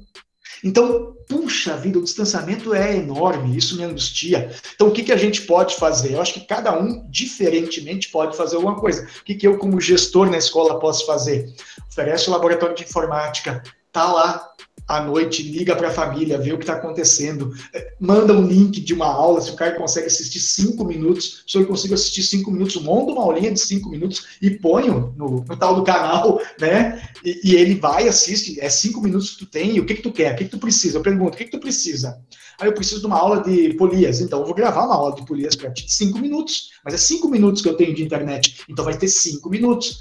Então, 0.66 1.16
puxa 1.30 1.78
vida, 1.78 2.00
o 2.00 2.04
distanciamento 2.04 2.74
é 2.74 2.96
enorme, 2.96 3.56
isso 3.56 3.78
me 3.78 3.84
angustia. 3.84 4.50
Então, 4.74 4.88
o 4.88 4.92
que, 4.92 5.04
que 5.04 5.12
a 5.12 5.18
gente 5.18 5.44
pode 5.44 5.76
fazer? 5.76 6.14
Eu 6.14 6.22
acho 6.22 6.34
que 6.34 6.40
cada 6.40 6.76
um, 6.76 7.08
diferentemente, 7.08 8.10
pode 8.10 8.36
fazer 8.36 8.56
alguma 8.56 8.76
coisa. 8.76 9.08
O 9.22 9.24
que, 9.24 9.36
que 9.36 9.48
eu, 9.48 9.60
como 9.60 9.80
gestor 9.80 10.28
na 10.28 10.40
escola, 10.40 10.80
posso 10.80 11.06
fazer? 11.06 11.54
Oferece 11.92 12.28
o 12.28 12.32
laboratório 12.32 12.76
de 12.76 12.84
informática, 12.84 13.62
tá 13.92 14.12
lá 14.12 14.50
à 14.88 15.02
noite, 15.02 15.42
liga 15.42 15.76
para 15.76 15.88
a 15.88 15.92
família, 15.92 16.38
vê 16.38 16.54
o 16.54 16.58
que 16.58 16.64
está 16.64 16.74
acontecendo, 16.74 17.52
é, 17.74 17.94
manda 18.00 18.34
um 18.34 18.46
link 18.46 18.80
de 18.80 18.94
uma 18.94 19.08
aula, 19.08 19.42
se 19.42 19.52
o 19.52 19.56
cara 19.56 19.76
consegue 19.76 20.08
assistir 20.08 20.40
cinco 20.40 20.86
minutos, 20.86 21.44
se 21.48 21.58
eu 21.58 21.66
consigo 21.66 21.94
assistir 21.94 22.24
cinco 22.24 22.52
minutos, 22.52 22.76
monta 22.82 23.12
uma 23.12 23.24
aulinha 23.24 23.52
de 23.52 23.60
cinco 23.60 23.90
minutos 23.90 24.38
e 24.42 24.52
ponho 24.52 25.14
no, 25.18 25.44
no 25.44 25.58
tal 25.58 25.76
do 25.76 25.84
canal, 25.84 26.40
né? 26.60 27.02
E, 27.24 27.52
e, 27.52 27.56
ele 27.56 27.76
vai, 27.76 28.08
assiste, 28.08 28.60
é 28.60 28.70
cinco 28.70 29.02
minutos 29.02 29.32
que 29.32 29.40
tu 29.40 29.46
tem, 29.48 29.80
o 29.80 29.86
que 29.86 29.96
que 29.96 30.04
tu 30.04 30.12
quer, 30.12 30.34
o 30.34 30.36
que 30.36 30.46
que 30.46 30.52
tu 30.52 30.60
precisa? 30.60 30.98
Eu 30.98 31.02
pergunto, 31.02 31.34
o 31.34 31.38
que 31.38 31.46
que 31.46 31.52
tu 31.52 31.60
precisa? 31.60 32.20
Aí 32.60 32.68
eu 32.68 32.74
preciso 32.74 33.02
de 33.02 33.08
uma 33.08 33.18
aula 33.18 33.42
de 33.42 33.74
polias, 33.74 34.22
então 34.22 34.40
eu 34.40 34.46
vou 34.46 34.56
gravar 34.56 34.86
uma 34.86 34.96
aula 34.96 35.16
de 35.16 35.26
polias 35.26 35.56
para 35.56 35.72
ti 35.72 35.86
de 35.86 35.94
cinco 35.94 36.20
minutos, 36.20 36.70
mas 36.84 36.94
é 36.94 36.98
cinco 36.98 37.28
minutos 37.28 37.62
que 37.62 37.68
eu 37.68 37.76
tenho 37.76 37.94
de 37.94 38.04
internet, 38.04 38.64
então 38.70 38.86
vai 38.86 38.98
ter 38.98 39.08
cinco 39.08 39.50
minutos. 39.50 40.00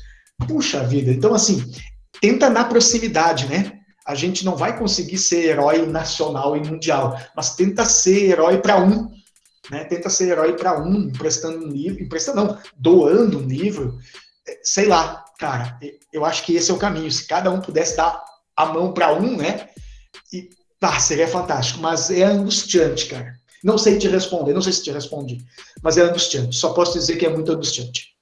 Puxa 0.48 0.82
vida, 0.82 1.12
então 1.12 1.32
assim, 1.32 1.64
tenta 2.20 2.50
na 2.50 2.64
proximidade, 2.64 3.46
né? 3.46 3.83
A 4.04 4.14
gente 4.14 4.44
não 4.44 4.56
vai 4.56 4.78
conseguir 4.78 5.18
ser 5.18 5.44
herói 5.44 5.86
nacional 5.86 6.56
e 6.56 6.60
mundial, 6.60 7.18
mas 7.34 7.54
tenta 7.54 7.84
ser 7.84 8.30
herói 8.30 8.58
para 8.58 8.78
um. 8.78 9.10
né? 9.70 9.84
Tenta 9.84 10.10
ser 10.10 10.28
herói 10.28 10.54
para 10.54 10.78
um, 10.80 11.04
emprestando 11.04 11.64
um 11.64 11.68
livro, 11.68 12.02
emprestando 12.02 12.44
não, 12.44 12.58
doando 12.76 13.38
um 13.38 13.46
livro, 13.46 13.98
é, 14.46 14.58
sei 14.62 14.86
lá, 14.86 15.24
cara. 15.38 15.78
Eu 16.12 16.24
acho 16.24 16.44
que 16.44 16.54
esse 16.54 16.70
é 16.70 16.74
o 16.74 16.78
caminho. 16.78 17.10
Se 17.10 17.26
cada 17.26 17.50
um 17.50 17.60
pudesse 17.60 17.96
dar 17.96 18.22
a 18.56 18.66
mão 18.66 18.92
para 18.92 19.14
um, 19.14 19.36
né? 19.36 19.68
E 20.32 20.50
ah, 20.80 21.00
seria 21.00 21.26
fantástico, 21.26 21.80
mas 21.80 22.10
é 22.10 22.24
angustiante, 22.24 23.06
cara. 23.06 23.34
Não 23.62 23.78
sei 23.78 23.96
te 23.96 24.06
responder, 24.06 24.52
não 24.52 24.60
sei 24.60 24.74
se 24.74 24.82
te 24.82 24.90
respondi, 24.90 25.38
mas 25.82 25.96
é 25.96 26.02
angustiante. 26.02 26.54
Só 26.54 26.74
posso 26.74 26.92
dizer 26.98 27.16
que 27.16 27.24
é 27.24 27.30
muito 27.30 27.50
angustiante. 27.50 28.13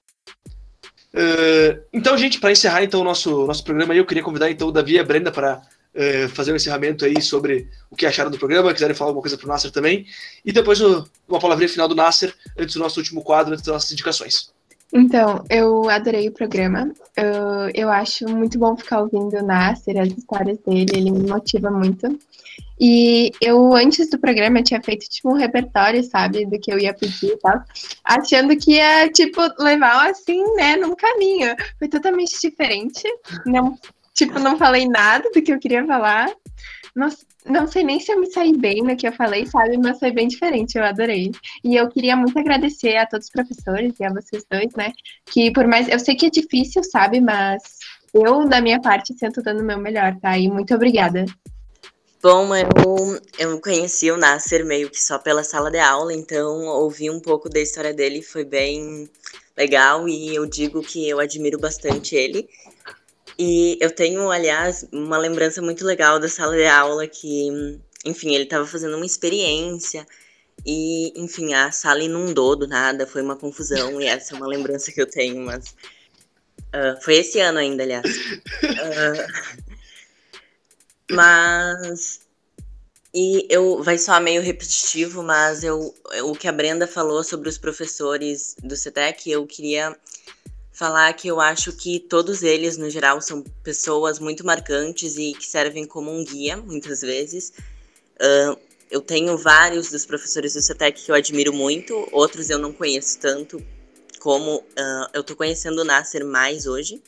Uh, 1.14 1.82
então, 1.92 2.16
gente, 2.16 2.40
para 2.40 2.52
encerrar 2.52 2.82
então 2.82 3.00
o 3.00 3.04
nosso, 3.04 3.46
nosso 3.46 3.62
programa 3.62 3.94
eu 3.94 4.06
queria 4.06 4.22
convidar 4.22 4.50
então 4.50 4.68
o 4.68 4.72
Davi 4.72 4.94
e 4.94 4.98
a 4.98 5.04
Brenda 5.04 5.30
para 5.30 5.58
uh, 5.94 6.28
fazer 6.30 6.52
um 6.52 6.56
encerramento 6.56 7.04
aí 7.04 7.20
sobre 7.20 7.68
o 7.90 7.96
que 7.96 8.06
acharam 8.06 8.30
do 8.30 8.38
programa, 8.38 8.72
quiserem 8.72 8.96
falar 8.96 9.10
alguma 9.10 9.22
coisa 9.22 9.36
para 9.36 9.44
o 9.44 9.48
Nasser 9.48 9.70
também, 9.70 10.06
e 10.44 10.52
depois 10.52 10.80
o, 10.80 11.06
uma 11.28 11.38
palavrinha 11.38 11.68
final 11.68 11.86
do 11.86 11.94
Nasser, 11.94 12.34
antes 12.56 12.74
do 12.74 12.80
nosso 12.80 12.98
último 12.98 13.22
quadro, 13.22 13.52
antes 13.52 13.64
das 13.64 13.74
nossas 13.74 13.92
indicações. 13.92 14.50
Então, 14.92 15.42
eu 15.48 15.88
adorei 15.88 16.28
o 16.28 16.32
programa. 16.32 16.92
Eu, 17.16 17.70
eu 17.74 17.90
acho 17.90 18.28
muito 18.28 18.58
bom 18.58 18.76
ficar 18.76 19.00
ouvindo 19.00 19.36
o 19.38 19.42
Nasser, 19.42 19.98
as 19.98 20.08
histórias 20.08 20.58
dele, 20.58 20.92
ele 20.94 21.10
me 21.10 21.26
motiva 21.26 21.70
muito. 21.70 22.18
E 22.78 23.30
eu, 23.40 23.74
antes 23.74 24.10
do 24.10 24.18
programa, 24.18 24.62
tinha 24.62 24.82
feito, 24.82 25.08
tipo, 25.08 25.30
um 25.30 25.36
repertório, 25.36 26.02
sabe, 26.02 26.44
do 26.44 26.58
que 26.58 26.70
eu 26.70 26.78
ia 26.78 26.92
pedir 26.92 27.28
e 27.28 27.36
tal, 27.38 27.62
achando 28.04 28.56
que 28.56 28.72
ia, 28.72 29.08
tipo, 29.10 29.40
levar, 29.58 30.10
assim, 30.10 30.42
né, 30.56 30.76
num 30.76 30.94
caminho. 30.94 31.54
Foi 31.78 31.88
totalmente 31.88 32.38
diferente. 32.40 33.02
Não, 33.46 33.78
tipo, 34.12 34.38
não 34.38 34.58
falei 34.58 34.86
nada 34.86 35.30
do 35.32 35.40
que 35.40 35.52
eu 35.52 35.58
queria 35.58 35.86
falar. 35.86 36.28
Não, 36.94 37.08
não 37.46 37.66
sei 37.66 37.82
nem 37.82 37.98
se 37.98 38.12
eu 38.12 38.20
me 38.20 38.30
saí 38.30 38.56
bem 38.56 38.82
no 38.82 38.96
que 38.96 39.08
eu 39.08 39.12
falei, 39.12 39.46
sabe? 39.46 39.78
Mas 39.78 39.98
foi 39.98 40.12
bem 40.12 40.28
diferente, 40.28 40.76
eu 40.76 40.84
adorei. 40.84 41.30
E 41.64 41.74
eu 41.74 41.88
queria 41.88 42.14
muito 42.14 42.38
agradecer 42.38 42.96
a 42.96 43.06
todos 43.06 43.26
os 43.26 43.32
professores 43.32 43.94
e 43.98 44.04
a 44.04 44.12
vocês 44.12 44.44
dois, 44.50 44.72
né? 44.76 44.92
Que 45.26 45.50
por 45.52 45.66
mais. 45.66 45.88
Eu 45.88 45.98
sei 45.98 46.14
que 46.14 46.26
é 46.26 46.30
difícil, 46.30 46.84
sabe? 46.84 47.20
Mas 47.20 47.62
eu, 48.12 48.46
da 48.46 48.60
minha 48.60 48.80
parte, 48.80 49.14
sinto 49.14 49.42
dando 49.42 49.60
o 49.60 49.64
meu 49.64 49.78
melhor, 49.78 50.16
tá? 50.20 50.36
E 50.36 50.48
muito 50.48 50.74
obrigada. 50.74 51.24
Bom, 52.22 52.54
eu, 52.54 53.20
eu 53.36 53.60
conheci 53.60 54.08
o 54.10 54.16
Nasser 54.16 54.64
meio 54.64 54.88
que 54.88 55.00
só 55.00 55.18
pela 55.18 55.42
sala 55.42 55.72
de 55.72 55.78
aula, 55.78 56.14
então 56.14 56.66
ouvi 56.66 57.10
um 57.10 57.18
pouco 57.18 57.48
da 57.48 57.58
história 57.58 57.92
dele, 57.92 58.22
foi 58.22 58.44
bem 58.44 59.10
legal 59.56 60.08
e 60.08 60.32
eu 60.32 60.46
digo 60.46 60.82
que 60.82 61.08
eu 61.08 61.18
admiro 61.18 61.58
bastante 61.58 62.14
ele. 62.14 62.48
E 63.38 63.78
eu 63.80 63.90
tenho, 63.90 64.30
aliás, 64.30 64.86
uma 64.92 65.18
lembrança 65.18 65.62
muito 65.62 65.84
legal 65.84 66.18
da 66.18 66.28
sala 66.28 66.56
de 66.56 66.66
aula 66.66 67.06
que, 67.06 67.78
enfim, 68.04 68.34
ele 68.34 68.44
estava 68.44 68.66
fazendo 68.66 68.96
uma 68.96 69.06
experiência 69.06 70.06
e, 70.66 71.12
enfim, 71.20 71.54
a 71.54 71.72
sala 71.72 72.02
inundou 72.02 72.54
do 72.54 72.66
nada, 72.68 73.06
foi 73.06 73.22
uma 73.22 73.36
confusão 73.36 74.00
e 74.00 74.06
essa 74.06 74.34
é 74.34 74.36
uma 74.36 74.46
lembrança 74.46 74.92
que 74.92 75.00
eu 75.00 75.06
tenho, 75.06 75.40
mas 75.44 75.74
uh, 76.68 77.00
foi 77.02 77.16
esse 77.16 77.40
ano 77.40 77.58
ainda, 77.58 77.82
aliás. 77.82 78.06
Uh, 78.62 79.26
mas 81.10 82.20
e 83.14 83.46
eu 83.50 83.82
vai 83.82 83.98
soar 83.98 84.22
meio 84.22 84.40
repetitivo, 84.40 85.22
mas 85.22 85.62
eu 85.62 85.94
o 86.22 86.32
que 86.34 86.48
a 86.48 86.52
Brenda 86.52 86.86
falou 86.86 87.22
sobre 87.22 87.48
os 87.48 87.58
professores 87.58 88.56
do 88.62 88.74
CETEC, 88.74 89.30
eu 89.30 89.46
queria 89.46 89.94
falar 90.82 91.12
que 91.12 91.28
eu 91.28 91.40
acho 91.40 91.70
que 91.70 92.00
todos 92.00 92.42
eles, 92.42 92.76
no 92.76 92.90
geral, 92.90 93.20
são 93.20 93.40
pessoas 93.62 94.18
muito 94.18 94.44
marcantes 94.44 95.16
e 95.16 95.32
que 95.32 95.46
servem 95.46 95.86
como 95.86 96.10
um 96.10 96.24
guia, 96.24 96.56
muitas 96.56 97.02
vezes. 97.02 97.52
Uh, 98.16 98.58
eu 98.90 99.00
tenho 99.00 99.38
vários 99.38 99.92
dos 99.92 100.04
professores 100.04 100.54
do 100.54 100.60
CETEC 100.60 101.04
que 101.04 101.12
eu 101.12 101.14
admiro 101.14 101.52
muito, 101.52 102.08
outros 102.10 102.50
eu 102.50 102.58
não 102.58 102.72
conheço 102.72 103.16
tanto, 103.20 103.64
como 104.18 104.56
uh, 104.56 105.08
eu 105.14 105.22
tô 105.22 105.36
conhecendo 105.36 105.82
o 105.82 105.84
Nasser 105.84 106.26
mais 106.26 106.66
hoje. 106.66 107.00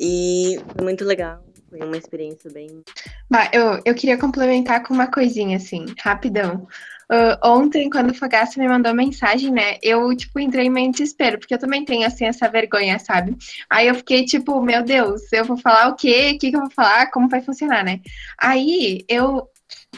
E 0.00 0.58
foi 0.74 0.82
muito 0.82 1.04
legal, 1.04 1.44
foi 1.70 1.78
uma 1.78 1.96
experiência 1.96 2.50
bem. 2.50 2.82
Bah, 3.30 3.48
eu, 3.52 3.80
eu 3.84 3.94
queria 3.94 4.18
complementar 4.18 4.82
com 4.82 4.92
uma 4.92 5.06
coisinha, 5.06 5.58
assim, 5.58 5.86
rapidão. 6.00 6.66
Uh, 7.12 7.36
ontem, 7.44 7.90
quando 7.90 8.10
o 8.10 8.14
Fogaça 8.14 8.58
me 8.58 8.66
mandou 8.66 8.94
mensagem, 8.94 9.50
né, 9.50 9.76
eu, 9.82 10.16
tipo, 10.16 10.40
entrei 10.40 10.70
meio 10.70 10.86
em 10.86 10.90
desespero, 10.90 11.38
porque 11.38 11.52
eu 11.52 11.58
também 11.58 11.84
tenho, 11.84 12.06
assim, 12.06 12.24
essa 12.24 12.48
vergonha, 12.48 12.98
sabe? 12.98 13.36
Aí 13.68 13.86
eu 13.86 13.94
fiquei, 13.94 14.24
tipo, 14.24 14.62
meu 14.62 14.82
Deus, 14.82 15.30
eu 15.30 15.44
vou 15.44 15.58
falar 15.58 15.88
o 15.88 15.94
quê? 15.94 16.32
O 16.34 16.38
que, 16.38 16.50
que 16.50 16.56
eu 16.56 16.60
vou 16.60 16.70
falar? 16.70 17.10
Como 17.10 17.28
vai 17.28 17.42
funcionar, 17.42 17.84
né? 17.84 18.00
Aí 18.40 19.04
eu 19.10 19.46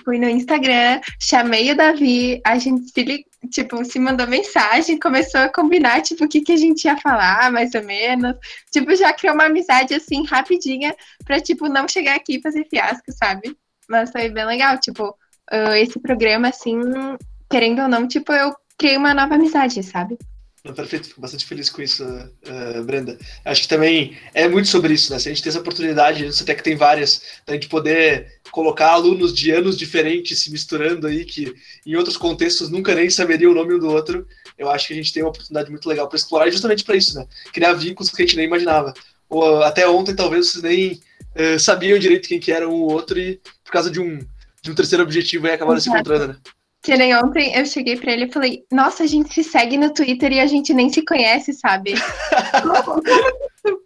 fui 0.05 0.19
no 0.19 0.29
Instagram, 0.29 1.01
chamei 1.21 1.71
o 1.71 1.77
Davi, 1.77 2.41
a 2.45 2.59
gente 2.59 2.91
se, 2.91 3.25
tipo, 3.49 3.85
se 3.85 4.01
mandou 4.01 4.27
mensagem, 4.27 4.99
começou 4.99 5.41
a 5.41 5.49
combinar, 5.53 6.03
tipo, 6.03 6.25
o 6.25 6.29
que, 6.29 6.41
que 6.41 6.53
a 6.53 6.57
gente 6.57 6.85
ia 6.85 6.97
falar, 6.97 7.53
mais 7.53 7.75
ou 7.75 7.85
menos. 7.85 8.35
Tipo, 8.73 8.93
já 8.97 9.13
criou 9.13 9.35
uma 9.35 9.47
amizade, 9.47 9.95
assim, 9.95 10.25
rapidinha, 10.27 10.93
pra, 11.25 11.41
tipo, 11.41 11.69
não 11.69 11.87
chegar 11.87 12.17
aqui 12.17 12.39
e 12.39 12.43
fazer 12.43 12.67
fiasco, 12.69 13.13
sabe? 13.13 13.57
Mas 13.89 14.11
foi 14.11 14.29
bem 14.31 14.47
legal, 14.47 14.79
tipo, 14.79 15.17
uh, 15.53 15.75
esse 15.75 15.99
programa, 15.99 16.49
assim, 16.49 16.81
querendo 17.51 17.83
ou 17.83 17.89
não, 17.89 18.07
tipo, 18.07 18.33
eu 18.33 18.55
criei 18.79 18.97
uma 18.97 19.15
nova 19.15 19.35
amizade, 19.35 19.83
sabe? 19.83 20.19
Perfeito, 20.73 21.09
fico 21.09 21.21
bastante 21.21 21.45
feliz 21.45 21.69
com 21.69 21.83
isso, 21.83 22.03
uh, 22.03 22.83
Brenda. 22.85 23.19
Acho 23.45 23.63
que 23.63 23.69
também 23.69 24.17
é 24.33 24.49
muito 24.49 24.67
sobre 24.69 24.95
isso, 24.95 25.13
né? 25.13 25.19
Se 25.19 25.29
a 25.29 25.33
gente 25.33 25.43
tem 25.43 25.51
essa 25.51 25.59
oportunidade, 25.59 26.25
você 26.25 26.43
até 26.43 26.55
que 26.55 26.63
tem 26.63 26.75
várias, 26.75 27.21
da 27.47 27.53
gente 27.53 27.69
poder 27.69 28.41
colocar 28.51 28.93
alunos 28.93 29.35
de 29.35 29.51
anos 29.51 29.77
diferentes 29.77 30.41
se 30.41 30.51
misturando 30.51 31.07
aí, 31.07 31.27
que 31.27 31.53
em 31.85 31.97
outros 31.97 32.17
contextos 32.17 32.71
nunca 32.71 32.95
nem 32.95 33.11
saberiam 33.11 33.53
o 33.53 33.55
nome 33.55 33.75
um 33.75 33.79
do 33.79 33.91
outro, 33.91 34.27
eu 34.57 34.71
acho 34.71 34.87
que 34.87 34.95
a 34.95 34.97
gente 34.97 35.13
tem 35.13 35.23
uma 35.23 35.29
oportunidade 35.29 35.71
muito 35.71 35.87
legal 35.87 36.09
para 36.09 36.17
explorar 36.17 36.51
justamente 36.51 36.83
para 36.83 36.97
isso, 36.97 37.15
né? 37.15 37.27
Criar 37.53 37.75
vínculos 37.75 38.11
que 38.11 38.23
a 38.23 38.25
gente 38.25 38.37
nem 38.37 38.47
imaginava. 38.47 38.95
Ou 39.29 39.63
até 39.63 39.87
ontem, 39.87 40.17
talvez, 40.17 40.49
vocês 40.51 40.63
nem 40.63 40.93
uh, 40.93 41.61
sabiam 41.61 41.99
direito 41.99 42.27
quem 42.27 42.41
que 42.41 42.51
era 42.51 42.67
um 42.67 42.73
ou 42.73 42.93
outro 42.93 43.19
e 43.19 43.39
por 43.63 43.71
causa 43.71 43.91
de 43.91 44.01
um 44.01 44.19
de 44.65 44.71
um 44.71 44.75
terceiro 44.75 45.05
objetivo 45.05 45.47
e 45.47 45.53
acabaram 45.53 45.77
Exato. 45.77 45.83
se 45.83 46.01
encontrando, 46.01 46.33
né? 46.33 46.39
Que 46.83 46.97
nem 46.97 47.17
ontem 47.17 47.55
eu 47.57 47.65
cheguei 47.65 47.97
pra 47.97 48.13
ele 48.13 48.27
e 48.27 48.33
falei, 48.33 48.65
nossa, 48.71 49.05
a 49.05 49.07
gente 49.07 49.33
se 49.33 49.43
segue 49.43 49.79
no 49.79 49.93
Twitter 49.93 50.33
e 50.33 50.41
a 50.41 50.47
gente 50.47 50.75
nem 50.75 50.93
se 50.93 51.03
conhece, 51.03 51.55
sabe? 51.55 51.95
como, 52.63 53.03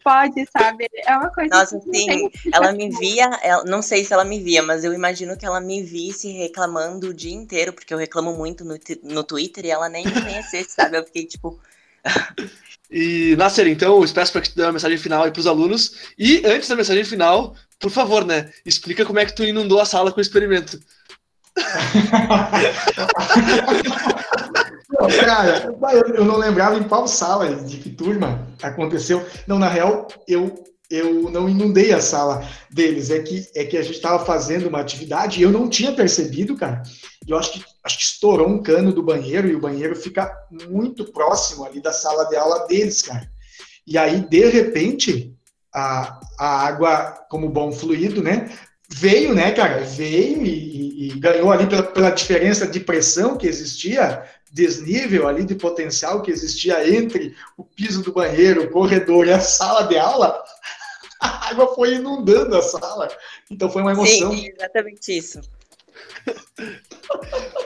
pode, 0.02 0.44
sabe? 0.52 0.88
É 1.06 1.16
uma 1.16 1.30
coisa. 1.30 1.54
Nossa, 1.54 1.80
sim, 1.80 2.28
ela 2.52 2.72
me 2.72 2.90
via, 2.90 3.30
ela, 3.42 3.64
não 3.64 3.82
sei 3.82 4.04
se 4.04 4.12
ela 4.12 4.24
me 4.24 4.40
via, 4.40 4.62
mas 4.62 4.82
eu 4.82 4.92
imagino 4.92 5.36
que 5.36 5.46
ela 5.46 5.60
me 5.60 5.82
visse 5.82 6.32
reclamando 6.32 7.10
o 7.10 7.14
dia 7.14 7.34
inteiro, 7.34 7.72
porque 7.72 7.94
eu 7.94 7.98
reclamo 7.98 8.34
muito 8.34 8.64
no, 8.64 8.76
no 9.04 9.22
Twitter 9.22 9.66
e 9.66 9.70
ela 9.70 9.88
nem 9.88 10.04
me 10.04 10.12
conhecesse, 10.12 10.70
sabe? 10.70 10.96
Eu 10.98 11.04
fiquei 11.04 11.24
tipo. 11.24 11.60
E, 12.90 13.36
Nasser, 13.36 13.68
então, 13.68 14.02
eu 14.02 14.08
peço 14.12 14.32
para 14.32 14.40
que 14.40 14.50
tu 14.50 14.56
dê 14.56 14.62
uma 14.62 14.72
mensagem 14.72 14.98
final 14.98 15.22
aí 15.22 15.30
para 15.30 15.40
os 15.40 15.46
alunos. 15.46 15.94
E 16.18 16.44
antes 16.44 16.68
da 16.68 16.74
mensagem 16.74 17.04
final, 17.04 17.54
por 17.78 17.90
favor, 17.90 18.24
né? 18.24 18.50
Explica 18.64 19.04
como 19.04 19.18
é 19.18 19.26
que 19.26 19.34
tu 19.34 19.44
inundou 19.44 19.80
a 19.80 19.84
sala 19.84 20.10
com 20.10 20.18
o 20.18 20.22
experimento. 20.22 20.80
não, 24.90 25.08
cara, 25.20 25.74
eu 26.14 26.24
não 26.24 26.36
lembrava 26.36 26.76
em 26.78 26.84
qual 26.84 27.06
sala, 27.08 27.54
de 27.54 27.78
que 27.78 27.90
turma 27.90 28.46
aconteceu. 28.62 29.26
Não, 29.46 29.58
na 29.58 29.68
real, 29.68 30.08
eu, 30.26 30.64
eu 30.90 31.30
não 31.30 31.48
inundei 31.48 31.92
a 31.92 32.00
sala 32.00 32.46
deles. 32.70 33.10
É 33.10 33.20
que, 33.20 33.46
é 33.54 33.64
que 33.64 33.76
a 33.76 33.82
gente 33.82 33.96
estava 33.96 34.24
fazendo 34.24 34.68
uma 34.68 34.80
atividade 34.80 35.38
e 35.38 35.42
eu 35.42 35.50
não 35.50 35.68
tinha 35.68 35.92
percebido, 35.92 36.56
cara. 36.56 36.82
E 37.26 37.30
eu 37.30 37.38
acho 37.38 37.52
que, 37.52 37.64
acho 37.84 37.98
que 37.98 38.04
estourou 38.04 38.48
um 38.48 38.62
cano 38.62 38.92
do 38.92 39.02
banheiro 39.02 39.48
e 39.48 39.54
o 39.54 39.60
banheiro 39.60 39.94
fica 39.94 40.32
muito 40.68 41.04
próximo 41.12 41.64
ali 41.64 41.80
da 41.80 41.92
sala 41.92 42.24
de 42.24 42.36
aula 42.36 42.66
deles, 42.66 43.02
cara. 43.02 43.30
E 43.86 43.96
aí, 43.96 44.20
de 44.20 44.48
repente, 44.48 45.37
a, 45.74 46.20
a 46.38 46.66
água, 46.66 47.26
como 47.30 47.48
bom 47.48 47.72
fluido, 47.72 48.22
né? 48.22 48.50
Veio, 48.88 49.34
né, 49.34 49.52
cara? 49.52 49.80
Veio 49.82 50.44
e, 50.44 50.48
e, 50.48 51.08
e 51.08 51.18
ganhou 51.18 51.52
ali 51.52 51.66
pela, 51.66 51.82
pela 51.82 52.10
diferença 52.10 52.66
de 52.66 52.80
pressão 52.80 53.36
que 53.36 53.46
existia, 53.46 54.24
desnível 54.50 55.28
ali 55.28 55.44
de 55.44 55.54
potencial 55.54 56.22
que 56.22 56.30
existia 56.30 56.88
entre 56.88 57.36
o 57.56 57.64
piso 57.64 58.02
do 58.02 58.12
banheiro, 58.12 58.64
o 58.64 58.70
corredor 58.70 59.26
e 59.26 59.32
a 59.32 59.40
sala 59.40 59.82
de 59.82 59.98
aula. 59.98 60.42
A 61.20 61.50
água 61.50 61.74
foi 61.74 61.96
inundando 61.96 62.56
a 62.56 62.62
sala. 62.62 63.08
Então 63.50 63.68
foi 63.68 63.82
uma 63.82 63.90
emoção. 63.90 64.30
Sim, 64.30 64.50
exatamente 64.56 65.18
isso. 65.18 65.40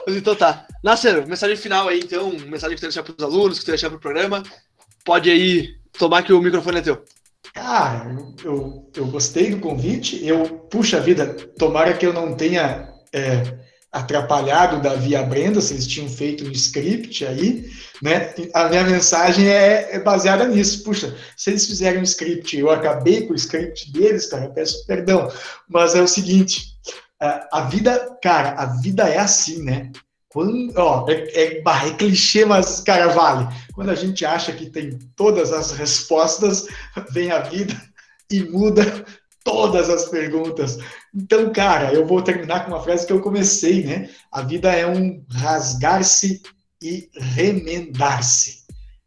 Então 0.07 0.35
tá. 0.35 0.65
Nasser, 0.83 1.25
mensagem 1.27 1.55
final 1.55 1.87
aí, 1.87 1.99
então, 1.99 2.31
mensagem 2.31 2.75
que 2.75 2.79
você 2.79 2.87
deixar 2.87 3.03
para 3.03 3.13
os 3.15 3.23
alunos, 3.23 3.59
que 3.59 3.65
você 3.65 3.71
deixar 3.71 3.89
para 3.89 3.97
o 3.97 4.01
programa. 4.01 4.41
Pode 5.05 5.29
aí 5.29 5.75
tomar 5.97 6.23
que 6.23 6.33
o 6.33 6.41
microfone 6.41 6.79
é 6.79 6.81
teu. 6.81 7.03
Ah, 7.55 8.07
eu, 8.43 8.89
eu 8.95 9.07
gostei 9.07 9.51
do 9.51 9.59
convite. 9.59 10.25
Eu, 10.25 10.57
puxa 10.69 10.99
vida, 10.99 11.33
tomara 11.57 11.93
que 11.95 12.05
eu 12.05 12.13
não 12.13 12.35
tenha 12.35 12.89
é, 13.13 13.59
atrapalhado 13.91 14.81
da 14.81 14.95
Via 14.95 15.21
Brenda, 15.21 15.61
se 15.61 15.73
eles 15.73 15.85
tinham 15.85 16.09
feito 16.09 16.43
um 16.43 16.51
script 16.51 17.23
aí, 17.25 17.69
né? 18.01 18.33
A 18.53 18.67
minha 18.69 18.83
mensagem 18.83 19.47
é, 19.47 19.95
é, 19.95 19.99
baseada 19.99 20.47
nisso. 20.47 20.83
Puxa, 20.83 21.15
se 21.37 21.51
eles 21.51 21.65
fizerem 21.65 21.99
um 21.99 22.03
script 22.03 22.57
eu 22.57 22.71
acabei 22.71 23.27
com 23.27 23.33
o 23.33 23.35
script 23.35 23.91
deles, 23.91 24.25
cara, 24.25 24.49
peço 24.49 24.85
perdão. 24.87 25.31
Mas 25.69 25.93
é 25.93 26.01
o 26.01 26.07
seguinte, 26.07 26.73
a 27.51 27.61
vida, 27.69 28.17
cara, 28.21 28.53
a 28.53 28.65
vida 28.81 29.07
é 29.07 29.19
assim, 29.19 29.63
né? 29.63 29.91
Quando, 30.33 30.73
ó, 30.75 31.05
é, 31.07 31.13
é, 31.13 31.57
é, 31.59 31.93
clichê, 31.93 32.43
mas, 32.43 32.79
cara, 32.79 33.07
vale. 33.09 33.47
Quando 33.75 33.91
a 33.91 33.95
gente 33.95 34.25
acha 34.25 34.51
que 34.51 34.67
tem 34.67 34.97
todas 35.15 35.53
as 35.53 35.71
respostas, 35.73 36.67
vem 37.13 37.31
a 37.31 37.39
vida 37.39 37.79
e 38.31 38.41
muda 38.43 39.05
todas 39.43 39.91
as 39.91 40.05
perguntas. 40.05 40.79
Então, 41.13 41.53
cara, 41.53 41.93
eu 41.93 42.07
vou 42.07 42.23
terminar 42.23 42.65
com 42.65 42.71
uma 42.71 42.81
frase 42.81 43.05
que 43.05 43.13
eu 43.13 43.21
comecei, 43.21 43.83
né? 43.83 44.09
A 44.31 44.41
vida 44.41 44.71
é 44.71 44.87
um 44.87 45.23
rasgar-se 45.29 46.41
e 46.81 47.09
remendar-se. 47.15 48.63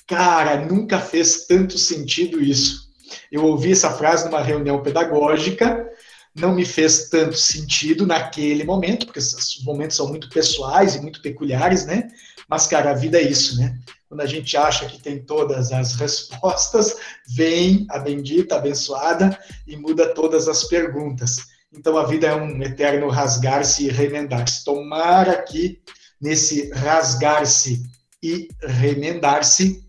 Cara, 0.06 0.64
nunca 0.64 1.00
fez 1.00 1.46
tanto 1.46 1.76
sentido 1.76 2.40
isso. 2.40 2.86
Eu 3.32 3.44
ouvi 3.44 3.72
essa 3.72 3.90
frase 3.90 4.26
numa 4.26 4.40
reunião 4.40 4.80
pedagógica, 4.80 5.90
não 6.36 6.54
me 6.54 6.64
fez 6.64 7.08
tanto 7.08 7.36
sentido 7.36 8.06
naquele 8.06 8.62
momento, 8.62 9.06
porque 9.06 9.18
esses 9.18 9.62
momentos 9.64 9.96
são 9.96 10.08
muito 10.08 10.28
pessoais 10.28 10.94
e 10.94 11.00
muito 11.00 11.22
peculiares, 11.22 11.86
né? 11.86 12.08
Mas, 12.48 12.66
cara, 12.66 12.90
a 12.90 12.94
vida 12.94 13.18
é 13.18 13.22
isso, 13.22 13.58
né? 13.58 13.78
Quando 14.08 14.20
a 14.20 14.26
gente 14.26 14.56
acha 14.56 14.86
que 14.86 15.02
tem 15.02 15.24
todas 15.24 15.72
as 15.72 15.94
respostas, 15.94 16.94
vem 17.28 17.86
a 17.90 17.98
bendita, 17.98 18.56
abençoada 18.56 19.36
e 19.66 19.76
muda 19.76 20.14
todas 20.14 20.46
as 20.46 20.64
perguntas. 20.64 21.38
Então 21.72 21.96
a 21.96 22.06
vida 22.06 22.28
é 22.28 22.34
um 22.34 22.62
eterno 22.62 23.08
rasgar-se 23.08 23.86
e 23.86 23.90
remendar-se. 23.90 24.64
Tomara 24.64 25.42
que 25.42 25.80
nesse 26.20 26.70
rasgar-se 26.70 27.82
e 28.22 28.48
remendar-se 28.62 29.84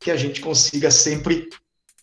que 0.00 0.10
a 0.10 0.16
gente 0.16 0.40
consiga 0.40 0.90
sempre 0.90 1.48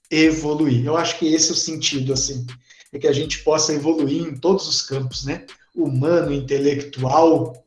evoluir. 0.09 0.85
Eu 0.85 0.95
acho 0.95 1.19
que 1.19 1.33
esse 1.33 1.49
é 1.49 1.53
o 1.53 1.55
sentido, 1.55 2.13
assim, 2.13 2.45
é 2.91 2.99
que 2.99 3.07
a 3.07 3.13
gente 3.13 3.39
possa 3.39 3.73
evoluir 3.73 4.23
em 4.23 4.35
todos 4.35 4.67
os 4.67 4.81
campos, 4.81 5.25
né? 5.25 5.45
Humano, 5.75 6.33
intelectual, 6.33 7.65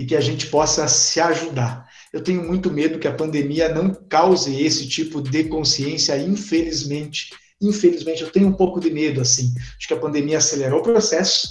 e 0.00 0.06
que 0.06 0.16
a 0.16 0.20
gente 0.20 0.46
possa 0.46 0.88
se 0.88 1.20
ajudar. 1.20 1.86
Eu 2.12 2.22
tenho 2.22 2.42
muito 2.42 2.70
medo 2.70 2.98
que 2.98 3.06
a 3.06 3.14
pandemia 3.14 3.68
não 3.68 3.94
cause 3.94 4.60
esse 4.62 4.88
tipo 4.88 5.20
de 5.20 5.44
consciência, 5.44 6.18
infelizmente. 6.18 7.34
Infelizmente, 7.60 8.22
eu 8.22 8.30
tenho 8.30 8.48
um 8.48 8.52
pouco 8.52 8.80
de 8.80 8.90
medo, 8.90 9.20
assim. 9.20 9.52
Acho 9.76 9.86
que 9.86 9.94
a 9.94 10.00
pandemia 10.00 10.38
acelerou 10.38 10.80
o 10.80 10.82
processo 10.82 11.50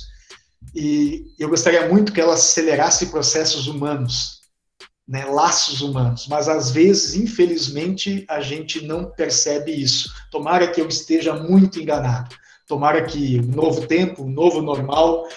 e 0.74 1.28
eu 1.38 1.48
gostaria 1.48 1.88
muito 1.88 2.12
que 2.12 2.20
ela 2.20 2.34
acelerasse 2.34 3.08
processos 3.08 3.68
humanos, 3.68 4.40
né, 5.08 5.26
laços 5.26 5.82
humanos. 5.82 6.28
Mas, 6.28 6.50
às 6.50 6.72
vezes, 6.72 7.14
infelizmente, 7.14 8.26
a 8.28 8.42
gente 8.42 8.82
não 8.86 9.06
percebe 9.12 9.72
isso. 9.72 10.12
Tomara 10.32 10.72
que 10.72 10.82
eu 10.82 10.88
esteja 10.88 11.34
muito 11.36 11.80
enganado. 11.80 12.36
Tomara 12.70 13.04
que 13.04 13.40
o 13.40 13.48
novo 13.48 13.88
tempo, 13.88 14.22
o 14.22 14.30
novo 14.30 14.62
normal 14.62 15.28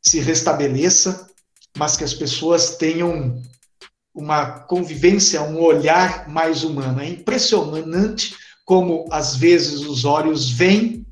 se 0.00 0.20
restabeleça, 0.20 1.28
mas 1.76 1.96
que 1.96 2.04
as 2.04 2.14
pessoas 2.14 2.76
tenham 2.76 3.42
uma 4.14 4.60
convivência, 4.60 5.42
um 5.42 5.60
olhar 5.60 6.28
mais 6.28 6.62
humano. 6.62 7.00
É 7.00 7.08
impressionante 7.08 8.36
como 8.64 9.04
às 9.10 9.34
vezes 9.34 9.80
os 9.80 10.04
olhos 10.04 10.48
veem, 10.48 11.04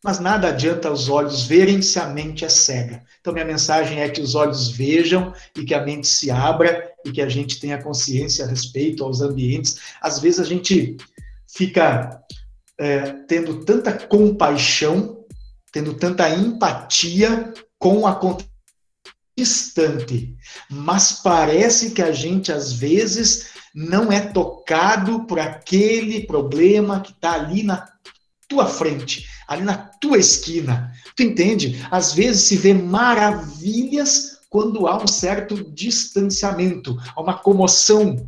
mas 0.00 0.20
nada 0.20 0.50
adianta 0.50 0.92
os 0.92 1.08
olhos 1.08 1.42
verem 1.42 1.82
se 1.82 1.98
a 1.98 2.06
mente 2.06 2.44
é 2.44 2.48
cega. 2.48 3.02
Então 3.20 3.32
minha 3.32 3.44
mensagem 3.44 3.98
é 3.98 4.08
que 4.08 4.20
os 4.20 4.36
olhos 4.36 4.70
vejam 4.70 5.34
e 5.58 5.64
que 5.64 5.74
a 5.74 5.84
mente 5.84 6.06
se 6.06 6.30
abra 6.30 6.88
e 7.04 7.10
que 7.10 7.20
a 7.20 7.28
gente 7.28 7.58
tenha 7.58 7.82
consciência 7.82 8.44
a 8.44 8.48
respeito 8.48 9.02
aos 9.02 9.20
ambientes. 9.20 9.76
Às 10.00 10.20
vezes 10.20 10.38
a 10.38 10.44
gente 10.44 10.96
fica 11.48 12.22
é, 12.78 13.12
tendo 13.28 13.64
tanta 13.64 13.92
compaixão, 13.92 15.24
tendo 15.72 15.94
tanta 15.94 16.28
empatia 16.30 17.52
com 17.78 18.06
a 18.06 18.14
distante, 19.36 20.36
mas 20.70 21.20
parece 21.22 21.90
que 21.90 22.00
a 22.00 22.12
gente 22.12 22.52
às 22.52 22.72
vezes 22.72 23.48
não 23.74 24.12
é 24.12 24.20
tocado 24.20 25.26
por 25.26 25.40
aquele 25.40 26.24
problema 26.24 27.00
que 27.00 27.10
está 27.10 27.32
ali 27.32 27.64
na 27.64 27.84
tua 28.48 28.66
frente, 28.66 29.26
ali 29.48 29.62
na 29.62 29.76
tua 29.76 30.18
esquina. 30.18 30.92
Tu 31.16 31.24
entende? 31.24 31.84
Às 31.90 32.12
vezes 32.12 32.42
se 32.44 32.56
vê 32.56 32.72
maravilhas 32.72 34.38
quando 34.48 34.86
há 34.86 35.02
um 35.02 35.06
certo 35.08 35.72
distanciamento, 35.72 36.96
há 37.16 37.20
uma 37.20 37.34
comoção 37.34 38.24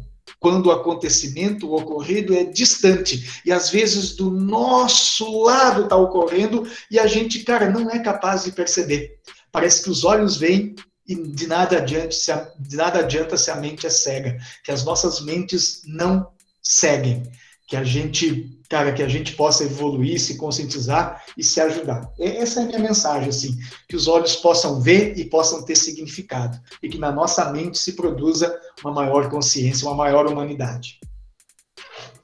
quando 0.47 0.66
o 0.66 0.70
acontecimento 0.70 1.74
ocorrido 1.74 2.32
é 2.32 2.44
distante. 2.44 3.42
E 3.44 3.51
às 3.51 3.68
vezes 3.68 4.14
do 4.14 4.30
nosso 4.30 5.42
lado 5.42 5.82
está 5.82 5.97
ocorrendo 5.97 6.64
e 6.88 7.01
a 7.01 7.07
gente, 7.09 7.40
cara, 7.40 7.68
não 7.68 7.90
é 7.90 7.99
capaz 7.99 8.44
de 8.44 8.53
perceber. 8.53 9.18
Parece 9.51 9.82
que 9.82 9.90
os 9.90 10.05
olhos 10.05 10.36
veem 10.36 10.76
e 11.05 11.16
de 11.16 11.49
nada, 11.49 11.78
adianta 11.78 12.12
se 12.12 12.30
a, 12.30 12.49
de 12.61 12.76
nada 12.76 13.01
adianta 13.01 13.36
se 13.36 13.51
a 13.51 13.57
mente 13.57 13.88
é 13.88 13.90
cega, 13.90 14.38
que 14.62 14.70
as 14.70 14.84
nossas 14.84 15.20
mentes 15.20 15.82
não 15.84 16.28
seguem, 16.62 17.24
que 17.66 17.74
a 17.74 17.82
gente, 17.82 18.55
cara, 18.68 18.92
que 18.92 19.02
a 19.02 19.08
gente 19.08 19.34
possa 19.34 19.64
evoluir, 19.64 20.20
se 20.20 20.36
conscientizar 20.36 21.24
e 21.36 21.42
se 21.42 21.60
ajudar. 21.60 22.10
Essa 22.18 22.60
é 22.60 22.62
a 22.64 22.66
minha 22.66 22.78
mensagem, 22.78 23.28
assim, 23.28 23.56
que 23.88 23.96
os 23.96 24.08
olhos 24.08 24.36
possam 24.36 24.80
ver 24.80 25.16
e 25.18 25.24
possam 25.24 25.64
ter 25.64 25.76
significado, 25.76 26.58
e 26.82 26.88
que 26.88 26.98
na 26.98 27.12
nossa 27.12 27.50
mente 27.52 27.78
se 27.78 27.92
produza 27.92 28.58
uma 28.82 28.92
maior 28.92 29.28
consciência, 29.28 29.86
uma 29.86 29.94
maior 29.96 30.26
humanidade. 30.26 30.98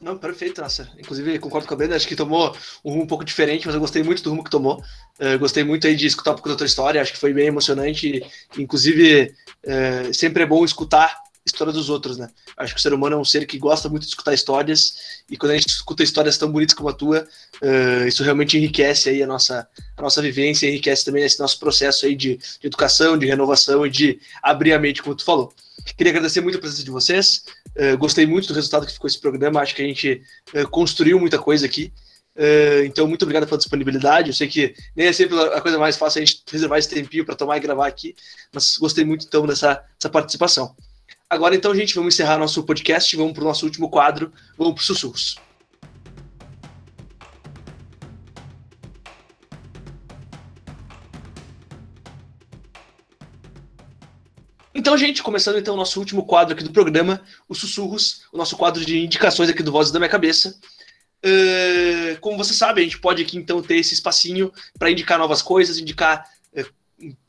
Não, 0.02 0.18
perfeito, 0.18 0.60
nossa. 0.60 0.90
Inclusive, 0.98 1.38
concordo 1.38 1.68
com 1.68 1.74
a 1.74 1.76
Brenda, 1.76 1.94
acho 1.94 2.08
que 2.08 2.16
tomou 2.16 2.52
um 2.84 2.90
rumo 2.90 3.04
um 3.04 3.06
pouco 3.06 3.24
diferente, 3.24 3.66
mas 3.66 3.74
eu 3.74 3.80
gostei 3.80 4.02
muito 4.02 4.20
do 4.20 4.30
rumo 4.30 4.42
que 4.42 4.50
tomou. 4.50 4.82
Uh, 5.20 5.38
gostei 5.38 5.62
muito 5.62 5.86
aí 5.86 5.94
de 5.94 6.06
escutar 6.06 6.32
um 6.32 6.34
pouco 6.34 6.48
da 6.48 6.56
tua 6.56 6.66
história, 6.66 7.00
acho 7.00 7.12
que 7.12 7.20
foi 7.20 7.32
bem 7.32 7.46
emocionante. 7.46 8.20
Inclusive, 8.58 9.32
uh, 9.64 10.12
sempre 10.12 10.42
é 10.42 10.46
bom 10.46 10.64
escutar 10.64 11.21
a 11.44 11.50
história 11.50 11.72
dos 11.72 11.90
outros, 11.90 12.18
né? 12.18 12.28
Acho 12.56 12.72
que 12.72 12.78
o 12.78 12.82
ser 12.82 12.94
humano 12.94 13.16
é 13.16 13.18
um 13.18 13.24
ser 13.24 13.46
que 13.46 13.58
gosta 13.58 13.88
muito 13.88 14.02
de 14.02 14.10
escutar 14.10 14.32
histórias, 14.32 15.22
e 15.28 15.36
quando 15.36 15.52
a 15.52 15.56
gente 15.56 15.68
escuta 15.68 16.02
histórias 16.02 16.38
tão 16.38 16.50
bonitas 16.50 16.74
como 16.74 16.88
a 16.88 16.92
tua, 16.92 17.26
uh, 17.62 18.06
isso 18.06 18.22
realmente 18.22 18.56
enriquece 18.56 19.08
aí 19.08 19.22
a 19.22 19.26
nossa, 19.26 19.66
a 19.96 20.02
nossa 20.02 20.22
vivência, 20.22 20.68
enriquece 20.68 21.04
também 21.04 21.24
esse 21.24 21.40
nosso 21.40 21.58
processo 21.58 22.06
aí 22.06 22.14
de, 22.14 22.36
de 22.36 22.66
educação, 22.66 23.18
de 23.18 23.26
renovação 23.26 23.84
e 23.84 23.90
de 23.90 24.20
abrir 24.42 24.72
a 24.72 24.78
mente, 24.78 25.02
como 25.02 25.16
tu 25.16 25.24
falou. 25.24 25.52
Queria 25.96 26.12
agradecer 26.12 26.40
muito 26.40 26.58
a 26.58 26.60
presença 26.60 26.84
de 26.84 26.90
vocês. 26.90 27.44
Uh, 27.76 27.98
gostei 27.98 28.24
muito 28.24 28.46
do 28.48 28.54
resultado 28.54 28.86
que 28.86 28.92
ficou 28.92 29.08
esse 29.08 29.18
programa. 29.18 29.60
Acho 29.60 29.74
que 29.74 29.82
a 29.82 29.86
gente 29.86 30.22
uh, 30.54 30.68
construiu 30.68 31.18
muita 31.18 31.38
coisa 31.38 31.66
aqui. 31.66 31.92
Uh, 32.36 32.84
então, 32.84 33.06
muito 33.06 33.22
obrigado 33.22 33.46
pela 33.46 33.58
disponibilidade. 33.58 34.28
Eu 34.28 34.34
sei 34.34 34.46
que 34.46 34.74
nem 34.94 35.08
é 35.08 35.12
sempre 35.12 35.38
a 35.38 35.60
coisa 35.60 35.78
mais 35.78 35.96
fácil 35.96 36.22
a 36.22 36.24
gente 36.24 36.42
reservar 36.50 36.78
esse 36.78 36.88
tempinho 36.88 37.24
para 37.24 37.34
tomar 37.34 37.56
e 37.56 37.60
gravar 37.60 37.86
aqui, 37.86 38.14
mas 38.52 38.76
gostei 38.76 39.04
muito 39.04 39.26
então 39.26 39.46
dessa, 39.46 39.82
dessa 39.98 40.08
participação. 40.08 40.74
Agora, 41.32 41.56
então, 41.56 41.74
gente, 41.74 41.94
vamos 41.94 42.12
encerrar 42.12 42.36
nosso 42.36 42.62
podcast. 42.62 43.16
Vamos 43.16 43.32
para 43.32 43.40
o 43.40 43.46
nosso 43.46 43.64
último 43.64 43.88
quadro. 43.88 44.30
Vamos 44.54 44.74
para 44.74 44.80
os 44.82 44.86
sussurros. 44.86 45.36
Então, 54.74 54.94
gente, 54.98 55.22
começando 55.22 55.58
então 55.58 55.72
o 55.72 55.76
nosso 55.78 55.98
último 55.98 56.26
quadro 56.26 56.52
aqui 56.52 56.64
do 56.64 56.70
programa, 56.70 57.22
os 57.48 57.56
sussurros, 57.56 58.24
o 58.30 58.36
nosso 58.36 58.54
quadro 58.54 58.84
de 58.84 58.98
indicações 59.02 59.48
aqui 59.48 59.62
do 59.62 59.72
Vozes 59.72 59.90
da 59.90 59.98
Minha 59.98 60.10
Cabeça. 60.10 60.60
Uh, 61.24 62.20
como 62.20 62.36
você 62.36 62.52
sabe, 62.52 62.82
a 62.82 62.84
gente 62.84 62.98
pode 62.98 63.22
aqui 63.22 63.38
então 63.38 63.62
ter 63.62 63.76
esse 63.76 63.94
espacinho 63.94 64.52
para 64.78 64.90
indicar 64.90 65.18
novas 65.18 65.40
coisas, 65.40 65.78
indicar 65.78 66.26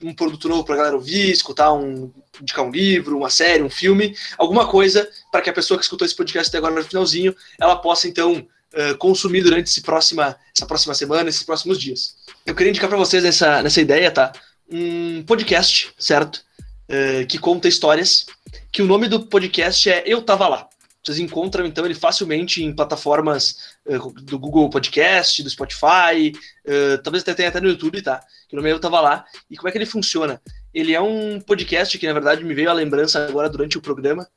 um 0.01 0.13
produto 0.13 0.49
novo 0.49 0.63
para 0.63 0.75
a 0.75 0.77
galera 0.77 0.95
ouvir, 0.95 1.31
escutar 1.31 1.73
um, 1.73 2.11
indicar 2.41 2.65
um 2.65 2.71
livro, 2.71 3.17
uma 3.17 3.29
série, 3.29 3.63
um 3.63 3.69
filme, 3.69 4.15
alguma 4.37 4.67
coisa 4.67 5.09
para 5.31 5.41
que 5.41 5.49
a 5.49 5.53
pessoa 5.53 5.77
que 5.77 5.83
escutou 5.83 6.05
esse 6.05 6.15
podcast 6.15 6.49
até 6.49 6.57
agora 6.57 6.75
no 6.75 6.83
finalzinho, 6.83 7.35
ela 7.59 7.75
possa 7.75 8.07
então 8.07 8.45
uh, 8.73 8.97
consumir 8.97 9.41
durante 9.41 9.67
esse 9.67 9.81
próxima, 9.81 10.35
essa 10.55 10.65
próxima 10.65 10.93
semana, 10.93 11.29
esses 11.29 11.43
próximos 11.43 11.79
dias. 11.79 12.15
Eu 12.45 12.55
queria 12.55 12.69
indicar 12.69 12.89
para 12.89 12.97
vocês 12.97 13.23
nessa, 13.23 13.63
nessa 13.63 13.81
ideia, 13.81 14.11
tá? 14.11 14.31
Um 14.69 15.23
podcast, 15.23 15.93
certo? 15.97 16.43
Eh, 16.87 17.25
que 17.25 17.39
conta 17.39 17.67
histórias, 17.67 18.25
que 18.71 18.81
o 18.81 18.85
nome 18.85 19.07
do 19.07 19.25
podcast 19.25 19.89
é 19.89 20.03
Eu 20.05 20.21
Tava 20.21 20.47
Lá. 20.47 20.67
Vocês 21.03 21.17
encontram, 21.17 21.65
então, 21.65 21.85
ele 21.85 21.95
facilmente 21.95 22.63
em 22.63 22.73
plataformas 22.73 23.73
uh, 23.85 24.11
do 24.21 24.37
Google 24.37 24.69
Podcast, 24.69 25.41
do 25.41 25.49
Spotify, 25.49 26.31
uh, 26.65 27.01
talvez 27.03 27.23
até 27.23 27.33
tenha 27.33 27.49
até 27.49 27.59
no 27.59 27.67
YouTube, 27.67 28.01
tá? 28.01 28.21
Que 28.53 28.55
o 28.55 28.57
nome 28.57 28.69
é 28.69 28.73
Eu 28.73 28.79
Tava 28.79 29.01
Lá. 29.01 29.25
E 29.49 29.57
como 29.57 29.67
é 29.67 29.71
que 29.71 29.79
ele 29.79 29.85
funciona? 29.87 30.39
Ele 30.71 30.93
é 30.93 31.01
um 31.01 31.41
podcast 31.41 31.97
que, 31.97 32.05
na 32.05 32.13
verdade, 32.13 32.43
me 32.43 32.53
veio 32.53 32.69
a 32.69 32.73
lembrança 32.73 33.25
agora 33.25 33.49
durante 33.49 33.79
o 33.79 33.81
programa, 33.81 34.27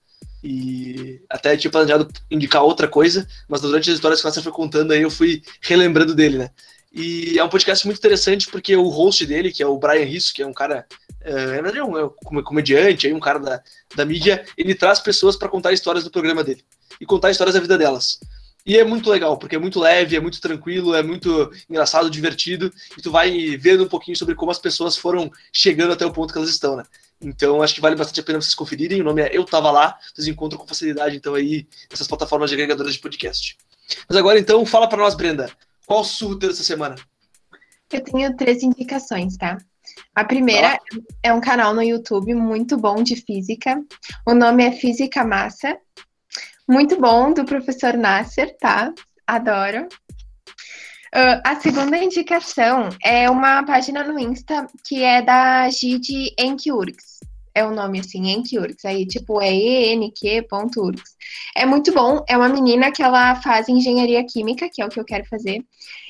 e 0.43 1.21
até 1.29 1.55
tinha 1.55 1.71
planejado 1.71 2.09
indicar 2.31 2.63
outra 2.63 2.89
coisa, 2.89 3.29
mas 3.47 3.61
durante 3.61 3.91
as 3.91 3.97
histórias 3.97 4.23
que 4.23 4.31
você 4.31 4.41
foi 4.41 4.53
contando 4.53 4.93
aí, 4.93 5.03
eu 5.03 5.11
fui 5.11 5.43
relembrando 5.61 6.15
dele, 6.15 6.39
né? 6.39 6.51
E 6.91 7.39
é 7.39 7.45
um 7.45 7.49
podcast 7.51 7.85
muito 7.85 7.99
interessante 7.99 8.49
porque 8.51 8.75
o 8.75 8.89
host 8.89 9.27
dele, 9.27 9.53
que 9.53 9.63
é 9.63 9.67
o 9.67 9.77
Brian 9.77 10.05
Risso, 10.05 10.33
que 10.33 10.41
é 10.43 10.47
um 10.47 10.53
cara, 10.55 10.87
é, 11.21 11.77
é 11.77 11.85
um, 11.85 11.99
é 11.99 12.43
comediante, 12.43 13.07
aí 13.07 13.13
um 13.13 13.21
cara 13.21 13.39
da, 13.39 13.63
da 13.95 14.05
mídia, 14.07 14.47
ele 14.57 14.75
traz 14.75 14.99
pessoas 14.99 15.37
para 15.37 15.49
contar 15.51 15.75
histórias 15.75 16.05
do 16.05 16.11
programa 16.11 16.43
dele 16.43 16.65
e 16.99 17.05
contar 17.05 17.31
histórias 17.31 17.55
da 17.55 17.61
vida 17.61 17.77
delas. 17.77 18.19
E 18.67 18.77
é 18.77 18.85
muito 18.85 19.09
legal, 19.09 19.39
porque 19.39 19.55
é 19.55 19.59
muito 19.59 19.79
leve, 19.79 20.17
é 20.17 20.21
muito 20.21 20.41
tranquilo, 20.41 20.93
é 20.93 21.03
muito 21.03 21.53
engraçado, 21.71 22.11
divertido, 22.11 22.73
e 22.99 23.01
tu 23.01 23.13
vai 23.13 23.57
vendo 23.57 23.85
um 23.85 23.89
pouquinho 23.89 24.17
sobre 24.17 24.35
como 24.35 24.51
as 24.51 24.59
pessoas 24.59 24.97
foram 24.97 25.31
chegando 25.53 25.93
até 25.93 26.05
o 26.05 26.13
ponto 26.13 26.33
que 26.33 26.39
elas 26.39 26.51
estão, 26.51 26.77
né? 26.77 26.83
Então 27.21 27.63
acho 27.63 27.75
que 27.75 27.81
vale 27.81 27.95
bastante 27.95 28.21
a 28.21 28.23
pena 28.25 28.41
vocês 28.41 28.55
conferirem. 28.55 29.01
O 29.01 29.05
nome 29.05 29.23
é 29.23 29.31
Eu 29.33 29.45
Tava 29.45 29.71
Lá. 29.71 29.97
Vocês 30.13 30.27
encontram 30.27 30.59
com 30.59 30.67
facilidade, 30.67 31.17
então, 31.17 31.35
aí, 31.35 31.67
nessas 31.89 32.09
plataformas 32.09 32.51
de 32.51 32.57
agregadoras 32.57 32.93
de 32.93 32.99
podcast. 32.99 33.57
Mas 34.09 34.19
agora, 34.19 34.39
então, 34.39 34.67
fala 34.67 34.89
para 34.89 34.99
nós, 34.99 35.15
Brenda. 35.15 35.51
Qual 35.87 36.01
o 36.01 36.05
surto 36.05 36.49
dessa 36.49 36.65
semana? 36.65 36.97
Eu 37.93 38.03
tenho 38.03 38.37
três 38.37 38.63
indicações, 38.63 39.37
tá? 39.37 39.59
A 40.15 40.25
primeira 40.25 40.75
ah. 40.75 40.99
é 41.23 41.33
um 41.33 41.41
canal 41.41 41.73
no 41.73 41.83
YouTube 41.83 42.35
muito 42.35 42.77
bom 42.77 43.03
de 43.03 43.17
física. 43.17 43.81
O 44.27 44.35
nome 44.35 44.65
é 44.65 44.73
Física 44.73 45.25
Massa. 45.25 45.79
Muito 46.69 47.01
bom, 47.01 47.33
do 47.33 47.45
professor 47.45 47.95
Nasser, 47.95 48.57
tá? 48.59 48.93
Adoro. 49.25 49.87
Uh, 51.15 51.41
a 51.45 51.61
segunda 51.61 51.97
indicação 51.97 52.89
é 53.03 53.31
uma 53.31 53.63
página 53.63 54.03
no 54.03 54.19
Insta 54.19 54.67
que 54.85 55.03
é 55.03 55.23
da 55.23 55.71
Gide 55.71 56.35
Enkiurgs. 56.39 57.21
É 57.55 57.65
o 57.65 57.71
nome 57.71 58.01
assim, 58.01 58.31
Enkiurgs. 58.31 58.85
Aí, 58.85 59.07
tipo, 59.07 59.41
é 59.41 59.51
enq.urgs. 59.95 61.17
É 61.57 61.65
muito 61.65 61.95
bom. 61.95 62.23
É 62.29 62.37
uma 62.37 62.49
menina 62.49 62.91
que 62.91 63.03
ela 63.03 63.37
faz 63.37 63.69
engenharia 63.69 64.27
química, 64.27 64.69
que 64.71 64.83
é 64.83 64.85
o 64.85 64.91
que 64.91 65.01
eu 65.01 65.05
quero 65.05 65.25
fazer. 65.25 65.65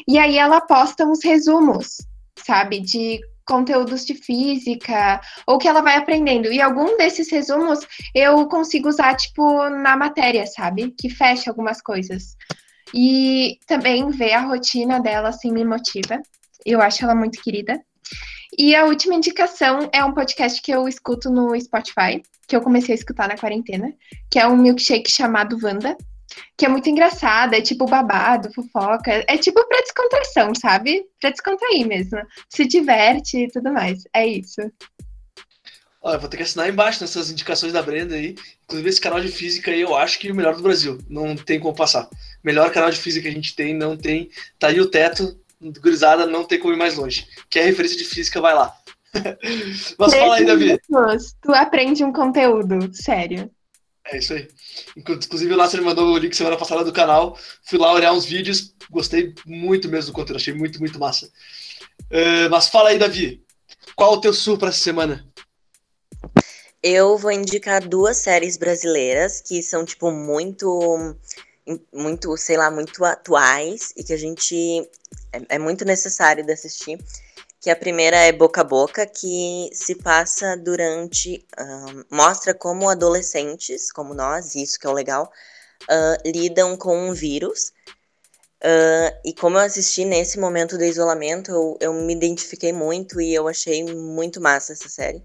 E 0.09 0.19
aí 0.19 0.39
ela 0.39 0.61
posta 0.61 1.05
uns 1.05 1.23
resumos, 1.23 1.99
sabe, 2.35 2.81
de 2.81 3.21
conteúdos 3.47 4.05
de 4.05 4.15
física, 4.15 5.21
ou 5.47 5.59
que 5.59 5.69
ela 5.69 5.81
vai 5.81 5.97
aprendendo. 5.97 6.53
E 6.53 6.61
algum 6.61 6.97
desses 6.97 7.31
resumos 7.31 7.81
eu 8.15 8.47
consigo 8.49 8.89
usar, 8.89 9.15
tipo, 9.15 9.69
na 9.69 9.97
matéria, 9.97 10.47
sabe? 10.47 10.91
Que 10.91 11.09
fecha 11.09 11.51
algumas 11.51 11.81
coisas. 11.81 12.37
E 12.95 13.59
também 13.67 14.09
ver 14.11 14.33
a 14.33 14.41
rotina 14.41 15.01
dela, 15.01 15.29
assim, 15.29 15.53
me 15.53 15.65
motiva. 15.65 16.21
Eu 16.65 16.81
acho 16.81 17.05
ela 17.05 17.15
muito 17.15 17.41
querida. 17.43 17.81
E 18.59 18.75
a 18.75 18.85
última 18.85 19.15
indicação 19.15 19.89
é 19.93 20.05
um 20.05 20.13
podcast 20.13 20.61
que 20.63 20.73
eu 20.73 20.89
escuto 20.89 21.31
no 21.31 21.59
Spotify, 21.61 22.23
que 22.47 22.57
eu 22.57 22.61
comecei 22.61 22.95
a 22.95 22.99
escutar 22.99 23.29
na 23.29 23.37
quarentena, 23.37 23.93
que 24.31 24.39
é 24.39 24.47
um 24.47 24.57
milkshake 24.57 25.11
chamado 25.11 25.59
Wanda, 25.63 25.97
que 26.57 26.67
é 26.67 26.69
muito 26.69 26.89
engraçada, 26.89 27.57
é 27.57 27.61
tipo 27.61 27.87
babado, 27.87 28.53
fofoca, 28.53 29.25
é 29.27 29.37
tipo 29.37 29.67
pra 29.67 29.81
descontração, 29.81 30.55
sabe? 30.55 31.05
Pra 31.21 31.31
descontrair 31.31 31.87
mesmo. 31.87 32.19
Se 32.49 32.67
diverte 32.67 33.39
e 33.39 33.49
tudo 33.49 33.73
mais. 33.73 34.03
É 34.15 34.27
isso. 34.27 34.61
Olha, 36.07 36.19
vou 36.19 36.29
ter 36.29 36.37
que 36.37 36.45
assinar 36.45 36.69
embaixo 36.69 37.01
nessas 37.01 37.31
indicações 37.31 37.73
da 37.73 37.83
Brenda 37.83 38.15
aí. 38.15 38.37
Inclusive, 38.65 38.89
esse 38.89 39.01
canal 39.01 39.21
de 39.21 39.29
física 39.29 39.73
aí 39.73 39.81
eu 39.81 39.97
acho 39.97 40.19
que 40.21 40.29
é 40.29 40.33
o 40.33 40.37
melhor 40.37 40.55
do 40.55 40.63
Brasil. 40.63 40.99
Não 41.09 41.35
tem 41.35 41.59
como 41.59 41.75
passar. 41.75 42.09
Melhor 42.45 42.71
canal 42.71 42.91
de 42.91 42.99
física 42.99 43.25
que 43.25 43.29
a 43.29 43.35
gente 43.35 43.57
tem, 43.57 43.75
não 43.75 43.97
tem. 43.97 44.31
Tá 44.57 44.69
aí 44.69 44.81
o 44.81 44.89
teto, 44.89 45.37
gurizada, 45.81 46.25
não 46.25 46.45
tem 46.45 46.61
como 46.61 46.73
ir 46.73 46.77
mais 46.77 46.95
longe. 46.95 47.27
Quer 47.51 47.65
referência 47.65 47.99
de 47.99 48.05
física, 48.05 48.41
vai 48.41 48.55
lá. 48.55 48.73
Mas 49.99 50.15
fala 50.15 50.37
aí, 50.37 50.45
Davi. 50.45 50.79
Tu 51.43 51.53
aprende 51.53 52.05
um 52.05 52.13
conteúdo, 52.13 52.95
sério. 52.95 53.51
É 54.07 54.19
isso 54.19 54.33
aí. 54.33 54.49
Inclusive, 54.97 55.53
o 55.53 55.57
Nasser 55.57 55.83
mandou 55.83 56.15
o 56.15 56.19
link 56.19 56.37
semana 56.37 56.57
passada 56.57 56.85
do 56.85 56.93
canal. 56.93 57.39
Fui 57.63 57.79
lá 57.79 57.93
olhar 57.93 58.13
uns 58.13 58.25
vídeos. 58.25 58.75
Gostei 58.91 59.35
muito 59.47 59.89
mesmo 59.89 60.13
do 60.13 60.15
conteúdo. 60.15 60.37
Achei 60.37 60.55
muito, 60.55 60.79
muito 60.79 60.99
massa. 60.99 61.27
Uh, 62.05 62.51
mas 62.51 62.69
fala 62.69 62.91
aí, 62.91 62.99
Davi. 62.99 63.43
Qual 63.95 64.15
o 64.15 64.21
teu 64.21 64.33
sul 64.33 64.59
para 64.59 64.69
essa 64.69 64.81
semana? 64.81 65.27
Eu 66.83 67.17
vou 67.19 67.33
indicar 67.33 67.87
duas 67.87 68.19
séries 68.19 68.57
brasileiras 68.57 69.41
que 69.41 69.63
são, 69.63 69.85
tipo, 69.85 70.11
muito, 70.11 71.17
muito, 71.93 72.37
sei 72.37 72.57
lá, 72.57 72.71
muito 72.71 73.05
atuais 73.05 73.93
e 73.97 74.05
que 74.05 74.13
a 74.13 74.17
gente 74.17 74.89
é, 75.33 75.57
é 75.57 75.59
muito 75.59 75.85
necessário 75.85 76.45
de 76.45 76.53
assistir. 76.53 76.99
Que 77.61 77.71
a 77.71 77.77
primeira 77.77 78.17
é 78.17 78.33
Boca 78.33 78.61
a 78.61 78.65
Boca, 78.65 79.07
que 79.07 79.71
se 79.73 79.95
passa 79.97 80.57
durante. 80.57 81.45
Uh, 81.59 82.05
mostra 82.11 82.55
como 82.55 82.89
adolescentes, 82.89 83.91
como 83.91 84.15
nós, 84.15 84.55
isso 84.55 84.79
que 84.79 84.87
é 84.87 84.91
o 84.91 84.93
legal, 84.93 85.33
uh, 85.85 86.29
lidam 86.29 86.77
com 86.77 87.09
um 87.09 87.13
vírus. 87.13 87.73
Uh, 88.63 89.13
e 89.25 89.35
como 89.35 89.59
eu 89.59 89.63
assisti 89.63 90.05
nesse 90.05 90.39
momento 90.39 90.79
do 90.79 90.85
isolamento, 90.85 91.51
eu, 91.51 91.77
eu 91.81 91.93
me 91.93 92.15
identifiquei 92.15 92.73
muito 92.73 93.21
e 93.21 93.35
eu 93.35 93.47
achei 93.49 93.85
muito 93.85 94.41
massa 94.41 94.73
essa 94.73 94.89
série. 94.89 95.23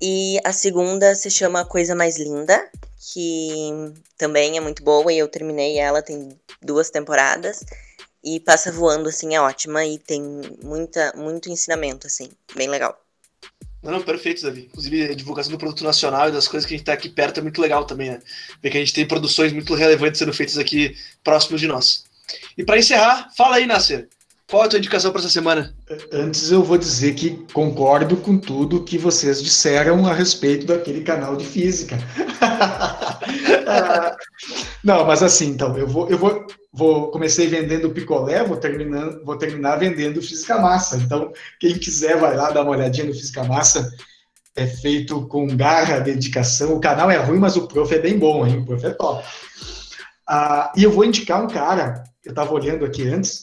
E 0.00 0.38
a 0.44 0.52
segunda 0.52 1.14
se 1.14 1.30
chama 1.30 1.64
Coisa 1.64 1.94
Mais 1.94 2.18
Linda, 2.18 2.70
que 3.12 3.70
também 4.16 4.56
é 4.56 4.60
muito 4.60 4.82
boa 4.82 5.12
e 5.12 5.18
eu 5.18 5.28
terminei 5.28 5.78
ela, 5.78 6.02
tem 6.02 6.38
duas 6.62 6.90
temporadas. 6.90 7.64
E 8.28 8.40
passa 8.40 8.70
voando, 8.70 9.08
assim, 9.08 9.34
é 9.34 9.40
ótima 9.40 9.86
e 9.86 9.98
tem 9.98 10.20
muita, 10.62 11.14
muito 11.16 11.48
ensinamento, 11.48 12.06
assim, 12.06 12.28
bem 12.54 12.68
legal. 12.68 13.00
Não, 13.82 13.92
não, 13.92 14.02
perfeito, 14.02 14.42
Davi. 14.42 14.66
Inclusive, 14.66 15.04
a 15.04 15.14
divulgação 15.14 15.50
do 15.50 15.56
produto 15.58 15.82
nacional 15.82 16.28
e 16.28 16.32
das 16.32 16.46
coisas 16.46 16.66
que 16.66 16.74
a 16.74 16.76
gente 16.76 16.86
tá 16.86 16.92
aqui 16.92 17.08
perto 17.08 17.38
é 17.38 17.42
muito 17.42 17.60
legal 17.60 17.86
também, 17.86 18.10
né? 18.10 18.20
Ver 18.62 18.70
que 18.70 18.76
a 18.76 18.80
gente 18.80 18.92
tem 18.92 19.08
produções 19.08 19.52
muito 19.52 19.72
relevantes 19.74 20.18
sendo 20.18 20.32
feitas 20.34 20.58
aqui 20.58 20.94
próximos 21.24 21.60
de 21.60 21.66
nós. 21.66 22.04
E 22.56 22.64
para 22.64 22.78
encerrar, 22.78 23.30
fala 23.34 23.56
aí, 23.56 23.66
Nasser. 23.66 24.08
Qual 24.48 24.62
a 24.62 24.68
tua 24.68 24.78
indicação 24.78 25.12
para 25.12 25.20
essa 25.20 25.28
semana? 25.28 25.74
Antes 26.10 26.50
eu 26.50 26.62
vou 26.62 26.78
dizer 26.78 27.14
que 27.14 27.44
concordo 27.52 28.16
com 28.16 28.38
tudo 28.38 28.82
que 28.82 28.96
vocês 28.96 29.42
disseram 29.42 30.06
a 30.06 30.14
respeito 30.14 30.64
daquele 30.64 31.02
canal 31.02 31.36
de 31.36 31.44
física. 31.44 31.98
Não, 34.82 35.04
mas 35.04 35.22
assim, 35.22 35.48
então, 35.48 35.76
eu 35.76 35.86
vou, 35.86 36.08
eu 36.08 36.16
vou, 36.16 36.46
vou 36.72 37.10
comecei 37.10 37.46
vendendo 37.46 37.90
picolé, 37.90 38.42
vou 38.42 38.56
terminando, 38.56 39.22
vou 39.22 39.36
terminar 39.36 39.76
vendendo 39.76 40.22
física 40.22 40.58
massa. 40.58 40.96
Então, 40.96 41.30
quem 41.60 41.78
quiser 41.78 42.16
vai 42.16 42.34
lá 42.34 42.50
dar 42.50 42.62
uma 42.62 42.70
olhadinha 42.70 43.06
no 43.06 43.12
física 43.12 43.44
massa. 43.44 43.92
É 44.56 44.66
feito 44.66 45.28
com 45.28 45.46
garra, 45.46 46.00
dedicação. 46.00 46.74
O 46.74 46.80
canal 46.80 47.10
é 47.10 47.18
ruim, 47.18 47.38
mas 47.38 47.54
o 47.54 47.68
prof 47.68 47.94
é 47.94 47.98
bem 47.98 48.18
bom, 48.18 48.46
hein? 48.46 48.60
O 48.60 48.64
prof 48.64 48.86
é 48.86 48.90
top. 48.90 49.22
Ah, 50.26 50.72
e 50.74 50.84
eu 50.84 50.90
vou 50.90 51.04
indicar 51.04 51.44
um 51.44 51.48
cara, 51.48 52.02
eu 52.24 52.30
estava 52.30 52.52
olhando 52.54 52.86
aqui 52.86 53.06
antes, 53.06 53.42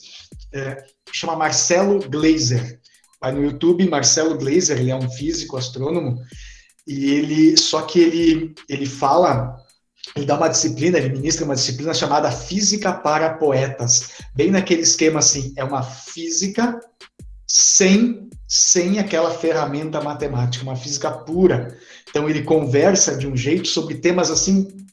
é, 0.52 0.84
chama 1.16 1.36
Marcelo 1.36 2.00
Glazer. 2.08 2.78
Vai 3.20 3.32
no 3.32 3.42
YouTube, 3.42 3.88
Marcelo 3.88 4.36
Glazer, 4.36 4.78
ele 4.78 4.90
é 4.90 4.96
um 4.96 5.10
físico, 5.10 5.56
astrônomo, 5.56 6.20
e 6.86 7.10
ele, 7.10 7.56
só 7.56 7.82
que 7.82 7.98
ele, 7.98 8.54
ele 8.68 8.86
fala, 8.86 9.56
ele 10.14 10.26
dá 10.26 10.36
uma 10.36 10.48
disciplina, 10.48 10.98
ele 10.98 11.16
ministra 11.16 11.44
uma 11.44 11.54
disciplina 11.54 11.94
chamada 11.94 12.30
Física 12.30 12.92
para 12.92 13.34
Poetas, 13.34 14.10
bem 14.34 14.50
naquele 14.50 14.82
esquema 14.82 15.18
assim, 15.18 15.52
é 15.56 15.64
uma 15.64 15.82
física 15.82 16.78
sem, 17.46 18.28
sem 18.46 18.98
aquela 18.98 19.30
ferramenta 19.30 20.00
matemática, 20.00 20.64
uma 20.64 20.76
física 20.76 21.10
pura. 21.10 21.76
Então 22.08 22.28
ele 22.28 22.42
conversa 22.42 23.16
de 23.16 23.26
um 23.26 23.36
jeito 23.36 23.66
sobre 23.66 23.96
temas 23.96 24.30
assim 24.30 24.86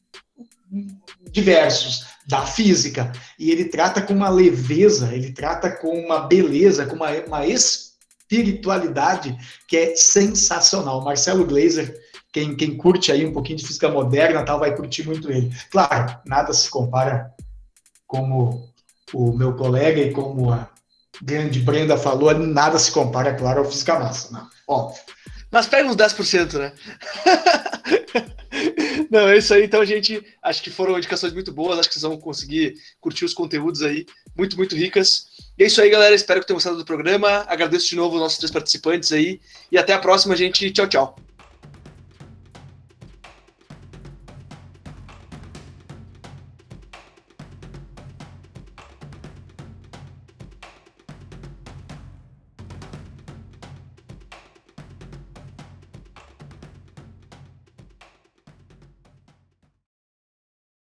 diversos, 1.32 2.06
da 2.28 2.46
física. 2.46 3.12
E 3.38 3.52
ele 3.52 3.66
trata 3.66 4.02
com 4.02 4.14
uma 4.14 4.30
leveza, 4.30 5.14
ele 5.14 5.32
trata 5.32 5.72
com 5.72 5.90
uma 5.90 6.20
beleza, 6.20 6.86
com 6.86 6.96
uma, 6.96 7.12
uma 7.26 7.46
espiritualidade 7.46 9.38
que 9.68 9.78
é 9.78 9.96
sensacional. 9.96 11.04
Marcelo 11.04 11.46
Glazer, 11.46 11.96
quem, 12.32 12.56
quem 12.56 12.78
curte 12.78 13.12
aí 13.12 13.26
um 13.26 13.34
pouquinho 13.34 13.60
de 13.60 13.68
física 13.68 13.90
moderna, 13.90 14.44
tal, 14.44 14.60
vai 14.60 14.76
curtir 14.76 15.04
muito 15.06 15.32
ele. 15.32 15.52
Claro, 15.70 16.18
nada 16.26 16.54
se 16.54 16.70
compara 16.70 17.32
como 18.08 18.72
o 19.14 19.32
meu 19.34 19.56
colega 19.56 20.02
e 20.02 20.12
como 20.12 20.52
a 20.52 20.70
grande 21.22 21.60
Brenda 21.60 21.98
falou, 21.98 22.34
nada 22.38 22.80
se 22.80 22.92
compara, 22.92 23.36
claro, 23.36 23.60
ao 23.60 23.66
Física 23.66 24.00
Massa, 24.00 24.32
não, 24.32 24.48
óbvio. 24.68 25.02
Mas 25.54 25.68
pega 25.68 25.88
uns 25.88 25.96
10%, 25.96 26.54
né? 26.58 26.74
Não, 29.12 29.28
é 29.28 29.38
isso 29.38 29.54
aí. 29.54 29.64
Então, 29.64 29.86
gente, 29.86 30.26
acho 30.42 30.64
que 30.64 30.72
foram 30.72 30.98
indicações 30.98 31.32
muito 31.32 31.52
boas. 31.52 31.78
Acho 31.78 31.90
que 31.90 31.94
vocês 31.94 32.02
vão 32.02 32.18
conseguir 32.18 32.74
curtir 33.00 33.24
os 33.24 33.36
conteúdos 33.36 33.84
aí, 33.84 34.08
muito, 34.36 34.58
muito 34.58 34.76
ricas. 34.76 35.28
E 35.56 35.64
é 35.64 35.68
isso 35.68 35.80
aí, 35.80 35.92
galera. 35.92 36.16
Espero 36.16 36.40
que 36.40 36.48
tenham 36.48 36.56
gostado 36.56 36.78
do 36.78 36.84
programa. 36.84 37.46
Agradeço 37.48 37.88
de 37.88 37.96
novo 37.96 38.16
os 38.16 38.22
nossos 38.22 38.40
três 38.40 38.50
participantes 38.50 39.12
aí. 39.12 39.40
E 39.72 39.78
até 39.78 39.94
a 39.94 40.00
próxima, 40.00 40.36
gente. 40.36 40.72
Tchau, 40.72 40.88
tchau. 40.88 41.16